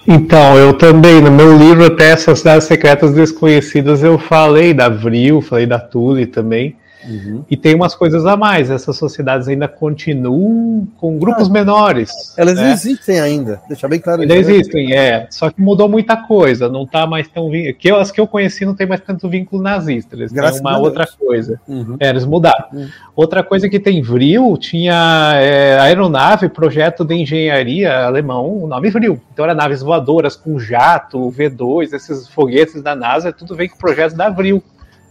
Então, 0.06 0.56
eu 0.56 0.76
também, 0.76 1.20
no 1.20 1.30
meu 1.30 1.56
livro, 1.56 1.86
até 1.86 2.10
essas 2.10 2.38
cidades 2.38 2.66
secretas 2.66 3.12
desconhecidas, 3.14 4.02
eu 4.02 4.18
falei 4.18 4.74
da 4.74 4.88
Vril, 4.88 5.40
falei 5.40 5.66
da 5.66 5.78
Tule 5.78 6.26
também. 6.26 6.76
Uhum. 7.06 7.44
E 7.50 7.56
tem 7.56 7.74
umas 7.74 7.94
coisas 7.94 8.24
a 8.26 8.36
mais. 8.36 8.70
Essas 8.70 8.96
sociedades 8.96 9.48
ainda 9.48 9.68
continuam 9.68 10.86
com 10.98 11.18
grupos 11.18 11.48
ah, 11.48 11.52
menores. 11.52 12.10
Elas 12.36 12.56
né? 12.56 12.72
existem 12.72 13.20
ainda, 13.20 13.60
deixa 13.68 13.88
bem 13.88 14.00
claro. 14.00 14.22
Ainda 14.22 14.34
existem, 14.34 14.92
é. 14.92 15.26
Só 15.30 15.50
que 15.50 15.60
mudou 15.60 15.88
muita 15.88 16.16
coisa. 16.16 16.68
Não 16.68 16.86
tá 16.86 17.06
mais 17.06 17.28
tão 17.28 17.50
que 17.78 17.90
eu, 17.90 17.96
as 17.96 18.10
que 18.10 18.20
eu 18.20 18.26
conheci 18.26 18.64
não 18.64 18.74
tem 18.74 18.86
mais 18.86 19.00
tanto 19.00 19.28
vínculo 19.28 19.62
nazista. 19.62 20.14
Eles 20.14 20.32
Graças 20.32 20.60
têm 20.60 20.70
uma 20.70 20.78
outra 20.78 21.06
coisa. 21.06 21.60
Uhum. 21.68 21.96
É, 22.00 22.08
eles 22.08 22.24
mudaram. 22.24 22.66
Uhum. 22.72 22.88
Outra 23.14 23.42
coisa 23.42 23.68
que 23.68 23.78
tem 23.78 24.02
Vril 24.02 24.56
tinha 24.56 25.32
é, 25.36 25.78
aeronave, 25.78 26.48
projeto 26.48 27.04
de 27.04 27.14
engenharia 27.14 28.04
alemão, 28.04 28.64
o 28.64 28.66
nome 28.66 28.90
Vril. 28.90 29.20
Então 29.32 29.44
era 29.44 29.54
naves 29.54 29.82
voadoras 29.82 30.36
com 30.36 30.58
jato, 30.58 31.30
V2, 31.30 31.92
esses 31.92 32.28
foguetes 32.28 32.82
da 32.82 32.94
NASA, 32.94 33.32
tudo 33.32 33.54
vem 33.54 33.68
com 33.68 33.76
projetos 33.76 34.16
da 34.16 34.28
Vril. 34.30 34.62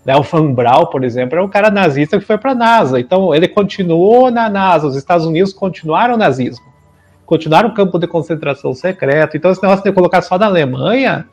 Né, 0.06 0.16
o 0.18 0.22
Van 0.22 0.52
Braun, 0.52 0.86
por 0.88 1.04
exemplo, 1.04 1.40
é 1.40 1.42
um 1.42 1.48
cara 1.48 1.72
nazista 1.72 2.20
que 2.20 2.26
foi 2.26 2.38
para 2.38 2.52
a 2.52 2.56
NASA. 2.56 3.00
Então, 3.00 3.34
ele 3.34 3.48
continuou 3.48 4.30
na 4.30 4.50
NASA. 4.50 4.88
Os 4.88 4.96
Estados 4.96 5.26
Unidos 5.26 5.54
continuaram 5.54 6.16
o 6.16 6.18
nazismo. 6.18 6.66
Continuaram 7.26 7.70
o 7.70 7.74
campo 7.74 7.98
de 7.98 8.06
concentração 8.06 8.74
secreto. 8.74 9.38
Então, 9.38 9.52
esse 9.52 9.64
negócio 9.64 9.84
de 9.84 9.92
colocar 9.94 10.22
só 10.22 10.38
na 10.38 10.48
Alemanha 10.48 11.26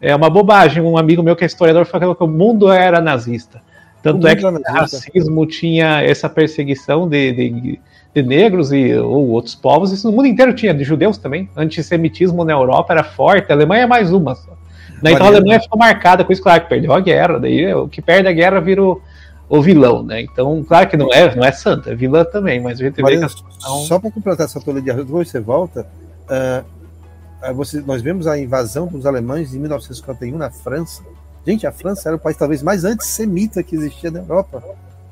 é 0.00 0.16
uma 0.16 0.30
bobagem. 0.30 0.82
Um 0.82 0.96
amigo 0.96 1.22
meu 1.22 1.36
que 1.36 1.44
é 1.44 1.46
historiador 1.46 1.84
falou 1.84 2.14
que 2.14 2.24
o 2.24 2.28
mundo 2.28 2.72
era 2.72 3.00
nazista. 3.00 3.60
Tanto 4.02 4.26
é 4.26 4.36
que 4.36 4.44
o 4.44 4.62
racismo 4.62 5.46
tinha 5.46 6.02
essa 6.02 6.28
perseguição 6.28 7.08
de, 7.08 7.32
de, 7.32 7.80
de, 8.14 8.22
negros 8.22 8.70
e, 8.70 8.94
ou 8.94 9.28
outros 9.28 9.54
povos. 9.54 9.92
Isso 9.92 10.10
no 10.10 10.14
mundo 10.14 10.26
inteiro 10.26 10.52
tinha, 10.52 10.74
de 10.74 10.84
judeus 10.84 11.16
também. 11.16 11.48
Antissemitismo 11.56 12.44
na 12.44 12.52
Europa 12.52 12.92
era 12.92 13.04
forte. 13.04 13.50
A 13.50 13.54
Alemanha 13.54 13.84
é 13.84 13.86
mais 13.86 14.12
uma 14.12 14.34
só. 14.34 14.54
Né? 15.02 15.12
Então 15.12 15.26
a 15.26 15.30
Alemanha 15.30 15.60
ficou 15.60 15.78
marcada 15.78 16.24
com 16.24 16.32
isso, 16.32 16.42
claro, 16.42 16.62
que 16.62 16.68
perdeu 16.68 16.92
a 16.92 17.00
guerra, 17.00 17.38
daí 17.38 17.74
o 17.74 17.88
que 17.88 18.00
perde 18.00 18.28
a 18.28 18.32
guerra 18.32 18.60
vira 18.60 18.82
o, 18.82 19.00
o 19.48 19.60
vilão, 19.60 20.02
né? 20.02 20.22
Então, 20.22 20.64
claro 20.64 20.88
que 20.88 20.96
não 20.96 21.12
é, 21.12 21.34
não 21.34 21.44
é 21.44 21.52
santa, 21.52 21.90
é 21.90 21.94
vilã 21.94 22.24
também, 22.24 22.60
mas 22.60 22.80
a 22.80 22.84
gente 22.84 23.02
vê 23.02 23.18
que 23.18 23.24
a 23.24 23.28
situação... 23.28 23.84
Só 23.84 23.98
para 23.98 24.10
completar 24.10 24.46
essa 24.46 24.60
toda 24.60 24.80
de 24.80 24.92
depois 24.92 25.28
você 25.28 25.40
volta, 25.40 25.86
uh, 26.24 27.54
você, 27.54 27.80
nós 27.80 28.00
vemos 28.00 28.26
a 28.26 28.38
invasão 28.38 28.86
dos 28.86 29.04
alemães 29.04 29.54
em 29.54 29.58
1951 29.58 30.38
na 30.38 30.50
França. 30.50 31.02
Gente, 31.46 31.66
a 31.66 31.72
França 31.72 32.08
era 32.08 32.16
o 32.16 32.18
país 32.18 32.36
talvez 32.36 32.62
mais 32.62 32.84
antissemita 32.84 33.62
que 33.62 33.76
existia 33.76 34.10
na 34.10 34.20
Europa, 34.20 34.62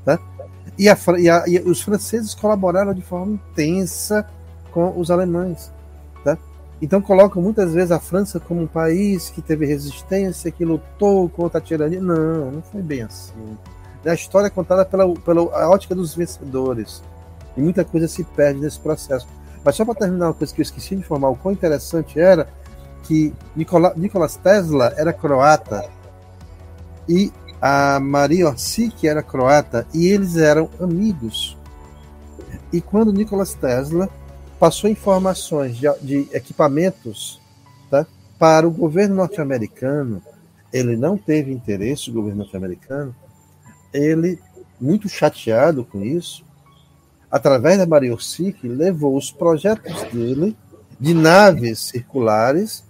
né? 0.07 0.19
E, 0.79 0.89
a, 0.89 0.97
e, 1.19 1.29
a, 1.29 1.45
e 1.47 1.59
os 1.59 1.83
franceses 1.83 2.35
colaboraram 2.35 2.95
de 2.95 3.03
forma 3.03 3.35
intensa 3.35 4.27
com 4.71 4.99
os 4.99 5.11
alemães. 5.11 5.71
Então 6.83 7.01
colocam 7.01 7.41
muitas 7.41 7.73
vezes 7.73 7.93
a 7.93 8.01
França 8.01 8.41
como 8.41 8.61
um 8.61 8.67
país 8.67 9.31
que 9.31 9.41
teve 9.41 9.65
resistência, 9.65 10.51
que 10.51 10.65
lutou 10.65 11.29
contra 11.29 11.59
a 11.59 11.61
tirania. 11.61 12.01
Não, 12.01 12.51
não 12.51 12.61
foi 12.61 12.83
bem 12.83 13.03
assim. 13.03 13.57
A 14.05 14.13
história 14.13 14.49
é 14.49 14.51
contada 14.51 14.85
pela, 14.85 15.09
pela 15.15 15.43
ótica 15.71 15.95
dos 15.95 16.13
vencedores. 16.13 17.01
E 17.57 17.61
muita 17.61 17.85
coisa 17.85 18.09
se 18.09 18.25
perde 18.25 18.59
nesse 18.59 18.81
processo. 18.81 19.29
Mas 19.65 19.77
só 19.77 19.85
para 19.85 19.95
terminar 19.95 20.27
uma 20.27 20.35
coisa 20.35 20.53
que 20.53 20.61
eu 20.61 20.65
esqueci 20.65 20.97
de 20.97 21.03
informar, 21.03 21.29
o 21.29 21.37
quão 21.37 21.53
interessante 21.53 22.19
era 22.19 22.49
que 23.05 23.33
Nikola, 23.55 23.95
Tesla 24.43 24.93
era 24.97 25.13
croata 25.13 25.89
e 27.09 27.33
a 27.61 28.01
Maria 28.01 28.49
Orsic 28.49 29.07
era 29.07 29.23
croata 29.23 29.87
e 29.95 30.09
eles 30.09 30.37
eram 30.37 30.69
amigos. 30.81 31.57
E 32.73 32.81
quando 32.81 33.13
Nicolas 33.13 33.55
Tesla 33.55 34.09
passou 34.63 34.89
informações 34.89 35.77
de, 35.77 35.89
de 36.01 36.29
equipamentos 36.33 37.41
tá, 37.91 38.07
para 38.39 38.65
o 38.65 38.71
governo 38.71 39.17
norte-americano. 39.17 40.23
Ele 40.73 40.97
não 40.97 41.19
teve 41.19 41.51
interesse, 41.51 42.09
o 42.09 42.13
governo 42.13 42.45
norte-americano. 42.45 43.13
Ele, 43.93 44.39
muito 44.81 45.09
chateado 45.09 45.85
com 45.85 46.05
isso, 46.05 46.45
através 47.29 47.77
da 47.77 47.87
Maria 47.87 48.13
Orsic, 48.13 48.69
levou 48.69 49.17
os 49.17 49.33
projetos 49.33 50.01
dele 50.13 50.57
de 51.01 51.13
naves 51.13 51.81
circulares 51.81 52.85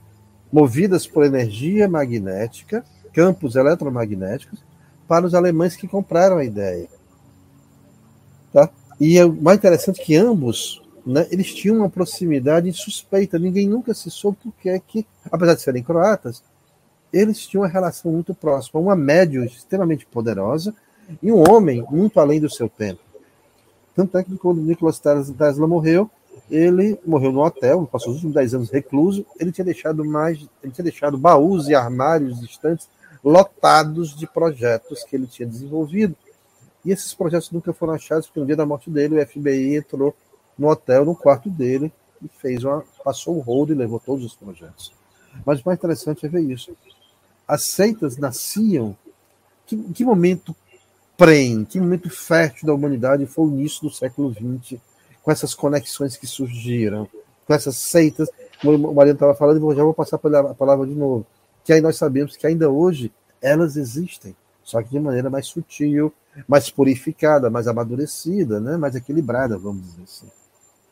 movidas 0.53 1.07
por 1.07 1.25
energia 1.25 1.89
magnética, 1.89 2.85
campos 3.15 3.57
eletromagnéticos, 3.57 4.63
para 5.09 5.25
os 5.25 5.35
alemães 5.35 5.75
que 5.75 5.89
compraram 5.89 6.37
a 6.37 6.45
ideia. 6.45 6.91
Tá? 8.53 8.69
E 9.01 9.17
é 9.17 9.25
mais 9.25 9.57
interessante 9.57 10.03
que 10.03 10.15
ambos, 10.15 10.82
né, 11.05 11.27
eles 11.31 11.53
tinham 11.53 11.79
uma 11.79 11.91
proximidade 11.91 12.73
suspeita. 12.73 13.39
Ninguém 13.39 13.69
nunca 13.69 13.93
se 13.95 14.11
soube 14.11 14.39
porque 14.43 14.69
é 14.69 14.79
que, 14.79 15.07
apesar 15.31 15.55
de 15.55 15.63
serem 15.63 15.83
croatas, 15.83 16.43
eles 17.13 17.47
tinham 17.47 17.63
uma 17.63 17.69
relação 17.69 18.13
muito 18.13 18.35
próxima. 18.35 18.81
Uma 18.81 18.97
médio 18.97 19.45
extremamente 19.45 20.07
poderosa 20.07 20.75
e 21.23 21.31
um 21.31 21.43
homem 21.51 21.85
muito 21.91 22.21
além 22.21 22.41
do 22.41 22.51
seu 22.51 22.69
tempo. 22.69 23.01
Tanto 23.95 24.17
é 24.17 24.25
que 24.25 24.37
quando 24.37 24.63
Nicolas 24.63 24.99
Tesla 24.99 25.67
morreu, 25.67 26.11
ele 26.51 26.99
morreu 27.05 27.33
no 27.33 27.45
hotel, 27.45 27.87
passou 27.91 28.11
os 28.11 28.17
últimos 28.17 28.35
10 28.35 28.55
anos 28.55 28.71
recluso, 28.71 29.27
ele 29.39 29.53
tinha 29.53 29.65
deixado 29.65 30.05
mais, 30.05 30.39
ele 30.63 30.73
tinha 30.73 30.83
deixado 30.83 31.19
baús 31.19 31.69
e 31.69 31.75
armários 31.75 32.41
distantes 32.41 32.89
lotados 33.23 34.17
de 34.17 34.27
projetos 34.27 35.05
que 35.05 35.15
ele 35.15 35.27
tinha 35.27 35.47
desenvolvido. 35.47 36.17
E 36.85 36.91
esses 36.91 37.15
projetos 37.15 37.51
nunca 37.51 37.73
foram 37.73 37.93
achados, 37.93 38.27
porque 38.27 38.41
no 38.41 38.47
dia 38.47 38.57
da 38.57 38.67
morte 38.67 38.91
dele, 38.91 39.21
o 39.21 39.27
FBI 39.27 39.77
entrou 39.77 40.15
no 40.59 40.69
hotel, 40.69 41.05
no 41.05 41.15
quarto 41.15 41.49
dele, 41.51 41.93
e 42.23 42.29
fez 42.29 42.65
uma, 42.65 42.85
passou 43.05 43.37
o 43.37 43.41
rolo 43.41 43.73
e 43.73 43.75
levou 43.75 44.01
todos 44.01 44.25
os 44.25 44.35
projetos. 44.35 44.93
Mas 45.45 45.61
o 45.61 45.63
mais 45.65 45.79
interessante 45.79 46.27
é 46.27 46.29
ver 46.29 46.43
isso. 46.43 46.77
As 47.47 47.65
seitas 47.65 48.17
nasciam. 48.17 48.97
Que, 49.67 49.77
que 49.77 50.05
momento 50.05 50.55
prem, 51.17 51.65
que 51.65 51.81
momento 51.81 52.11
fértil 52.11 52.67
da 52.67 52.75
humanidade 52.75 53.27
foi 53.27 53.47
o 53.47 53.51
início 53.51 53.83
do 53.83 53.91
século 53.91 54.33
XX, 54.33 54.81
com 55.23 55.31
essas 55.31 55.55
conexões 55.55 56.17
que 56.17 56.27
surgiram, 56.27 57.09
com 57.47 57.55
essas 57.55 57.77
seitas, 57.77 58.29
o 58.65 58.93
Mariano 58.93 59.17
estava 59.17 59.35
falando, 59.35 59.73
e 59.73 59.77
já 59.77 59.83
vou 59.83 59.95
passar 59.95 60.17
a 60.17 60.55
palavra 60.55 60.87
de 60.87 60.95
novo, 60.95 61.27
que 61.65 61.73
aí 61.73 61.81
nós 61.81 61.97
sabemos 61.97 62.37
que 62.37 62.47
ainda 62.47 62.69
hoje 62.69 63.13
elas 63.41 63.77
existem, 63.77 64.35
só 64.65 64.83
que 64.83 64.91
de 64.91 65.01
maneira 65.01 65.31
mais 65.31 65.47
sutil, 65.47 66.13
mais 66.47 66.71
purificada, 66.71 67.51
mais 67.51 67.69
amadurecida, 67.69 68.61
né? 68.61 68.77
mais 68.77 68.95
equilibrada, 68.95 69.59
vamos 69.59 69.83
dizer 69.83 70.03
assim. 70.03 70.42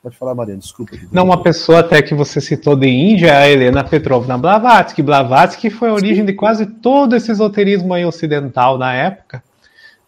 Pode 0.03 0.17
falar, 0.17 0.35
Mariana, 0.35 0.61
desculpa. 0.61 0.97
Não, 1.13 1.25
uma 1.25 1.43
pessoa 1.43 1.81
até 1.81 2.01
que 2.01 2.15
você 2.15 2.41
citou 2.41 2.75
de 2.75 2.89
Índia 2.89 3.37
a 3.37 3.49
Helena 3.49 3.85
Petrovna 3.85 4.39
Blavatsky. 4.39 5.03
Blavatsky 5.03 5.69
foi 5.69 5.91
a 5.91 5.95
origem 5.95 6.25
de 6.25 6.33
quase 6.33 6.65
todo 6.65 7.15
esse 7.15 7.31
esoterismo 7.31 7.93
aí 7.93 8.05
ocidental 8.07 8.79
na 8.79 8.95
época. 8.95 9.43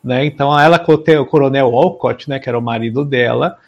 Né? 0.02 0.24
Então 0.24 0.58
ela 0.58 0.82
o 1.18 1.26
coronel 1.26 1.70
Olcott, 1.70 2.28
né, 2.28 2.38
que 2.38 2.48
era 2.48 2.58
o 2.58 2.62
marido 2.62 3.04
dela, 3.04 3.58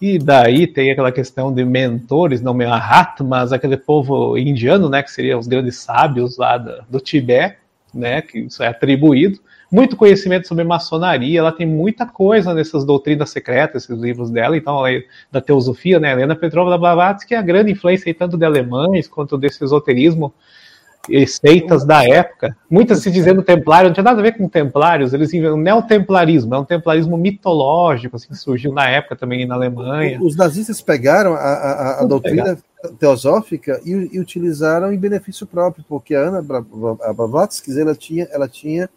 e 0.00 0.18
daí 0.18 0.66
tem 0.66 0.90
aquela 0.90 1.10
questão 1.10 1.52
de 1.52 1.64
mentores, 1.64 2.40
não 2.42 2.52
Mahatmas, 2.52 3.52
aquele 3.52 3.76
povo 3.76 4.36
indiano, 4.36 4.88
né, 4.88 5.02
que 5.02 5.10
seriam 5.10 5.38
os 5.38 5.46
grandes 5.46 5.76
sábios 5.76 6.36
lá 6.36 6.58
do, 6.58 6.82
do 6.88 7.00
Tibete, 7.00 7.56
né, 7.94 8.20
que 8.20 8.40
isso 8.40 8.62
é 8.62 8.68
atribuído. 8.68 9.40
Muito 9.72 9.96
conhecimento 9.96 10.46
sobre 10.46 10.64
maçonaria, 10.64 11.38
ela 11.38 11.50
tem 11.50 11.66
muita 11.66 12.04
coisa 12.04 12.52
nessas 12.52 12.84
doutrinas 12.84 13.30
secretas, 13.30 13.84
esses 13.84 13.98
livros 13.98 14.30
dela, 14.30 14.54
então, 14.54 14.82
da 15.30 15.40
teosofia, 15.40 15.98
né, 15.98 16.12
Helena 16.12 16.36
Petrovna 16.36 16.76
Blavatsky 16.76 17.34
é 17.34 17.38
a 17.38 17.42
grande 17.42 17.72
influência 17.72 18.14
tanto 18.14 18.36
de 18.36 18.44
alemães 18.44 19.08
quanto 19.08 19.38
desse 19.38 19.64
esoterismo 19.64 20.34
seitas 21.26 21.84
da 21.84 22.04
época, 22.04 22.56
muitas 22.70 23.00
se 23.00 23.10
dizendo 23.10 23.42
templário, 23.42 23.88
não 23.88 23.94
tinha 23.94 24.04
nada 24.04 24.20
a 24.20 24.22
ver 24.22 24.36
com 24.36 24.48
templários, 24.48 25.12
eles 25.12 25.32
o 25.32 25.56
neotemplarismo, 25.56 26.54
é 26.54 26.58
um 26.58 26.64
templarismo 26.64 27.16
mitológico, 27.16 28.16
assim, 28.16 28.28
que 28.28 28.36
surgiu 28.36 28.72
na 28.72 28.88
época 28.88 29.16
também 29.16 29.44
na 29.44 29.54
Alemanha. 29.54 30.20
Os 30.22 30.36
nazistas 30.36 30.80
pegaram 30.80 31.34
a, 31.34 31.38
a, 31.38 32.00
a 32.02 32.06
doutrina 32.06 32.56
pegar. 32.56 32.96
teosófica 32.98 33.80
e, 33.84 34.10
e, 34.12 34.20
utilizaram 34.20 34.92
em 34.92 34.98
benefício 34.98 35.46
próprio, 35.46 35.84
porque 35.88 36.14
a 36.14 36.20
Ana 36.20 36.42
Blavatsky, 37.16 37.80
ela 37.80 37.96
tinha, 37.96 38.28
ela 38.30 38.46
tinha 38.46 38.88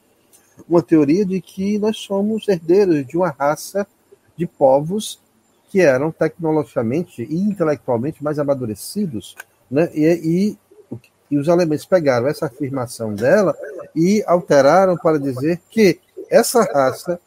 uma 0.68 0.82
teoria 0.82 1.26
de 1.26 1.40
que 1.41 1.77
nós 1.77 1.98
somos 1.98 2.48
herdeiros 2.48 3.06
de 3.06 3.18
uma 3.18 3.30
raça 3.30 3.86
de 4.36 4.45
povos 4.45 5.19
que 5.69 5.82
eram 5.82 6.11
tecnologicamente 6.11 7.23
e 7.23 7.36
intelectualmente 7.36 8.23
mais 8.23 8.40
amadurecidos, 8.40 9.36
né? 9.69 9.90
E, 9.94 10.06
e 10.06 10.57
e 11.30 11.38
os 11.38 11.49
alemães 11.49 11.86
pegaram 11.86 12.27
essa 12.27 12.45
afirmação 12.45 13.14
dela 13.14 13.56
e 13.95 14.23
alteraram 14.27 14.95
para 14.95 15.19
dizer 15.19 15.61
que 15.69 15.99
essa 16.30 16.64
raça 16.64 17.19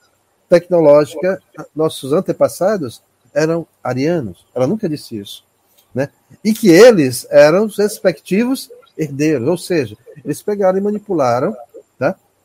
tecnológica, 0.48 1.42
nossos 1.74 2.12
antepassados, 2.12 3.02
eram 3.34 3.66
arianos. 3.82 4.46
Ela 4.54 4.66
nunca 4.66 4.88
disse 4.88 5.18
isso. 5.18 5.44
Né? 5.94 6.08
E 6.44 6.52
que 6.52 6.68
eles 6.68 7.26
eram 7.30 7.66
os 7.66 7.76
respectivos 7.76 8.70
herdeiros, 8.96 9.48
ou 9.48 9.58
seja, 9.58 9.96
eles 10.24 10.42
pegaram 10.42 10.78
e 10.78 10.80
manipularam? 10.80 11.54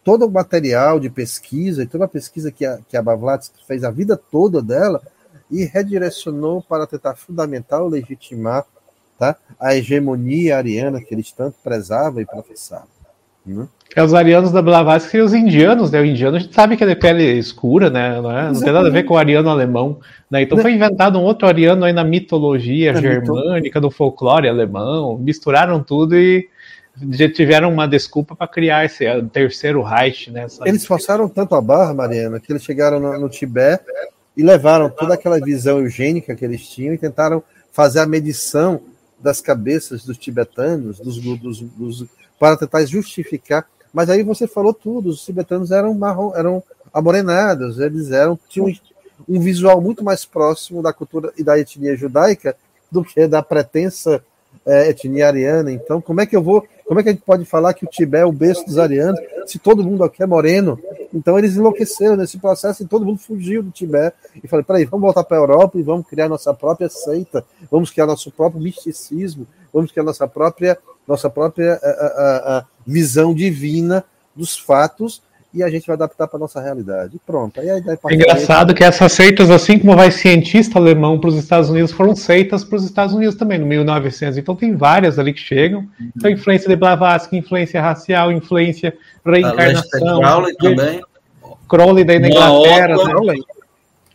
Todo 0.04 0.26
o 0.26 0.32
material 0.32 1.00
de 1.00 1.10
pesquisa 1.10 1.84
e 1.84 1.88
toda 1.88 2.06
a 2.06 2.10
pesquisa 2.10 2.52
que 2.52 2.66
a, 2.66 2.80
que 2.88 2.98
a 2.98 3.02
Blavatsky 3.02 3.66
fez 3.66 3.84
a 3.84 3.92
vida 3.92 4.18
toda 4.18 4.62
dela 4.62 5.02
e 5.50 5.66
redirecionou 5.66 6.62
para 6.62 6.88
tentar 6.88 7.16
fundamentar 7.16 7.82
ou 7.82 7.90
legitimar 7.90 8.66
tá? 9.18 9.36
a 9.60 9.76
hegemonia 9.76 10.58
ariana 10.58 11.02
que 11.02 11.14
eles 11.14 11.32
tanto 11.32 11.56
prezavam 11.64 12.22
e 12.22 12.26
professavam. 12.26 12.88
Né? 13.46 13.68
É 13.96 14.02
os 14.02 14.14
arianos 14.14 14.52
da 14.52 14.62
Blavatsky 14.62 15.18
e 15.18 15.22
os 15.22 15.34
indianos, 15.34 15.92
né? 15.92 16.00
O 16.00 16.06
indiano 16.06 16.38
a 16.38 16.40
gente 16.40 16.56
sabe 16.56 16.78
que 16.78 16.84
ele 16.84 16.94
é 16.94 16.96
pele 16.96 17.24
escura, 17.38 17.90
né? 17.90 18.20
Não, 18.22 18.32
é? 18.32 18.52
não 18.52 18.60
tem 18.60 18.72
nada 18.72 18.88
a 18.88 18.92
ver 18.92 19.04
com 19.04 19.14
o 19.14 19.18
ariano 19.18 19.50
alemão, 19.50 20.00
né? 20.32 20.42
Então 20.42 20.58
foi 20.58 20.72
inventado 20.72 21.20
um 21.20 21.24
outro 21.24 21.48
ariano 21.48 21.84
aí 21.84 21.94
na 21.94 22.04
mitologia 22.04 22.94
na 22.94 23.02
germânica, 23.02 23.82
no 23.82 23.92
folclore 23.92 24.48
alemão, 24.48 25.18
misturaram 25.18 25.84
tudo 25.84 26.16
e 26.16 26.48
tiveram 27.34 27.72
uma 27.72 27.88
desculpa 27.88 28.36
para 28.36 28.48
criar 28.48 28.86
esse 28.86 29.06
terceiro 29.32 29.82
Reich, 29.82 30.30
né? 30.30 30.46
Eles 30.64 30.86
forçaram 30.86 31.28
tanto 31.28 31.56
a 31.56 31.62
barra, 31.62 31.94
Mariana, 31.94 32.40
que 32.40 32.52
eles 32.52 32.64
chegaram 32.64 33.00
no, 33.00 33.20
no 33.20 33.30
Tibete 33.30 33.86
e 34.38 34.44
levaram 34.44 34.90
toda 34.90 35.14
aquela 35.14 35.40
visão 35.40 35.80
eugênica 35.80 36.36
que 36.36 36.46
eles 36.46 36.68
tinham 36.68 36.94
e 36.94 36.98
tentaram 36.98 37.44
fazer 37.72 38.00
a 38.00 38.06
medição 38.06 38.82
das 39.20 39.40
cabeças 39.40 40.04
dos 40.04 40.18
tibetanos, 40.18 41.00
dos, 41.00 41.18
dos, 41.20 41.62
dos, 41.62 42.06
para 42.40 42.58
tentar 42.58 42.86
justificar. 42.86 43.66
Mas 43.94 44.10
aí 44.10 44.22
você 44.22 44.48
falou 44.48 44.74
tudo, 44.74 45.10
os 45.10 45.24
tibetanos 45.24 45.72
eram 45.72 45.94
marrom, 45.94 46.34
eram 46.36 46.62
amorenados, 46.94 47.80
eles 47.80 48.12
eram 48.12 48.38
tinham 48.50 48.72
um 49.28 49.40
visual 49.40 49.80
muito 49.82 50.04
mais 50.04 50.26
próximo 50.26 50.82
da 50.82 50.92
cultura 50.92 51.32
e 51.38 51.44
da 51.44 51.58
etnia 51.58 51.96
judaica 51.96 52.56
do 52.92 53.04
que 53.04 53.28
da 53.28 53.42
pretensa 53.42 54.24
é, 54.66 54.90
etnia 54.90 55.28
ariana. 55.28 55.72
Então, 55.72 56.02
como 56.02 56.22
é 56.22 56.26
que 56.26 56.36
eu 56.36 56.44
vou, 56.44 56.68
como 56.86 57.00
é 57.00 57.04
que 57.04 57.10
a 57.10 57.12
gente 57.12 57.24
pode 57.24 57.46
falar 57.46 57.74
que 57.74 57.86
o 57.86 57.88
Tibete 57.88 58.24
é 58.24 58.26
o 58.26 58.32
berço 58.32 58.66
dos 58.66 58.78
arianos 58.78 59.20
se 59.46 59.60
todo 59.60 59.84
mundo 59.84 60.04
aqui 60.04 60.22
é 60.22 60.26
moreno? 60.26 60.80
Então 61.14 61.38
eles 61.38 61.56
enlouqueceram 61.56 62.16
nesse 62.16 62.38
processo 62.38 62.84
e 62.84 62.88
todo 62.88 63.06
mundo 63.06 63.20
fugiu 63.20 63.64
do 63.64 63.72
Tibete. 63.72 64.16
E 64.44 64.48
falei, 64.48 64.64
peraí, 64.64 64.86
vamos 64.86 65.04
voltar 65.04 65.24
para 65.24 65.38
a 65.38 65.40
Europa 65.40 65.78
e 65.78 65.84
vamos 65.84 66.08
criar 66.08 66.28
nossa 66.28 66.54
própria 66.54 66.90
seita, 66.90 67.46
vamos 67.72 67.92
criar 67.92 68.06
nosso 68.06 68.32
próprio 68.32 68.62
misticismo, 68.62 69.48
vamos 69.72 69.92
criar 69.92 70.04
nossa 70.04 70.28
própria, 70.28 70.78
nossa 71.08 71.30
própria 71.30 71.80
a, 71.82 71.88
a, 71.88 72.58
a 72.58 72.66
visão 72.86 73.34
divina 73.34 74.04
dos 74.36 74.58
fatos 74.58 75.22
e 75.54 75.62
a 75.62 75.70
gente 75.70 75.86
vai 75.86 75.96
adaptar 75.96 76.28
para 76.28 76.40
nossa 76.40 76.60
realidade. 76.60 77.20
Pronto. 77.26 77.60
Aí, 77.60 77.70
aí, 77.70 77.84
é 77.88 78.14
engraçado 78.14 78.74
que 78.74 78.84
essas 78.84 79.12
seitas, 79.12 79.52
assim 79.52 79.78
como 79.78 79.96
vai 79.96 80.10
cientista 80.10 80.80
alemão 80.80 81.20
para 81.20 81.30
os 81.30 81.36
Estados 81.36 81.70
Unidos, 81.70 81.92
foram 81.92 82.16
seitas 82.16 82.64
para 82.64 82.78
os 82.78 82.84
Estados 82.84 83.14
Unidos 83.14 83.36
também, 83.36 83.60
no 83.60 83.66
1900. 83.66 84.38
Então 84.38 84.56
tem 84.56 84.76
várias 84.76 85.20
ali 85.20 85.32
que 85.32 85.40
chegam. 85.40 85.88
Então, 86.16 86.32
influência 86.32 86.68
de 86.68 86.76
Blavatsky, 86.76 87.38
influência 87.38 87.80
racial, 87.82 88.32
influência 88.32 88.98
reencarnação. 89.24 90.20
Crowley 90.20 90.56
também. 90.56 91.02
Crowley 91.70 92.04
daí 92.04 92.20
na 92.20 92.30
Inglaterra. 92.30 92.96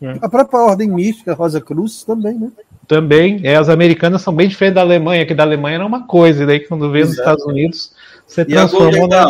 Né? 0.01 0.17
A 0.21 0.29
própria 0.29 0.59
ordem 0.59 0.89
mística, 0.89 1.33
Rosa 1.33 1.61
Cruz, 1.61 2.03
também, 2.03 2.37
né? 2.37 2.51
Também. 2.85 3.39
É, 3.43 3.55
as 3.55 3.69
americanas 3.69 4.21
são 4.21 4.33
bem 4.33 4.47
diferentes 4.47 4.75
da 4.75 4.81
Alemanha, 4.81 5.25
que 5.25 5.33
da 5.33 5.43
Alemanha 5.43 5.75
era 5.75 5.85
uma 5.85 6.05
coisa, 6.05 6.43
e 6.43 6.45
daí 6.45 6.59
quando 6.61 6.91
veio 6.91 7.05
nos 7.05 7.17
Estados 7.17 7.45
Unidos, 7.45 7.93
você 8.25 8.43
transformou 8.43 9.07
na. 9.07 9.27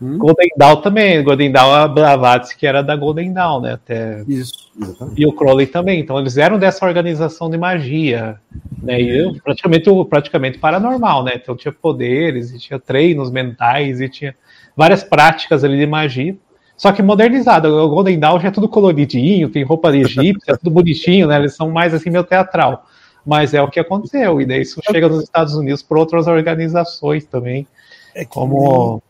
Hum? 0.00 0.18
Golden 0.18 0.48
Dawn 0.56 0.76
também, 0.76 1.22
Golden 1.24 1.50
Dawn, 1.50 1.72
a 1.72 1.88
Blavatsky 1.88 2.60
que 2.60 2.66
era 2.66 2.82
da 2.82 2.94
Golden 2.94 3.32
Dawn, 3.32 3.62
né? 3.62 3.72
Até... 3.74 4.22
Isso, 4.28 4.70
exatamente. 4.78 5.22
E 5.22 5.26
o 5.26 5.32
Crowley 5.32 5.66
também. 5.66 6.00
Então 6.00 6.18
eles 6.18 6.36
eram 6.36 6.58
dessa 6.58 6.84
organização 6.84 7.48
de 7.48 7.56
magia, 7.56 8.38
né? 8.82 9.00
E 9.00 9.40
praticamente, 9.40 9.90
praticamente 10.08 10.58
paranormal, 10.58 11.24
né? 11.24 11.32
Então 11.36 11.56
tinha 11.56 11.72
poderes, 11.72 12.52
e 12.52 12.58
tinha 12.58 12.78
treinos 12.78 13.30
mentais, 13.30 14.00
e 14.00 14.08
tinha 14.08 14.34
várias 14.76 15.02
práticas 15.02 15.64
ali 15.64 15.78
de 15.78 15.86
magia. 15.86 16.36
Só 16.76 16.92
que 16.92 17.02
modernizado. 17.02 17.68
O 17.68 17.88
Golden 17.88 18.18
Dawn 18.18 18.38
já 18.38 18.48
é 18.48 18.50
tudo 18.50 18.68
coloridinho, 18.68 19.48
tem 19.48 19.64
roupa 19.64 19.96
egípcia, 19.96 20.52
é 20.52 20.56
tudo 20.58 20.70
bonitinho, 20.70 21.26
né? 21.26 21.36
Eles 21.36 21.56
são 21.56 21.70
mais 21.70 21.94
assim, 21.94 22.10
meio 22.10 22.24
teatral. 22.24 22.84
Mas 23.24 23.54
é 23.54 23.62
o 23.62 23.70
que 23.70 23.80
aconteceu. 23.80 24.40
E 24.42 24.46
daí 24.46 24.60
isso 24.60 24.80
chega 24.90 25.08
nos 25.08 25.22
Estados 25.22 25.54
Unidos 25.54 25.82
por 25.82 25.96
outras 25.96 26.26
organizações 26.26 27.24
também. 27.24 27.66
É 28.14 28.24
como 28.24 29.02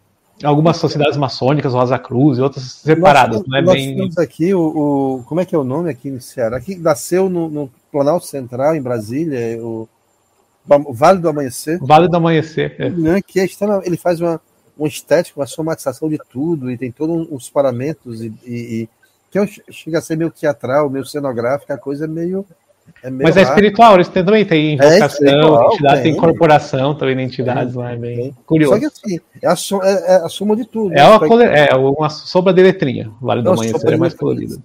algumas 0.42 0.76
sociedades 0.76 1.16
maçônicas, 1.16 1.72
Rosa 1.72 1.98
Cruz 1.98 2.38
e 2.38 2.42
outras 2.42 2.64
separadas, 2.64 3.38
nós, 3.38 3.48
não 3.48 3.58
é 3.58 3.62
nós 3.62 3.74
bem... 3.74 3.96
temos 3.96 4.18
aqui 4.18 4.52
o, 4.54 4.60
o, 4.60 5.24
como 5.24 5.40
é 5.40 5.44
que 5.44 5.54
é 5.54 5.58
o 5.58 5.64
nome 5.64 5.90
aqui 5.90 6.10
no 6.10 6.20
Ceará? 6.20 6.56
Aqui 6.56 6.76
nasceu 6.76 7.28
no, 7.28 7.48
no 7.48 7.70
Planalto 7.90 8.26
Central, 8.26 8.74
em 8.74 8.82
Brasília, 8.82 9.58
o, 9.62 9.88
Vale 10.66 11.20
do 11.20 11.28
Amanhecer. 11.28 11.78
Vale 11.80 12.08
do 12.08 12.16
Amanhecer. 12.16 12.74
É. 12.78 12.90
Né, 12.90 13.22
que 13.22 13.38
é 13.40 13.46
ele 13.84 13.96
faz 13.96 14.20
uma, 14.20 14.40
uma 14.76 14.88
estética, 14.88 15.38
uma 15.38 15.46
somatização 15.46 16.08
de 16.08 16.18
tudo, 16.30 16.70
e 16.70 16.76
tem 16.76 16.90
todos 16.90 17.28
uns 17.30 17.48
paramentos, 17.48 18.20
e, 18.20 18.32
e, 18.44 18.82
e 18.82 18.88
que 19.30 19.62
chega 19.72 19.98
a 19.98 20.02
ser 20.02 20.16
meio 20.16 20.30
teatral, 20.30 20.90
meio 20.90 21.04
cenográfico, 21.04 21.72
a 21.72 21.78
coisa 21.78 22.04
é 22.04 22.08
meio. 22.08 22.44
É 23.02 23.10
Mas 23.10 23.36
é 23.36 23.42
espiritual, 23.42 23.94
eles 23.94 24.08
tem, 24.08 24.24
também 24.24 24.44
tem 24.44 24.74
invocação, 24.74 25.26
é 25.26 25.66
entidade, 25.66 26.02
tem, 26.02 26.12
incorporação 26.12 26.94
também 26.94 27.24
entidades 27.24 27.74
lá, 27.74 27.92
é 27.92 27.96
bem 27.96 28.16
tem. 28.16 28.36
curioso. 28.44 28.74
Só 28.74 28.80
que 28.80 28.86
assim, 28.86 29.20
é 29.40 29.46
a, 29.46 29.54
soma, 29.54 29.88
é, 29.88 29.92
é 29.92 30.16
a 30.16 30.28
soma 30.28 30.56
de 30.56 30.64
tudo. 30.64 30.92
É, 30.92 31.04
uma, 31.04 31.20
cole... 31.20 31.44
é 31.44 31.74
uma 31.74 32.10
sombra 32.10 32.52
de 32.52 32.62
letrinha, 32.62 33.10
Vale 33.20 33.42
do 33.42 33.52
Amanhecer 33.52 33.92
é 33.92 33.96
mais 33.96 34.14
colorido. 34.14 34.60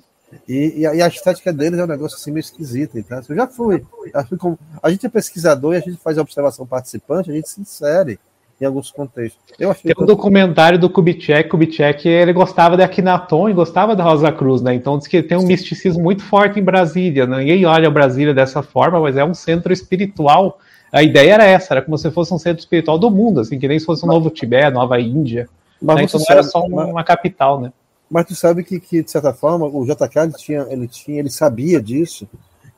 E, 0.47 0.79
e, 0.79 0.85
a, 0.87 0.95
e, 0.95 1.01
a, 1.01 1.07
estética 1.07 1.51
deles 1.51 1.77
é 1.77 1.83
um 1.83 1.87
negócio 1.87 2.17
assim 2.17 2.31
meio 2.31 2.41
esquisito. 2.41 2.97
Então, 2.97 3.21
eu 3.27 3.35
já 3.35 3.47
fui. 3.47 3.85
Já 4.13 4.23
fui 4.23 4.37
como, 4.37 4.57
a 4.81 4.89
gente 4.89 5.05
é 5.05 5.09
pesquisador 5.09 5.73
e 5.73 5.77
a 5.77 5.81
gente 5.81 5.97
faz 5.97 6.17
a 6.17 6.21
observação 6.21 6.65
participante, 6.65 7.29
a 7.29 7.33
gente 7.33 7.49
se 7.49 7.59
insere 7.59 8.17
em 8.61 8.65
alguns 8.65 8.91
contextos. 8.91 9.41
Eu 9.59 9.71
achei 9.71 9.93
Tem 9.93 10.03
um 10.03 10.07
documentário 10.07 10.77
do 10.77 10.89
Kubitschek. 10.89 11.49
Kubitschek 11.49 12.07
ele 12.07 12.31
gostava 12.31 12.77
de 12.77 12.83
Akhenaton 12.83 13.49
e 13.49 13.53
gostava 13.53 13.95
da 13.95 14.03
Rosa 14.03 14.31
Cruz, 14.31 14.61
né? 14.61 14.73
Então 14.73 14.97
diz 14.97 15.07
que 15.07 15.23
tem 15.23 15.37
um 15.37 15.41
Sim. 15.41 15.47
misticismo 15.47 16.03
muito 16.03 16.23
forte 16.23 16.59
em 16.59 16.63
Brasília. 16.63 17.25
Né? 17.25 17.39
Ninguém 17.39 17.65
olha 17.65 17.89
Brasília 17.89 18.33
dessa 18.33 18.61
forma, 18.61 18.99
mas 18.99 19.17
é 19.17 19.25
um 19.25 19.33
centro 19.33 19.73
espiritual. 19.73 20.59
A 20.91 21.01
ideia 21.01 21.33
era 21.33 21.45
essa, 21.45 21.73
era 21.73 21.81
como 21.81 21.97
se 21.97 22.11
fosse 22.11 22.33
um 22.33 22.37
centro 22.37 22.59
espiritual 22.59 22.99
do 22.99 23.09
mundo, 23.09 23.39
assim, 23.39 23.57
que 23.57 23.67
nem 23.67 23.79
se 23.79 23.85
fosse 23.85 24.05
um 24.05 24.09
novo 24.09 24.29
Tibete, 24.29 24.71
nova 24.71 24.99
Índia. 24.99 25.49
Mas 25.81 25.95
né? 25.95 26.03
Então 26.03 26.19
não 26.19 26.25
era 26.29 26.43
só 26.43 26.61
uma, 26.61 26.85
uma 26.85 27.03
capital, 27.03 27.59
né? 27.59 27.73
Mas 28.09 28.25
tu 28.27 28.35
sabe 28.35 28.63
que, 28.63 28.79
que, 28.79 29.01
de 29.01 29.09
certa 29.09 29.33
forma, 29.33 29.65
o 29.65 29.85
JK 29.85 30.19
ele 30.19 30.33
tinha, 30.33 30.67
ele 30.69 30.87
tinha, 30.87 31.19
ele 31.19 31.29
sabia 31.29 31.81
disso, 31.81 32.27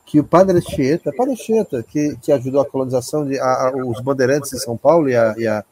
que 0.06 0.20
o 0.20 0.24
Padre 0.24 0.58
Anchieta, 0.58 1.12
Padre 1.16 1.32
Anchieta, 1.32 1.82
que, 1.82 2.16
que 2.22 2.30
ajudou 2.30 2.60
a 2.60 2.64
colonização 2.64 3.26
de 3.26 3.38
a, 3.38 3.44
a, 3.44 3.72
os 3.84 4.00
bandeirantes 4.00 4.52
em 4.52 4.58
São 4.58 4.76
Paulo 4.76 5.08
e 5.08 5.16
a, 5.16 5.34
e 5.36 5.46
a 5.46 5.64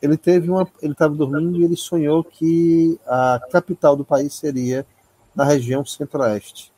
ele 0.00 0.16
teve 0.16 0.50
uma, 0.50 0.68
ele 0.82 0.92
estava 0.92 1.14
dormindo 1.14 1.58
e 1.60 1.64
ele 1.64 1.76
sonhou 1.76 2.22
que 2.22 2.98
a 3.06 3.40
capital 3.50 3.96
do 3.96 4.04
país 4.04 4.34
seria 4.34 4.86
na 5.34 5.44
região 5.44 5.84
centro-oeste, 5.84 6.72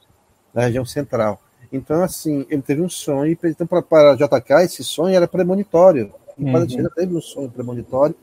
na 0.55 0.63
região 0.63 0.85
central. 0.85 1.41
Então, 1.73 2.03
assim, 2.03 2.47
ele 2.49 2.63
teve 2.63 2.81
um 2.81 2.89
sonho, 2.89 3.37
então 3.45 3.67
para, 3.67 4.15
JK 4.15 4.65
esse 4.65 4.83
sonho 4.83 5.15
era 5.15 5.29
premonitório. 5.29 6.13
E 6.39 6.45
uhum. 6.45 6.89
Teve 6.95 7.17
um 7.17 7.21
sonho 7.21 7.51
premonitório 7.51 8.15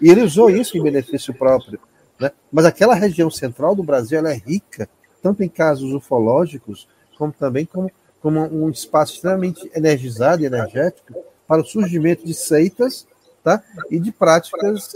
e 0.00 0.10
ele 0.10 0.22
usou 0.22 0.50
isso 0.50 0.76
em 0.76 0.82
benefício 0.82 1.32
próprio. 1.32 1.78
Né? 2.18 2.30
Mas 2.52 2.64
aquela 2.66 2.94
região 2.94 3.30
central 3.30 3.74
do 3.74 3.82
Brasil 3.82 4.18
ela 4.18 4.30
é 4.30 4.36
rica, 4.36 4.88
tanto 5.22 5.42
em 5.42 5.48
casos 5.48 5.92
ufológicos, 5.92 6.88
como 7.16 7.32
também 7.32 7.64
como, 7.64 7.90
como 8.20 8.40
um 8.40 8.68
espaço 8.68 9.14
extremamente 9.14 9.70
energizado 9.74 10.42
e 10.42 10.46
energético 10.46 11.14
para 11.46 11.62
o 11.62 11.66
surgimento 11.66 12.24
de 12.24 12.34
seitas 12.34 13.06
tá? 13.42 13.62
e 13.90 13.98
de 13.98 14.12
práticas 14.12 14.94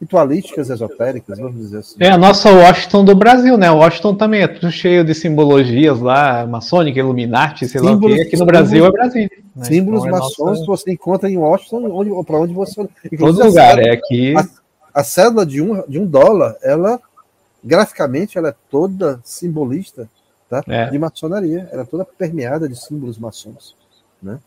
ritualísticas 0.00 0.70
esotéricas, 0.70 1.38
vamos 1.38 1.56
dizer 1.56 1.78
assim. 1.78 1.96
É 1.98 2.10
a 2.10 2.16
nossa 2.16 2.50
Washington 2.52 3.04
do 3.04 3.16
Brasil, 3.16 3.58
né? 3.58 3.68
Washington 3.70 4.14
também 4.14 4.42
é 4.42 4.48
tudo 4.48 4.70
cheio 4.70 5.04
de 5.04 5.12
simbologias 5.12 6.00
lá, 6.00 6.46
maçônica, 6.46 6.98
Illuminati, 6.98 7.66
sei 7.66 7.80
símbolos, 7.80 8.16
lá 8.16 8.16
o 8.16 8.16
quê. 8.16 8.22
Aqui 8.22 8.36
no 8.36 8.46
Brasil 8.46 8.86
é 8.86 8.90
Brasil. 8.92 9.28
Né? 9.56 9.64
Símbolos 9.64 10.04
então, 10.04 10.16
é 10.16 10.20
maçons 10.20 10.60
nossa... 10.60 10.66
você 10.66 10.92
encontra 10.92 11.28
em 11.28 11.36
Washington, 11.36 11.90
onde, 11.90 12.24
para 12.24 12.38
onde 12.38 12.54
você. 12.54 12.88
Todo 13.18 13.44
lugar, 13.44 13.78
é 13.80 13.90
aqui. 13.90 14.34
A, 14.36 15.00
a 15.00 15.04
cédula 15.04 15.44
de 15.44 15.60
um, 15.60 15.82
de 15.88 15.98
um 15.98 16.06
dólar, 16.06 16.56
ela, 16.62 17.00
graficamente, 17.62 18.38
ela 18.38 18.50
é 18.50 18.54
toda 18.70 19.20
simbolista 19.24 20.08
tá? 20.48 20.62
É. 20.68 20.90
de 20.90 20.98
maçonaria. 20.98 21.68
Ela 21.72 21.82
é 21.82 21.86
toda 21.86 22.04
permeada 22.04 22.68
de 22.68 22.76
símbolos 22.76 23.18
maçons. 23.18 23.74
Né? 24.22 24.38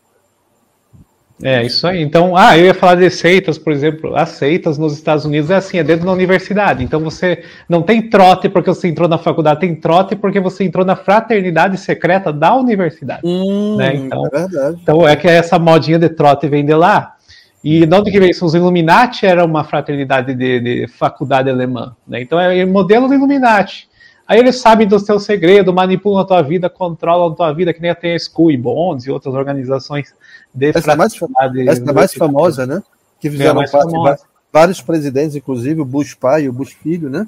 É, 1.42 1.62
isso 1.64 1.86
aí. 1.86 2.02
Então, 2.02 2.36
ah, 2.36 2.56
eu 2.56 2.66
ia 2.66 2.74
falar 2.74 2.96
de 2.96 3.08
seitas, 3.10 3.58
por 3.58 3.72
exemplo. 3.72 4.14
As 4.16 4.30
seitas 4.30 4.78
nos 4.78 4.92
Estados 4.92 5.24
Unidos 5.24 5.50
é 5.50 5.56
assim, 5.56 5.78
é 5.78 5.84
dentro 5.84 6.06
da 6.06 6.12
universidade. 6.12 6.84
Então 6.84 7.00
você 7.00 7.44
não 7.68 7.82
tem 7.82 8.08
trote 8.08 8.48
porque 8.48 8.70
você 8.70 8.88
entrou 8.88 9.08
na 9.08 9.18
faculdade, 9.18 9.60
tem 9.60 9.74
trote 9.74 10.14
porque 10.14 10.40
você 10.40 10.64
entrou 10.64 10.84
na 10.84 10.96
fraternidade 10.96 11.76
secreta 11.78 12.32
da 12.32 12.54
universidade. 12.54 13.22
Hum, 13.24 13.76
né? 13.76 13.94
então, 13.94 14.26
é 14.26 14.30
verdade. 14.30 14.78
Então 14.82 15.08
é 15.08 15.16
que 15.16 15.26
essa 15.26 15.58
modinha 15.58 15.98
de 15.98 16.08
trote 16.08 16.48
vem 16.48 16.64
de 16.64 16.74
lá. 16.74 17.16
E 17.64 17.86
de 17.86 17.94
onde 17.94 18.10
que 18.10 18.18
veio 18.18 18.30
isso? 18.30 18.44
Os 18.44 18.54
Illuminati 18.54 19.24
era 19.24 19.44
uma 19.44 19.62
fraternidade 19.62 20.34
de, 20.34 20.60
de 20.60 20.88
faculdade 20.88 21.48
alemã. 21.48 21.94
Né? 22.06 22.20
Então 22.20 22.38
é 22.38 22.64
o 22.64 22.68
modelo 22.68 23.06
do 23.06 23.14
Illuminati. 23.14 23.88
Aí 24.32 24.38
eles 24.38 24.56
sabem 24.56 24.88
do 24.88 24.98
seu 24.98 25.20
segredo, 25.20 25.74
manipulam 25.74 26.22
a 26.22 26.24
tua 26.24 26.40
vida, 26.40 26.70
controlam 26.70 27.30
a 27.30 27.36
tua 27.36 27.52
vida, 27.52 27.70
que 27.70 27.82
nem 27.82 27.94
tem 27.94 28.14
a 28.14 28.18
School 28.18 28.50
e 28.50 28.56
Bonds 28.56 29.04
e 29.04 29.10
outras 29.10 29.34
organizações 29.34 30.14
de 30.54 30.70
essa 30.70 30.80
fraternidade. 30.80 31.68
Essa 31.68 31.90
é 31.90 31.92
mais 31.92 32.14
famosa, 32.14 32.64
né? 32.64 32.82
Que 33.20 33.28
fizeram 33.28 33.62
é 33.62 33.68
parte 33.68 34.22
vários 34.50 34.80
presidentes, 34.80 35.36
inclusive 35.36 35.82
o 35.82 35.84
Bush 35.84 36.14
pai 36.14 36.44
e 36.44 36.48
o 36.48 36.52
Bush 36.52 36.72
filho, 36.72 37.10
né? 37.10 37.26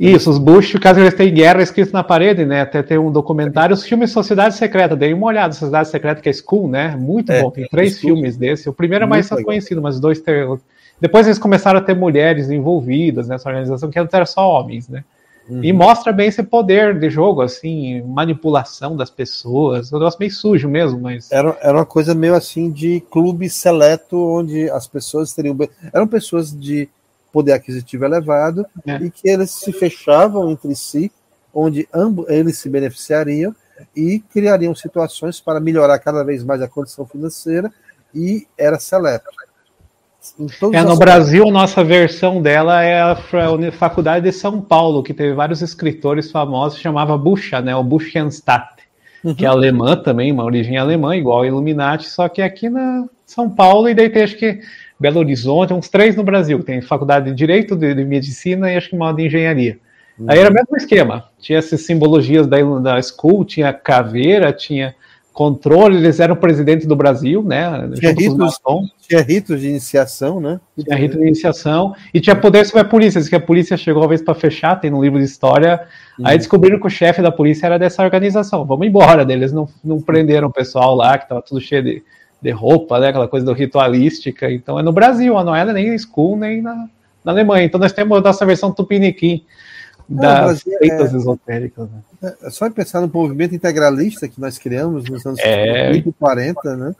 Isso, 0.00 0.30
os 0.30 0.38
Bush, 0.38 0.72
caso 0.80 1.00
eles 1.00 1.12
tenham 1.12 1.34
guerra 1.34 1.60
escrito 1.60 1.92
na 1.92 2.02
parede, 2.02 2.46
né? 2.46 2.62
Até 2.62 2.82
tem 2.82 2.96
um 2.96 3.12
documentário, 3.12 3.74
os 3.74 3.82
filmes 3.84 4.10
Sociedade 4.10 4.54
Secreta, 4.54 4.96
dei 4.96 5.12
uma 5.12 5.26
olhada, 5.26 5.52
Sociedade 5.52 5.88
Secreta, 5.90 6.22
que 6.22 6.30
é 6.30 6.32
School, 6.32 6.66
né? 6.66 6.96
Muito 6.96 7.30
é, 7.30 7.42
bom, 7.42 7.50
tem 7.50 7.68
três 7.68 7.98
School. 7.98 8.14
filmes 8.14 8.38
desse. 8.38 8.70
O 8.70 8.72
primeiro 8.72 9.04
é 9.04 9.06
mais 9.06 9.28
conhecido, 9.28 9.82
mas 9.82 10.00
dois 10.00 10.18
ter... 10.18 10.48
Depois 10.98 11.26
eles 11.26 11.38
começaram 11.38 11.78
a 11.78 11.82
ter 11.82 11.94
mulheres 11.94 12.48
envolvidas 12.48 13.28
nessa 13.28 13.50
organização, 13.50 13.90
que 13.90 13.98
antes 13.98 14.14
era 14.14 14.24
só 14.24 14.48
homens, 14.48 14.88
né? 14.88 15.04
Uhum. 15.48 15.64
E 15.64 15.72
mostra 15.72 16.12
bem 16.12 16.28
esse 16.28 16.42
poder 16.42 16.98
de 16.98 17.08
jogo, 17.08 17.40
assim, 17.40 18.02
manipulação 18.02 18.96
das 18.96 19.10
pessoas. 19.10 19.92
Um 19.92 19.98
negócio 19.98 20.20
meio 20.20 20.32
sujo 20.32 20.68
mesmo, 20.68 21.00
mas. 21.00 21.32
Era, 21.32 21.56
era 21.60 21.78
uma 21.78 21.86
coisa 21.86 22.14
meio 22.14 22.34
assim 22.34 22.70
de 22.70 23.00
clube 23.10 23.48
seleto, 23.48 24.16
onde 24.16 24.70
as 24.70 24.86
pessoas 24.86 25.32
teriam. 25.32 25.56
Eram 25.92 26.06
pessoas 26.06 26.52
de 26.52 26.88
poder 27.32 27.52
aquisitivo 27.52 28.04
elevado 28.04 28.66
é. 28.86 28.96
e 28.96 29.10
que 29.10 29.28
eles 29.28 29.50
se 29.50 29.72
fechavam 29.72 30.50
entre 30.50 30.74
si, 30.74 31.10
onde 31.52 31.88
ambos 31.92 32.28
eles 32.28 32.58
se 32.58 32.68
beneficiariam 32.68 33.54
e 33.96 34.20
criariam 34.32 34.74
situações 34.74 35.40
para 35.40 35.60
melhorar 35.60 35.98
cada 35.98 36.24
vez 36.24 36.42
mais 36.42 36.60
a 36.60 36.68
condição 36.68 37.06
financeira 37.06 37.72
e 38.14 38.46
era 38.56 38.78
seleto. 38.78 39.26
É, 40.72 40.82
no 40.82 40.96
Brasil, 40.96 41.48
a 41.48 41.50
nossa 41.50 41.82
versão 41.82 42.40
dela 42.40 42.82
é 42.82 43.00
a 43.00 43.16
Faculdade 43.72 44.24
de 44.24 44.32
São 44.32 44.60
Paulo, 44.60 45.02
que 45.02 45.14
teve 45.14 45.34
vários 45.34 45.62
escritores 45.62 46.30
famosos, 46.30 46.80
chamava 46.80 47.16
Bucha, 47.16 47.60
né? 47.60 47.74
O 47.74 47.82
Buchenstadt, 47.82 48.82
uhum. 49.24 49.34
que 49.34 49.44
é 49.44 49.48
alemã 49.48 49.96
também, 49.96 50.30
uma 50.32 50.44
origem 50.44 50.76
alemã, 50.76 51.16
igual 51.16 51.42
a 51.42 51.46
Illuminati, 51.46 52.08
só 52.08 52.28
que 52.28 52.42
aqui 52.42 52.68
na 52.68 53.06
São 53.26 53.48
Paulo, 53.50 53.88
e 53.88 53.94
daí 53.94 54.10
tem 54.10 54.22
acho 54.22 54.36
que 54.36 54.60
Belo 54.98 55.20
Horizonte, 55.20 55.72
uns 55.72 55.88
três 55.88 56.16
no 56.16 56.24
Brasil. 56.24 56.62
Tem 56.62 56.80
faculdade 56.80 57.26
de 57.26 57.36
Direito, 57.36 57.76
de, 57.76 57.94
de 57.94 58.04
Medicina 58.04 58.72
e 58.72 58.76
acho 58.76 58.90
que 58.90 58.96
uma 58.96 59.12
de 59.12 59.26
Engenharia. 59.26 59.78
Uhum. 60.18 60.26
Aí 60.28 60.38
era 60.38 60.50
o 60.50 60.54
mesmo 60.54 60.76
esquema. 60.76 61.24
Tinha 61.38 61.58
essas 61.58 61.82
simbologias 61.82 62.46
da, 62.46 62.56
da 62.80 63.00
School, 63.00 63.44
tinha 63.44 63.72
caveira, 63.72 64.52
tinha 64.52 64.94
controle, 65.38 65.98
eles 65.98 66.18
eram 66.18 66.34
presidente 66.34 66.84
do 66.84 66.96
Brasil, 66.96 67.44
né? 67.44 67.88
Tinha 67.94 68.10
ritos, 68.10 68.58
tinha 69.06 69.22
ritos 69.22 69.60
de 69.60 69.68
iniciação, 69.68 70.40
né? 70.40 70.58
Tinha 70.76 70.96
rito 70.96 71.16
de 71.16 71.22
iniciação 71.22 71.94
e 72.12 72.20
tinha 72.20 72.34
poder 72.34 72.66
sobre 72.66 72.80
a 72.80 72.84
polícia. 72.84 73.20
Diz 73.20 73.28
que 73.30 73.36
a 73.36 73.40
polícia 73.40 73.76
chegou 73.76 74.02
uma 74.02 74.08
vez 74.08 74.20
para 74.20 74.34
fechar, 74.34 74.74
tem 74.80 74.90
no 74.90 75.00
livro 75.00 75.16
de 75.16 75.24
história. 75.24 75.86
Uhum. 76.18 76.26
Aí 76.26 76.36
descobriram 76.36 76.80
que 76.80 76.88
o 76.88 76.90
chefe 76.90 77.22
da 77.22 77.30
polícia 77.30 77.66
era 77.66 77.78
dessa 77.78 78.02
organização. 78.02 78.64
Vamos 78.64 78.88
embora 78.88 79.24
deles, 79.24 79.52
não, 79.52 79.68
não 79.84 80.00
prenderam 80.00 80.48
o 80.48 80.52
pessoal 80.52 80.96
lá, 80.96 81.16
que 81.16 81.26
estava 81.26 81.40
tudo 81.40 81.60
cheio 81.60 81.84
de, 81.84 82.02
de 82.42 82.50
roupa, 82.50 82.98
né? 82.98 83.10
Aquela 83.10 83.28
coisa 83.28 83.46
do 83.46 83.52
ritualística. 83.52 84.50
Então 84.50 84.76
é 84.76 84.82
no 84.82 84.90
Brasil, 84.90 85.34
não 85.44 85.54
era 85.54 85.72
nem 85.72 85.94
em 85.94 85.98
school, 85.98 86.36
nem 86.36 86.60
na, 86.60 86.88
na 87.24 87.30
Alemanha. 87.30 87.64
Então 87.64 87.78
nós 87.78 87.92
temos 87.92 88.18
a 88.18 88.20
nossa 88.20 88.44
versão 88.44 88.72
tupiniquim 88.72 89.44
das 90.08 90.60
seitas 90.60 91.12
é, 91.12 91.16
esotéricas. 91.16 91.88
Né? 92.22 92.34
É 92.42 92.50
só 92.50 92.68
pensar 92.70 93.00
no 93.00 93.10
movimento 93.12 93.54
integralista 93.54 94.28
que 94.28 94.40
nós 94.40 94.58
criamos 94.58 95.08
nos 95.08 95.24
anos 95.26 95.38
é. 95.40 95.90
30 95.90 96.08
e 96.08 96.12
40, 96.12 96.76
né? 96.76 96.94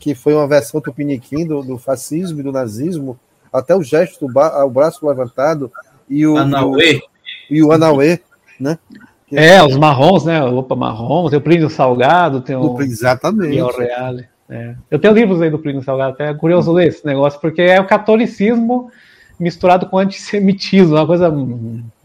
que 0.00 0.14
foi 0.14 0.34
uma 0.34 0.46
versão 0.46 0.80
tupiniquim 0.80 1.46
do, 1.46 1.62
do 1.62 1.78
fascismo 1.78 2.40
e 2.40 2.42
do 2.42 2.52
nazismo, 2.52 3.18
até 3.52 3.74
o 3.74 3.82
gesto, 3.82 4.26
o 4.26 4.70
braço 4.70 5.06
levantado 5.06 5.70
e 6.08 6.26
o, 6.26 6.36
Anauê. 6.36 6.96
O, 6.96 7.54
e 7.54 7.62
o 7.62 7.72
Anauê, 7.72 8.20
né? 8.60 8.78
Que 9.26 9.38
é, 9.38 9.62
os 9.62 9.76
marrons, 9.76 10.24
né? 10.24 10.42
Opa, 10.42 10.76
marrom, 10.76 11.30
tem 11.30 11.38
o 11.38 11.42
Plínio 11.42 11.70
Salgado, 11.70 12.40
tem 12.40 12.56
o. 12.56 12.80
Exatamente. 12.82 13.60
o 13.60 13.68
Reale. 13.68 14.28
É. 14.48 14.74
Eu 14.90 14.98
tenho 14.98 15.14
livros 15.14 15.40
aí 15.40 15.50
do 15.50 15.58
Plínio 15.58 15.82
Salgado, 15.82 16.12
até 16.12 16.28
é 16.28 16.34
curioso 16.34 16.70
ler 16.72 16.88
esse 16.88 17.06
negócio, 17.06 17.40
porque 17.40 17.62
é 17.62 17.80
o 17.80 17.86
catolicismo 17.86 18.90
misturado 19.38 19.86
com 19.86 19.98
antissemitismo, 19.98 20.94
uma 20.94 21.06
coisa. 21.06 21.32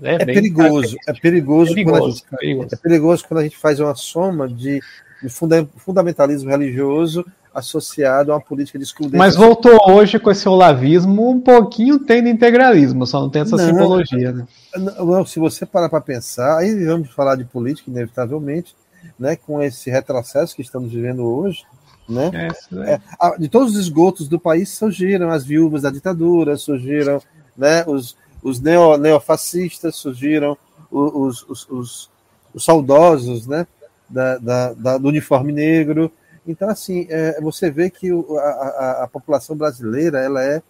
É, 0.02 0.16
é 0.16 0.26
perigoso, 0.26 0.96
é 1.08 1.14
perigoso, 1.14 1.74
perigoso, 1.74 2.18
gente, 2.18 2.38
perigoso, 2.38 2.70
é 2.72 2.76
perigoso 2.78 3.28
quando 3.28 3.40
a 3.40 3.44
gente 3.44 3.58
faz 3.58 3.80
uma 3.80 3.96
soma 3.96 4.48
de, 4.48 4.82
de 5.22 5.30
funda 5.30 5.68
fundamentalismo 5.78 6.50
religioso 6.50 7.26
associado 7.54 8.32
a 8.32 8.36
uma 8.36 8.42
política 8.42 8.78
de 8.78 8.86
excludência. 8.86 9.18
Mas 9.18 9.36
voltou 9.36 9.78
hoje 9.90 10.20
com 10.20 10.30
esse 10.32 10.48
olavismo, 10.48 11.30
um 11.30 11.40
pouquinho 11.40 12.00
tem 12.00 12.24
de 12.24 12.30
integralismo, 12.30 13.06
só 13.06 13.20
não 13.20 13.30
tem 13.30 13.42
essa 13.42 13.58
não, 13.58 13.66
simbologia. 13.66 14.32
Né? 14.32 14.48
Não, 14.76 15.26
se 15.26 15.40
você 15.40 15.66
parar 15.66 15.90
para 15.90 16.02
pensar, 16.02 16.60
aí 16.60 16.86
vamos 16.86 17.10
falar 17.12 17.36
de 17.36 17.46
política, 17.46 17.90
inevitavelmente, 17.90 18.76
né, 19.18 19.36
com 19.36 19.62
esse 19.62 19.90
retrocesso 19.90 20.56
que 20.56 20.62
estamos 20.62 20.92
vivendo 20.92 21.24
hoje, 21.26 21.64
Né? 22.10 22.32
É, 22.34 22.94
é, 22.94 23.38
de 23.38 23.48
todos 23.48 23.74
os 23.74 23.80
esgotos 23.80 24.28
do 24.28 24.40
país 24.40 24.70
surgiram 24.70 25.30
as 25.30 25.46
viúvas 25.46 25.84
da 25.84 25.92
ditadura, 25.92 26.58
surgiram 26.58 27.22
né, 27.56 27.84
os, 27.86 28.18
os 28.42 28.60
neo, 28.60 28.98
neofascistas, 28.98 29.96
surgiram 29.96 30.58
os, 30.90 31.44
os, 31.48 31.68
os, 31.70 32.12
os 32.52 32.66
saudosos 32.66 33.46
né, 33.46 33.68
da, 34.10 34.38
da, 34.40 34.74
da, 34.74 34.98
do 34.98 35.08
uniforme 35.08 35.54
negro. 35.54 36.12
Então, 36.48 36.68
assim, 36.68 37.06
é, 37.10 37.40
você 37.40 37.70
vê 37.70 37.92
que 37.92 38.10
a, 38.12 38.40
a, 38.40 39.04
a, 39.04 39.08
população 39.08 39.56
brasileira 39.56 40.20
ela 40.20 40.44
é, 40.44 40.64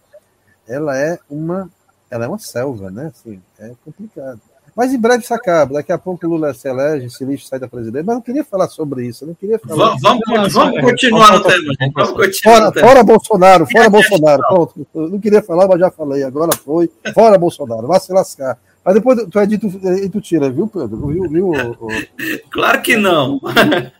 ela 0.68 0.98
é 0.98 1.18
uma 1.28 1.70
ela 2.10 2.24
é 2.24 2.28
uma 2.28 2.38
selva, 2.40 2.90
né? 2.90 3.06
Assim, 3.06 3.40
é 3.58 3.72
complicado. 3.84 4.40
Mas 4.80 4.94
em 4.94 4.98
breve 4.98 5.22
isso 5.22 5.34
acaba. 5.34 5.74
Daqui 5.74 5.92
a 5.92 5.98
pouco 5.98 6.26
o 6.26 6.30
Lula 6.30 6.54
se 6.54 6.66
elege, 6.66 7.10
se 7.10 7.22
lixo 7.22 7.46
sai 7.46 7.58
da 7.58 7.68
presidência. 7.68 8.02
Mas 8.02 8.14
não 8.14 8.22
queria 8.22 8.42
falar 8.42 8.66
sobre 8.66 9.06
isso. 9.06 9.26
não 9.26 9.34
queria 9.34 9.58
falar. 9.58 9.94
Vamos, 10.00 10.22
vamos, 10.26 10.52
vamos 10.54 10.80
continuar 10.80 11.32
no 11.32 11.42
tema. 11.42 11.74
Vamos 11.94 12.10
continuar 12.12 12.56
fora, 12.56 12.72
tema. 12.72 12.86
fora 12.88 13.04
Bolsonaro, 13.04 13.66
fora 13.70 13.90
Bolsonaro. 13.90 14.42
Pronto. 14.48 14.86
Eu 14.94 15.10
não 15.10 15.20
queria 15.20 15.42
falar, 15.42 15.68
mas 15.68 15.80
já 15.80 15.90
falei. 15.90 16.22
Agora 16.22 16.56
foi. 16.56 16.90
Fora 17.12 17.36
Bolsonaro. 17.36 17.86
Vai 17.88 18.00
se 18.00 18.10
lascar. 18.10 18.56
Mas 18.82 18.94
depois 18.94 19.22
tu 19.30 19.38
edita 19.38 19.66
e 20.02 20.08
tu 20.08 20.18
tira, 20.18 20.48
viu, 20.48 20.66
Pedro? 20.66 21.08
Viu, 21.08 21.28
viu, 21.28 21.52
Claro 22.50 22.80
que 22.80 22.96
não. 22.96 23.38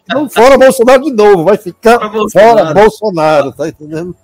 Não, 0.09 0.31
fora 0.31 0.57
Bolsonaro 0.57 1.02
de 1.02 1.12
novo. 1.12 1.44
Vai 1.44 1.59
ficar 1.59 1.98
fora 1.98 2.09
Bolsonaro, 2.09 2.59
fora 2.59 2.74
Bolsonaro 2.74 3.52
tá 3.52 3.69
entendendo? 3.69 4.16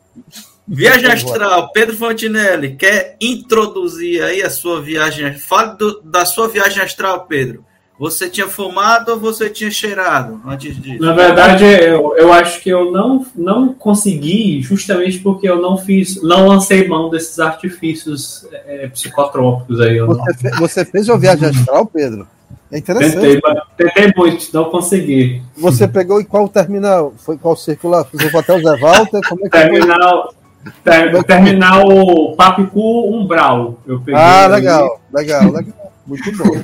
Viagem 0.68 1.10
astral, 1.10 1.70
Pedro 1.72 1.96
Fontinelli, 1.96 2.74
quer 2.74 3.16
introduzir 3.20 4.22
aí 4.22 4.42
a 4.42 4.50
sua 4.50 4.82
viagem? 4.82 5.32
Fale 5.34 5.76
do, 5.76 6.00
da 6.02 6.24
sua 6.24 6.48
viagem 6.48 6.82
astral, 6.82 7.26
Pedro. 7.26 7.64
Você 7.98 8.28
tinha 8.28 8.46
fumado 8.46 9.12
ou 9.12 9.18
você 9.18 9.48
tinha 9.48 9.70
cheirado 9.70 10.40
antes 10.44 10.76
disso? 10.82 11.02
Na 11.02 11.14
verdade, 11.14 11.64
eu, 11.64 12.14
eu 12.16 12.30
acho 12.32 12.60
que 12.60 12.68
eu 12.68 12.90
não, 12.90 13.24
não 13.34 13.72
consegui, 13.72 14.60
justamente 14.60 15.18
porque 15.20 15.48
eu 15.48 15.62
não 15.62 15.78
fiz, 15.78 16.20
não 16.22 16.48
lancei 16.48 16.86
mão 16.86 17.08
desses 17.08 17.38
artifícios 17.38 18.46
é, 18.52 18.88
psicotrópicos 18.88 19.80
aí. 19.80 19.98
Você, 20.00 20.34
fez, 20.34 20.58
você 20.58 20.84
fez 20.84 21.08
uma 21.08 21.18
viagem 21.18 21.48
astral, 21.48 21.86
Pedro? 21.86 22.28
É 22.70 22.78
interessante. 22.78 23.40
Tentei, 23.40 23.40
tentei 23.76 24.12
muito, 24.14 24.46
não 24.52 24.64
consegui. 24.64 25.40
Você 25.56 25.88
pegou 25.88 26.20
em 26.20 26.24
qual 26.24 26.48
terminal? 26.48 27.14
Foi 27.16 27.38
qual 27.38 27.56
circular? 27.56 28.04
Fez 28.04 28.34
o 28.34 28.36
Hotel 28.36 28.60
Zé 28.60 28.76
Walter? 28.76 29.20
Como 29.26 29.46
é 29.46 29.48
que 29.48 29.56
terminal, 29.56 30.34
ter, 30.82 31.24
terminal 31.24 32.34
Papicu 32.36 33.10
Umbral. 33.14 33.78
Eu 33.86 34.00
peguei 34.00 34.20
ah, 34.20 34.46
legal, 34.46 35.00
legal, 35.12 35.50
legal. 35.50 35.92
Muito 36.06 36.36
bom. 36.36 36.62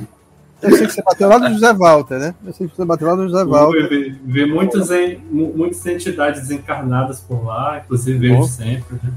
Eu 0.61 0.77
sei 0.77 0.87
que 0.87 0.93
você 0.93 1.01
bateu 1.01 1.27
lá 1.27 1.39
no 1.39 1.49
José 1.49 1.73
Walter, 1.73 2.19
né? 2.19 2.35
Eu 2.45 2.53
sei 2.53 2.67
que 2.67 2.75
você 2.75 2.85
bateu 2.85 3.07
lá 3.07 3.15
no 3.15 3.27
José 3.27 3.43
Walter. 3.43 3.89
Vi, 3.89 4.19
vi 4.23 4.45
muitas, 4.45 4.89
muitas 5.29 5.85
entidades 5.85 6.49
encarnadas 6.49 7.19
por 7.19 7.43
lá, 7.45 7.81
inclusive 7.83 8.17
vejo 8.17 8.43
sempre. 8.43 8.95
Né? 9.03 9.11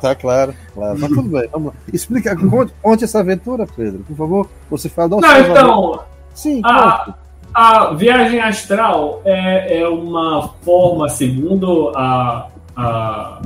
Tá 0.00 0.14
claro, 0.14 0.54
claro. 0.74 0.98
Mas 0.98 1.08
tudo 1.10 1.28
bem, 1.28 1.48
vamos 1.50 1.68
lá. 1.68 1.74
Explica, 1.92 2.36
conte, 2.36 2.72
conte 2.82 3.04
essa 3.04 3.20
aventura, 3.20 3.66
Pedro, 3.66 4.00
por 4.00 4.16
favor. 4.16 4.48
Você 4.70 4.88
fala. 4.88 5.08
Não, 5.08 5.40
então. 5.40 6.00
Sim, 6.34 6.60
a, 6.64 7.14
a 7.52 7.92
viagem 7.94 8.40
astral 8.40 9.20
é, 9.24 9.80
é 9.80 9.88
uma 9.88 10.48
forma, 10.62 11.08
segundo 11.08 11.92
a, 11.94 12.48
a 12.76 13.42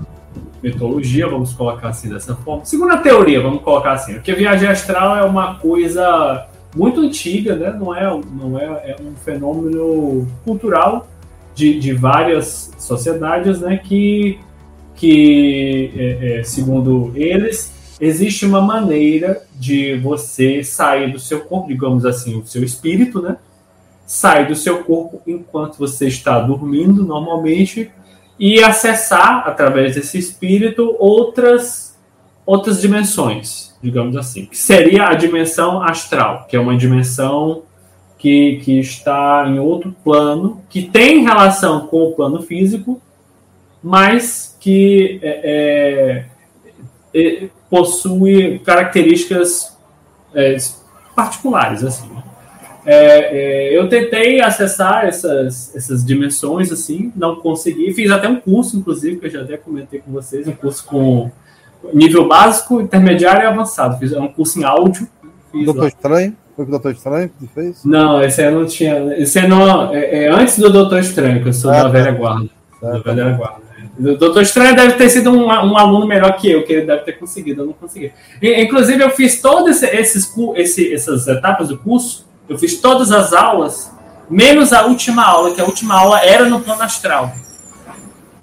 mitologia, 0.64 1.28
vamos 1.28 1.52
colocar 1.52 1.90
assim 1.90 2.08
dessa 2.08 2.34
forma. 2.34 2.64
Segundo 2.64 2.92
a 2.92 2.96
teoria, 2.96 3.40
vamos 3.40 3.62
colocar 3.62 3.92
assim, 3.92 4.14
porque 4.14 4.32
viagem 4.32 4.66
astral 4.66 5.16
é 5.16 5.22
uma 5.22 5.56
coisa 5.56 6.48
muito 6.74 7.02
antiga, 7.02 7.54
né? 7.54 7.70
Não 7.78 7.94
é, 7.94 8.20
não 8.32 8.58
é, 8.58 8.64
é 8.64 8.96
um 9.00 9.14
fenômeno 9.14 10.26
cultural 10.42 11.06
de, 11.54 11.78
de 11.78 11.92
várias 11.92 12.72
sociedades, 12.78 13.60
né? 13.60 13.76
Que, 13.76 14.40
que 14.96 15.92
é, 15.96 16.40
é, 16.40 16.42
segundo 16.42 17.12
eles, 17.14 17.72
existe 18.00 18.46
uma 18.46 18.62
maneira 18.62 19.42
de 19.54 19.96
você 19.98 20.64
sair 20.64 21.12
do 21.12 21.18
seu 21.18 21.42
corpo, 21.42 21.68
digamos 21.68 22.06
assim, 22.06 22.40
o 22.40 22.46
seu 22.46 22.64
espírito, 22.64 23.20
né? 23.20 23.36
Sai 24.06 24.46
do 24.46 24.56
seu 24.56 24.82
corpo 24.82 25.20
enquanto 25.26 25.76
você 25.76 26.08
está 26.08 26.40
dormindo 26.40 27.04
normalmente 27.04 27.90
e 28.38 28.62
acessar 28.62 29.46
através 29.46 29.94
desse 29.94 30.18
espírito 30.18 30.96
outras 30.98 31.94
outras 32.46 32.80
dimensões, 32.80 33.74
digamos 33.82 34.16
assim, 34.16 34.44
que 34.44 34.56
seria 34.56 35.08
a 35.08 35.14
dimensão 35.14 35.82
astral, 35.82 36.46
que 36.46 36.54
é 36.54 36.60
uma 36.60 36.76
dimensão 36.76 37.62
que, 38.18 38.60
que 38.62 38.78
está 38.78 39.44
em 39.48 39.58
outro 39.58 39.94
plano, 40.04 40.62
que 40.68 40.82
tem 40.82 41.22
relação 41.22 41.86
com 41.86 42.02
o 42.02 42.12
plano 42.12 42.42
físico, 42.42 43.00
mas 43.82 44.56
que 44.60 45.18
é, 45.22 46.26
é, 47.14 47.42
é 47.42 47.48
possui 47.70 48.58
características 48.60 49.76
é, 50.34 50.56
particulares, 51.14 51.82
assim. 51.82 52.10
É, 52.86 53.72
é, 53.72 53.78
eu 53.78 53.88
tentei 53.88 54.40
acessar 54.40 55.06
essas, 55.06 55.74
essas 55.74 56.04
dimensões, 56.04 56.70
assim, 56.70 57.12
não 57.16 57.36
consegui. 57.36 57.92
Fiz 57.94 58.10
até 58.10 58.28
um 58.28 58.36
curso, 58.36 58.76
inclusive, 58.76 59.16
que 59.16 59.26
eu 59.26 59.30
já 59.30 59.42
até 59.42 59.56
comentei 59.56 60.00
com 60.00 60.12
vocês, 60.12 60.46
um 60.46 60.52
curso 60.52 60.84
com 60.84 61.30
nível 61.92 62.28
básico, 62.28 62.80
intermediário 62.80 63.42
e 63.42 63.46
avançado. 63.46 63.98
Fiz 63.98 64.12
um 64.12 64.28
curso 64.28 64.60
em 64.60 64.64
áudio. 64.64 65.08
Doutor 65.52 65.82
lá. 65.82 65.88
Estranho? 65.88 66.36
Foi 66.54 66.64
o 66.64 66.68
Doutor 66.68 66.92
Estranho 66.92 67.30
que 67.38 67.46
fez? 67.48 67.84
Não, 67.84 68.22
esse 68.22 68.42
eu 68.42 68.52
não 68.52 68.66
tinha. 68.66 69.16
Esse 69.16 69.40
aí 69.40 69.48
não, 69.48 69.92
é, 69.92 70.24
é 70.24 70.28
antes 70.28 70.58
do 70.58 70.70
Doutor 70.70 71.00
Estranho, 71.00 71.42
que 71.42 71.48
eu 71.48 71.52
sou 71.52 71.70
ah, 71.70 71.74
da 71.74 71.82
tá. 71.84 71.88
velha 71.88 72.12
guarda. 72.12 72.50
da 72.80 72.98
velha 72.98 73.32
guarda. 73.32 73.64
O 73.98 74.16
Doutor 74.16 74.42
Estranho 74.42 74.74
deve 74.74 74.94
ter 74.94 75.08
sido 75.08 75.30
um, 75.30 75.46
um, 75.46 75.76
aluno 75.76 76.06
melhor 76.06 76.36
que 76.36 76.50
eu, 76.50 76.64
que 76.64 76.72
ele 76.72 76.86
deve 76.86 77.02
ter 77.02 77.12
conseguido, 77.12 77.62
eu 77.62 77.66
não 77.66 77.72
consegui. 77.72 78.12
E, 78.42 78.62
inclusive, 78.62 79.02
eu 79.02 79.10
fiz 79.10 79.40
todas 79.40 79.82
esses, 79.82 80.32
essas 80.92 81.28
etapas 81.28 81.68
do 81.68 81.78
curso 81.78 82.26
eu 82.48 82.58
fiz 82.58 82.80
todas 82.80 83.10
as 83.10 83.32
aulas, 83.32 83.90
menos 84.28 84.72
a 84.72 84.84
última 84.86 85.24
aula, 85.24 85.54
que 85.54 85.60
a 85.60 85.64
última 85.64 85.94
aula 85.94 86.20
era 86.20 86.48
no 86.48 86.60
plano 86.60 86.82
astral. 86.82 87.32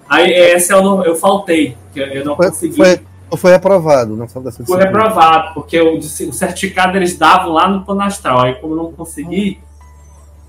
Aí 0.08 0.32
essa 0.32 0.74
eu, 0.74 0.82
não, 0.82 1.04
eu 1.04 1.16
faltei, 1.16 1.76
que 1.92 2.00
eu 2.00 2.24
não 2.24 2.36
foi, 2.36 2.48
consegui. 2.48 2.76
Foi, 2.76 3.00
foi 3.36 3.54
aprovado, 3.54 4.16
não 4.16 4.28
sabe 4.28 4.50
Foi 4.66 4.82
aprovado, 4.82 5.54
porque 5.54 5.80
o, 5.80 5.96
o 5.98 6.02
certificado 6.02 6.96
eles 6.96 7.16
davam 7.16 7.52
lá 7.52 7.68
no 7.68 7.84
plano 7.84 8.02
astral. 8.02 8.40
Aí 8.40 8.54
como 8.56 8.74
eu 8.74 8.76
não 8.76 8.92
consegui, 8.92 9.60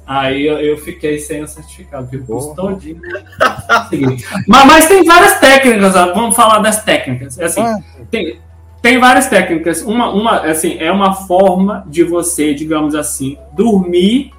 aí 0.05 0.45
eu, 0.45 0.59
eu 0.59 0.77
fiquei 0.77 1.19
sem 1.19 1.41
o 1.43 1.47
certificado, 1.47 2.03
porque 2.03 2.17
o 2.17 2.25
curso 2.25 2.53
todinho. 2.55 2.99
mas, 4.47 4.65
mas 4.65 4.87
tem 4.87 5.05
várias 5.05 5.39
técnicas, 5.39 5.95
ó, 5.95 6.13
vamos 6.13 6.35
falar 6.35 6.59
das 6.59 6.83
técnicas. 6.83 7.39
É 7.39 7.45
assim, 7.45 7.61
ah. 7.61 7.77
tem, 8.11 8.41
tem 8.83 8.99
várias 8.99 9.27
técnicas. 9.27 9.81
Uma, 9.81 10.09
uma, 10.09 10.39
assim, 10.41 10.77
é 10.77 10.91
uma 10.91 11.13
forma 11.13 11.85
de 11.87 12.03
você, 12.03 12.53
digamos 12.53 12.93
assim, 12.93 13.37
dormir 13.53 14.33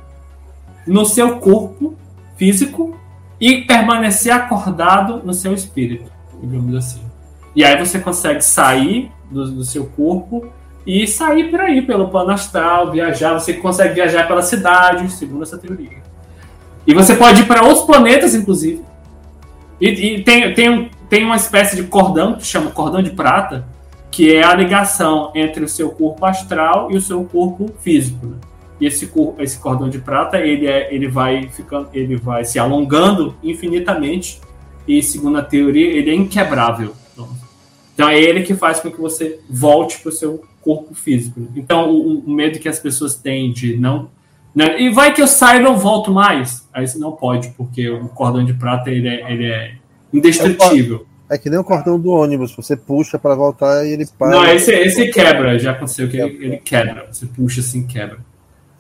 no 0.87 1.07
seu 1.07 1.39
corpo 1.39 1.95
físico 2.37 2.95
e 3.41 3.63
permanecer 3.63 4.31
acordado 4.31 5.23
no 5.25 5.33
seu 5.33 5.55
espírito, 5.55 6.13
digamos 6.43 6.77
assim. 6.77 7.01
E 7.57 7.65
aí 7.65 7.79
você 7.79 7.99
consegue 7.99 8.43
sair 8.43 9.11
do, 9.31 9.51
do 9.51 9.65
seu 9.65 9.87
corpo 9.87 10.47
e 10.87 11.07
sair 11.07 11.51
por 11.51 11.63
aí, 11.63 11.81
pelo 11.81 12.09
plano 12.09 12.33
astral, 12.33 12.93
viajar. 12.93 13.33
Você 13.33 13.55
consegue 13.55 13.95
viajar 13.95 14.29
pela 14.29 14.43
cidade, 14.43 15.11
segundo 15.11 15.43
essa 15.43 15.57
teoria. 15.57 16.05
E 16.87 16.93
você 16.93 17.15
pode 17.17 17.41
ir 17.41 17.47
para 17.47 17.65
outros 17.65 17.87
planetas, 17.87 18.35
inclusive. 18.35 18.83
E, 19.81 19.89
e 19.89 20.23
tem, 20.23 20.53
tem, 20.53 20.91
tem 21.09 21.25
uma 21.25 21.37
espécie 21.37 21.77
de 21.77 21.85
cordão 21.85 22.35
que 22.35 22.45
chama 22.45 22.71
cordão 22.71 23.03
de 23.03 23.09
prata, 23.09 23.73
que 24.15 24.33
é 24.33 24.45
a 24.45 24.55
ligação 24.55 25.33
entre 25.35 25.65
o 25.65 25.69
seu 25.69 25.91
corpo 25.91 26.25
astral 26.25 26.89
e 26.89 26.97
o 26.97 27.01
seu 27.01 27.25
corpo 27.25 27.69
físico. 27.81 28.25
Né? 28.25 28.37
E 28.81 28.87
esse, 28.87 29.11
esse 29.41 29.59
cordão 29.59 29.89
de 29.89 29.99
prata 29.99 30.39
ele, 30.39 30.69
é, 30.69 30.95
ele, 30.95 31.09
vai 31.09 31.49
ficando, 31.49 31.89
ele 31.93 32.15
vai 32.15 32.45
se 32.45 32.57
alongando 32.57 33.35
infinitamente 33.43 34.41
e, 34.87 35.03
segundo 35.03 35.39
a 35.39 35.43
teoria, 35.43 35.91
ele 35.91 36.11
é 36.13 36.15
inquebrável. 36.15 36.95
Então 37.93 38.09
é 38.09 38.17
ele 38.17 38.45
que 38.45 38.55
faz 38.55 38.79
com 38.79 38.89
que 38.89 39.01
você 39.01 39.41
volte 39.51 39.99
para 39.99 40.11
o 40.11 40.13
seu 40.13 40.45
corpo 40.61 40.95
físico. 40.95 41.49
Então 41.57 41.91
o, 41.91 42.21
o, 42.21 42.31
medo 42.31 42.61
que 42.61 42.69
as 42.69 42.79
pessoas 42.79 43.17
têm 43.17 43.53
de 43.53 43.77
não 43.77 44.11
né? 44.55 44.81
E 44.81 44.91
vai 44.91 45.13
que 45.13 45.21
eu 45.21 45.27
saio 45.27 45.59
e 45.59 45.65
não 45.65 45.77
volto 45.77 46.13
mais. 46.13 46.69
Aí 46.73 46.87
você 46.87 46.99
não 46.99 47.11
pode, 47.11 47.49
porque 47.57 47.91
o 47.91 48.09
cordão 48.11 48.45
de 48.45 48.55
prata 48.55 48.93
ele 48.93 49.09
é, 49.09 49.33
ele 49.33 49.47
é 49.47 49.75
indestrutível. 50.13 51.05
É 51.31 51.39
que 51.39 51.49
nem 51.49 51.59
o 51.59 51.65
cordão 51.65 51.99
do 51.99 52.11
ônibus, 52.11 52.55
você 52.55 52.77
puxa 52.77 53.19
para 53.19 53.35
voltar 53.35 53.87
e 53.87 53.93
ele 53.93 54.07
para. 54.19 54.31
Não, 54.31 54.47
esse, 54.47 54.73
esse 54.73 55.09
quebra, 55.09 55.59
já 55.59 55.73
aconteceu 55.73 56.09
que 56.09 56.19
ele, 56.19 56.45
ele 56.45 56.57
quebra. 56.59 57.07
Você 57.11 57.27
puxa 57.27 57.61
assim, 57.61 57.87
quebra. 57.87 58.19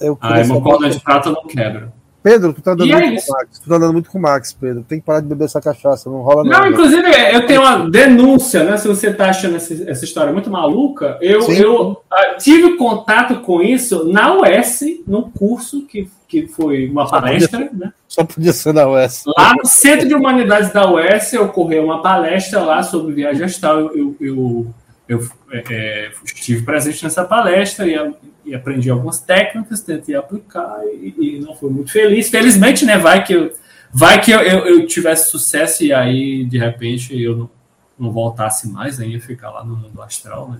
Eu 0.00 0.18
ah, 0.20 0.44
meu 0.44 0.60
cordão 0.60 0.88
de 0.88 1.00
prata 1.00 1.30
não 1.30 1.46
quebra. 1.46 1.92
Pedro, 2.24 2.54
tu 2.54 2.62
tá 2.62 2.72
andando 2.72 2.88
muito 2.88 3.22
com 3.26 3.32
o 3.32 3.36
Max. 3.36 3.58
Tu 3.58 3.68
tá 3.68 3.76
andando 3.76 3.92
muito 3.92 4.10
com 4.10 4.18
o 4.18 4.22
Max, 4.22 4.52
Pedro. 4.54 4.82
Tem 4.82 4.98
que 4.98 5.04
parar 5.04 5.20
de 5.20 5.28
beber 5.28 5.44
essa 5.44 5.60
cachaça, 5.60 6.08
não 6.08 6.22
rola 6.22 6.42
nada. 6.42 6.64
Não, 6.64 6.72
inclusive, 6.72 7.06
eu 7.32 7.46
tenho 7.46 7.60
uma 7.60 7.90
denúncia, 7.90 8.64
né? 8.64 8.78
Se 8.78 8.88
você 8.88 9.12
tá 9.12 9.28
achando 9.28 9.56
essa, 9.56 9.90
essa 9.90 10.06
história 10.06 10.32
muito 10.32 10.50
maluca, 10.50 11.18
eu, 11.20 11.42
eu 11.52 11.90
uh, 11.92 11.98
tive 12.38 12.78
contato 12.78 13.40
com 13.40 13.60
isso 13.60 14.10
na 14.10 14.34
US, 14.38 14.80
num 15.06 15.30
curso 15.30 15.86
que, 15.86 16.08
que 16.26 16.46
foi 16.46 16.88
uma 16.88 17.06
palestra, 17.06 17.68
né? 17.70 17.92
Só 18.14 18.22
podia 18.22 18.52
ser 18.52 18.72
na 18.72 18.86
UES. 18.86 19.24
Lá 19.26 19.52
no 19.60 19.66
Centro 19.66 20.06
de 20.06 20.14
Humanidades 20.14 20.72
da 20.72 20.88
UES 20.88 21.32
ocorreu 21.32 21.84
uma 21.84 22.00
palestra 22.00 22.60
lá 22.60 22.80
sobre 22.80 23.12
viagem 23.12 23.44
astral. 23.44 23.80
Eu, 23.80 23.92
eu, 23.92 24.16
eu, 24.20 24.72
eu 25.08 25.28
é, 25.68 26.12
estive 26.24 26.62
presente 26.62 27.02
nessa 27.02 27.24
palestra 27.24 27.88
e, 27.88 28.14
e, 28.44 28.54
aprendi 28.54 28.88
algumas 28.88 29.18
técnicas, 29.18 29.80
tentei 29.80 30.14
aplicar 30.14 30.78
e, 30.92 31.12
e, 31.18 31.40
não 31.40 31.56
fui 31.56 31.70
muito 31.70 31.90
feliz. 31.90 32.30
Felizmente, 32.30 32.84
né? 32.84 32.96
Vai 32.98 33.24
que 33.24 33.32
eu, 33.32 33.52
vai 33.92 34.20
que 34.20 34.30
eu, 34.30 34.38
eu, 34.38 34.86
tivesse 34.86 35.28
sucesso 35.28 35.82
e 35.82 35.92
aí, 35.92 36.44
de 36.44 36.56
repente, 36.56 37.20
eu 37.20 37.36
não, 37.36 37.50
não 37.98 38.12
voltasse 38.12 38.68
mais, 38.68 39.00
aí 39.00 39.10
ia 39.10 39.20
ficar 39.20 39.50
lá 39.50 39.64
no 39.64 39.74
mundo 39.74 40.00
astral, 40.00 40.50
né? 40.50 40.58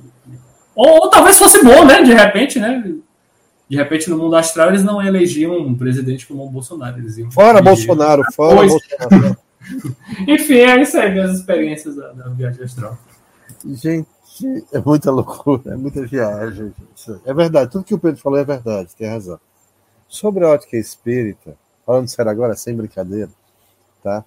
Ou, 0.75 1.05
ou, 1.05 1.09
talvez 1.09 1.39
fosse 1.39 1.63
bom, 1.63 1.85
né? 1.85 2.03
De 2.03 2.13
repente, 2.13 2.59
né? 2.59 2.83
De 3.69 3.77
repente, 3.77 4.11
no 4.11 4.19
mundo 4.19 4.37
astral, 4.37 4.69
eles 4.69 4.85
não 4.85 5.03
elegiam 5.03 5.57
um 5.59 5.75
presidente 5.75 6.27
como 6.27 6.45
o 6.45 6.51
Bolsonaro. 6.51 6.99
Eles 6.99 7.17
iam 7.17 7.31
fora 7.31 7.63
Bolsonaro, 7.63 8.23
fora 8.33 8.57
pois. 8.57 8.73
Bolsonaro. 8.73 9.37
Enfim, 10.29 10.59
é 10.59 10.83
isso 10.83 10.99
aí, 10.99 11.11
minhas 11.11 11.39
experiências 11.39 11.97
da, 11.97 12.13
da 12.13 12.29
viagem 12.29 12.65
astral. 12.65 12.99
Gente, 13.65 14.07
é 14.73 14.79
muita 14.79 15.11
loucura, 15.11 15.73
é 15.73 15.77
muita 15.77 16.07
viagem. 16.07 16.75
Gente. 16.95 17.21
É 17.25 17.33
verdade, 17.33 17.71
tudo 17.71 17.85
que 17.85 17.95
o 17.95 17.99
Pedro 17.99 18.21
falou 18.21 18.39
é 18.39 18.45
verdade, 18.45 18.95
tem 18.97 19.09
razão. 19.09 19.41
Sobre 20.07 20.45
a 20.45 20.51
ótica 20.51 20.77
espírita, 20.77 21.57
falando 21.87 22.09
sério 22.09 22.31
agora, 22.31 22.55
sem 22.55 22.77
brincadeira, 22.77 23.31
tá? 24.03 24.25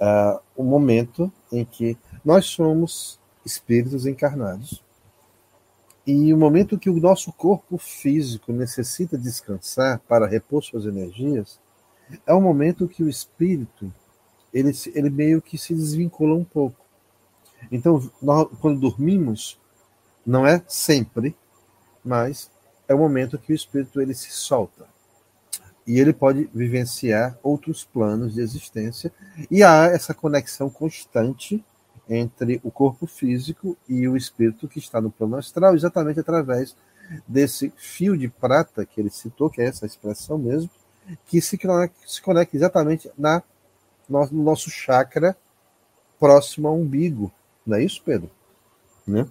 Uh, 0.00 0.40
o 0.56 0.62
momento 0.62 1.32
em 1.50 1.64
que 1.64 1.98
nós 2.24 2.46
somos 2.46 3.18
espíritos 3.44 4.06
encarnados 4.06 4.80
e 6.10 6.32
o 6.32 6.38
momento 6.38 6.78
que 6.78 6.88
o 6.88 6.98
nosso 6.98 7.30
corpo 7.30 7.76
físico 7.76 8.50
necessita 8.50 9.18
descansar 9.18 10.00
para 10.08 10.26
repor 10.26 10.64
suas 10.64 10.86
energias, 10.86 11.60
é 12.26 12.32
o 12.32 12.40
momento 12.40 12.88
que 12.88 13.02
o 13.02 13.10
espírito 13.10 13.92
ele, 14.50 14.72
ele 14.94 15.10
meio 15.10 15.42
que 15.42 15.58
se 15.58 15.74
desvincula 15.74 16.34
um 16.34 16.44
pouco. 16.44 16.82
Então, 17.70 18.10
nós, 18.22 18.48
quando 18.58 18.80
dormimos, 18.80 19.60
não 20.24 20.46
é 20.46 20.62
sempre, 20.66 21.36
mas 22.02 22.50
é 22.88 22.94
o 22.94 22.98
momento 22.98 23.38
que 23.38 23.52
o 23.52 23.54
espírito 23.54 24.00
ele 24.00 24.14
se 24.14 24.30
solta. 24.30 24.86
E 25.86 26.00
ele 26.00 26.14
pode 26.14 26.48
vivenciar 26.54 27.38
outros 27.42 27.84
planos 27.84 28.32
de 28.32 28.40
existência. 28.40 29.12
E 29.50 29.62
há 29.62 29.84
essa 29.84 30.14
conexão 30.14 30.70
constante 30.70 31.62
entre 32.08 32.60
o 32.64 32.70
corpo 32.70 33.06
físico 33.06 33.76
e 33.88 34.08
o 34.08 34.16
espírito 34.16 34.66
que 34.66 34.78
está 34.78 35.00
no 35.00 35.10
plano 35.10 35.36
astral, 35.36 35.74
exatamente 35.74 36.20
através 36.20 36.74
desse 37.26 37.72
fio 37.76 38.16
de 38.16 38.28
prata 38.28 38.84
que 38.84 39.00
ele 39.00 39.10
citou, 39.10 39.50
que 39.50 39.60
é 39.60 39.66
essa 39.66 39.86
expressão 39.86 40.38
mesmo, 40.38 40.70
que 41.26 41.40
se 41.40 41.56
conecta, 41.56 41.96
se 42.06 42.20
conecta 42.20 42.56
exatamente 42.56 43.10
na, 43.16 43.42
no, 44.08 44.26
no 44.30 44.42
nosso 44.42 44.70
chakra 44.70 45.36
próximo 46.18 46.68
ao 46.68 46.76
umbigo. 46.76 47.32
Não 47.66 47.76
é 47.76 47.84
isso, 47.84 48.02
Pedro? 48.04 48.30
Né? 49.06 49.26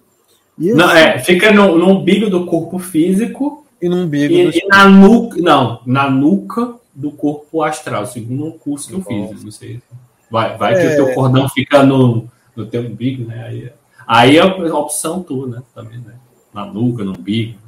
E 0.58 0.72
não, 0.72 0.90
é, 0.90 1.18
fica 1.20 1.52
no, 1.52 1.78
no, 1.78 1.98
umbigo 1.98 2.28
do 2.28 2.46
corpo 2.46 2.78
físico 2.78 3.64
e 3.80 3.88
no 3.88 3.96
umbigo 3.96 4.34
e, 4.34 4.58
e 4.58 4.66
na 4.66 4.88
nuca, 4.88 5.40
não, 5.40 5.80
na 5.86 6.10
nuca 6.10 6.74
do 6.92 7.12
corpo 7.12 7.62
astral, 7.62 8.06
segundo 8.06 8.48
o 8.48 8.52
curso 8.58 8.88
que 8.88 8.94
eu 8.94 9.02
fiz, 9.02 9.44
não 9.44 9.52
sei. 9.52 9.80
Vai, 10.28 10.56
vai 10.56 10.74
é... 10.74 10.80
que 10.80 10.86
o 10.86 11.04
teu 11.04 11.14
cordão 11.14 11.48
fica 11.48 11.84
no 11.84 12.28
no 12.58 12.66
teu 12.66 12.82
umbigo, 12.82 13.26
né? 13.26 13.44
Aí, 13.46 13.72
aí 14.06 14.36
é 14.36 14.40
a 14.40 14.78
opção 14.78 15.22
tua, 15.22 15.46
né? 15.46 15.62
Também, 15.74 15.98
né? 15.98 16.14
Na 16.52 16.66
nuca, 16.66 17.04
no 17.04 17.12
umbigo. 17.12 17.58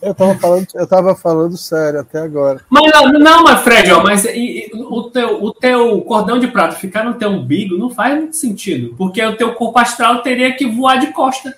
Eu 0.00 0.14
tava 0.14 0.34
falando, 0.36 0.66
eu 0.74 0.86
tava 0.86 1.16
falando 1.16 1.56
sério 1.56 2.00
até 2.00 2.20
agora. 2.20 2.60
Mas 2.68 2.92
não, 2.92 3.12
não 3.18 3.42
mas 3.42 3.62
Fred, 3.62 3.90
ó, 3.90 4.02
mas 4.02 4.24
e, 4.26 4.70
e, 4.70 4.70
o, 4.74 5.04
teu, 5.04 5.42
o 5.42 5.52
teu 5.52 6.00
cordão 6.02 6.38
de 6.38 6.48
prata 6.48 6.76
ficar 6.76 7.04
no 7.04 7.14
teu 7.14 7.30
umbigo 7.30 7.78
não 7.78 7.90
faz 7.90 8.14
muito 8.14 8.36
sentido, 8.36 8.94
porque 8.96 9.24
o 9.24 9.36
teu 9.36 9.54
corpo 9.54 9.78
astral 9.78 10.22
teria 10.22 10.54
que 10.54 10.66
voar 10.66 10.98
de 11.00 11.08
costa. 11.08 11.56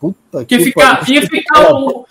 Puta 0.00 0.44
que, 0.44 0.58
que 0.58 0.64
ficar, 0.64 1.08
ia 1.08 1.22
ficar 1.22 1.72
o, 1.72 2.04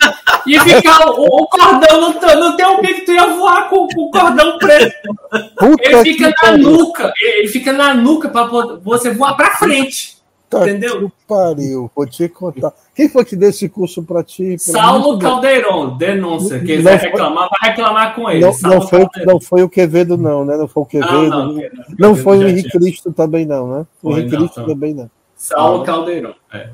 ia 0.48 0.64
ficar 0.64 1.10
o, 1.10 1.24
o 1.24 1.48
cordão 1.48 2.02
no, 2.02 2.14
teu, 2.14 2.40
no 2.40 2.56
teu 2.56 2.70
umbigo, 2.78 3.06
tu 3.06 3.12
ia 3.12 3.28
voar 3.28 3.70
com, 3.70 3.88
com 3.88 4.02
o 4.02 4.12
cordão 4.12 4.58
preto. 4.58 5.16
Puta 5.58 5.84
ele 5.84 6.04
fica 6.04 6.30
na 6.30 6.34
pariu. 6.42 6.72
nuca, 6.72 7.14
ele 7.22 7.48
fica 7.48 7.74
na 7.74 7.94
nuca 7.94 8.30
para 8.30 8.46
você 8.84 9.12
voar 9.12 9.36
para 9.36 9.56
frente. 9.56 10.16
Tá 10.50 10.62
entendeu? 10.62 11.10
Que 11.10 11.16
pariu, 11.28 11.92
vou 11.96 12.06
te 12.06 12.30
contar. 12.30 12.72
Quem 12.96 13.10
foi 13.10 13.26
que 13.26 13.36
deu 13.36 13.50
esse 13.50 13.68
curso 13.68 14.04
para 14.04 14.24
ti? 14.24 14.58
Saulo 14.60 15.18
Caldeirão, 15.18 15.98
denúncia. 15.98 16.60
Quem 16.60 16.78
quiser 16.78 17.00
reclamar, 17.00 17.50
vai 17.50 17.72
reclamar 17.72 18.16
com 18.16 18.30
ele. 18.30 18.42
Não, 18.42 18.56
não 18.62 18.82
foi, 18.82 19.08
não 19.26 19.40
foi 19.40 19.64
o 19.64 19.70
Quevedo, 19.70 20.18
não, 20.18 20.46
né? 20.46 20.56
Não 20.56 20.68
foi 20.68 20.84
o 20.84 20.86
Quevedo. 20.86 21.12
Não, 21.12 21.48
não, 21.48 21.54
não, 21.54 21.64
não 21.98 22.16
foi 22.16 22.38
o 22.38 22.48
Henrique 22.48 22.70
Cristo 22.70 23.12
também, 23.12 23.46
não, 23.46 23.68
né? 23.68 23.86
O 24.02 24.12
Henrique 24.12 24.38
Cristo 24.38 24.66
também 24.66 24.94
não. 24.94 25.10
Saulo 25.36 25.82
ah, 25.82 25.86
Caldeirão, 25.86 26.36
é. 26.54 26.70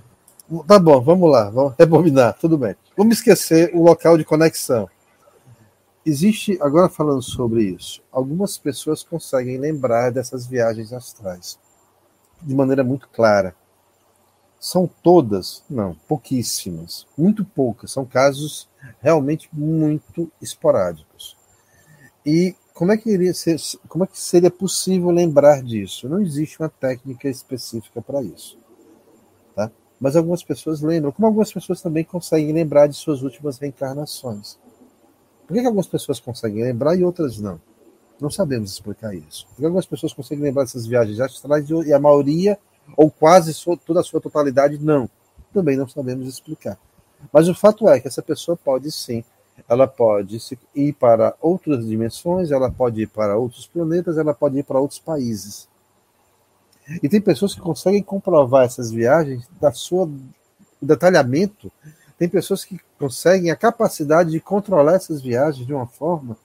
Tá 0.68 0.78
bom, 0.78 1.00
vamos 1.00 1.32
lá, 1.32 1.50
vamos 1.50 1.76
rebobinar, 1.80 2.38
tudo 2.38 2.58
bem. 2.58 2.76
Vamos 2.98 3.16
esquecer 3.16 3.74
o 3.74 3.82
local 3.82 4.18
de 4.18 4.26
conexão. 4.26 4.90
Existe, 6.06 6.58
agora 6.60 6.90
falando 6.90 7.22
sobre 7.22 7.64
isso, 7.64 8.04
algumas 8.12 8.58
pessoas 8.58 9.02
conseguem 9.02 9.58
lembrar 9.58 10.12
dessas 10.12 10.46
viagens 10.46 10.92
astrais 10.92 11.58
de 12.42 12.54
maneira 12.54 12.84
muito 12.84 13.08
clara. 13.08 13.56
São 14.60 14.90
todas? 15.02 15.64
Não, 15.70 15.96
pouquíssimas, 16.06 17.08
muito 17.18 17.46
poucas. 17.46 17.90
São 17.92 18.04
casos 18.04 18.68
realmente 19.00 19.48
muito 19.54 20.30
esporádicos. 20.42 21.38
E 22.26 22.58
como 22.74 22.92
é 22.92 22.98
que 22.98 23.10
iria 23.10 23.34
ser, 23.34 23.56
como 23.88 24.04
é 24.04 24.08
que 24.08 24.20
seria 24.20 24.52
possível 24.52 25.12
lembrar 25.12 25.64
disso? 25.64 26.10
Não 26.10 26.22
existe 26.22 26.60
uma 26.60 26.68
técnica 26.68 27.30
específica 27.30 28.02
para 28.02 28.22
isso 28.22 28.61
mas 30.02 30.16
algumas 30.16 30.44
pessoas 30.44 30.82
lembram, 30.82 31.12
como 31.12 31.28
algumas 31.28 31.54
pessoas 31.54 31.80
também 31.80 32.04
conseguem 32.04 32.52
lembrar 32.52 32.88
de 32.88 32.96
suas 32.96 33.22
últimas 33.22 33.60
reencarnações. 33.60 34.58
Por 35.46 35.54
que, 35.54 35.62
que 35.62 35.68
algumas 35.68 35.86
pessoas 35.86 36.20
conseguem 36.20 36.64
lembrar 36.64 36.96
e 36.96 37.04
outras 37.04 37.40
não? 37.40 37.62
Não 38.20 38.32
sabemos 38.32 38.72
explicar 38.72 39.14
isso. 39.14 39.46
Porque 39.50 39.64
algumas 39.64 39.86
pessoas 39.86 40.12
conseguem 40.12 40.44
lembrar 40.44 40.64
dessas 40.64 40.88
viagens 40.88 41.20
astrais 41.20 41.70
e 41.70 41.94
a 41.94 42.00
maioria, 42.00 42.58
ou 42.98 43.12
quase 43.12 43.54
toda 43.86 44.00
a 44.00 44.04
sua 44.04 44.20
totalidade, 44.20 44.80
não. 44.80 45.08
Também 45.54 45.78
não 45.78 45.88
sabemos 45.88 46.28
explicar. 46.28 46.80
Mas 47.32 47.48
o 47.48 47.54
fato 47.54 47.88
é 47.88 48.00
que 48.00 48.08
essa 48.08 48.24
pessoa 48.24 48.58
pode 48.58 48.92
sim, 48.92 49.24
ela 49.70 49.86
pode 49.88 50.40
ir 50.74 50.94
para 50.94 51.36
outras 51.40 51.86
dimensões, 51.86 52.50
ela 52.50 52.72
pode 52.72 53.04
ir 53.04 53.08
para 53.08 53.38
outros 53.38 53.68
planetas, 53.68 54.18
ela 54.18 54.34
pode 54.34 54.58
ir 54.58 54.64
para 54.64 54.80
outros 54.80 55.00
países. 55.00 55.70
E 57.02 57.08
tem 57.08 57.22
pessoas 57.22 57.54
que 57.54 57.62
conseguem 57.62 58.04
comprovar 58.04 58.66
essas 58.66 58.92
viagens 58.92 59.48
da 59.60 59.72
sua 59.72 60.10
detalhamento. 60.82 61.72
Tem 62.18 62.28
pessoas 62.28 62.66
que 62.66 62.80
conseguem 62.98 63.52
a 63.52 63.56
capacidade 63.56 64.32
de 64.32 64.40
controlar 64.40 64.96
essas 64.96 65.22
viagens 65.22 65.66
de 65.66 65.74
uma 65.74 65.88
forma 65.88 66.38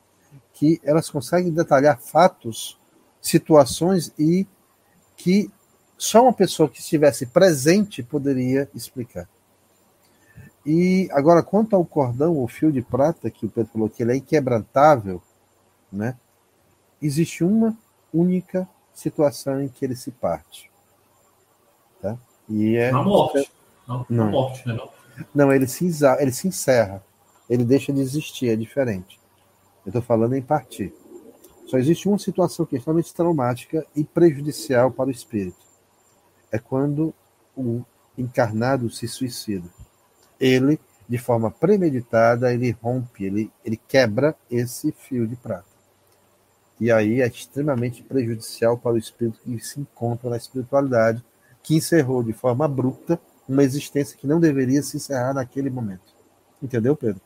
que 0.53 0.81
elas 0.85 1.11
conseguem 1.11 1.53
detalhar 1.53 2.01
fatos, 2.01 2.79
situações 3.21 4.13
e 4.19 4.47
que 5.17 5.51
só 5.99 6.23
uma 6.23 6.33
pessoa 6.33 6.69
que 6.69 6.81
estivesse 6.81 7.27
presente 7.27 8.03
poderia 8.03 8.69
explicar. 8.75 9.29
E 10.65 11.09
agora, 11.13 11.43
quanto 11.43 11.77
ao 11.77 11.85
cordão, 11.85 12.43
o 12.43 12.49
fio 12.49 12.73
de 12.73 12.83
prata, 12.83 13.31
que 13.31 13.47
o 13.47 13.49
Pedro 13.49 13.73
falou 13.73 13.89
que 13.89 14.03
ele 14.03 14.13
é 14.13 14.17
inquebrantável, 14.17 15.23
né? 15.93 16.17
existe 17.01 17.45
uma 17.45 17.77
única 18.13 18.69
situação 18.97 19.61
em 19.61 19.69
que 19.69 19.85
ele 19.85 19.95
se 19.95 20.11
parte. 20.11 20.71
Tá? 22.01 22.17
E 22.49 22.77
é, 22.77 22.91
Na 22.91 23.03
morte. 23.03 23.51
Não, 23.87 24.07
não. 24.09 24.25
Na 24.25 24.31
morte, 24.31 24.67
né? 24.67 24.75
Não, 24.75 24.91
não 25.35 25.53
ele, 25.53 25.67
se, 25.67 25.87
ele 26.19 26.33
se 26.33 26.49
encerra. 26.49 27.05
Ele 27.49 27.65
deixa 27.65 27.93
de 27.93 28.01
existir, 28.01 28.49
é 28.49 28.57
diferente. 28.57 29.21
Eu 29.85 29.91
estou 29.91 30.03
falando 30.03 30.35
em 30.35 30.43
partir. 30.43 30.93
Só 31.67 31.79
existe 31.79 32.09
uma 32.09 32.19
situação 32.19 32.65
que 32.65 32.75
é 32.75 32.79
extremamente 32.79 33.15
traumática 33.15 33.87
e 33.95 34.03
prejudicial 34.03 34.91
para 34.91 35.09
o 35.09 35.13
espírito. 35.13 35.59
É 36.51 36.59
quando 36.59 37.15
o 37.57 37.83
encarnado 38.17 38.91
se 38.91 39.07
suicida. 39.07 39.69
Ele, 40.41 40.81
de 41.09 41.19
forma 41.19 41.51
premeditada, 41.51 42.53
ele 42.53 42.71
rompe, 42.83 43.25
ele, 43.25 43.53
ele 43.65 43.77
quebra 43.77 44.35
esse 44.51 44.91
fio 44.93 45.27
de 45.27 45.37
prata. 45.37 45.76
E 46.81 46.93
aí 46.93 47.23
é 47.23 47.27
extremamente 47.27 48.03
prejudicial 48.03 48.77
para 48.77 48.93
o 48.93 48.99
espírito 48.99 49.39
que 49.43 49.59
se 49.61 49.81
encontra 49.81 50.31
na 50.31 50.37
espiritualidade, 50.37 51.25
que 51.63 51.75
encerrou 51.75 52.23
de 52.23 52.33
forma 52.33 52.65
abrupta 52.65 53.19
uma 53.49 53.63
existência 53.63 54.17
que 54.17 54.27
não 54.27 54.39
deveria 54.39 54.83
se 54.83 54.97
encerrar 54.97 55.33
naquele 55.33 55.71
momento. 55.71 56.15
Entendeu, 56.63 56.95
Pedro? 56.97 57.21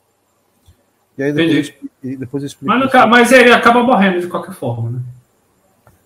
E 1.18 1.22
aí 1.22 1.32
depois, 1.32 1.74
eu, 2.02 2.18
depois 2.18 2.42
eu 2.42 2.46
explico. 2.46 2.74
Mas, 2.74 2.92
mas, 3.08 3.32
ele 3.32 3.52
acaba 3.52 3.82
morrendo 3.82 4.20
de 4.20 4.28
qualquer 4.28 4.54
forma, 4.54 4.90
né? 4.90 5.00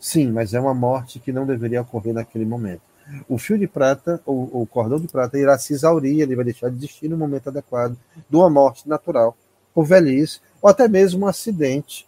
Sim, 0.01 0.33
mas 0.33 0.55
é 0.55 0.61
uma 0.61 0.75
morte 0.75 1.19
que 1.19 1.33
não 1.33 1.47
deveria 1.47 1.83
ocorrer 1.83 2.13
naquele 2.13 2.45
momento. 2.45 2.83
O 3.29 3.39
fio 3.39 3.59
de 3.59 3.67
prata, 3.67 4.21
ou 4.25 4.63
o 4.63 4.67
cordão 4.67 4.99
de 4.99 5.09
prata, 5.09 5.39
irá 5.39 5.59
se 5.59 5.73
exaurir, 5.75 6.21
ele 6.21 6.35
vai 6.35 6.45
deixar 6.45 6.71
de 6.71 6.77
existir 6.77 7.09
no 7.09 7.17
momento 7.17 7.49
adequado 7.49 7.97
de 8.29 8.37
uma 8.37 8.49
morte 8.49 8.89
natural, 8.89 9.37
por 9.75 9.85
velhice, 9.85 10.41
ou 10.61 10.71
até 10.71 10.89
mesmo 10.89 11.25
um 11.25 11.29
acidente 11.29 12.07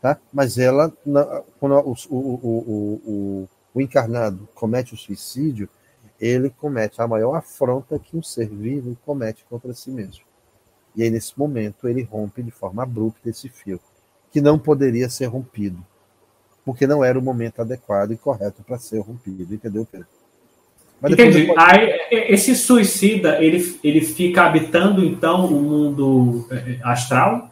Tá? 0.00 0.18
Mas 0.32 0.58
ela, 0.58 0.92
quando 1.58 1.74
o, 1.74 1.96
o, 2.10 2.18
o, 2.18 3.48
o, 3.74 3.80
encarnado 3.80 4.48
comete 4.54 4.94
o 4.94 4.96
suicídio, 4.96 5.68
ele 6.20 6.50
comete 6.50 7.00
a 7.00 7.08
maior 7.08 7.34
afronta 7.34 7.98
que 7.98 8.16
um 8.16 8.22
ser 8.22 8.48
vivo 8.48 8.96
comete 9.04 9.44
contra 9.48 9.72
si 9.72 9.90
mesmo. 9.90 10.24
E 10.94 11.02
aí, 11.02 11.10
nesse 11.10 11.38
momento, 11.38 11.88
ele 11.88 12.02
rompe 12.02 12.42
de 12.42 12.50
forma 12.50 12.82
abrupta 12.82 13.28
esse 13.28 13.48
fio, 13.48 13.80
que 14.30 14.40
não 14.40 14.58
poderia 14.58 15.08
ser 15.10 15.26
rompido, 15.26 15.84
porque 16.64 16.86
não 16.86 17.04
era 17.04 17.18
o 17.18 17.22
momento 17.22 17.60
adequado 17.60 18.12
e 18.12 18.16
correto 18.16 18.62
para 18.62 18.78
ser 18.78 19.00
rompido, 19.00 19.54
entendeu, 19.54 19.86
Pedro? 19.90 20.06
Mas 21.00 21.12
Entendi. 21.12 21.46
Pode... 21.46 21.60
Aí, 21.60 21.90
esse 22.10 22.54
suicida, 22.54 23.42
ele, 23.42 23.78
ele 23.84 24.00
fica 24.00 24.44
habitando, 24.44 25.04
então, 25.04 25.46
o 25.46 25.62
mundo 25.62 26.46
é, 26.50 26.78
astral? 26.82 27.50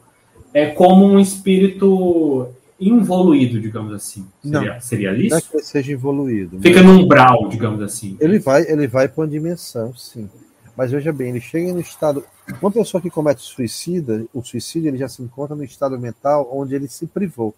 É 0.55 0.66
como 0.70 1.05
um 1.05 1.18
espírito 1.18 2.48
involuído, 2.78 3.60
digamos 3.60 3.93
assim. 3.93 4.24
Seria, 4.40 4.74
não, 4.74 4.81
seria 4.81 5.12
isso? 5.14 5.31
Não 5.31 5.39
é 5.39 5.40
que 5.40 5.56
ele 5.56 5.64
seja 5.64 5.93
evoluído. 5.93 6.60
Fica 6.60 6.81
num 6.81 7.02
umbral, 7.02 7.48
digamos 7.48 7.82
assim. 7.82 8.16
Ele 8.20 8.39
vai, 8.39 8.62
ele 8.62 8.86
vai 8.86 9.09
para 9.09 9.22
uma 9.22 9.28
dimensão, 9.28 9.93
sim. 9.97 10.31
Mas 10.76 10.93
veja 10.93 11.12
bem, 11.12 11.31
ele 11.31 11.40
chega 11.40 11.72
no 11.72 11.81
estado. 11.81 12.24
Uma 12.62 12.70
pessoa 12.70 13.01
que 13.01 13.10
comete 13.10 13.43
suicida, 13.43 14.24
o 14.32 14.43
suicídio, 14.43 14.89
ele 14.89 14.98
já 14.98 15.09
se 15.09 15.22
encontra 15.22 15.56
no 15.56 15.64
estado 15.64 15.98
mental 15.98 16.48
onde 16.52 16.74
ele 16.74 16.89
se 16.89 17.06
privou. 17.06 17.52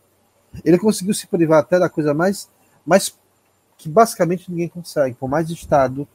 Ele 0.65 0.79
conseguiu 0.79 1.13
se 1.13 1.27
privar 1.27 1.59
até 1.61 1.79
da 1.79 1.91
coisa 1.91 2.15
mais, 2.15 2.49
mais 2.85 3.15
que 3.77 3.91
basicamente 3.91 4.51
ninguém 4.51 4.69
consegue. 4.69 5.15
Por 5.15 5.29
mais 5.29 5.51
estado 5.51 6.09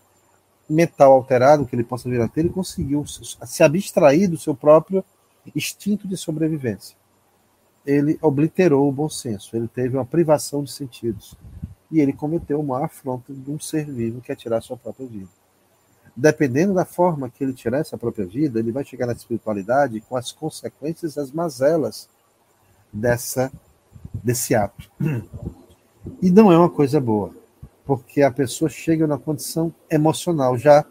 mental 0.67 1.11
alterado 1.11 1.65
que 1.65 1.75
ele 1.75 1.83
possa 1.83 2.09
vir 2.09 2.21
a 2.21 2.27
ter, 2.27 2.41
ele 2.41 2.49
conseguiu 2.49 3.05
se 3.05 3.61
abstrair 3.61 4.29
do 4.29 4.37
seu 4.37 4.55
próprio 4.55 5.03
instinto 5.55 6.07
de 6.07 6.17
sobrevivência. 6.17 6.95
Ele 7.85 8.17
obliterou 8.21 8.87
o 8.87 8.91
bom 8.91 9.09
senso, 9.09 9.55
ele 9.55 9.67
teve 9.67 9.97
uma 9.97 10.05
privação 10.05 10.63
de 10.63 10.71
sentidos. 10.71 11.35
E 11.91 11.99
ele 11.99 12.13
cometeu 12.13 12.59
uma 12.59 12.85
afronta 12.85 13.33
de 13.33 13.51
um 13.51 13.59
ser 13.59 13.85
vivo 13.85 14.21
que 14.21 14.31
é 14.31 14.35
tirar 14.35 14.61
sua 14.61 14.77
própria 14.77 15.07
vida. 15.07 15.29
Dependendo 16.15 16.73
da 16.73 16.85
forma 16.85 17.29
que 17.29 17.43
ele 17.43 17.53
tirar 17.53 17.79
essa 17.79 17.97
própria 17.97 18.25
vida, 18.25 18.59
ele 18.59 18.71
vai 18.71 18.83
chegar 18.83 19.07
na 19.07 19.13
espiritualidade 19.13 19.99
com 20.01 20.15
as 20.15 20.31
consequências, 20.31 21.17
as 21.17 21.31
mazelas 21.31 22.07
dessa, 22.91 23.51
desse 24.13 24.53
ato. 24.55 24.89
E 26.21 26.29
não 26.29 26.51
é 26.51 26.57
uma 26.57 26.69
coisa 26.69 26.99
boa, 26.99 27.33
porque 27.85 28.21
a 28.21 28.31
pessoa 28.31 28.69
chega 28.69 29.05
na 29.05 29.17
condição 29.17 29.73
emocional 29.89 30.57
já 30.57 30.85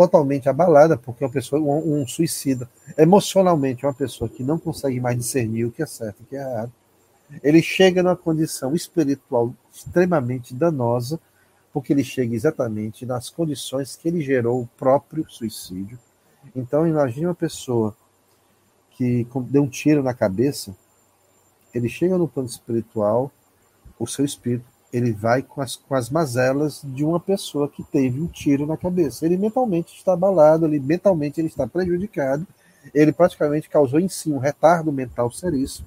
totalmente 0.00 0.48
abalada, 0.48 0.96
porque 0.96 1.22
uma 1.22 1.30
pessoa, 1.30 1.60
um, 1.60 2.00
um, 2.00 2.06
suicida, 2.06 2.66
emocionalmente, 2.96 3.84
uma 3.84 3.92
pessoa 3.92 4.30
que 4.30 4.42
não 4.42 4.58
consegue 4.58 4.98
mais 4.98 5.18
discernir 5.18 5.66
o 5.66 5.70
que 5.70 5.82
é 5.82 5.86
certo 5.86 6.20
e 6.20 6.22
o 6.22 6.26
que 6.26 6.36
é 6.36 6.40
errado, 6.40 6.72
ele 7.42 7.60
chega 7.60 8.02
numa 8.02 8.16
condição 8.16 8.74
espiritual 8.74 9.54
extremamente 9.70 10.54
danosa, 10.54 11.20
porque 11.70 11.92
ele 11.92 12.02
chega 12.02 12.34
exatamente 12.34 13.04
nas 13.04 13.28
condições 13.28 13.94
que 13.94 14.08
ele 14.08 14.22
gerou 14.22 14.62
o 14.62 14.66
próprio 14.78 15.28
suicídio. 15.28 15.98
Então, 16.56 16.86
imagine 16.86 17.26
uma 17.26 17.34
pessoa 17.34 17.94
que 18.92 19.28
deu 19.50 19.64
um 19.64 19.68
tiro 19.68 20.02
na 20.02 20.14
cabeça, 20.14 20.74
ele 21.74 21.90
chega 21.90 22.16
no 22.16 22.26
plano 22.26 22.48
espiritual, 22.48 23.30
o 23.98 24.06
seu 24.06 24.24
espírito 24.24 24.64
ele 24.92 25.12
vai 25.12 25.42
com 25.42 25.60
as, 25.60 25.76
com 25.76 25.94
as 25.94 26.10
mazelas 26.10 26.82
de 26.84 27.04
uma 27.04 27.20
pessoa 27.20 27.68
que 27.68 27.82
teve 27.84 28.20
um 28.20 28.26
tiro 28.26 28.66
na 28.66 28.76
cabeça. 28.76 29.24
Ele 29.24 29.36
mentalmente 29.36 29.96
está 29.96 30.14
abalado, 30.14 30.66
ele 30.66 30.80
mentalmente 30.80 31.40
ele 31.40 31.48
está 31.48 31.66
prejudicado, 31.66 32.46
ele 32.94 33.12
praticamente 33.12 33.68
causou 33.68 34.00
em 34.00 34.08
si 34.08 34.32
um 34.32 34.38
retardo 34.38 34.90
mental 34.90 35.30
seríssimo, 35.30 35.86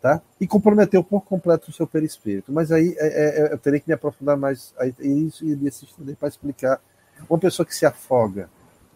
tá? 0.00 0.22
E 0.40 0.46
comprometeu 0.46 1.04
por 1.04 1.22
completo 1.22 1.70
o 1.70 1.74
seu 1.74 1.86
perispírito. 1.86 2.52
Mas 2.52 2.72
aí 2.72 2.94
é, 2.98 3.06
é, 3.06 3.40
é 3.40 3.52
eu 3.52 3.58
teria 3.58 3.80
que 3.80 3.88
me 3.88 3.94
aprofundar 3.94 4.36
mais, 4.36 4.72
aí, 4.78 4.94
isso 5.00 5.44
iria 5.44 5.70
se 5.70 5.84
estender 5.84 6.16
para 6.16 6.28
explicar. 6.28 6.80
Uma 7.28 7.38
pessoa 7.38 7.66
que 7.66 7.74
se 7.74 7.84
afoga, 7.84 8.48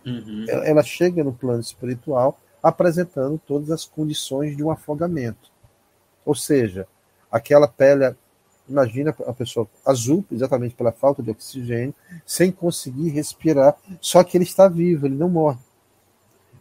uhum. 0.06 0.46
ela, 0.48 0.66
ela 0.66 0.82
chega 0.82 1.22
no 1.22 1.32
plano 1.32 1.60
espiritual 1.60 2.38
apresentando 2.62 3.40
todas 3.46 3.70
as 3.70 3.84
condições 3.84 4.56
de 4.56 4.64
um 4.64 4.70
afogamento. 4.70 5.50
Ou 6.24 6.34
seja, 6.34 6.86
aquela 7.30 7.68
pele 7.68 8.16
Imagina 8.68 9.14
a 9.26 9.32
pessoa 9.32 9.68
azul, 9.84 10.24
exatamente 10.30 10.74
pela 10.74 10.92
falta 10.92 11.22
de 11.22 11.30
oxigênio, 11.30 11.94
sem 12.26 12.52
conseguir 12.52 13.08
respirar, 13.10 13.76
só 14.00 14.22
que 14.22 14.36
ele 14.36 14.44
está 14.44 14.68
vivo, 14.68 15.06
ele 15.06 15.14
não 15.14 15.28
morre. 15.28 15.58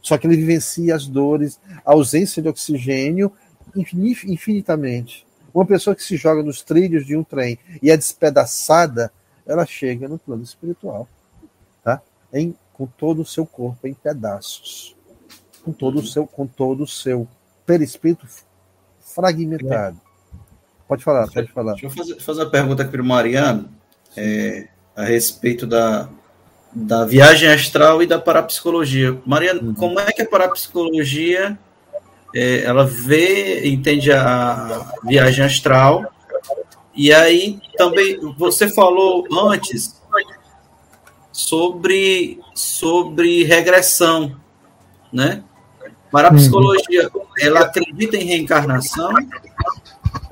Só 0.01 0.17
que 0.17 0.25
ele 0.25 0.37
vivencia 0.37 0.95
as 0.95 1.05
dores, 1.05 1.59
a 1.85 1.91
ausência 1.91 2.41
de 2.41 2.47
oxigênio 2.47 3.31
infinitamente. 3.75 5.27
Uma 5.53 5.65
pessoa 5.65 5.95
que 5.95 6.03
se 6.03 6.15
joga 6.15 6.41
nos 6.43 6.61
trilhos 6.61 7.05
de 7.05 7.15
um 7.15 7.23
trem 7.23 7.59
e 7.81 7.91
é 7.91 7.97
despedaçada, 7.97 9.11
ela 9.45 9.65
chega 9.65 10.07
no 10.07 10.17
plano 10.17 10.43
espiritual, 10.43 11.07
tá? 11.83 12.01
Em, 12.31 12.55
com 12.73 12.85
todo 12.85 13.21
o 13.21 13.25
seu 13.25 13.45
corpo 13.45 13.87
em 13.87 13.93
pedaços, 13.93 14.95
com 15.63 15.71
todo 15.71 15.99
o 15.99 16.05
seu, 16.05 16.25
com 16.25 16.47
todo 16.47 16.83
o 16.83 16.87
seu 16.87 17.27
perispírito 17.65 18.27
fragmentado. 19.01 19.99
Pode 20.87 21.03
falar, 21.03 21.27
pode 21.27 21.51
falar. 21.51 21.73
Deixa 21.73 21.87
eu 21.87 21.89
fazer, 21.89 22.19
fazer 22.19 22.43
uma 22.43 22.49
pergunta 22.49 22.81
aqui 22.81 22.91
para 22.91 23.01
o 23.01 23.05
Mariano 23.05 23.69
é, 24.15 24.67
a 24.95 25.03
respeito 25.03 25.67
da, 25.67 26.09
da 26.73 27.05
viagem 27.05 27.49
astral 27.49 28.01
e 28.01 28.07
da 28.07 28.19
parapsicologia. 28.19 29.19
Mariano, 29.25 29.61
uhum. 29.69 29.73
como 29.73 29.99
é 29.99 30.11
que 30.11 30.21
a 30.21 30.27
parapsicologia 30.27 31.57
é, 32.33 32.61
ela 32.61 32.85
vê, 32.85 33.67
entende 33.67 34.11
a 34.11 34.91
viagem 35.03 35.43
astral? 35.43 36.05
E 36.95 37.13
aí 37.13 37.59
também 37.77 38.19
você 38.37 38.69
falou 38.69 39.27
antes 39.51 40.01
sobre 41.31 42.39
sobre 42.55 43.43
regressão, 43.43 44.35
né? 45.11 45.43
Parapsicologia, 46.11 47.09
uhum. 47.13 47.21
ela 47.39 47.59
acredita 47.59 48.15
em 48.17 48.23
reencarnação? 48.23 49.11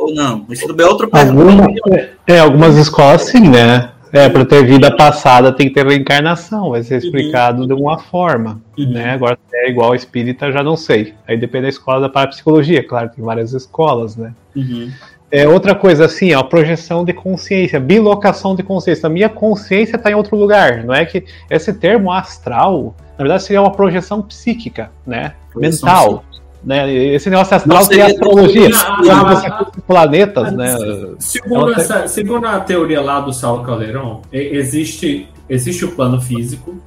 Ou 0.06 0.14
não? 0.14 0.45
Isso 0.49 0.68
também 0.68 0.86
é 0.86 0.90
outra 0.90 1.07
pergunta. 1.07 2.10
é, 2.27 2.40
algumas 2.40 2.77
escolas 2.77 3.23
sim, 3.23 3.49
né? 3.49 3.90
É, 4.14 4.30
para 4.30 4.45
ter 4.45 4.64
vida 4.65 4.95
passada 4.95 5.52
tem 5.52 5.68
que 5.68 5.73
ter 5.73 5.86
reencarnação, 5.86 6.69
vai 6.69 6.84
ser 6.84 6.98
explicado 6.98 7.61
uhum. 7.64 7.68
de 7.68 7.73
uma 7.73 7.98
forma, 7.98 8.61
uhum. 8.77 8.91
né? 8.91 9.11
Agora 9.11 9.38
é 9.53 9.69
igual 9.69 9.94
espírita, 9.94 10.52
já 10.52 10.64
não 10.64 10.77
sei. 10.77 11.14
Aí 11.27 11.36
depende 11.36 11.64
da 11.64 11.69
escola 11.69 12.02
da 12.02 12.10
parapsicologia, 12.10 12.82
claro, 12.88 13.10
tem 13.10 13.26
várias 13.26 13.52
escolas, 13.52 14.15
né? 14.15 14.34
Uhum. 14.56 14.90
É, 15.30 15.48
outra 15.48 15.76
coisa 15.76 16.06
assim, 16.06 16.34
ó, 16.34 16.44
projeção 16.44 17.03
de 17.03 17.11
consciência, 17.11 17.80
bilocação 17.80 18.56
de 18.56 18.64
consciência. 18.64 19.07
A 19.07 19.10
minha 19.10 19.27
consciência 19.27 19.98
está 19.98 20.11
em 20.11 20.15
outro 20.15 20.38
lugar, 20.38 20.84
não 20.86 20.94
é 20.94 21.03
que 21.03 21.26
esse 21.49 21.73
termo 21.73 22.11
astral, 22.11 22.95
na 23.18 23.23
verdade 23.23 23.44
seria 23.44 23.61
uma 23.61 23.72
projeção 23.72 24.22
psíquica, 24.22 24.91
né? 25.06 25.34
Projeção 25.52 25.90
Mental. 25.90 26.19
Psíquica. 26.19 26.34
Né? 26.65 26.91
Esse 26.91 27.29
negócio 27.29 27.55
astral 27.55 27.87
tem 27.87 28.01
astrologia, 28.01 28.69
a, 28.75 29.65
planetas, 29.85 30.51
né? 30.51 30.75
Segundo, 31.19 31.73
essa, 31.73 32.07
segundo 32.07 32.47
a 32.47 32.59
teoria 32.59 33.01
lá 33.01 33.19
do 33.19 33.31
Saulo 33.31 33.63
Caldeirão, 33.63 34.23
existe, 34.31 35.29
existe 35.47 35.85
o 35.85 35.91
plano 35.91 36.19
físico, 36.19 36.81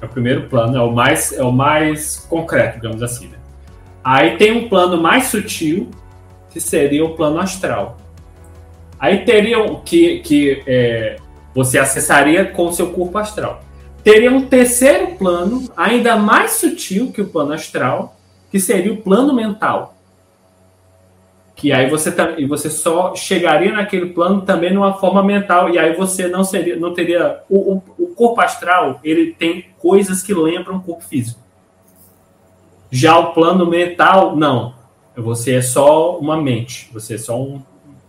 é 0.00 0.06
o 0.06 0.08
primeiro 0.08 0.42
plano, 0.42 0.76
é 0.76 0.80
o 0.80 0.92
mais, 0.92 1.32
é 1.32 1.42
o 1.42 1.50
mais 1.50 2.24
concreto, 2.30 2.76
digamos 2.76 3.02
assim. 3.02 3.26
Né? 3.26 3.38
Aí 4.04 4.36
tem 4.36 4.52
um 4.52 4.68
plano 4.68 5.02
mais 5.02 5.24
sutil, 5.26 5.90
que 6.50 6.60
seria 6.60 7.04
o 7.04 7.16
plano 7.16 7.40
astral. 7.40 7.96
Aí 9.00 9.24
teria 9.24 9.58
que, 9.84 10.20
que 10.20 10.62
é, 10.64 11.16
você 11.52 11.76
acessaria 11.78 12.44
com 12.44 12.66
o 12.66 12.72
seu 12.72 12.90
corpo 12.90 13.18
astral. 13.18 13.64
Teria 14.04 14.30
um 14.30 14.42
terceiro 14.42 15.16
plano, 15.16 15.64
ainda 15.76 16.16
mais 16.16 16.52
sutil 16.52 17.10
que 17.10 17.20
o 17.20 17.26
plano 17.26 17.52
astral, 17.52 18.14
que 18.54 18.60
seria 18.60 18.92
o 18.92 18.98
plano 18.98 19.34
mental. 19.34 19.96
Que 21.56 21.72
aí 21.72 21.90
você 21.90 22.12
tá, 22.12 22.38
e 22.38 22.46
você 22.46 22.70
só 22.70 23.12
chegaria 23.16 23.72
naquele 23.72 24.10
plano 24.10 24.42
também 24.42 24.72
numa 24.72 24.94
forma 24.94 25.24
mental 25.24 25.70
e 25.70 25.76
aí 25.76 25.96
você 25.96 26.28
não 26.28 26.44
seria, 26.44 26.76
não 26.76 26.94
teria 26.94 27.40
o, 27.50 27.72
o, 27.72 27.82
o 27.98 28.06
corpo 28.14 28.40
astral 28.40 29.00
ele 29.02 29.32
tem 29.32 29.66
coisas 29.80 30.22
que 30.22 30.32
lembram 30.32 30.76
o 30.76 30.80
corpo 30.80 31.02
físico. 31.02 31.40
Já 32.92 33.18
o 33.18 33.32
plano 33.32 33.66
mental 33.68 34.36
não, 34.36 34.72
você 35.16 35.56
é 35.56 35.60
só 35.60 36.16
uma 36.16 36.40
mente, 36.40 36.88
você 36.92 37.14
é 37.14 37.18
só 37.18 37.36
um, 37.36 37.60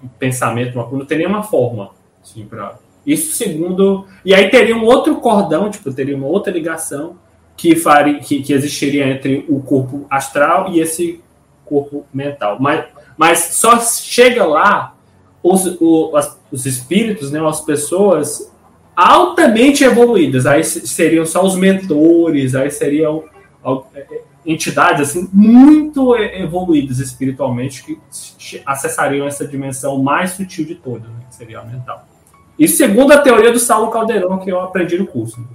um 0.03 0.07
pensamento, 0.07 0.75
uma, 0.75 0.87
não 0.91 1.07
tem 1.07 1.17
nenhuma 1.17 1.41
forma 1.41 1.89
assim, 2.23 2.45
para 2.45 2.75
isso 3.03 3.35
segundo 3.35 4.05
e 4.23 4.31
aí 4.31 4.47
teria 4.47 4.77
um 4.77 4.85
outro 4.85 5.15
cordão, 5.15 5.71
tipo 5.71 5.91
teria 5.91 6.15
uma 6.15 6.27
outra 6.27 6.53
ligação 6.53 7.17
que, 7.55 7.75
faria, 7.75 8.19
que, 8.19 8.41
que 8.41 8.53
existiria 8.53 9.07
entre 9.07 9.45
o 9.47 9.59
corpo 9.61 10.05
astral 10.09 10.71
e 10.71 10.79
esse 10.79 11.21
corpo 11.65 12.05
mental. 12.13 12.57
Mas, 12.59 12.85
mas 13.17 13.39
só 13.39 13.79
chega 13.79 14.45
lá 14.45 14.95
os, 15.41 15.65
o, 15.79 16.15
as, 16.15 16.39
os 16.51 16.65
espíritos, 16.65 17.31
né, 17.31 17.45
as 17.45 17.61
pessoas 17.61 18.51
altamente 18.95 19.83
evoluídas. 19.83 20.45
Aí 20.45 20.63
seriam 20.63 21.25
só 21.25 21.43
os 21.43 21.55
mentores, 21.55 22.55
aí 22.55 22.71
seriam 22.71 23.23
entidades 24.45 25.09
assim 25.09 25.27
muito 25.33 26.15
evoluídas 26.15 26.99
espiritualmente 26.99 27.83
que 27.83 27.99
acessariam 28.65 29.25
essa 29.25 29.47
dimensão 29.47 30.01
mais 30.01 30.31
sutil 30.31 30.65
de 30.65 30.75
todas, 30.75 31.09
né, 31.09 31.25
que 31.29 31.35
seria 31.35 31.59
a 31.59 31.63
mental. 31.65 32.07
Isso 32.57 32.77
segundo 32.77 33.11
a 33.11 33.17
teoria 33.17 33.51
do 33.51 33.59
Saulo 33.59 33.91
Caldeirão 33.91 34.39
que 34.39 34.49
eu 34.49 34.61
aprendi 34.61 34.97
no 34.97 35.07
curso. 35.07 35.45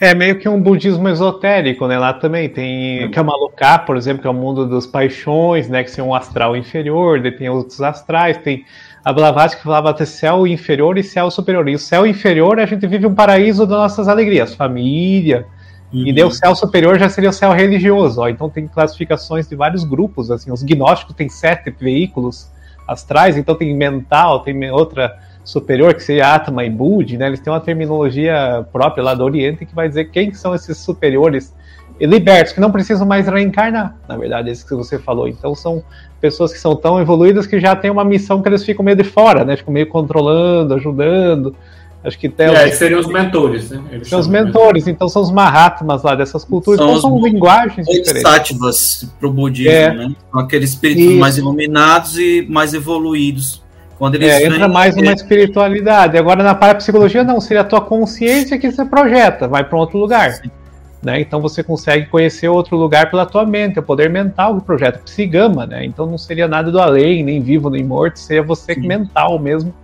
É 0.00 0.14
meio 0.14 0.38
que 0.38 0.48
um 0.48 0.60
budismo 0.60 1.08
esotérico, 1.08 1.86
né? 1.86 1.98
Lá 1.98 2.14
também 2.14 2.48
tem 2.48 2.98
que 2.98 3.04
é 3.04 3.08
Kamaluká, 3.10 3.78
por 3.80 3.96
exemplo, 3.96 4.22
que 4.22 4.26
é 4.26 4.30
o 4.30 4.34
mundo 4.34 4.66
das 4.66 4.86
paixões, 4.86 5.68
né? 5.68 5.84
Que 5.84 6.00
é 6.00 6.02
um 6.02 6.14
astral 6.14 6.56
inferior, 6.56 7.20
daí 7.20 7.32
tem 7.32 7.50
outros 7.50 7.82
astrais, 7.82 8.38
tem 8.38 8.64
a 9.04 9.12
Blavatsky 9.12 9.62
falava 9.62 9.90
até 9.90 10.04
céu 10.04 10.46
inferior 10.46 10.96
e 10.96 11.02
céu 11.02 11.30
superior. 11.30 11.68
E 11.68 11.74
o 11.74 11.78
céu 11.78 12.06
inferior 12.06 12.58
a 12.58 12.66
gente 12.66 12.86
vive 12.86 13.06
um 13.06 13.14
paraíso 13.14 13.66
das 13.66 13.78
nossas 13.78 14.08
alegrias, 14.08 14.54
família, 14.54 15.46
Uhum. 15.92 16.06
E 16.06 16.12
daí 16.12 16.24
o 16.24 16.30
céu 16.30 16.54
superior 16.54 16.98
já 16.98 17.08
seria 17.08 17.30
o 17.30 17.32
céu 17.32 17.52
religioso. 17.52 18.20
Ó. 18.20 18.28
Então 18.28 18.48
tem 18.48 18.66
classificações 18.66 19.48
de 19.48 19.56
vários 19.56 19.84
grupos. 19.84 20.30
assim 20.30 20.52
Os 20.52 20.62
gnósticos 20.62 21.14
têm 21.16 21.28
sete 21.28 21.74
veículos 21.78 22.50
astrais, 22.86 23.36
então 23.36 23.54
tem 23.54 23.74
mental, 23.76 24.40
tem 24.40 24.70
outra 24.70 25.18
superior, 25.50 25.94
que 25.94 26.02
seria 26.02 26.34
Atma 26.34 26.64
e 26.64 26.70
Budi, 26.70 27.16
né? 27.16 27.26
Eles 27.26 27.40
têm 27.40 27.52
uma 27.52 27.60
terminologia 27.60 28.66
própria 28.72 29.02
lá 29.02 29.14
do 29.14 29.24
Oriente 29.24 29.66
que 29.66 29.74
vai 29.74 29.88
dizer 29.88 30.10
quem 30.10 30.32
são 30.32 30.54
esses 30.54 30.78
superiores 30.78 31.54
libertos, 32.00 32.52
que 32.52 32.60
não 32.60 32.70
precisam 32.70 33.06
mais 33.06 33.26
reencarnar, 33.28 33.96
na 34.08 34.16
verdade, 34.16 34.50
esses 34.50 34.64
que 34.64 34.74
você 34.74 34.98
falou. 34.98 35.28
Então 35.28 35.54
são 35.54 35.82
pessoas 36.20 36.52
que 36.52 36.58
são 36.58 36.74
tão 36.74 37.00
evoluídas 37.00 37.46
que 37.46 37.60
já 37.60 37.76
têm 37.76 37.90
uma 37.90 38.04
missão 38.04 38.40
que 38.40 38.48
eles 38.48 38.64
ficam 38.64 38.84
meio 38.84 38.96
de 38.96 39.04
fora, 39.04 39.44
né? 39.44 39.56
Ficam 39.56 39.72
meio 39.72 39.86
controlando, 39.86 40.74
ajudando, 40.74 41.54
Acho 42.02 42.18
que 42.18 42.28
tem. 42.30 42.46
É, 42.46 42.66
os... 42.66 42.74
seriam 42.76 43.00
os 43.00 43.06
mentores, 43.06 43.70
né? 43.70 43.82
Eles 43.92 44.08
são 44.08 44.18
os 44.18 44.26
mentores, 44.26 44.86
então 44.86 45.06
são 45.08 45.20
os 45.20 45.30
Mahatmas 45.30 46.02
lá 46.02 46.14
dessas 46.14 46.44
culturas, 46.44 46.80
são 46.80 46.88
então 46.88 47.00
são 47.00 47.22
linguagens 47.22 47.86
diferentes. 47.86 48.22
Sáttivas 48.22 49.06
para 49.18 49.28
o 49.28 49.32
budismo, 49.32 49.70
é. 49.70 49.94
né? 49.94 50.14
São 50.30 50.40
aqueles 50.40 50.70
espíritos 50.70 51.04
Isso. 51.04 51.20
mais 51.20 51.36
iluminados 51.36 52.18
e 52.18 52.46
mais 52.48 52.72
evoluídos. 52.72 53.62
Quando 54.00 54.14
eles 54.14 54.30
é, 54.30 54.46
entra 54.46 54.66
mais 54.66 54.96
uma 54.96 55.12
espiritualidade. 55.12 56.16
Agora, 56.16 56.42
na 56.42 56.54
parapsicologia, 56.54 57.22
não, 57.22 57.38
seria 57.38 57.60
a 57.60 57.64
tua 57.64 57.82
consciência 57.82 58.58
que 58.58 58.72
você 58.72 58.82
projeta, 58.82 59.46
vai 59.46 59.62
para 59.62 59.76
outro 59.76 59.98
lugar. 59.98 60.40
Né? 61.02 61.20
Então 61.20 61.38
você 61.38 61.62
consegue 61.62 62.06
conhecer 62.06 62.48
outro 62.48 62.78
lugar 62.78 63.10
pela 63.10 63.26
tua 63.26 63.44
mente, 63.44 63.78
o 63.78 63.82
poder 63.82 64.08
mental 64.08 64.58
que 64.58 64.64
projeta, 64.64 65.02
psigama, 65.04 65.66
né? 65.66 65.84
Então 65.84 66.06
não 66.06 66.16
seria 66.16 66.48
nada 66.48 66.72
do 66.72 66.80
além, 66.80 67.22
nem 67.22 67.42
vivo, 67.42 67.68
nem 67.68 67.84
morto, 67.84 68.18
seria 68.18 68.42
você 68.42 68.72
Sim. 68.72 68.86
mental 68.86 69.38
mesmo 69.38 69.74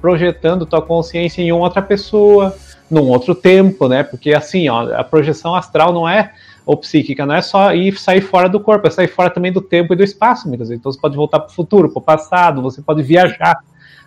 projetando 0.00 0.66
tua 0.66 0.82
consciência 0.82 1.40
em 1.40 1.52
outra 1.52 1.80
pessoa, 1.80 2.56
num 2.90 3.06
outro 3.06 3.36
tempo, 3.36 3.86
né? 3.86 4.02
Porque 4.02 4.34
assim, 4.34 4.68
ó, 4.68 4.92
a 4.96 5.04
projeção 5.04 5.54
astral 5.54 5.92
não 5.92 6.08
é 6.08 6.32
ou 6.64 6.76
psíquica, 6.76 7.26
não 7.26 7.34
é 7.34 7.42
só 7.42 7.74
ir 7.74 7.98
sair 7.98 8.20
fora 8.20 8.48
do 8.48 8.60
corpo, 8.60 8.86
é 8.86 8.90
sair 8.90 9.08
fora 9.08 9.30
também 9.30 9.52
do 9.52 9.60
tempo 9.60 9.92
e 9.92 9.96
do 9.96 10.04
espaço, 10.04 10.48
muitas 10.48 10.68
vezes. 10.68 10.80
Então 10.80 10.92
você 10.92 11.00
pode 11.00 11.16
voltar 11.16 11.40
para 11.40 11.50
o 11.50 11.54
futuro, 11.54 11.88
para 11.90 11.98
o 11.98 12.02
passado, 12.02 12.62
você 12.62 12.80
pode 12.82 13.02
viajar 13.02 13.56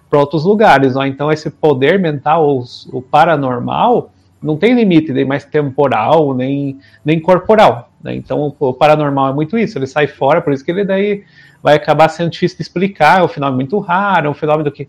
para 0.09 0.19
outros 0.19 0.45
lugares, 0.45 0.95
ó. 0.95 1.05
Então 1.05 1.31
esse 1.31 1.49
poder 1.49 1.99
mental, 1.99 2.63
o 2.91 3.01
paranormal, 3.01 4.11
não 4.41 4.57
tem 4.57 4.73
limite 4.73 5.11
nem 5.13 5.25
mais 5.25 5.45
temporal, 5.45 6.33
nem, 6.35 6.77
nem 7.03 7.19
corporal. 7.19 7.89
Né? 8.03 8.15
Então 8.15 8.53
o, 8.59 8.69
o 8.69 8.73
paranormal 8.73 9.29
é 9.29 9.33
muito 9.33 9.57
isso, 9.57 9.77
ele 9.77 9.87
sai 9.87 10.07
fora, 10.07 10.41
por 10.41 10.53
isso 10.53 10.63
que 10.63 10.71
ele 10.71 10.83
daí 10.83 11.23
vai 11.63 11.75
acabar 11.75 12.09
sendo 12.09 12.29
difícil 12.29 12.57
de 12.57 12.63
explicar, 12.63 13.21
é 13.21 13.23
um 13.23 13.27
fenômeno 13.27 13.55
muito 13.55 13.79
raro, 13.79 14.27
é 14.27 14.29
um 14.29 14.33
fenômeno 14.33 14.69
que 14.69 14.87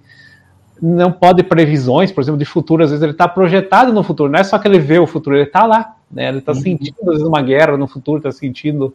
não 0.83 1.13
pode 1.13 1.43
previsões, 1.45 2.11
por 2.11 2.21
exemplo, 2.21 2.39
de 2.39 2.45
futuro, 2.45 2.83
às 2.83 2.91
vezes 2.91 3.03
ele 3.03 3.13
está 3.13 3.29
projetado 3.29 3.93
no 3.93 4.03
futuro, 4.03 4.31
não 4.31 4.41
é 4.41 4.45
só 4.45 4.59
que 4.59 4.67
ele 4.67 4.81
vê 4.81 4.99
o 4.99 5.07
futuro, 5.07 5.37
ele 5.37 5.45
está 5.45 5.65
lá, 5.65 5.95
né? 6.15 6.29
Ele 6.29 6.39
está 6.39 6.53
uhum. 6.53 6.61
sentindo, 6.61 6.97
às 7.03 7.07
vezes, 7.09 7.27
uma 7.27 7.43
guerra 7.43 7.77
no 7.77 7.89
futuro, 7.89 8.19
está 8.19 8.33
sentindo, 8.33 8.95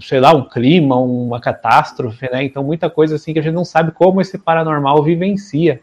sei 0.00 0.20
lá, 0.20 0.32
um 0.32 0.48
clima, 0.48 0.96
uma 0.96 1.40
catástrofe, 1.40 2.28
né? 2.30 2.44
Então, 2.44 2.64
muita 2.64 2.88
coisa 2.88 3.16
assim 3.16 3.32
que 3.32 3.38
a 3.38 3.42
gente 3.42 3.54
não 3.54 3.64
sabe 3.64 3.92
como 3.92 4.20
esse 4.20 4.38
paranormal 4.38 5.02
vivencia 5.02 5.80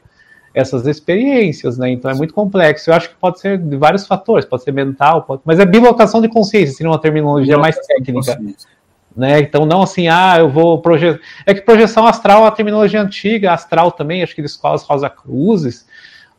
essas 0.53 0.85
experiências, 0.85 1.77
né? 1.77 1.89
Então 1.91 2.11
é 2.11 2.13
muito 2.13 2.33
complexo. 2.33 2.89
Eu 2.89 2.95
acho 2.95 3.09
que 3.09 3.15
pode 3.15 3.39
ser 3.39 3.57
de 3.57 3.77
vários 3.77 4.05
fatores, 4.05 4.45
pode 4.45 4.63
ser 4.63 4.71
mental, 4.71 5.23
pode... 5.23 5.41
mas 5.45 5.59
é 5.59 5.65
bilocação 5.65 6.21
de 6.21 6.27
consciência, 6.27 6.75
seria 6.75 6.91
uma 6.91 6.99
terminologia 6.99 7.57
mais 7.57 7.77
técnica. 7.77 8.37
Né? 9.15 9.39
Então, 9.39 9.65
não 9.65 9.81
assim, 9.81 10.07
ah, 10.07 10.35
eu 10.39 10.49
vou 10.49 10.81
projetar. 10.81 11.19
É 11.45 11.53
que 11.53 11.61
projeção 11.61 12.07
astral 12.07 12.39
é 12.39 12.41
uma 12.45 12.51
terminologia 12.51 13.01
antiga, 13.01 13.51
astral 13.51 13.91
também, 13.91 14.23
acho 14.23 14.33
que 14.33 14.41
eles 14.41 14.55
falam 14.55 14.77
Rosa 14.77 15.09
Cruzes, 15.09 15.85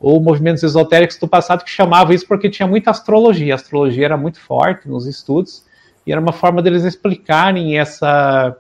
ou 0.03 0.21
movimentos 0.21 0.65
esotéricos 0.65 1.17
do 1.17 1.29
passado 1.29 1.63
que 1.63 1.71
chamavam 1.71 2.13
isso 2.13 2.27
porque 2.27 2.51
tinha 2.51 2.67
muita 2.67 2.91
astrologia. 2.91 3.55
A 3.55 3.57
astrologia 3.57 4.05
era 4.05 4.17
muito 4.17 4.41
forte 4.41 4.89
nos 4.89 5.07
estudos, 5.07 5.65
e 6.05 6.11
era 6.11 6.21
uma 6.21 6.33
forma 6.33 6.61
deles 6.61 6.83
explicarem 6.83 7.79
essa, 7.79 8.57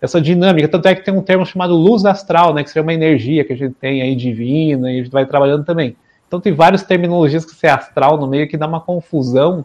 essa 0.00 0.18
dinâmica. 0.18 0.66
Tanto 0.66 0.88
é 0.88 0.94
que 0.94 1.04
tem 1.04 1.12
um 1.12 1.20
termo 1.20 1.44
chamado 1.44 1.76
luz 1.76 2.06
astral, 2.06 2.54
né, 2.54 2.64
que 2.64 2.70
seria 2.70 2.82
uma 2.82 2.94
energia 2.94 3.44
que 3.44 3.52
a 3.52 3.56
gente 3.56 3.74
tem 3.74 4.00
aí 4.00 4.16
divina, 4.16 4.90
e 4.90 5.00
a 5.00 5.02
gente 5.02 5.12
vai 5.12 5.26
trabalhando 5.26 5.64
também. 5.64 5.94
Então, 6.26 6.40
tem 6.40 6.54
várias 6.54 6.82
terminologias 6.82 7.44
que 7.44 7.54
ser 7.54 7.68
astral 7.68 8.18
no 8.18 8.26
meio 8.26 8.48
que 8.48 8.56
dá 8.56 8.66
uma 8.66 8.80
confusão 8.80 9.64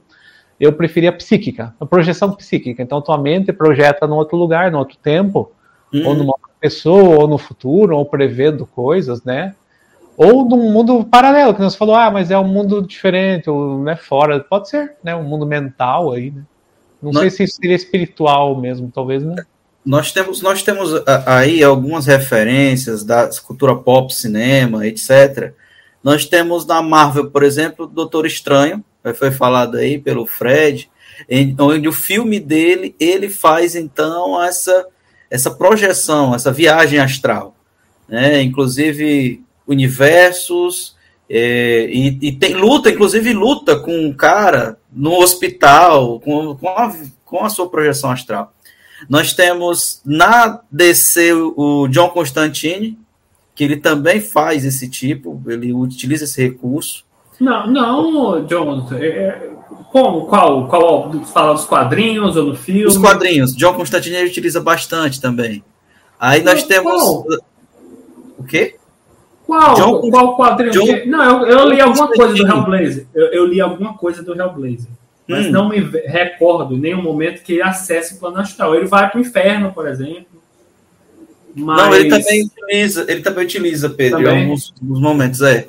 eu 0.60 0.72
preferia 0.72 1.12
psíquica, 1.12 1.74
a 1.80 1.86
projeção 1.88 2.32
psíquica. 2.34 2.84
Então, 2.84 3.02
tua 3.02 3.18
mente 3.18 3.52
projeta 3.52 4.06
num 4.06 4.16
outro 4.16 4.38
lugar, 4.38 4.70
num 4.70 4.78
outro 4.78 4.96
tempo, 4.96 5.52
uhum. 5.92 6.08
ou 6.08 6.14
numa 6.14 6.34
outra 6.34 6.52
pessoa, 6.60 7.22
ou 7.22 7.28
no 7.28 7.40
futuro, 7.40 7.98
ou 7.98 8.06
prevendo 8.06 8.64
coisas, 8.68 9.24
né? 9.24 9.56
Ou 10.24 10.48
num 10.48 10.72
mundo 10.72 11.04
paralelo, 11.04 11.52
que 11.56 11.62
você 11.62 11.76
falou, 11.76 11.96
ah, 11.96 12.12
mas 12.12 12.30
é 12.30 12.38
um 12.38 12.48
mundo 12.48 12.86
diferente, 12.86 13.50
ou 13.50 13.82
né, 13.82 13.96
fora. 13.96 14.40
Pode 14.40 14.70
ser, 14.70 14.94
né? 15.04 15.16
Um 15.16 15.24
mundo 15.24 15.48
mental 15.48 16.12
aí, 16.12 16.30
né? 16.30 16.44
Não 17.02 17.12
sei 17.12 17.32
se 17.32 17.48
seria 17.48 17.76
espiritual 17.76 18.56
mesmo, 18.62 18.92
talvez 18.94 19.24
não. 19.24 19.36
Nós 19.84 20.12
temos, 20.12 20.40
nós 20.44 20.62
temos 20.62 20.92
aí 21.26 21.64
algumas 21.64 22.06
referências 22.06 23.04
da 23.04 23.28
cultura 23.44 23.76
pop, 23.76 24.14
cinema, 24.14 24.86
etc. 24.86 25.54
Nós 26.04 26.28
temos 26.28 26.68
na 26.68 26.84
Marvel, 26.84 27.32
por 27.32 27.42
exemplo, 27.42 27.88
Doutor 27.88 28.28
Estranho, 28.28 28.86
foi 29.16 29.32
falado 29.32 29.78
aí 29.78 29.98
pelo 29.98 30.28
Fred, 30.28 30.88
onde 31.60 31.88
o 31.88 31.94
filme 31.94 32.40
dele, 32.40 32.96
ele 33.00 33.28
faz 33.28 33.76
então 33.76 34.40
essa, 34.44 34.86
essa 35.32 35.50
projeção, 35.50 36.36
essa 36.36 36.52
viagem 36.52 37.00
astral, 37.00 37.56
né? 38.08 38.40
inclusive 38.44 39.44
universos, 39.72 40.96
é, 41.34 41.88
e, 41.90 42.20
e, 42.22 42.32
tem 42.34 42.54
luta, 42.54 42.90
inclusive 42.90 43.32
luta 43.32 43.80
com 43.80 43.98
um 43.98 44.14
cara 44.14 44.78
no 44.92 45.14
hospital, 45.14 46.20
com, 46.20 46.56
com, 46.58 46.68
a, 46.68 46.94
com 47.24 47.46
a 47.46 47.50
sua 47.50 47.70
projeção 47.70 48.12
astral. 48.12 48.54
Nós 49.10 49.34
temos 49.34 50.02
na 50.06 50.60
DC 50.70 51.34
o 51.34 51.88
John 51.88 52.10
Constantine, 52.10 53.00
que 53.56 53.64
ele 53.64 53.78
também 53.78 54.20
faz 54.20 54.66
esse 54.66 54.90
tipo, 54.90 55.42
ele 55.48 55.74
utiliza 55.74 56.26
esse 56.26 56.42
recurso. 56.42 57.06
Não, 57.40 57.66
não, 57.66 58.46
John. 58.46 58.88
É, 58.92 59.06
é, 59.06 59.50
como? 59.92 60.26
Qual? 60.28 60.68
Qual? 60.68 61.12
Fala 61.26 61.54
dos 61.54 61.66
quadrinhos 61.66 62.36
ou 62.36 62.48
no 62.48 62.56
filme? 62.56 62.86
Os 62.86 62.98
quadrinhos. 62.98 63.56
John 63.56 63.74
Constantine 63.74 64.18
ele 64.18 64.30
utiliza 64.30 64.60
bastante 64.60 65.20
também. 65.20 65.64
Aí 66.20 66.44
nós 66.44 66.64
temos. 66.64 66.92
Qual? 66.92 67.26
O 68.38 68.44
quê? 68.44 68.76
Qual? 69.52 69.76
John, 69.76 70.10
qual 70.10 70.38
quadrinho? 70.38 70.72
John, 70.72 71.06
não, 71.08 71.46
eu, 71.46 71.60
eu 71.60 71.70
li 71.70 71.82
alguma 71.82 72.08
coisa 72.08 72.34
do 72.34 72.48
Hellblazer. 72.48 73.06
Eu, 73.14 73.26
eu 73.34 73.46
li 73.46 73.60
alguma 73.60 73.98
coisa 73.98 74.24
do 74.24 74.34
Hellblazer. 74.34 74.88
Mas 75.28 75.48
hum. 75.48 75.52
não 75.52 75.68
me 75.68 75.78
recordo 75.78 76.74
em 76.74 76.80
nenhum 76.80 77.02
momento 77.02 77.44
que 77.44 77.54
ele 77.54 77.62
acesse 77.62 78.14
o 78.14 78.18
plano 78.18 78.40
astral. 78.40 78.74
Ele 78.74 78.86
vai 78.86 79.10
para 79.10 79.18
o 79.18 79.22
inferno, 79.22 79.74
por 79.74 79.90
exemplo. 79.90 80.42
Mas... 81.54 81.78
Não, 81.78 81.94
ele 81.94 82.10
também 82.10 82.46
utiliza, 82.46 83.06
ele 83.10 83.22
também 83.22 83.44
utiliza, 83.44 83.90
Pedro, 83.90 84.20
também. 84.20 84.38
em 84.38 84.44
alguns, 84.44 84.74
alguns 84.82 85.02
momentos, 85.02 85.42
é. 85.42 85.68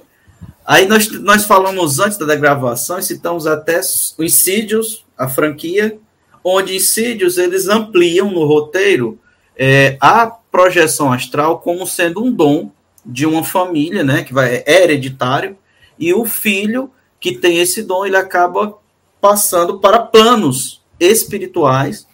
Aí 0.64 0.86
nós, 0.86 1.10
nós 1.20 1.44
falamos 1.44 1.98
antes 1.98 2.16
da 2.18 2.36
gravação 2.36 3.00
e 3.00 3.02
citamos 3.02 3.48
até 3.48 3.80
o 4.16 4.22
Insidious, 4.22 5.04
a 5.18 5.26
franquia, 5.26 5.98
onde 6.44 6.76
Insidious 6.76 7.36
eles 7.36 7.66
ampliam 7.66 8.30
no 8.30 8.44
roteiro 8.44 9.18
é, 9.56 9.96
a 10.00 10.28
projeção 10.28 11.12
astral 11.12 11.58
como 11.58 11.84
sendo 11.84 12.22
um 12.24 12.30
dom 12.30 12.70
de 13.04 13.26
uma 13.26 13.42
família, 13.42 14.04
né, 14.04 14.22
que 14.22 14.32
vai, 14.32 14.62
é 14.66 14.82
hereditário, 14.84 15.56
e 15.98 16.14
o 16.14 16.24
filho 16.24 16.90
que 17.20 17.36
tem 17.36 17.58
esse 17.58 17.82
dom, 17.82 18.04
ele 18.04 18.16
acaba 18.16 18.78
passando 19.20 19.78
para 19.78 20.00
planos 20.00 20.82
espirituais 20.98 22.06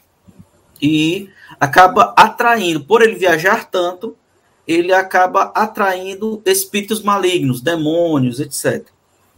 e 0.80 1.30
acaba 1.58 2.14
atraindo, 2.16 2.84
por 2.84 3.02
ele 3.02 3.16
viajar 3.16 3.70
tanto, 3.70 4.16
ele 4.66 4.92
acaba 4.92 5.44
atraindo 5.54 6.42
espíritos 6.44 7.02
malignos, 7.02 7.62
demônios, 7.62 8.38
etc. 8.38 8.86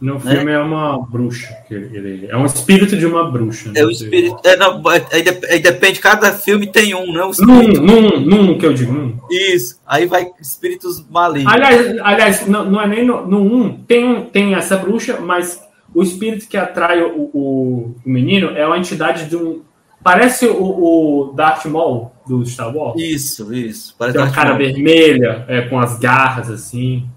No 0.01 0.15
né? 0.15 0.35
filme 0.35 0.51
é 0.51 0.57
uma 0.57 0.99
bruxa. 1.05 1.55
Ele, 1.69 2.25
é 2.27 2.35
um 2.35 2.45
espírito 2.45 2.97
de 2.97 3.05
uma 3.05 3.29
bruxa. 3.29 3.71
É 3.75 3.85
o 3.85 3.91
espírito. 3.91 4.35
É, 4.43 4.57
não, 4.57 4.81
aí, 4.87 5.23
aí, 5.47 5.59
depende, 5.59 5.99
cada 5.99 6.33
filme 6.33 6.65
tem 6.65 6.95
um, 6.95 7.13
né? 7.13 7.23
Um 7.23 7.31
num, 7.45 7.67
num, 7.67 8.19
num, 8.19 8.57
que 8.57 8.65
eu 8.65 8.73
digo. 8.73 8.91
Num. 8.91 9.19
Isso. 9.29 9.79
Aí 9.85 10.07
vai 10.07 10.31
espíritos 10.41 11.07
malignos. 11.07 11.53
Aliás, 11.53 11.99
aliás 11.99 12.47
não, 12.47 12.65
não 12.65 12.81
é 12.81 12.87
nem 12.87 13.05
no, 13.05 13.27
no 13.27 13.41
um. 13.41 13.77
Tem, 13.83 14.25
tem 14.25 14.55
essa 14.55 14.75
bruxa, 14.75 15.19
mas 15.21 15.61
o 15.93 16.01
espírito 16.01 16.47
que 16.47 16.57
atrai 16.57 17.03
o, 17.03 17.29
o, 17.31 17.95
o 18.03 18.09
menino 18.09 18.49
é 18.57 18.65
uma 18.65 18.79
entidade 18.79 19.29
de 19.29 19.35
um, 19.35 19.61
Parece 20.03 20.47
o, 20.47 20.63
o 20.63 21.33
Darth 21.33 21.65
Maul 21.65 22.11
do 22.27 22.43
Star 22.43 22.75
Wars. 22.75 22.99
Isso, 22.99 23.53
isso. 23.53 23.95
Parece 23.99 24.17
Tem 24.17 24.25
uma 24.25 24.33
cara 24.33 24.55
vermelha, 24.55 25.45
é, 25.47 25.61
com 25.61 25.79
as 25.79 25.99
garras 25.99 26.49
assim. 26.49 27.07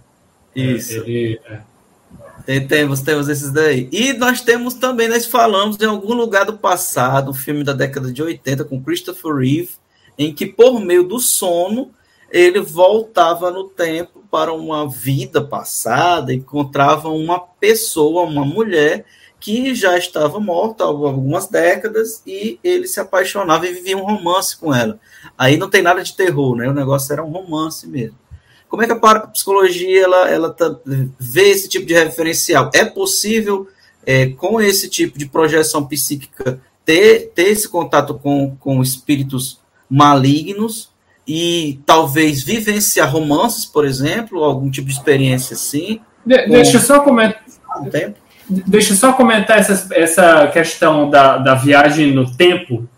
Isso. 0.55 0.93
É, 0.93 1.09
ele, 1.09 1.41
é. 1.49 1.61
Tem, 2.47 2.67
temos, 2.67 3.01
temos 3.01 3.29
esses 3.29 3.51
daí. 3.51 3.89
E 3.91 4.13
nós 4.13 4.41
temos 4.43 4.75
também, 4.75 5.09
nós 5.09 5.27
falamos 5.27 5.81
em 5.81 5.87
algum 5.87 6.13
lugar 6.13 6.45
do 6.45 6.59
passado, 6.59 7.31
um 7.31 7.35
filme 7.35 7.65
da 7.65 7.73
década 7.73 8.13
de 8.13 8.23
80 8.23 8.65
com 8.65 8.83
Christopher 8.83 9.35
Reeve, 9.35 9.71
em 10.19 10.33
que 10.33 10.47
por 10.47 10.79
meio 10.81 11.05
do 11.05 11.19
sono 11.19 11.91
ele 12.31 12.61
voltava 12.61 13.51
no 13.51 13.65
tempo 13.65 14.25
para 14.31 14.53
uma 14.53 14.89
vida 14.89 15.43
passada, 15.43 16.35
encontrava 16.35 17.09
uma 17.09 17.39
pessoa, 17.39 18.25
uma 18.25 18.45
mulher 18.45 19.05
que 19.39 19.75
já 19.75 19.97
estava 19.97 20.41
morta 20.41 20.85
há 20.85 20.87
algumas 20.87 21.47
décadas 21.47 22.23
e 22.27 22.59
ele 22.65 22.87
se 22.87 22.99
apaixonava 22.99 23.67
e 23.67 23.73
vivia 23.75 23.97
um 23.97 24.05
romance 24.05 24.57
com 24.57 24.75
ela. 24.75 24.99
Aí 25.37 25.57
não 25.57 25.69
tem 25.69 25.83
nada 25.83 26.03
de 26.03 26.17
terror, 26.17 26.57
né? 26.57 26.69
O 26.69 26.73
negócio 26.73 27.13
era 27.13 27.23
um 27.23 27.31
romance 27.31 27.87
mesmo. 27.87 28.19
Como 28.75 28.83
é 28.83 28.87
que 28.89 28.93
a 28.93 29.21
psicologia 29.29 30.03
ela, 30.03 30.29
ela 30.29 30.51
tá, 30.51 30.75
vê 31.17 31.51
esse 31.51 31.69
tipo 31.69 31.87
de 31.87 31.95
referencial? 31.95 32.73
É 32.75 32.85
possível, 32.85 33.69
é, 34.05 34.27
com 34.27 34.61
esse 34.61 34.89
tipo 34.89 35.17
de 35.17 35.27
projeção 35.27 35.87
psíquica, 35.87 36.61
ter, 36.85 37.31
ter 37.33 37.53
esse 37.53 37.69
contato 37.69 38.15
com, 38.15 38.57
com 38.59 38.83
espíritos 38.83 39.61
malignos 39.89 40.91
e 41.25 41.79
talvez 41.87 42.43
vivenciar 42.43 43.13
romances, 43.13 43.65
por 43.65 43.85
exemplo, 43.85 44.43
algum 44.43 44.69
tipo 44.69 44.89
de 44.89 44.95
experiência 44.95 45.55
assim? 45.55 46.01
De, 46.27 46.49
deixa 46.49 46.79
eu 46.79 46.81
só 46.81 46.99
comentar. 46.99 47.45
Tempo. 47.93 48.19
Deixa 48.49 48.93
eu 48.93 48.97
só 48.97 49.13
comentar 49.13 49.61
essa, 49.61 49.89
essa 49.95 50.49
questão 50.49 51.09
da, 51.09 51.39
da 51.39 51.55
viagem 51.55 52.13
no 52.13 52.29
tempo, 52.37 52.89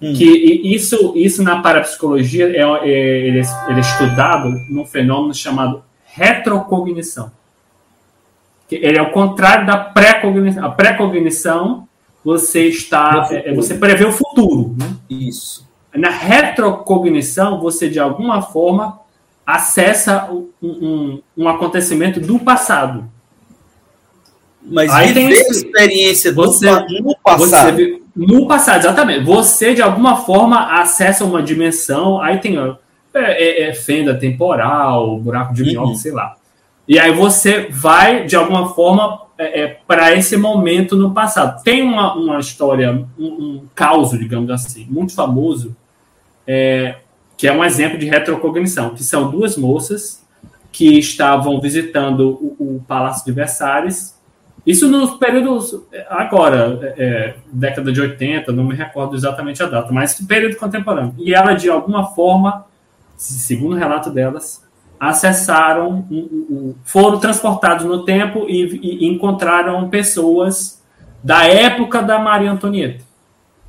hum. 0.00 0.12
que 0.14 0.24
isso, 0.24 1.12
isso 1.16 1.42
na 1.42 1.60
parapsicologia 1.60 2.46
é, 2.46 2.60
é, 2.60 2.88
ele, 3.26 3.40
é, 3.40 3.42
ele 3.68 3.78
é 3.78 3.80
estudado 3.80 4.48
num 4.70 4.84
fenômeno 4.84 5.34
chamado 5.34 5.82
retrocognição. 6.04 7.30
Ele 8.70 8.98
é 8.98 9.02
o 9.02 9.12
contrário 9.12 9.66
da 9.66 9.76
pré-cognição. 9.76 10.64
A 10.64 10.70
pré-cognição, 10.70 11.86
você 12.24 12.66
está. 12.66 13.28
É, 13.30 13.54
você 13.54 13.74
prevê 13.74 14.04
o 14.04 14.12
futuro. 14.12 14.74
Né? 14.76 14.96
Isso. 15.08 15.66
Na 15.94 16.10
retrocognição, 16.10 17.60
você 17.60 17.88
de 17.88 18.00
alguma 18.00 18.42
forma 18.42 19.00
acessa 19.46 20.28
um, 20.30 20.50
um, 20.60 21.22
um 21.36 21.48
acontecimento 21.48 22.18
do 22.18 22.38
passado. 22.40 23.08
Mas 24.68 24.90
Aí 24.90 25.14
tem 25.14 25.28
experiência 25.30 26.32
você, 26.32 26.68
no 27.00 27.16
passado. 27.22 27.76
Você, 27.76 28.02
no 28.16 28.48
passado, 28.48 28.78
exatamente. 28.80 29.24
Você, 29.24 29.74
de 29.74 29.82
alguma 29.82 30.16
forma, 30.16 30.80
acessa 30.80 31.24
uma 31.24 31.42
dimensão, 31.42 32.20
aí 32.20 32.38
tem 32.38 32.58
é, 32.58 32.72
é, 33.14 33.68
é 33.68 33.74
fenda 33.74 34.14
temporal, 34.14 35.18
buraco 35.20 35.54
de 35.54 35.62
minhoca, 35.62 35.88
uhum. 35.88 35.94
sei 35.94 36.12
lá. 36.12 36.34
E 36.88 36.98
aí 36.98 37.12
você 37.12 37.68
vai, 37.70 38.24
de 38.24 38.34
alguma 38.34 38.74
forma, 38.74 39.22
é, 39.38 39.62
é 39.62 39.80
para 39.86 40.14
esse 40.14 40.36
momento 40.36 40.96
no 40.96 41.12
passado. 41.12 41.62
Tem 41.62 41.82
uma, 41.82 42.14
uma 42.14 42.38
história, 42.40 43.06
um, 43.18 43.24
um 43.24 43.62
caos, 43.74 44.10
digamos 44.10 44.50
assim, 44.50 44.86
muito 44.88 45.14
famoso, 45.14 45.76
é, 46.46 46.96
que 47.36 47.46
é 47.46 47.52
um 47.52 47.64
exemplo 47.64 47.98
de 47.98 48.06
retrocognição, 48.06 48.94
que 48.94 49.04
são 49.04 49.30
duas 49.30 49.56
moças 49.56 50.24
que 50.72 50.98
estavam 50.98 51.60
visitando 51.60 52.30
o, 52.58 52.76
o 52.76 52.84
Palácio 52.86 53.24
de 53.24 53.32
Versalhes 53.32 54.15
isso 54.66 54.88
nos 54.88 55.12
períodos, 55.16 55.80
agora, 56.08 56.94
é, 56.96 57.04
é, 57.04 57.34
década 57.52 57.92
de 57.92 58.00
80, 58.00 58.50
não 58.50 58.64
me 58.64 58.74
recordo 58.74 59.14
exatamente 59.14 59.62
a 59.62 59.66
data, 59.66 59.92
mas 59.92 60.20
período 60.26 60.56
contemporâneo. 60.56 61.14
E 61.18 61.32
ela, 61.32 61.54
de 61.54 61.70
alguma 61.70 62.08
forma, 62.08 62.66
segundo 63.16 63.76
o 63.76 63.78
relato 63.78 64.10
delas, 64.10 64.66
acessaram, 64.98 66.04
foram 66.82 67.20
transportados 67.20 67.84
no 67.84 68.04
tempo 68.04 68.46
e, 68.48 69.04
e 69.04 69.06
encontraram 69.06 69.88
pessoas 69.88 70.82
da 71.22 71.44
época 71.44 72.02
da 72.02 72.18
Maria 72.18 72.50
Antonieta, 72.50 73.04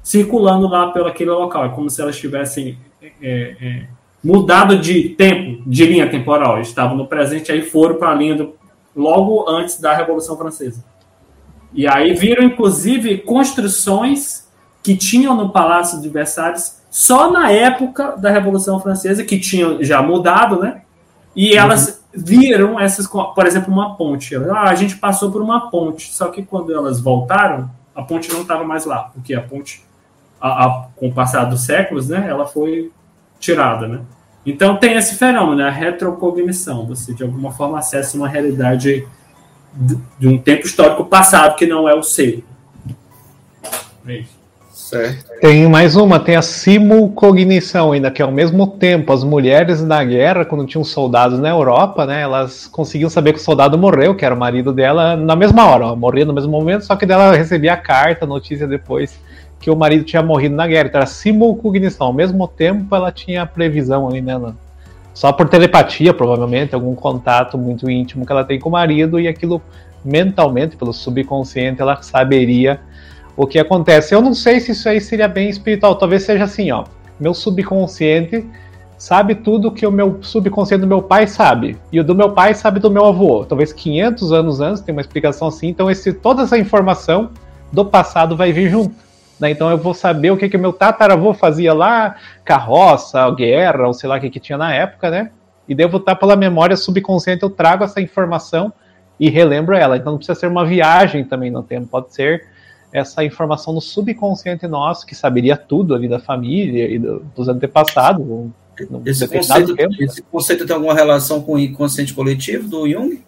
circulando 0.01 0.67
lá 0.67 0.91
pelo 0.91 1.07
aquele 1.07 1.29
local. 1.29 1.65
É 1.65 1.69
como 1.69 1.91
se 1.91 2.01
elas 2.01 2.17
tivessem 2.17 2.77
é, 3.21 3.55
é, 3.61 3.83
mudado 4.23 4.79
de 4.79 5.09
tempo, 5.09 5.61
de 5.69 5.85
linha 5.85 6.09
temporal. 6.09 6.59
estavam 6.59 6.97
no 6.97 7.05
presente, 7.05 7.51
aí 7.51 7.61
foram 7.61 7.97
para 7.97 8.09
a 8.09 8.15
linha 8.15 8.35
do, 8.35 8.56
logo 8.97 9.47
antes 9.47 9.79
da 9.79 9.95
Revolução 9.95 10.35
Francesa. 10.35 10.83
E 11.71 11.87
aí 11.87 12.13
viram, 12.13 12.43
inclusive, 12.43 13.19
construções 13.19 14.47
que 14.81 14.97
tinham 14.97 15.35
no 15.35 15.49
Palácio 15.49 16.01
de 16.01 16.09
Versalhes 16.09 16.81
só 16.89 17.31
na 17.31 17.51
época 17.51 18.15
da 18.17 18.31
Revolução 18.31 18.79
Francesa, 18.79 19.23
que 19.23 19.39
tinham 19.39 19.83
já 19.83 20.01
mudado, 20.01 20.59
né? 20.59 20.81
E 21.35 21.51
uhum. 21.51 21.59
elas 21.59 22.03
viram 22.13 22.79
essas, 22.79 23.05
por 23.05 23.45
exemplo, 23.45 23.71
uma 23.71 23.95
ponte. 23.95 24.35
Ah, 24.35 24.63
a 24.63 24.75
gente 24.75 24.95
passou 24.97 25.31
por 25.31 25.41
uma 25.41 25.69
ponte, 25.69 26.11
só 26.11 26.29
que 26.29 26.41
quando 26.41 26.73
elas 26.73 26.99
voltaram, 26.99 27.69
a 27.93 28.01
ponte 28.01 28.31
não 28.31 28.41
estava 28.41 28.63
mais 28.63 28.85
lá, 28.85 29.11
porque 29.13 29.35
a 29.35 29.41
ponte, 29.41 29.85
a, 30.41 30.65
a, 30.65 30.87
com 30.95 31.09
o 31.09 31.13
passar 31.13 31.45
dos 31.45 31.61
séculos, 31.61 32.09
né, 32.09 32.25
ela 32.27 32.47
foi 32.47 32.91
tirada, 33.39 33.87
né? 33.87 34.01
Então 34.47 34.77
tem 34.77 34.93
esse 34.93 35.15
fenômeno, 35.15 35.61
a 35.61 35.69
retrocognição. 35.69 36.85
Você 36.87 37.13
de 37.13 37.21
alguma 37.21 37.51
forma 37.51 37.77
acessa 37.77 38.15
uma 38.15 38.29
realidade 38.29 39.05
de 40.17 40.27
um 40.27 40.37
tempo 40.37 40.65
histórico 40.65 41.03
passado 41.03 41.57
que 41.57 41.67
não 41.67 41.87
é 41.87 41.93
o 41.93 42.01
seu. 42.01 42.41
É 44.07 44.23
certo. 44.71 45.39
Tem 45.41 45.67
mais 45.67 45.97
uma, 45.97 46.17
tem 46.17 46.37
a 46.37 46.41
simulcognição 46.41 47.91
ainda, 47.91 48.09
que 48.09 48.21
é 48.21 48.25
ao 48.25 48.31
mesmo 48.31 48.65
tempo, 48.67 49.11
as 49.11 49.21
mulheres 49.21 49.83
na 49.83 50.01
guerra, 50.01 50.45
quando 50.45 50.65
tinham 50.65 50.83
soldados 50.83 51.39
na 51.39 51.49
Europa, 51.49 52.05
né, 52.05 52.21
elas 52.21 52.67
conseguiam 52.67 53.09
saber 53.09 53.33
que 53.33 53.39
o 53.39 53.43
soldado 53.43 53.77
morreu, 53.77 54.15
que 54.15 54.23
era 54.23 54.33
o 54.33 54.39
marido 54.39 54.71
dela, 54.71 55.17
na 55.17 55.35
mesma 55.35 55.65
hora, 55.65 55.93
morria 55.93 56.23
no 56.23 56.33
mesmo 56.33 56.51
momento, 56.51 56.85
só 56.85 56.95
que 56.95 57.05
dela 57.05 57.35
recebia 57.35 57.73
a 57.73 57.77
carta, 57.77 58.23
a 58.23 58.27
notícia 58.27 58.65
depois 58.65 59.19
que 59.59 59.69
o 59.69 59.75
marido 59.75 60.03
tinha 60.03 60.21
morrido 60.21 60.55
na 60.55 60.67
guerra. 60.67 60.87
Então 60.87 60.99
era 60.99 61.07
simulcognição. 61.07 62.07
Ao 62.07 62.13
mesmo 62.13 62.47
tempo, 62.47 62.95
ela 62.95 63.11
tinha 63.11 63.45
previsão 63.45 64.07
ali, 64.07 64.21
né? 64.21 64.39
Só 65.13 65.31
por 65.31 65.49
telepatia, 65.49 66.13
provavelmente, 66.13 66.75
algum 66.75 66.93
contato 66.93 67.57
muito 67.57 67.89
íntimo 67.89 68.25
que 68.25 68.31
ela 68.31 68.43
tem 68.43 68.59
com 68.59 68.69
o 68.69 68.71
marido, 68.71 69.19
e 69.19 69.27
aquilo 69.27 69.61
mentalmente, 70.05 70.77
pelo 70.77 70.93
subconsciente, 70.93 71.81
ela 71.81 72.01
saberia 72.03 72.79
o 73.35 73.47
que 73.47 73.57
acontece. 73.57 74.13
Eu 74.13 74.21
não 74.21 74.33
sei 74.33 74.59
se 74.59 74.71
isso 74.73 74.87
aí 74.87 75.01
seria 75.01 75.27
bem 75.27 75.49
espiritual. 75.49 75.95
Talvez 75.95 76.23
seja 76.23 76.43
assim, 76.43 76.71
ó. 76.71 76.85
Meu 77.19 77.33
subconsciente 77.33 78.45
sabe 78.95 79.35
tudo 79.35 79.71
que 79.71 79.85
o 79.85 79.91
meu 79.91 80.19
subconsciente 80.21 80.81
do 80.81 80.87
meu 80.87 81.01
pai 81.01 81.27
sabe. 81.27 81.77
E 81.91 81.99
o 81.99 82.03
do 82.03 82.15
meu 82.15 82.31
pai 82.31 82.53
sabe 82.53 82.79
do 82.79 82.89
meu 82.89 83.05
avô. 83.05 83.43
Talvez 83.43 83.73
500 83.73 84.31
anos 84.31 84.59
antes, 84.61 84.81
tem 84.81 84.93
uma 84.93 85.01
explicação 85.01 85.47
assim. 85.47 85.67
Então, 85.67 85.89
esse, 85.89 86.13
toda 86.13 86.43
essa 86.43 86.57
informação 86.57 87.31
do 87.71 87.83
passado 87.83 88.35
vai 88.35 88.51
vir 88.51 88.69
junto. 88.69 89.06
Né? 89.39 89.51
Então 89.51 89.69
eu 89.69 89.77
vou 89.77 89.93
saber 89.93 90.31
o 90.31 90.37
que 90.37 90.49
que 90.49 90.57
meu 90.57 90.73
tataravô 90.73 91.33
fazia 91.33 91.73
lá, 91.73 92.15
carroça, 92.43 93.29
guerra, 93.31 93.87
ou 93.87 93.93
sei 93.93 94.09
lá 94.09 94.17
o 94.17 94.19
que, 94.19 94.29
que 94.29 94.39
tinha 94.39 94.57
na 94.57 94.73
época, 94.73 95.09
né? 95.09 95.31
E 95.67 95.75
devo 95.75 95.97
estar 95.97 96.15
pela 96.15 96.35
memória 96.35 96.77
subconsciente, 96.77 97.43
eu 97.43 97.49
trago 97.49 97.83
essa 97.83 98.01
informação 98.01 98.71
e 99.19 99.29
relembro 99.29 99.75
ela. 99.75 99.97
Então 99.97 100.13
não 100.13 100.17
precisa 100.17 100.39
ser 100.39 100.47
uma 100.47 100.65
viagem 100.65 101.23
também 101.23 101.51
no 101.51 101.61
tempo, 101.61 101.87
pode 101.87 102.13
ser 102.13 102.45
essa 102.91 103.23
informação 103.23 103.73
no 103.73 103.81
subconsciente 103.81 104.65
nosso, 104.65 105.05
que 105.05 105.13
saberia 105.13 105.57
tudo 105.57 105.93
ali 105.93 106.07
da 106.07 106.19
família 106.19 106.89
e 106.89 106.97
do, 106.97 107.19
dos 107.35 107.47
antepassados. 107.47 108.25
Esse 109.05 109.27
conceito, 109.27 109.75
esse 109.99 110.21
conceito 110.21 110.65
tem 110.65 110.75
alguma 110.75 110.93
relação 110.93 111.41
com 111.41 111.53
o 111.53 111.59
inconsciente 111.59 112.13
coletivo 112.13 112.67
do 112.67 112.87
Jung? 112.87 113.21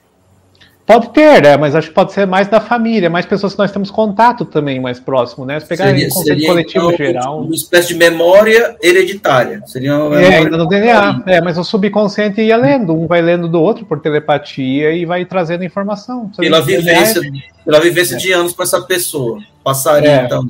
Pode 0.90 1.10
ter, 1.10 1.44
né? 1.44 1.56
Mas 1.56 1.76
acho 1.76 1.90
que 1.90 1.94
pode 1.94 2.14
ser 2.14 2.26
mais 2.26 2.48
da 2.48 2.60
família, 2.60 3.12
mais 3.12 3.24
pessoas 3.24 3.54
que 3.54 3.60
nós 3.60 3.72
temos 3.72 3.92
contato 3.92 4.44
também 4.44 4.80
mais 4.80 5.00
próximo, 5.00 5.46
né? 5.46 5.60
Se 5.60 5.68
pegar 5.68 5.86
seria, 5.86 6.08
um 6.08 6.10
conceito 6.10 6.28
seria, 6.28 6.48
coletivo 6.48 6.86
então, 6.92 6.98
geral. 6.98 7.42
Uma 7.42 7.54
espécie 7.54 7.90
de 7.90 7.94
memória 7.94 8.76
hereditária. 8.82 9.62
Seria 9.68 9.96
uma 9.96 10.20
é, 10.20 10.38
ainda 10.38 10.58
no 10.58 10.68
DNA. 10.68 11.24
É, 11.28 11.42
mas 11.42 11.60
o 11.60 11.64
subconsciente 11.64 12.42
ia 12.42 12.58
lendo, 12.58 13.00
um 13.00 13.06
vai 13.06 13.22
lendo 13.22 13.48
do 13.48 13.62
outro 13.62 13.86
por 13.86 14.00
telepatia 14.00 14.92
e 14.92 15.06
vai 15.06 15.26
trazendo 15.26 15.64
informação. 15.64 16.32
Pela 16.36 16.60
vivência, 16.60 17.22
pela 17.64 17.80
vivência 17.80 18.16
é. 18.16 18.18
de 18.18 18.32
anos 18.32 18.54
com 18.54 18.64
essa 18.64 18.82
pessoa. 18.82 19.38
Passaria, 19.64 20.10
é. 20.10 20.26
então. 20.26 20.44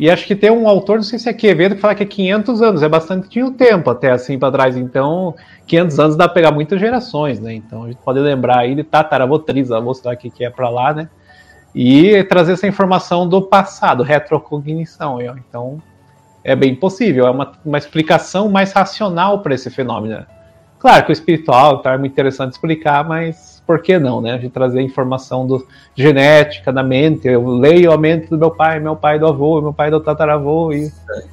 E 0.00 0.10
acho 0.10 0.26
que 0.26 0.34
tem 0.34 0.50
um 0.50 0.66
autor, 0.66 0.96
não 0.96 1.02
sei 1.02 1.18
se 1.18 1.28
é 1.28 1.32
Quevedo, 1.34 1.74
que 1.74 1.80
fala 1.82 1.94
que 1.94 2.02
é 2.02 2.06
500 2.06 2.62
anos, 2.62 2.82
é 2.82 2.88
bastante 2.88 3.28
tempo 3.50 3.90
até 3.90 4.10
assim 4.10 4.38
para 4.38 4.50
trás. 4.50 4.74
Então, 4.74 5.34
500 5.66 6.00
anos 6.00 6.16
dá 6.16 6.24
para 6.24 6.32
pegar 6.32 6.52
muitas 6.52 6.80
gerações, 6.80 7.38
né? 7.38 7.52
Então, 7.52 7.84
a 7.84 7.88
gente 7.88 7.98
pode 7.98 8.18
lembrar 8.18 8.60
aí 8.60 8.74
de 8.74 8.82
tataravô, 8.82 9.38
trisavô, 9.38 9.92
sei 9.92 10.10
o 10.10 10.16
que, 10.16 10.30
que 10.30 10.42
é 10.42 10.48
para 10.48 10.70
lá, 10.70 10.94
né? 10.94 11.10
E 11.74 12.24
trazer 12.24 12.52
essa 12.52 12.66
informação 12.66 13.28
do 13.28 13.42
passado, 13.42 14.02
retrocognição. 14.02 15.18
Então, 15.20 15.82
é 16.42 16.56
bem 16.56 16.74
possível, 16.74 17.26
é 17.26 17.30
uma, 17.30 17.52
uma 17.62 17.76
explicação 17.76 18.48
mais 18.48 18.72
racional 18.72 19.40
para 19.40 19.54
esse 19.54 19.68
fenômeno. 19.68 20.24
Claro 20.78 21.04
que 21.04 21.10
o 21.10 21.12
espiritual 21.12 21.82
tá, 21.82 21.92
é 21.92 21.98
muito 21.98 22.12
interessante 22.12 22.52
explicar, 22.52 23.06
mas 23.06 23.49
por 23.70 23.80
que 23.80 24.00
não, 24.00 24.20
né? 24.20 24.36
Gente 24.36 24.50
trazer 24.50 24.80
informação 24.82 25.46
do 25.46 25.64
genética, 25.94 26.72
da 26.72 26.82
mente. 26.82 27.28
Eu 27.28 27.46
leio 27.46 27.92
a 27.92 27.96
mente 27.96 28.26
do 28.26 28.36
meu 28.36 28.50
pai, 28.50 28.80
meu 28.80 28.96
pai 28.96 29.16
do 29.16 29.28
avô, 29.28 29.62
meu 29.62 29.72
pai 29.72 29.92
do 29.92 30.00
tataravô 30.00 30.72
e, 30.72 30.90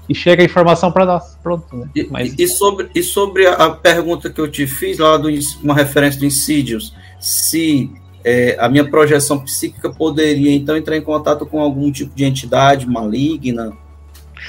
e 0.08 0.14
chega 0.14 0.44
a 0.44 0.46
informação 0.46 0.92
para 0.92 1.04
nós. 1.04 1.36
Pronto, 1.42 1.76
né? 1.76 1.88
E, 1.96 2.08
Mas 2.12 2.36
e 2.38 2.48
sobre, 2.48 2.92
e 2.94 3.02
sobre 3.02 3.48
a 3.48 3.72
pergunta 3.72 4.30
que 4.30 4.40
eu 4.40 4.48
te 4.48 4.68
fiz 4.68 5.00
lá 5.00 5.18
do 5.18 5.30
uma 5.64 5.74
referência 5.74 6.20
do 6.20 6.28
Insidious, 6.28 6.94
se 7.20 7.90
é, 8.24 8.56
a 8.60 8.70
minha 8.70 8.88
projeção 8.88 9.40
psíquica 9.40 9.90
poderia 9.90 10.54
então 10.54 10.78
entrar 10.78 10.96
em 10.96 11.02
contato 11.02 11.44
com 11.44 11.60
algum 11.60 11.92
tipo 11.92 12.14
de 12.16 12.24
entidade 12.24 12.88
maligna? 12.88 13.74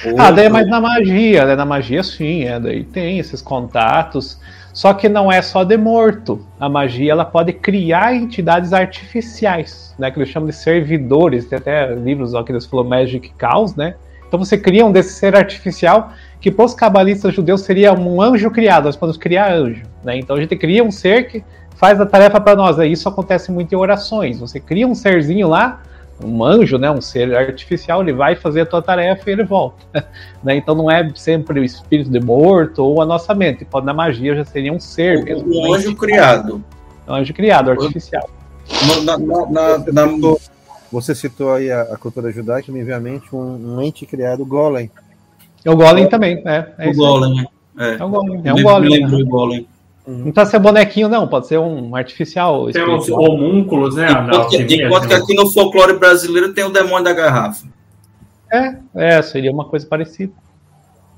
Ou- 0.05 0.21
Ah, 0.21 0.31
daí 0.31 0.45
é 0.45 0.49
mais 0.51 0.69
na 0.69 0.79
magia, 0.79 1.47
né? 1.47 1.57
Na 1.57 1.65
magia 1.65 2.03
sim, 2.03 2.43
é, 2.45 2.61
daí 2.61 2.85
tem 2.85 3.19
esses 3.19 3.41
contatos. 3.41 4.39
Só 4.79 4.95
que 4.95 5.09
não 5.09 5.33
é 5.33 5.43
só 5.43 5.65
de 5.65 5.77
morto. 5.77 6.47
A 6.61 6.69
magia 6.69 7.11
ela 7.11 7.25
pode 7.25 7.53
criar 7.53 8.15
entidades 8.15 8.73
artificiais, 8.73 9.93
né? 9.99 10.09
Que 10.09 10.21
eles 10.21 10.29
chamam 10.29 10.49
de 10.49 10.55
servidores. 10.55 11.47
Tem 11.47 11.59
até 11.59 11.93
livros 11.97 12.33
ó, 12.33 12.45
que 12.45 12.53
eles 12.53 12.65
falam 12.65 12.87
Magic 12.87 13.33
Chaos, 13.37 13.75
né? 13.75 13.97
Então 14.29 14.39
você 14.39 14.57
cria 14.57 14.87
um 14.87 14.93
desse 14.93 15.15
ser 15.15 15.35
artificial 15.35 16.13
que 16.41 16.49
para 16.49 16.65
os 16.65 16.75
cabalistas 16.75 17.35
judeus 17.35 17.63
seria 17.63 17.93
um 17.93 18.23
anjo 18.23 18.53
criado. 18.53 18.85
Nós 18.85 18.95
podemos 18.95 19.17
criar 19.17 19.53
anjo, 19.53 19.83
né? 20.05 20.17
Então 20.17 20.37
a 20.37 20.41
gente 20.41 20.55
cria 20.55 20.85
um 20.85 20.93
ser 20.93 21.27
que 21.27 21.43
faz 21.75 22.01
a 22.01 22.07
tarefa 22.07 22.41
para 22.41 22.55
nós. 22.55 22.79
Aí 22.79 22.93
Isso 22.93 23.09
acontece 23.09 23.51
muito 23.51 23.73
em 23.73 23.77
orações. 23.77 24.39
Você 24.39 24.61
cria 24.61 24.87
um 24.87 24.95
serzinho 24.95 25.49
lá, 25.49 25.83
um 26.23 26.45
anjo, 26.45 26.79
né, 26.79 26.91
um 26.91 27.01
ser 27.01 27.35
artificial, 27.35 28.03
ele 28.03 28.13
vai 28.13 28.35
fazer 28.35 28.63
a 28.63 28.67
tua 28.67 28.83
tarefa 28.83 29.29
e 29.29 29.33
ele 29.33 29.45
volta. 29.45 29.85
né? 30.43 30.57
Então 30.57 30.75
não 30.75 30.91
é 30.91 31.09
sempre 31.15 31.61
o 31.61 31.65
espírito 31.65 32.11
de 32.11 32.21
morto 32.21 32.83
ou 32.85 33.01
a 33.01 33.07
nossa 33.07 33.35
mente. 33.35 33.65
Pode 33.65 33.87
na 33.87 33.95
magia 33.95 34.35
já 34.35 34.45
seria 34.45 34.73
um 34.73 34.81
ser 34.81 35.25
mesmo. 35.25 35.49
um 35.49 35.71
né? 35.71 35.77
anjo 35.79 35.95
criado. 35.95 36.65
Um 37.07 37.15
anjo 37.15 37.33
criado, 37.33 37.71
artificial. 37.71 38.29
Na, 39.05 39.17
na- 39.19 39.47
na- 39.47 39.79
na- 39.79 40.37
Você 40.93 41.15
citou 41.15 41.55
aí 41.55 41.71
a, 41.71 41.83
a 41.83 41.97
cultura 41.97 42.31
judaica, 42.31 42.71
me 42.71 42.83
veio 42.83 42.97
à 42.97 43.01
mente 43.01 43.35
um, 43.35 43.77
um 43.77 43.83
ente 43.83 44.05
criado 44.05 44.45
Golem. 44.45 44.91
É 45.65 45.71
o 45.71 45.77
Golem 45.77 46.09
também, 46.09 46.43
é. 46.45 46.67
É, 46.79 46.89
o. 46.89 46.95
Golem. 46.95 47.47
É, 47.79 47.95
é 47.95 48.05
o 48.05 48.09
Golem. 48.09 48.43
É 48.45 48.55
um 48.55 48.63
Golem. 48.63 48.91
me 48.91 48.99
né? 48.99 49.07
lembro 49.07 49.19
do 49.19 49.27
Golem. 49.27 49.67
Não 50.11 50.33
precisa 50.33 50.53
ser 50.53 50.59
bonequinho, 50.59 51.09
não. 51.09 51.29
Pode 51.29 51.47
ser 51.49 51.59
um 51.59 51.95
artificial. 51.95 52.71
Tem 52.73 52.83
uns 52.89 53.09
homúnculos, 53.11 53.95
né? 53.97 54.07
Enquanto, 54.11 54.49
que, 54.49 54.57
alquimia, 54.57 54.87
enquanto 54.87 55.09
que 55.09 55.15
né? 55.15 55.21
aqui 55.21 55.35
no 55.35 55.51
folclore 55.53 55.99
brasileiro 55.99 56.55
tem 56.55 56.65
o 56.65 56.71
demônio 56.73 57.05
da 57.05 57.13
garrafa. 57.13 57.67
É, 58.51 58.75
é, 58.95 59.21
seria 59.23 59.53
uma 59.53 59.67
coisa 59.67 59.87
parecida. 59.87 60.33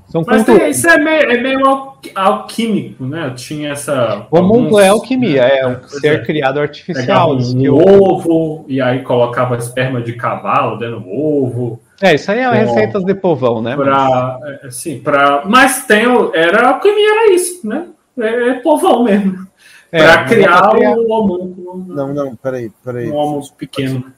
São 0.09 0.25
Mas 0.27 0.43
tem- 0.45 0.69
isso 0.71 0.89
é 0.91 0.99
meio, 0.99 1.31
é 1.31 1.41
meio 1.41 1.65
al- 1.65 1.99
alquímico, 2.17 3.05
né? 3.05 3.33
Tinha 3.37 3.71
essa. 3.71 4.27
O 4.29 4.39
homúnculo 4.39 4.65
alguns- 4.79 4.83
é 4.83 4.89
alquimia, 4.89 5.43
é 5.43 5.65
um 5.69 5.77
Pois 5.77 6.01
ser 6.01 6.15
é. 6.15 6.19
criado 6.25 6.55
Pegava 6.55 6.63
artificial. 6.67 7.39
que 7.39 7.71
um 7.71 7.75
o- 7.77 8.13
ovo 8.15 8.65
e 8.67 8.81
aí 8.81 9.03
colocava 9.03 9.55
esperma 9.57 10.01
de 10.03 10.15
cavalo 10.15 10.77
dentro 10.81 10.99
do 10.99 11.09
ovo. 11.09 11.81
É, 12.03 12.15
isso 12.17 12.29
aí 12.33 12.41
é 12.41 12.45
Bom. 12.51 12.57
receitas 12.57 13.05
de 13.05 13.15
povão, 13.15 13.63
né? 13.63 13.77
Pra, 13.77 14.37
é, 14.65 14.67
assim, 14.67 14.99
pra, 14.99 15.43
mas 15.47 15.85
tem, 15.87 16.09
o- 16.09 16.33
era 16.35 16.71
alquimia, 16.71 17.09
era 17.13 17.33
isso, 17.33 17.65
né? 17.65 17.87
É, 18.23 18.49
é 18.51 18.55
povão 18.61 19.05
mesmo. 19.05 19.47
É, 19.93 20.03
pra 20.05 20.17
mas 20.23 20.31
criar 20.31 20.71
criar- 20.71 20.97
o 20.97 21.11
homúnculo. 21.11 21.85
Não, 21.89 22.15
não, 22.15 22.37
peraí, 22.37 22.71
peraí. 22.85 23.11
Um 23.11 23.17
homúnculo 23.17 23.53
pequeno. 23.55 24.13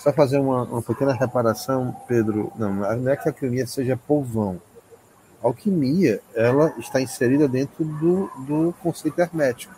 Só 0.00 0.12
fazer 0.12 0.38
uma, 0.38 0.62
uma 0.64 0.82
pequena 0.82 1.12
reparação, 1.12 1.94
Pedro. 2.06 2.52
Não, 2.56 2.72
não 2.74 3.10
é 3.10 3.16
que 3.16 3.28
a 3.28 3.32
alquimia 3.32 3.66
seja 3.66 3.96
polvão. 3.96 4.60
A 5.42 5.46
alquimia, 5.46 6.20
ela 6.34 6.72
está 6.78 7.00
inserida 7.00 7.46
dentro 7.48 7.84
do, 7.84 8.30
do 8.38 8.74
conceito 8.82 9.20
hermético. 9.20 9.74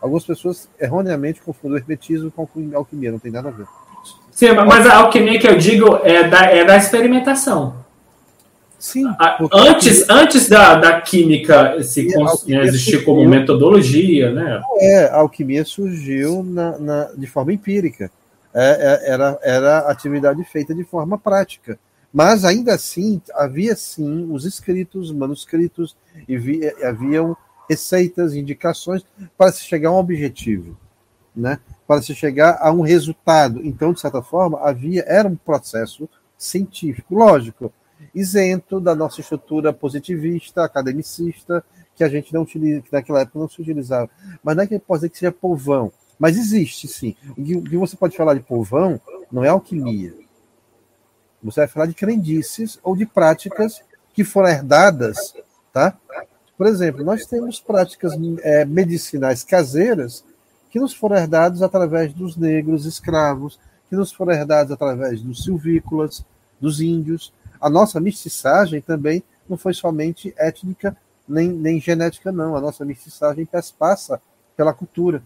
Algumas 0.00 0.24
pessoas 0.24 0.68
erroneamente 0.80 1.40
confundem 1.42 1.78
o 1.78 1.82
hermetismo 1.82 2.30
com 2.30 2.48
a 2.74 2.76
alquimia, 2.76 3.12
não 3.12 3.18
tem 3.18 3.32
nada 3.32 3.48
a 3.48 3.52
ver. 3.52 3.66
Sim, 4.30 4.52
mas 4.52 4.86
a 4.86 4.96
alquimia 4.96 5.38
que 5.38 5.46
eu 5.46 5.56
digo 5.56 5.96
é 6.02 6.24
da, 6.24 6.44
é 6.44 6.64
da 6.64 6.76
experimentação. 6.76 7.83
Sim, 8.84 9.06
A- 9.18 9.30
porque 9.38 9.56
Antes, 9.58 10.04
antes 10.10 10.46
da, 10.46 10.74
da 10.74 11.00
química 11.00 11.82
se 11.82 12.14
alquimia 12.14 12.62
existir 12.64 13.02
como 13.02 13.20
surgiu- 13.22 13.30
metodologia, 13.40 14.30
né? 14.30 14.60
é, 14.78 15.04
a 15.06 15.16
alquimia 15.16 15.64
surgiu 15.64 16.42
na, 16.42 16.78
na- 16.78 17.04
de 17.16 17.26
forma 17.26 17.50
empírica. 17.54 18.10
É, 18.52 19.00
é, 19.06 19.10
era, 19.10 19.38
era 19.42 19.78
atividade 19.90 20.44
feita 20.44 20.74
de 20.74 20.84
forma 20.84 21.16
prática. 21.16 21.78
Mas 22.12 22.44
ainda 22.44 22.74
assim, 22.74 23.22
havia 23.32 23.74
sim 23.74 24.30
os 24.30 24.44
escritos, 24.44 25.10
manuscritos, 25.10 25.96
e 26.28 26.36
vi- 26.36 26.70
haviam 26.84 27.34
receitas, 27.70 28.34
indicações 28.34 29.02
para 29.38 29.50
se 29.50 29.64
chegar 29.64 29.88
a 29.88 29.92
um 29.92 29.96
objetivo, 29.98 30.76
né? 31.34 31.58
para 31.88 32.02
se 32.02 32.14
chegar 32.14 32.58
a 32.60 32.70
um 32.70 32.82
resultado. 32.82 33.62
Então, 33.64 33.94
de 33.94 34.00
certa 34.00 34.20
forma, 34.20 34.60
havia 34.60 35.02
era 35.06 35.26
um 35.26 35.36
processo 35.36 36.06
científico, 36.36 37.14
lógico, 37.14 37.72
isento 38.14 38.80
da 38.80 38.94
nossa 38.94 39.20
estrutura 39.20 39.72
positivista, 39.72 40.64
academicista, 40.64 41.64
que 41.94 42.02
a 42.02 42.08
gente 42.08 42.32
não 42.34 42.42
utiliza, 42.42 42.82
que 42.82 42.92
naquela 42.92 43.20
época 43.20 43.38
não 43.38 43.48
se 43.48 43.60
utilizava. 43.60 44.10
Mas 44.42 44.56
não 44.56 44.62
é 44.64 44.66
que 44.66 44.78
pode 44.78 45.00
dizer 45.00 45.10
que 45.10 45.18
seja 45.18 45.32
povão, 45.32 45.92
mas 46.18 46.36
existe 46.36 46.88
sim. 46.88 47.14
O 47.36 47.62
que, 47.62 47.76
você 47.76 47.96
pode 47.96 48.16
falar 48.16 48.34
de 48.34 48.40
povão 48.40 49.00
não 49.30 49.44
é 49.44 49.48
alquimia. 49.48 50.14
Você 51.42 51.60
vai 51.60 51.68
falar 51.68 51.86
de 51.86 51.94
crendices 51.94 52.78
ou 52.82 52.96
de 52.96 53.04
práticas 53.04 53.82
que 54.12 54.24
foram 54.24 54.48
herdadas, 54.48 55.34
tá? 55.72 55.96
Por 56.56 56.66
exemplo, 56.66 57.04
nós 57.04 57.26
temos 57.26 57.60
práticas 57.60 58.12
é, 58.42 58.64
medicinais 58.64 59.42
caseiras 59.42 60.24
que 60.70 60.78
nos 60.78 60.94
foram 60.94 61.16
herdadas 61.16 61.62
através 61.62 62.12
dos 62.12 62.36
negros 62.36 62.86
escravos, 62.86 63.58
que 63.88 63.96
nos 63.96 64.12
foram 64.12 64.32
herdados 64.32 64.72
através 64.72 65.20
dos 65.20 65.44
silvícolas, 65.44 66.24
dos 66.60 66.80
índios. 66.80 67.32
A 67.64 67.70
nossa 67.70 67.98
mestiçagem 67.98 68.82
também 68.82 69.24
não 69.48 69.56
foi 69.56 69.72
somente 69.72 70.34
étnica 70.36 70.94
nem, 71.26 71.48
nem 71.48 71.80
genética, 71.80 72.30
não. 72.30 72.54
A 72.54 72.60
nossa 72.60 72.84
mestiçagem 72.84 73.48
passa 73.78 74.20
pela 74.54 74.74
cultura. 74.74 75.22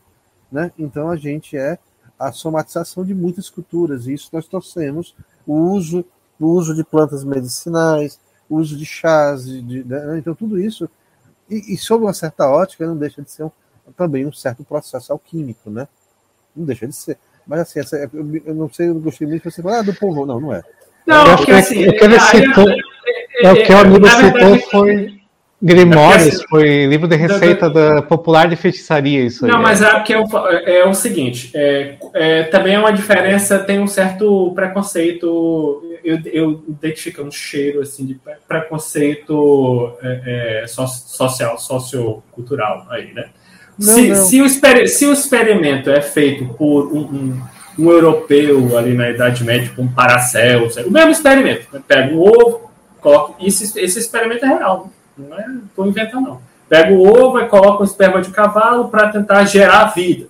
Né? 0.51 0.70
Então 0.78 1.10
a 1.10 1.16
gente 1.16 1.56
é 1.56 1.81
a 2.16 2.31
somatização 2.31 3.05
de 3.05 3.12
muitas 3.12 3.51
culturas, 3.51 4.06
e 4.06 4.15
isso 4.15 4.28
nós 4.32 4.47
trouxemos 4.47 5.16
o 5.44 5.52
uso, 5.52 6.05
o 6.39 6.47
uso 6.47 6.77
de 6.77 6.85
plantas 6.85 7.24
medicinais, 7.24 8.20
o 8.48 8.59
uso 8.59 8.77
de 8.77 8.86
chás, 8.86 9.44
de, 9.44 9.82
né? 9.82 10.16
então 10.19 10.32
tudo 10.32 10.60
isso, 10.60 10.89
e, 11.51 11.74
e 11.74 11.77
sob 11.77 12.05
uma 12.05 12.15
certa 12.15 12.48
ótica, 12.48 12.86
não 12.86 12.97
deixa 12.97 13.20
de 13.20 13.32
ser 13.32 13.43
um, 13.43 13.51
também 13.97 14.24
um 14.24 14.32
certo 14.32 14.62
processo 14.62 15.12
alquímico, 15.12 15.70
né? 15.70 15.89
Não 16.55 16.65
deixa 16.65 16.86
de 16.86 16.94
ser. 16.94 17.19
Mas 17.44 17.60
assim, 17.60 17.81
essa, 17.81 17.97
eu, 17.97 18.36
eu 18.44 18.55
não 18.55 18.73
sei, 18.73 18.89
eu 18.89 19.01
gostei 19.01 19.27
muito 19.27 19.51
você 19.51 19.60
falou, 19.60 19.78
ah, 19.78 19.82
do 19.82 19.94
povo. 19.94 20.24
Não, 20.24 20.39
não 20.39 20.52
é. 20.52 20.62
Não, 21.09 21.26
Eu 21.26 21.36
porque 21.36 21.52
assim. 21.52 21.89
o 21.89 21.93
que 21.97 22.05
ele 22.05 22.14
aí- 22.14 22.20
citou- 22.20 22.68
é- 22.70 23.47
É, 23.47 23.52
o 23.52 23.62
que 23.64 23.72
o 23.72 23.78
amigo 23.78 24.01
na 24.06 24.10
citou 24.10 24.32
verdade, 24.32 24.64
foi 24.70 25.18
Grimórios, 25.60 26.26
assim- 26.36 26.44
foi 26.48 26.86
livro 26.86 27.09
de 27.09 27.16
receita 27.16 27.68
da 27.68 28.01
popular 28.02 28.48
de 28.48 28.55
feitiçaria, 28.55 29.22
isso 29.24 29.44
aí. 29.44 29.51
Não, 29.51 29.59
é. 29.59 29.62
mas 29.62 29.82
é 30.12 30.26
fa- 30.28 30.48
é, 30.52 30.85
o 30.85 30.94
seguinte, 30.94 31.51
é, 31.55 31.97
é, 32.14 32.43
também 32.44 32.74
é 32.74 32.78
uma 32.78 32.93
diferença, 32.93 33.59
tem 33.59 33.80
um 33.80 33.86
certo 33.89 34.52
preconceito, 34.55 35.82
eu, 36.05 36.20
eu 36.26 36.62
identifico 36.68 37.22
um 37.22 37.30
cheiro 37.30 37.80
assim 37.80 38.06
de 38.06 38.14
pre- 38.14 38.36
preconceito 38.47 39.93
é, 40.02 40.62
é, 40.62 40.66
so- 40.68 40.86
social, 40.86 41.59
sociocultural 41.59 42.86
aí, 42.90 43.12
né? 43.12 43.26
Não, 43.78 43.94
se, 43.94 44.09
não. 44.09 44.14
Se, 44.26 44.40
o 44.40 44.47
se 44.89 45.06
o 45.06 45.12
experimento 45.12 45.90
é 45.90 46.01
feito 46.01 46.44
por 46.55 46.86
um, 46.93 47.01
um- 47.01 47.43
um 47.78 47.90
europeu 47.90 48.76
ali 48.76 48.94
na 48.94 49.10
Idade 49.10 49.44
Média, 49.44 49.72
com 49.74 49.82
um 49.82 49.92
Paracelso, 49.92 50.80
o 50.82 50.90
mesmo 50.90 51.10
experimento, 51.10 51.66
pega 51.86 52.12
um 52.14 52.20
ovo, 52.20 52.70
coloca, 53.00 53.34
esse, 53.40 53.78
esse 53.78 53.98
experimento 53.98 54.44
é 54.44 54.48
real, 54.48 54.90
não 55.16 55.38
é, 55.38 55.46
estou 55.66 55.86
inventando 55.86 56.28
não. 56.28 56.48
Pega 56.68 56.92
o 56.92 57.06
ovo 57.06 57.40
e 57.40 57.46
coloca 57.46 57.82
um 57.82 57.86
esperma 57.86 58.20
de 58.20 58.30
cavalo 58.30 58.88
para 58.88 59.09
tentar 59.09 59.44
gerar 59.44 59.86
vida, 59.94 60.26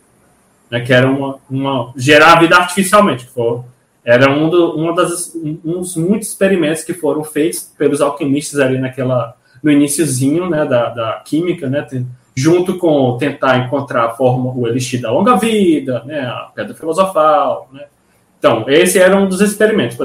né, 0.71 0.81
que 0.81 0.93
era 0.93 1.09
uma, 1.09 1.39
uma 1.51 1.93
gerar 1.97 2.39
vida 2.39 2.57
artificialmente, 2.57 3.27
que 3.27 3.33
foi, 3.33 3.61
era 4.05 4.31
um, 4.31 4.49
do, 4.49 4.77
uma 4.77 4.95
das, 4.95 5.35
um, 5.35 5.59
um 5.65 5.73
dos 5.81 5.97
muitos 5.97 6.29
experimentos 6.29 6.85
que 6.85 6.95
foram 6.95 7.25
feitos 7.25 7.73
pelos 7.77 8.01
alquimistas 8.01 8.61
ali 8.61 8.79
naquela 8.79 9.37
no 9.63 9.71
iníciozinho 9.71 10.49
né, 10.49 10.65
da, 10.65 10.89
da 10.91 11.23
química, 11.25 11.69
né, 11.69 11.87
junto 12.39 12.79
com 12.79 13.17
tentar 13.19 13.59
encontrar 13.59 14.05
a 14.05 14.11
forma, 14.11 14.53
o 14.55 14.69
elixir 14.69 15.01
da 15.01 15.11
longa 15.11 15.37
vida, 15.37 16.05
né, 16.05 16.21
a 16.21 16.51
pedra 16.55 16.73
filosofal, 16.75 17.69
né. 17.73 17.85
Então, 18.39 18.65
esse 18.69 18.99
era 18.99 19.17
um 19.17 19.29
dos 19.29 19.41
experimentos. 19.41 19.99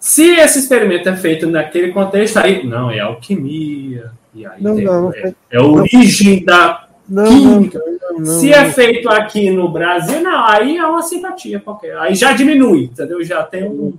Se 0.00 0.34
esse 0.34 0.58
experimento 0.58 1.08
é 1.08 1.16
feito 1.16 1.46
naquele 1.46 1.92
contexto, 1.92 2.38
aí 2.38 2.66
não, 2.66 2.90
é 2.90 2.98
alquimia, 2.98 4.10
e 4.34 4.44
aí 4.44 4.60
Não, 4.60 4.74
tem- 4.74 4.84
não, 4.84 5.12
é, 5.12 5.32
é 5.52 5.58
a 5.58 5.64
origem 5.64 6.44
da 6.44 6.88
Não, 7.08 7.24
não, 7.24 7.58
química. 7.58 7.80
Se 8.24 8.52
é 8.52 8.68
feito 8.70 9.08
aqui 9.08 9.50
no 9.50 9.68
Brasil, 9.68 10.20
não, 10.20 10.44
aí 10.46 10.76
é 10.76 10.84
uma 10.84 11.02
simpatia 11.02 11.60
qualquer. 11.60 11.96
Aí 11.98 12.14
já 12.16 12.32
diminui, 12.32 12.84
entendeu? 12.84 13.22
Já 13.22 13.44
tem 13.44 13.64
um, 13.64 13.94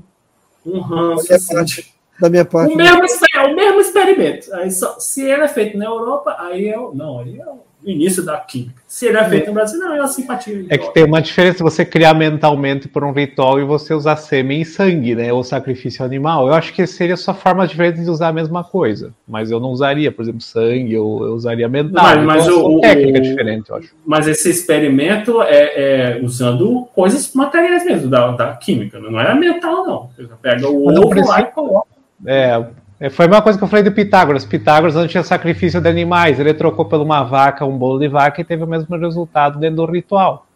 um 0.66 0.80
ranço. 0.82 1.34
Assim, 1.34 1.84
Da 2.20 2.30
minha 2.30 2.44
parte. 2.44 2.74
O 2.74 2.76
mesmo, 2.76 3.00
o 3.02 3.56
mesmo 3.56 3.80
experimento. 3.80 4.54
Aí 4.54 4.70
só, 4.70 5.00
se 5.00 5.24
ele 5.24 5.44
é 5.44 5.48
feito 5.48 5.78
na 5.78 5.86
Europa, 5.86 6.36
aí 6.38 6.68
é. 6.68 6.76
Não, 6.76 7.20
aí 7.20 7.40
é 7.40 7.46
o 7.46 7.69
início 7.84 8.24
da 8.24 8.38
química. 8.38 8.82
Se 8.88 9.06
ele 9.06 9.18
é 9.18 9.24
feito 9.30 9.48
no 9.48 9.54
Brasil, 9.54 9.80
não, 9.80 9.96
é 9.96 10.00
a 10.00 10.08
simpatia. 10.08 10.66
É 10.70 10.78
que 10.78 10.94
tem 10.94 11.04
uma 11.04 11.22
diferença 11.22 11.64
você 11.64 11.86
criar 11.86 12.14
mentalmente 12.14 12.88
por 12.88 13.04
um 13.04 13.12
ritual 13.12 13.60
e 13.60 13.64
você 13.64 13.94
usar 13.94 14.16
sêmen 14.18 14.62
e 14.62 14.66
sangue, 14.66 15.16
né? 15.16 15.32
Ou 15.32 15.44
sacrifício 15.44 16.04
animal. 16.04 16.48
Eu 16.48 16.54
acho 16.54 16.74
que 16.74 16.86
seria 16.86 17.16
só 17.16 17.34
forma 17.34 17.68
diferente 17.68 18.02
de 18.02 18.10
usar 18.10 18.30
a 18.30 18.34
mesma 18.34 18.64
coisa. 18.64 19.14
Mas 19.28 19.52
eu 19.52 19.60
não 19.60 19.70
usaria, 19.70 20.12
por 20.12 20.24
exemplo, 20.24 20.42
sangue, 20.42 20.98
ou 20.98 21.24
eu 21.26 21.34
usaria 21.34 21.70
mental. 21.70 22.04
Mas, 22.04 22.24
mas 22.26 22.48
então, 22.48 22.66
o, 22.66 22.82
técnica 22.82 23.20
o, 23.20 23.22
diferente, 23.22 23.70
eu 23.70 23.76
acho. 23.78 23.96
Mas 24.06 24.28
esse 24.28 24.50
experimento 24.50 25.42
é, 25.44 26.18
é 26.18 26.20
usando 26.22 26.88
coisas 26.94 27.34
materiais 27.34 27.86
mesmo, 27.86 28.10
da, 28.10 28.32
da 28.32 28.54
química. 28.56 29.00
Não 29.00 29.20
é 29.20 29.34
mental, 29.34 29.86
não. 29.86 30.10
Você 30.16 30.28
pega 30.42 30.68
o 30.68 30.88
ovo 30.88 31.10
precisa- 31.10 31.32
lá 31.32 31.42
e 31.42 31.46
coloca. 31.46 31.88
É, 32.26 32.66
foi 33.10 33.26
a 33.26 33.28
mesma 33.30 33.42
coisa 33.42 33.58
que 33.58 33.64
eu 33.64 33.68
falei 33.68 33.84
do 33.84 33.94
Pitágoras. 33.94 34.44
Pitágoras 34.44 34.96
não 34.96 35.08
tinha 35.08 35.24
sacrifício 35.24 35.80
de 35.80 35.88
animais. 35.88 36.40
Ele 36.40 36.54
trocou 36.54 36.84
por 36.84 37.00
uma 37.00 37.24
vaca, 37.24 37.66
um 37.66 37.78
bolo 37.78 38.00
de 38.00 38.10
vaca 38.10 38.42
e 38.42 38.44
teve 38.44 38.64
o 38.64 38.68
mesmo 38.68 38.98
resultado 38.98 39.58
dentro 39.58 39.78
do 39.78 39.86
ritual. 39.86 40.48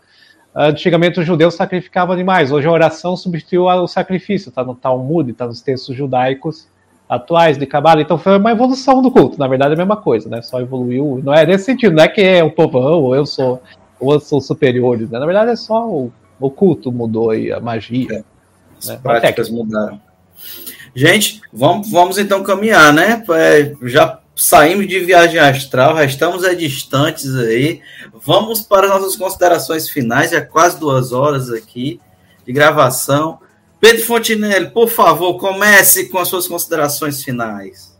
Antigamente 0.53 1.19
os 1.19 1.25
judeus 1.25 1.55
sacrificavam 1.55 2.13
animais. 2.13 2.51
Hoje 2.51 2.67
a 2.67 2.71
oração 2.71 3.15
substituiu 3.15 3.65
o 3.65 3.87
sacrifício. 3.87 4.49
Está 4.49 4.63
no 4.63 4.75
Talmud, 4.75 5.31
está 5.31 5.47
nos 5.47 5.61
textos 5.61 5.95
judaicos 5.95 6.67
atuais 7.07 7.57
de 7.57 7.65
Cabala. 7.65 8.01
Então 8.01 8.17
foi 8.17 8.37
uma 8.37 8.51
evolução 8.51 9.01
do 9.01 9.09
culto. 9.09 9.39
Na 9.39 9.47
verdade 9.47 9.71
é 9.71 9.75
a 9.75 9.77
mesma 9.77 9.97
coisa, 9.97 10.27
né? 10.27 10.41
Só 10.41 10.59
evoluiu. 10.59 11.21
Não 11.23 11.33
é 11.33 11.45
nesse 11.45 11.63
sentido. 11.63 11.95
Não 11.95 12.03
é 12.03 12.07
que 12.09 12.21
é 12.21 12.43
o 12.43 12.51
povão 12.51 13.03
ou 13.03 13.15
eu 13.15 13.25
sou 13.25 13.61
ou 13.99 14.13
eu 14.13 14.19
sou 14.19 14.41
superiores. 14.41 15.09
Né? 15.09 15.17
Na 15.17 15.25
verdade 15.25 15.51
é 15.51 15.55
só 15.55 15.87
o, 15.87 16.11
o 16.39 16.49
culto 16.49 16.91
mudou 16.91 17.33
e 17.33 17.53
a 17.53 17.59
magia. 17.61 18.25
As 18.77 18.89
né? 18.89 18.99
práticas 19.01 19.49
mudaram. 19.49 19.99
Gente, 20.95 21.41
vamos, 21.51 21.89
vamos 21.89 22.17
então 22.17 22.43
caminhar, 22.43 22.93
né? 22.93 23.23
É, 23.31 23.73
já 23.83 24.19
saímos 24.35 24.87
de 24.87 24.99
viagem 24.99 25.39
astral, 25.39 25.95
já 25.95 26.05
estamos 26.05 26.43
é, 26.43 26.53
distantes 26.53 27.35
aí. 27.35 27.81
Vamos 28.25 28.61
para 28.61 28.87
nossas 28.87 29.15
considerações 29.15 29.89
finais, 29.89 30.31
já 30.31 30.41
quase 30.41 30.79
duas 30.79 31.11
horas 31.11 31.49
aqui 31.49 31.99
de 32.45 32.53
gravação. 32.53 33.39
Pedro 33.79 34.05
Fontinelli, 34.05 34.69
por 34.69 34.87
favor, 34.87 35.37
comece 35.37 36.09
com 36.09 36.19
as 36.19 36.27
suas 36.27 36.47
considerações 36.47 37.23
finais. 37.23 37.93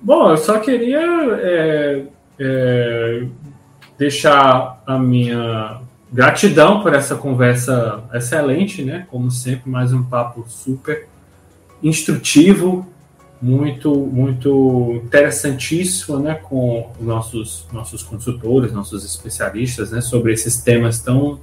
Bom, 0.00 0.30
eu 0.30 0.36
só 0.36 0.58
queria 0.60 1.00
é, 1.00 2.02
é, 2.38 3.22
deixar 3.98 4.80
a 4.86 4.98
minha 4.98 5.80
gratidão 6.12 6.80
por 6.82 6.94
essa 6.94 7.16
conversa 7.16 8.04
excelente, 8.14 8.84
né? 8.84 9.06
Como 9.10 9.30
sempre, 9.30 9.68
mais 9.68 9.92
um 9.92 10.04
papo 10.04 10.44
super 10.48 11.08
instrutivo, 11.82 12.86
muito 13.40 13.94
muito 13.94 15.00
interessantíssimo, 15.04 16.18
né? 16.18 16.34
Com 16.34 16.90
os 16.98 17.06
nossos 17.06 17.66
nossos 17.72 18.02
consultores, 18.02 18.72
nossos 18.72 19.04
especialistas, 19.04 19.90
né? 19.90 20.00
Sobre 20.00 20.32
esses 20.32 20.58
temas 20.58 21.00
tão 21.00 21.40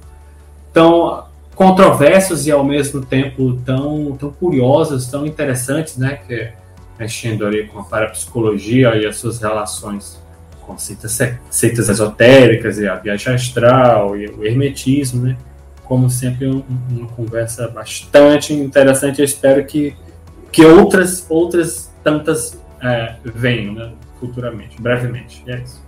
tão 0.72 1.24
controversos 1.54 2.46
e 2.46 2.50
ao 2.50 2.62
mesmo 2.62 3.04
tempo 3.04 3.60
tão 3.64 4.16
tão 4.18 4.30
curiosos, 4.30 5.06
tão 5.06 5.26
interessantes, 5.26 5.96
né? 5.96 6.20
Que 6.26 6.52
mexendo 6.98 7.46
ali 7.46 7.66
com 7.66 7.78
a 7.78 7.84
parapsicologia 7.84 8.96
e 8.96 9.06
as 9.06 9.16
suas 9.16 9.40
relações 9.40 10.18
com 10.66 10.76
seitas, 10.76 11.18
seitas 11.48 11.88
esotéricas 11.88 12.78
e 12.78 12.88
a 12.88 12.96
viagem 12.96 13.34
astral 13.34 14.16
e 14.16 14.26
o 14.26 14.44
hermetismo, 14.44 15.22
né? 15.22 15.36
Como 15.84 16.10
sempre, 16.10 16.48
um, 16.48 16.64
uma 16.90 17.06
conversa 17.06 17.68
bastante 17.68 18.52
interessante. 18.52 19.20
Eu 19.20 19.24
espero 19.24 19.64
que, 19.64 19.94
que 20.52 20.64
outras, 20.64 21.26
outras 21.28 21.92
tantas 22.02 22.60
é, 22.82 23.16
venham 23.24 23.74
né? 23.74 23.92
futuramente, 24.18 24.80
brevemente. 24.80 25.42
E 25.46 25.52
é 25.52 25.60
isso. 25.60 25.85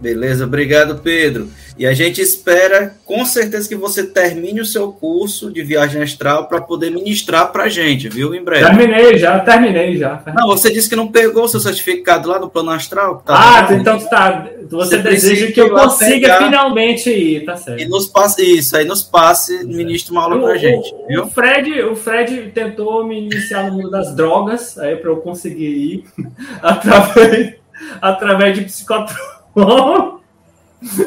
Beleza, 0.00 0.44
obrigado, 0.44 1.00
Pedro. 1.02 1.48
E 1.78 1.86
a 1.86 1.92
gente 1.94 2.20
espera, 2.20 2.94
com 3.04 3.24
certeza, 3.24 3.68
que 3.68 3.74
você 3.76 4.02
termine 4.04 4.60
o 4.60 4.64
seu 4.66 4.92
curso 4.92 5.50
de 5.50 5.62
viagem 5.62 6.02
astral 6.02 6.48
para 6.48 6.60
poder 6.60 6.90
ministrar 6.90 7.50
para 7.50 7.64
a 7.64 7.68
gente, 7.68 8.08
viu? 8.08 8.34
Em 8.34 8.42
breve. 8.42 8.64
Terminei 8.66 9.16
já, 9.18 9.38
terminei 9.40 9.96
já. 9.96 10.22
Não, 10.34 10.48
você 10.48 10.70
disse 10.70 10.88
que 10.88 10.96
não 10.96 11.08
pegou 11.08 11.44
o 11.44 11.48
seu 11.48 11.60
certificado 11.60 12.28
lá 12.28 12.38
no 12.38 12.48
plano 12.50 12.70
astral? 12.70 13.22
ah, 13.26 13.62
bom? 13.62 13.74
então 13.74 13.98
tá. 13.98 14.46
Você, 14.68 14.96
Você 14.96 14.98
deseja 14.98 15.52
que 15.52 15.60
eu 15.60 15.70
consiga 15.70 16.28
pegar. 16.28 16.38
finalmente 16.44 17.08
ir, 17.10 17.44
tá 17.44 17.56
certo. 17.56 17.80
E 17.80 17.86
nos 17.88 18.06
passe 18.06 18.42
isso, 18.42 18.76
aí 18.76 18.84
nos 18.84 19.02
passe, 19.02 19.64
ministra 19.64 20.12
uma 20.12 20.24
aula 20.24 20.36
O- 20.36 20.42
pra 20.42 20.56
gente, 20.56 20.92
viu? 21.08 21.24
o 21.24 21.30
Fred, 21.30 21.82
o 21.82 21.94
Fred 21.96 22.50
tentou 22.54 23.06
me 23.06 23.18
iniciar 23.26 23.68
no 23.70 23.76
mundo 23.76 23.90
das 23.90 24.14
drogas, 24.14 24.76
aí 24.78 24.96
para 24.96 25.10
eu 25.10 25.16
conseguir 25.18 25.66
ir 25.68 26.04
através, 26.62 27.54
através 28.02 28.58
de 28.58 28.64
psicotron. 29.56 30.20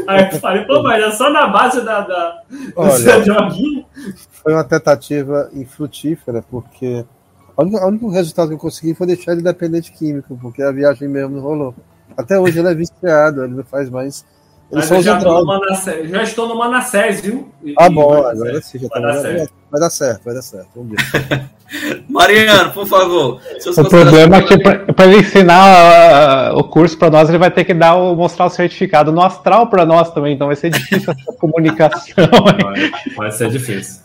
Aí 0.07 0.30
eu 0.31 0.39
falei, 0.39 0.65
pô, 0.65 0.81
mas 0.81 1.03
é 1.03 1.11
só 1.11 1.30
na 1.30 1.47
base 1.47 1.81
da, 1.81 2.01
da, 2.01 2.43
Olha, 2.76 3.03
da 3.05 3.19
droguinha. 3.19 3.85
foi 4.31 4.53
uma 4.53 4.63
tentativa 4.63 5.49
infrutífera, 5.53 6.43
porque 6.49 7.05
o 7.55 7.61
único, 7.61 7.77
o 7.77 7.88
único 7.88 8.09
resultado 8.09 8.49
que 8.49 8.55
eu 8.55 8.59
consegui 8.59 8.95
foi 8.95 9.07
deixar 9.07 9.34
ele 9.34 9.43
dependente 9.43 9.91
químico, 9.91 10.38
porque 10.41 10.63
a 10.63 10.71
viagem 10.71 11.07
mesmo 11.07 11.35
não 11.35 11.41
rolou. 11.41 11.76
Até 12.17 12.39
hoje 12.39 12.59
ele 12.59 12.67
é 12.67 12.73
viciado, 12.73 13.43
ele 13.43 13.53
não 13.53 13.63
faz 13.63 13.89
mais. 13.89 14.26
Ele 14.71 14.81
Mas 14.81 14.85
só 14.85 14.95
eu 14.95 15.01
já. 15.01 15.19
Manassés, 15.19 16.09
já 16.11 16.21
estou 16.23 16.47
no 16.47 16.55
Manassés, 16.55 17.21
viu? 17.21 17.49
E- 17.63 17.73
Ah, 17.77 17.89
bom, 17.89 18.09
vai 18.09 18.21
dar 18.21 18.29
agora 18.31 18.51
certo. 18.51 18.63
sim, 18.65 18.79
já 18.79 18.87
Vai 18.87 19.01
tá 19.01 19.07
dar 19.07 19.13
vai, 19.13 19.21
certo. 19.21 19.53
vai 19.71 19.81
dar 19.81 19.89
certo, 19.89 20.21
vai 20.25 20.33
dar 20.35 20.41
certo. 20.43 20.67
Vamos 20.75 20.91
ver. 20.91 21.41
Mariano, 22.09 22.71
por 22.71 22.85
favor. 22.87 23.41
O 23.77 23.89
problema 23.89 24.37
é 24.37 24.41
que 24.43 24.57
para 24.93 25.05
ele 25.07 25.17
ensinar 25.17 26.49
ah, 26.51 26.53
o 26.55 26.63
curso 26.63 26.97
para 26.97 27.09
nós, 27.09 27.29
ele 27.29 27.37
vai 27.39 27.49
ter 27.49 27.63
que 27.63 27.73
dar 27.73 27.95
o, 27.95 28.15
mostrar 28.15 28.45
o 28.45 28.49
certificado 28.49 29.11
no 29.11 29.21
astral 29.23 29.67
para 29.67 29.85
nós 29.87 30.11
também, 30.13 30.35
então 30.35 30.47
vai 30.47 30.55
ser 30.55 30.69
difícil 30.69 31.13
essa 31.13 31.33
comunicação. 31.39 32.13
Vai, 32.63 32.91
vai 33.17 33.31
ser 33.31 33.49
difícil. 33.49 34.01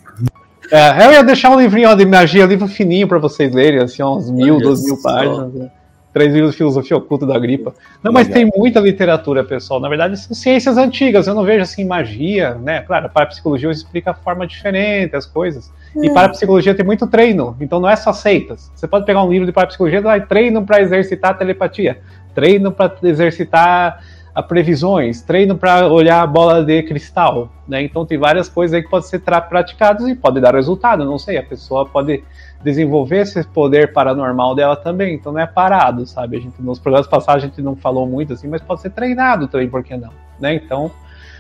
É, 0.70 1.06
eu 1.06 1.12
ia 1.12 1.22
deixar 1.24 1.50
um 1.50 1.60
livrinho 1.60 1.90
ó, 1.90 1.94
de 1.94 2.06
magia, 2.06 2.44
um 2.44 2.48
livro 2.48 2.66
fininho 2.66 3.06
para 3.06 3.18
vocês 3.18 3.52
lerem, 3.54 3.80
assim, 3.82 4.02
uns 4.02 4.30
mil, 4.30 4.58
duas 4.58 4.82
mil 4.82 5.00
páginas. 5.02 5.52
né? 5.52 5.70
Três 6.14 6.32
livros 6.32 6.52
de 6.52 6.58
filosofia 6.58 6.96
oculta 6.96 7.26
da 7.26 7.36
gripa. 7.38 7.74
Não, 8.00 8.12
mas 8.12 8.28
Legal. 8.28 8.42
tem 8.42 8.52
muita 8.56 8.78
literatura, 8.78 9.42
pessoal. 9.42 9.80
Na 9.80 9.88
verdade, 9.88 10.16
são 10.16 10.34
ciências 10.34 10.78
antigas. 10.78 11.26
Eu 11.26 11.34
não 11.34 11.42
vejo 11.42 11.62
assim 11.62 11.84
magia, 11.84 12.54
né? 12.54 12.82
Claro, 12.82 13.10
para 13.10 13.24
a 13.24 13.26
psicologia 13.26 13.68
explica 13.68 14.12
a 14.12 14.14
forma 14.14 14.46
diferente 14.46 15.16
as 15.16 15.26
coisas. 15.26 15.72
E 15.96 16.08
para 16.10 16.26
a 16.26 16.28
psicologia 16.28 16.72
tem 16.72 16.86
muito 16.86 17.06
treino. 17.08 17.56
Então 17.60 17.80
não 17.80 17.90
é 17.90 17.96
só 17.96 18.12
seitas. 18.12 18.70
Você 18.76 18.86
pode 18.86 19.04
pegar 19.04 19.24
um 19.24 19.30
livro 19.30 19.44
de 19.44 19.52
parapsicologia 19.52 20.00
e 20.16 20.20
treino 20.20 20.64
para 20.64 20.80
exercitar 20.80 21.32
a 21.32 21.34
telepatia, 21.34 22.00
treino 22.32 22.70
para 22.70 22.94
exercitar 23.02 24.00
a 24.34 24.42
previsões, 24.42 25.22
treino 25.22 25.56
para 25.56 25.86
olhar 25.86 26.20
a 26.20 26.26
bola 26.26 26.64
de 26.64 26.82
cristal, 26.82 27.48
né? 27.68 27.82
Então 27.82 28.04
tem 28.04 28.18
várias 28.18 28.48
coisas 28.48 28.74
aí 28.74 28.82
que 28.82 28.88
podem 28.88 29.08
ser 29.08 29.20
praticadas 29.20 30.08
e 30.08 30.14
pode 30.14 30.40
dar 30.40 30.54
resultado, 30.54 31.04
não 31.04 31.18
sei, 31.18 31.38
a 31.38 31.42
pessoa 31.42 31.86
pode 31.86 32.24
desenvolver 32.62 33.18
esse 33.18 33.44
poder 33.44 33.92
paranormal 33.92 34.54
dela 34.54 34.74
também, 34.74 35.14
então 35.14 35.32
não 35.32 35.40
é 35.40 35.46
parado, 35.46 36.04
sabe? 36.04 36.36
A 36.36 36.40
gente 36.40 36.60
nos 36.60 36.80
programas 36.80 37.06
passados 37.06 37.44
a 37.44 37.46
gente 37.46 37.62
não 37.62 37.76
falou 37.76 38.06
muito 38.08 38.32
assim, 38.32 38.48
mas 38.48 38.60
pode 38.60 38.80
ser 38.80 38.90
treinado 38.90 39.46
também, 39.46 39.68
por 39.68 39.84
que 39.84 39.96
não, 39.96 40.10
né? 40.40 40.54
Então, 40.54 40.90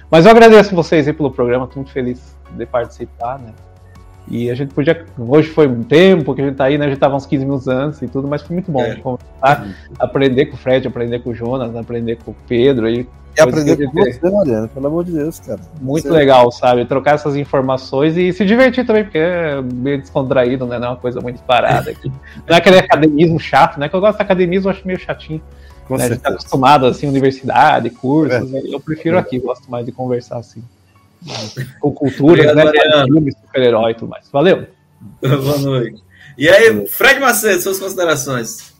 mas 0.08 0.24
eu 0.24 0.30
agradeço 0.30 0.74
vocês 0.74 1.08
aí 1.08 1.12
pelo 1.12 1.30
programa, 1.30 1.66
tô 1.66 1.76
muito 1.76 1.90
feliz 1.90 2.36
de 2.52 2.64
participar, 2.64 3.40
né? 3.40 3.52
E 4.26 4.50
a 4.50 4.54
gente 4.54 4.72
podia. 4.72 5.04
Hoje 5.18 5.48
foi 5.50 5.66
um 5.68 5.82
tempo 5.82 6.34
que 6.34 6.40
a 6.40 6.46
gente 6.46 6.56
tá 6.56 6.64
aí, 6.64 6.78
né? 6.78 6.86
A 6.86 6.88
gente 6.88 6.98
tava 6.98 7.14
uns 7.14 7.26
15 7.26 7.44
minutos 7.44 7.68
antes 7.68 8.00
e 8.00 8.08
tudo, 8.08 8.26
mas 8.26 8.40
foi 8.42 8.54
muito 8.54 8.70
bom 8.72 8.82
É. 8.82 8.94
conversar, 8.96 9.66
aprender 9.98 10.46
com 10.46 10.54
o 10.54 10.58
Fred, 10.58 10.88
aprender 10.88 11.18
com 11.20 11.30
o 11.30 11.34
Jonas, 11.34 11.76
aprender 11.76 12.16
com 12.24 12.30
o 12.30 12.36
Pedro 12.48 12.86
aí. 12.86 13.06
E 13.36 13.40
aprender 13.40 13.76
com 13.90 13.92
você, 13.92 14.30
Mariana, 14.30 14.68
pelo 14.68 14.86
amor 14.86 15.04
de 15.04 15.10
Deus, 15.12 15.40
cara. 15.40 15.60
Muito 15.80 16.04
Você- 16.06 16.14
legal, 16.14 16.50
sabe? 16.52 16.84
Trocar 16.84 17.16
essas 17.16 17.34
informações 17.36 18.16
e 18.16 18.32
se 18.32 18.44
divertir 18.46 18.86
também, 18.86 19.02
porque 19.02 19.18
é 19.18 19.60
meio 19.60 19.98
descontraído, 20.00 20.64
né? 20.66 20.78
Não 20.78 20.86
é 20.86 20.90
uma 20.92 20.96
coisa 20.96 21.20
muito 21.20 21.42
parada 21.42 21.90
aqui. 21.90 22.08
Não 22.48 22.54
é 22.54 22.58
aquele 22.58 22.78
academismo 22.78 23.38
chato, 23.40 23.78
né? 23.78 23.88
Que 23.88 23.96
eu 23.96 24.00
gosto 24.00 24.16
de 24.18 24.22
academismo, 24.22 24.68
eu 24.68 24.72
acho 24.72 24.86
meio 24.86 24.98
chatinho. 25.00 25.42
Com 25.88 25.96
né? 25.98 26.04
A 26.04 26.08
gente 26.08 26.20
tá 26.20 26.30
acostumado, 26.30 26.86
assim, 26.86 27.06
universidade, 27.08 27.90
cursos. 27.90 28.50
É. 28.54 28.54
né? 28.54 28.62
Eu 28.72 28.80
prefiro 28.80 29.18
aqui, 29.18 29.38
gosto 29.38 29.70
mais 29.70 29.84
de 29.84 29.92
conversar 29.92 30.38
assim. 30.38 30.62
Com 31.80 31.92
cultura, 31.92 32.52
Obrigado, 32.52 32.56
né? 32.56 33.04
Filme, 33.04 33.32
super-herói 33.32 33.92
e 33.92 33.94
tudo 33.94 34.08
mais. 34.10 34.28
Valeu! 34.30 34.66
Boa 35.20 35.58
noite. 35.58 36.02
E 36.36 36.48
aí, 36.48 36.86
Fred 36.86 37.20
Macedo, 37.20 37.62
suas 37.62 37.78
considerações. 37.78 38.74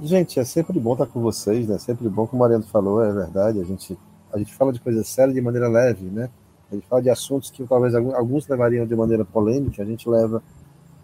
Gente, 0.00 0.38
é 0.40 0.44
sempre 0.44 0.78
bom 0.78 0.92
estar 0.92 1.06
com 1.06 1.20
vocês, 1.20 1.66
né? 1.68 1.78
Sempre 1.78 2.08
bom, 2.08 2.26
como 2.26 2.42
o 2.42 2.44
Mariano 2.44 2.64
falou, 2.64 3.04
é 3.04 3.12
verdade. 3.12 3.60
A 3.60 3.64
gente, 3.64 3.96
a 4.32 4.38
gente 4.38 4.54
fala 4.54 4.72
de 4.72 4.80
coisas 4.80 5.06
sérias 5.08 5.34
de 5.34 5.40
maneira 5.40 5.68
leve, 5.68 6.04
né? 6.06 6.28
A 6.70 6.74
gente 6.74 6.86
fala 6.86 7.02
de 7.02 7.10
assuntos 7.10 7.50
que 7.50 7.64
talvez 7.64 7.94
alguns 7.94 8.48
levariam 8.48 8.86
de 8.86 8.96
maneira 8.96 9.24
polêmica, 9.24 9.82
a 9.82 9.86
gente 9.86 10.08
leva 10.08 10.42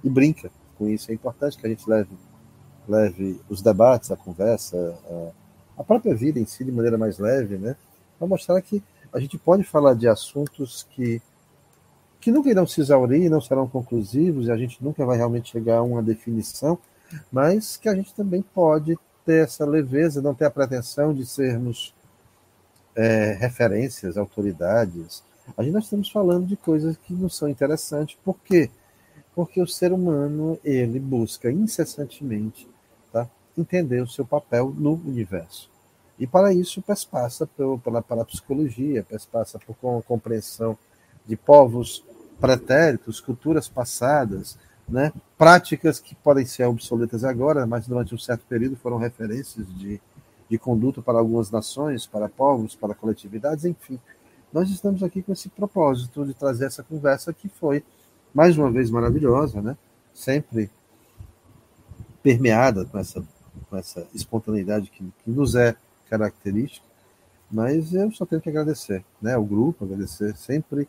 e 0.02 0.08
brinca 0.08 0.50
com 0.78 0.88
isso. 0.88 1.10
É 1.10 1.14
importante 1.14 1.58
que 1.58 1.66
a 1.66 1.68
gente 1.70 1.88
leve, 1.88 2.10
leve 2.88 3.40
os 3.48 3.60
debates, 3.60 4.10
a 4.10 4.16
conversa, 4.16 4.98
a, 5.76 5.80
a 5.80 5.84
própria 5.84 6.14
vida 6.14 6.40
em 6.40 6.46
si 6.46 6.64
de 6.64 6.72
maneira 6.72 6.96
mais 6.96 7.18
leve, 7.18 7.56
né? 7.56 7.76
Para 8.18 8.26
mostrar 8.26 8.60
que 8.62 8.82
a 9.12 9.18
gente 9.18 9.38
pode 9.38 9.64
falar 9.64 9.94
de 9.94 10.08
assuntos 10.08 10.86
que, 10.90 11.20
que 12.20 12.30
nunca 12.30 12.50
irão 12.50 12.66
se 12.66 12.80
exaurir, 12.80 13.30
não 13.30 13.40
serão 13.40 13.68
conclusivos, 13.68 14.46
e 14.46 14.52
a 14.52 14.56
gente 14.56 14.82
nunca 14.82 15.04
vai 15.04 15.16
realmente 15.16 15.50
chegar 15.50 15.78
a 15.78 15.82
uma 15.82 16.02
definição, 16.02 16.78
mas 17.32 17.76
que 17.76 17.88
a 17.88 17.94
gente 17.94 18.14
também 18.14 18.42
pode 18.42 18.98
ter 19.24 19.44
essa 19.44 19.64
leveza, 19.64 20.22
não 20.22 20.34
ter 20.34 20.44
a 20.44 20.50
pretensão 20.50 21.12
de 21.12 21.24
sermos 21.26 21.94
é, 22.94 23.32
referências, 23.32 24.16
autoridades. 24.16 25.22
A 25.56 25.62
gente 25.62 25.72
nós 25.72 25.84
estamos 25.84 26.10
falando 26.10 26.46
de 26.46 26.56
coisas 26.56 26.96
que 26.96 27.12
não 27.14 27.28
são 27.28 27.48
interessantes, 27.48 28.18
por 28.24 28.38
quê? 28.40 28.70
Porque 29.34 29.62
o 29.62 29.66
ser 29.66 29.92
humano 29.92 30.58
ele 30.64 30.98
busca 30.98 31.50
incessantemente 31.50 32.68
tá, 33.12 33.28
entender 33.56 34.02
o 34.02 34.08
seu 34.08 34.26
papel 34.26 34.74
no 34.76 34.94
universo. 34.94 35.70
E 36.18 36.26
para 36.26 36.52
isso 36.52 36.82
passa 37.10 37.46
pela, 37.46 38.02
pela 38.02 38.24
psicologia, 38.24 39.06
passa 39.30 39.58
por 39.58 39.76
compreensão 40.02 40.76
de 41.26 41.36
povos 41.36 42.04
pretéritos, 42.40 43.20
culturas 43.20 43.68
passadas, 43.68 44.58
né? 44.88 45.12
práticas 45.36 46.00
que 46.00 46.14
podem 46.14 46.46
ser 46.46 46.64
obsoletas 46.64 47.22
agora, 47.22 47.66
mas 47.66 47.86
durante 47.86 48.14
um 48.14 48.18
certo 48.18 48.44
período 48.48 48.76
foram 48.76 48.96
referências 48.96 49.66
de, 49.76 50.00
de 50.48 50.58
conduta 50.58 51.02
para 51.02 51.18
algumas 51.18 51.50
nações, 51.50 52.06
para 52.06 52.28
povos, 52.28 52.74
para 52.74 52.94
coletividades, 52.94 53.64
enfim. 53.64 54.00
Nós 54.52 54.70
estamos 54.70 55.02
aqui 55.02 55.22
com 55.22 55.32
esse 55.32 55.48
propósito 55.48 56.24
de 56.24 56.32
trazer 56.34 56.66
essa 56.66 56.82
conversa 56.82 57.32
que 57.32 57.48
foi, 57.48 57.84
mais 58.32 58.56
uma 58.56 58.70
vez, 58.70 58.90
maravilhosa, 58.90 59.60
né? 59.60 59.76
sempre 60.14 60.70
permeada 62.22 62.84
com 62.84 62.98
essa, 62.98 63.22
com 63.68 63.76
essa 63.76 64.06
espontaneidade 64.14 64.90
que, 64.90 65.04
que 65.24 65.30
nos 65.30 65.54
é 65.54 65.76
característica, 66.08 66.86
mas 67.50 67.94
eu 67.94 68.10
só 68.12 68.26
tenho 68.26 68.42
que 68.42 68.48
agradecer 68.48 69.04
né, 69.20 69.34
ao 69.34 69.44
grupo, 69.44 69.84
agradecer 69.84 70.36
sempre. 70.36 70.88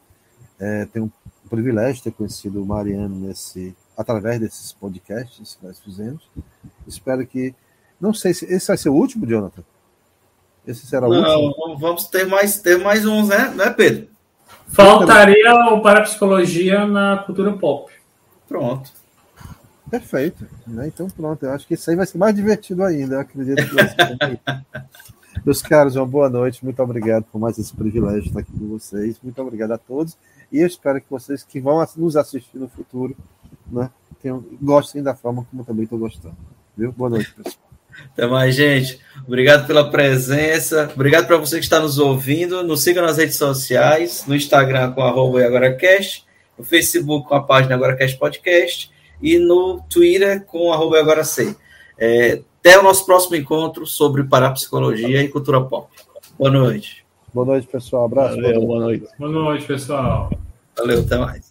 É, 0.60 0.86
tenho 0.86 1.06
um 1.06 1.50
privilégio 1.50 1.96
de 1.96 2.04
ter 2.04 2.12
conhecido 2.12 2.62
o 2.62 2.66
Mariano 2.66 3.16
nesse, 3.16 3.76
através 3.98 4.40
desses 4.40 4.74
podcasts 4.74 5.56
que 5.56 5.66
nós 5.66 5.80
fizemos. 5.80 6.30
Espero 6.88 7.26
que. 7.26 7.54
Não 8.00 8.14
sei 8.14 8.34
se 8.34 8.46
esse 8.46 8.68
vai 8.68 8.78
ser 8.78 8.90
o 8.90 8.94
último, 8.94 9.26
Jonathan. 9.26 9.64
Esse 10.66 10.86
será 10.86 11.08
o 11.08 11.10
Não, 11.10 11.42
último. 11.42 11.78
Vamos 11.78 12.06
ter 12.06 12.26
mais, 12.28 12.62
ter 12.62 12.78
mais 12.78 13.06
uns, 13.06 13.30
né, 13.30 13.50
né 13.56 13.70
Pedro? 13.70 14.08
Faltaria 14.68 15.54
o 15.74 15.82
parapsicologia 15.82 16.86
na 16.86 17.18
cultura 17.26 17.54
pop. 17.54 17.92
Pronto. 18.48 18.92
Perfeito. 19.90 20.46
Né? 20.68 20.88
Então, 20.88 21.08
pronto. 21.10 21.44
Eu 21.46 21.52
acho 21.52 21.68
que 21.68 21.74
isso 21.74 21.90
aí 21.90 21.96
vai 21.96 22.06
ser 22.06 22.18
mais 22.18 22.36
divertido 22.36 22.84
ainda. 22.84 23.16
Eu 23.16 23.20
acredito 23.22 23.68
que 23.68 23.76
vai 23.76 23.88
ser. 23.88 24.40
Meus 25.46 25.62
caros, 25.62 25.96
uma 25.96 26.06
boa 26.06 26.30
noite. 26.30 26.64
Muito 26.64 26.82
obrigado 26.82 27.24
por 27.32 27.40
mais 27.40 27.58
esse 27.58 27.74
privilégio 27.76 28.22
de 28.22 28.28
estar 28.28 28.42
aqui 28.42 28.52
com 28.52 28.68
vocês. 28.68 29.18
Muito 29.24 29.42
obrigado 29.42 29.72
a 29.72 29.78
todos. 29.78 30.18
E 30.52 30.60
eu 30.60 30.68
espero 30.68 31.00
que 31.00 31.10
vocês 31.10 31.44
que 31.44 31.60
vão 31.60 31.86
nos 31.96 32.16
assistir 32.16 32.58
no 32.58 32.68
futuro 32.68 33.16
né, 33.72 33.90
tenham, 34.22 34.44
gostem 34.62 35.02
da 35.02 35.16
forma 35.16 35.46
como 35.50 35.64
também 35.64 35.84
estou 35.84 36.00
gostando. 36.00 36.36
Viu? 36.78 36.92
Boa 36.92 37.10
noite, 37.10 37.34
pessoal. 37.34 37.70
Até 38.14 38.28
mais, 38.28 38.56
gente. 38.56 39.00
Obrigado 39.26 39.68
pela 39.68 39.90
presença. 39.90 40.90
Obrigado 40.94 41.28
para 41.28 41.38
você 41.38 41.58
que 41.58 41.64
está 41.64 41.80
nos 41.80 41.98
ouvindo. 41.98 42.64
Nos 42.64 42.84
siga 42.84 43.02
nas 43.02 43.18
redes 43.18 43.36
sociais, 43.36 44.26
no 44.28 44.36
Instagram 44.36 44.92
com 44.92 45.02
arroba 45.02 45.44
AgoraCast, 45.44 46.26
no 46.58 46.64
Facebook 46.64 47.28
com 47.28 47.36
a 47.36 47.44
página 47.44 47.76
AgoraCast 47.76 48.18
Podcast 48.18 48.92
e 49.22 49.38
no 49.38 49.82
Twitter 49.90 50.46
com 50.46 50.72
arroba 50.72 51.00
Agora 51.00 51.24
Sei. 51.24 51.56
É, 51.98 52.42
até 52.60 52.78
o 52.80 52.84
nosso 52.84 53.06
próximo 53.06 53.36
encontro 53.36 53.86
sobre 53.86 54.24
parapsicologia 54.24 55.22
e 55.22 55.28
cultura 55.30 55.62
pop. 55.62 55.90
Boa 56.38 56.52
noite. 56.52 57.06
Boa 57.34 57.46
noite, 57.46 57.68
pessoal. 57.68 58.06
Abraço. 58.06 58.36
Valeu, 58.36 58.62
boa 58.62 58.80
noite. 58.80 59.08
Boa 59.18 59.32
noite, 59.32 59.66
pessoal. 59.66 60.32
Valeu, 60.78 61.02
até 61.02 61.18
mais. 61.18 61.49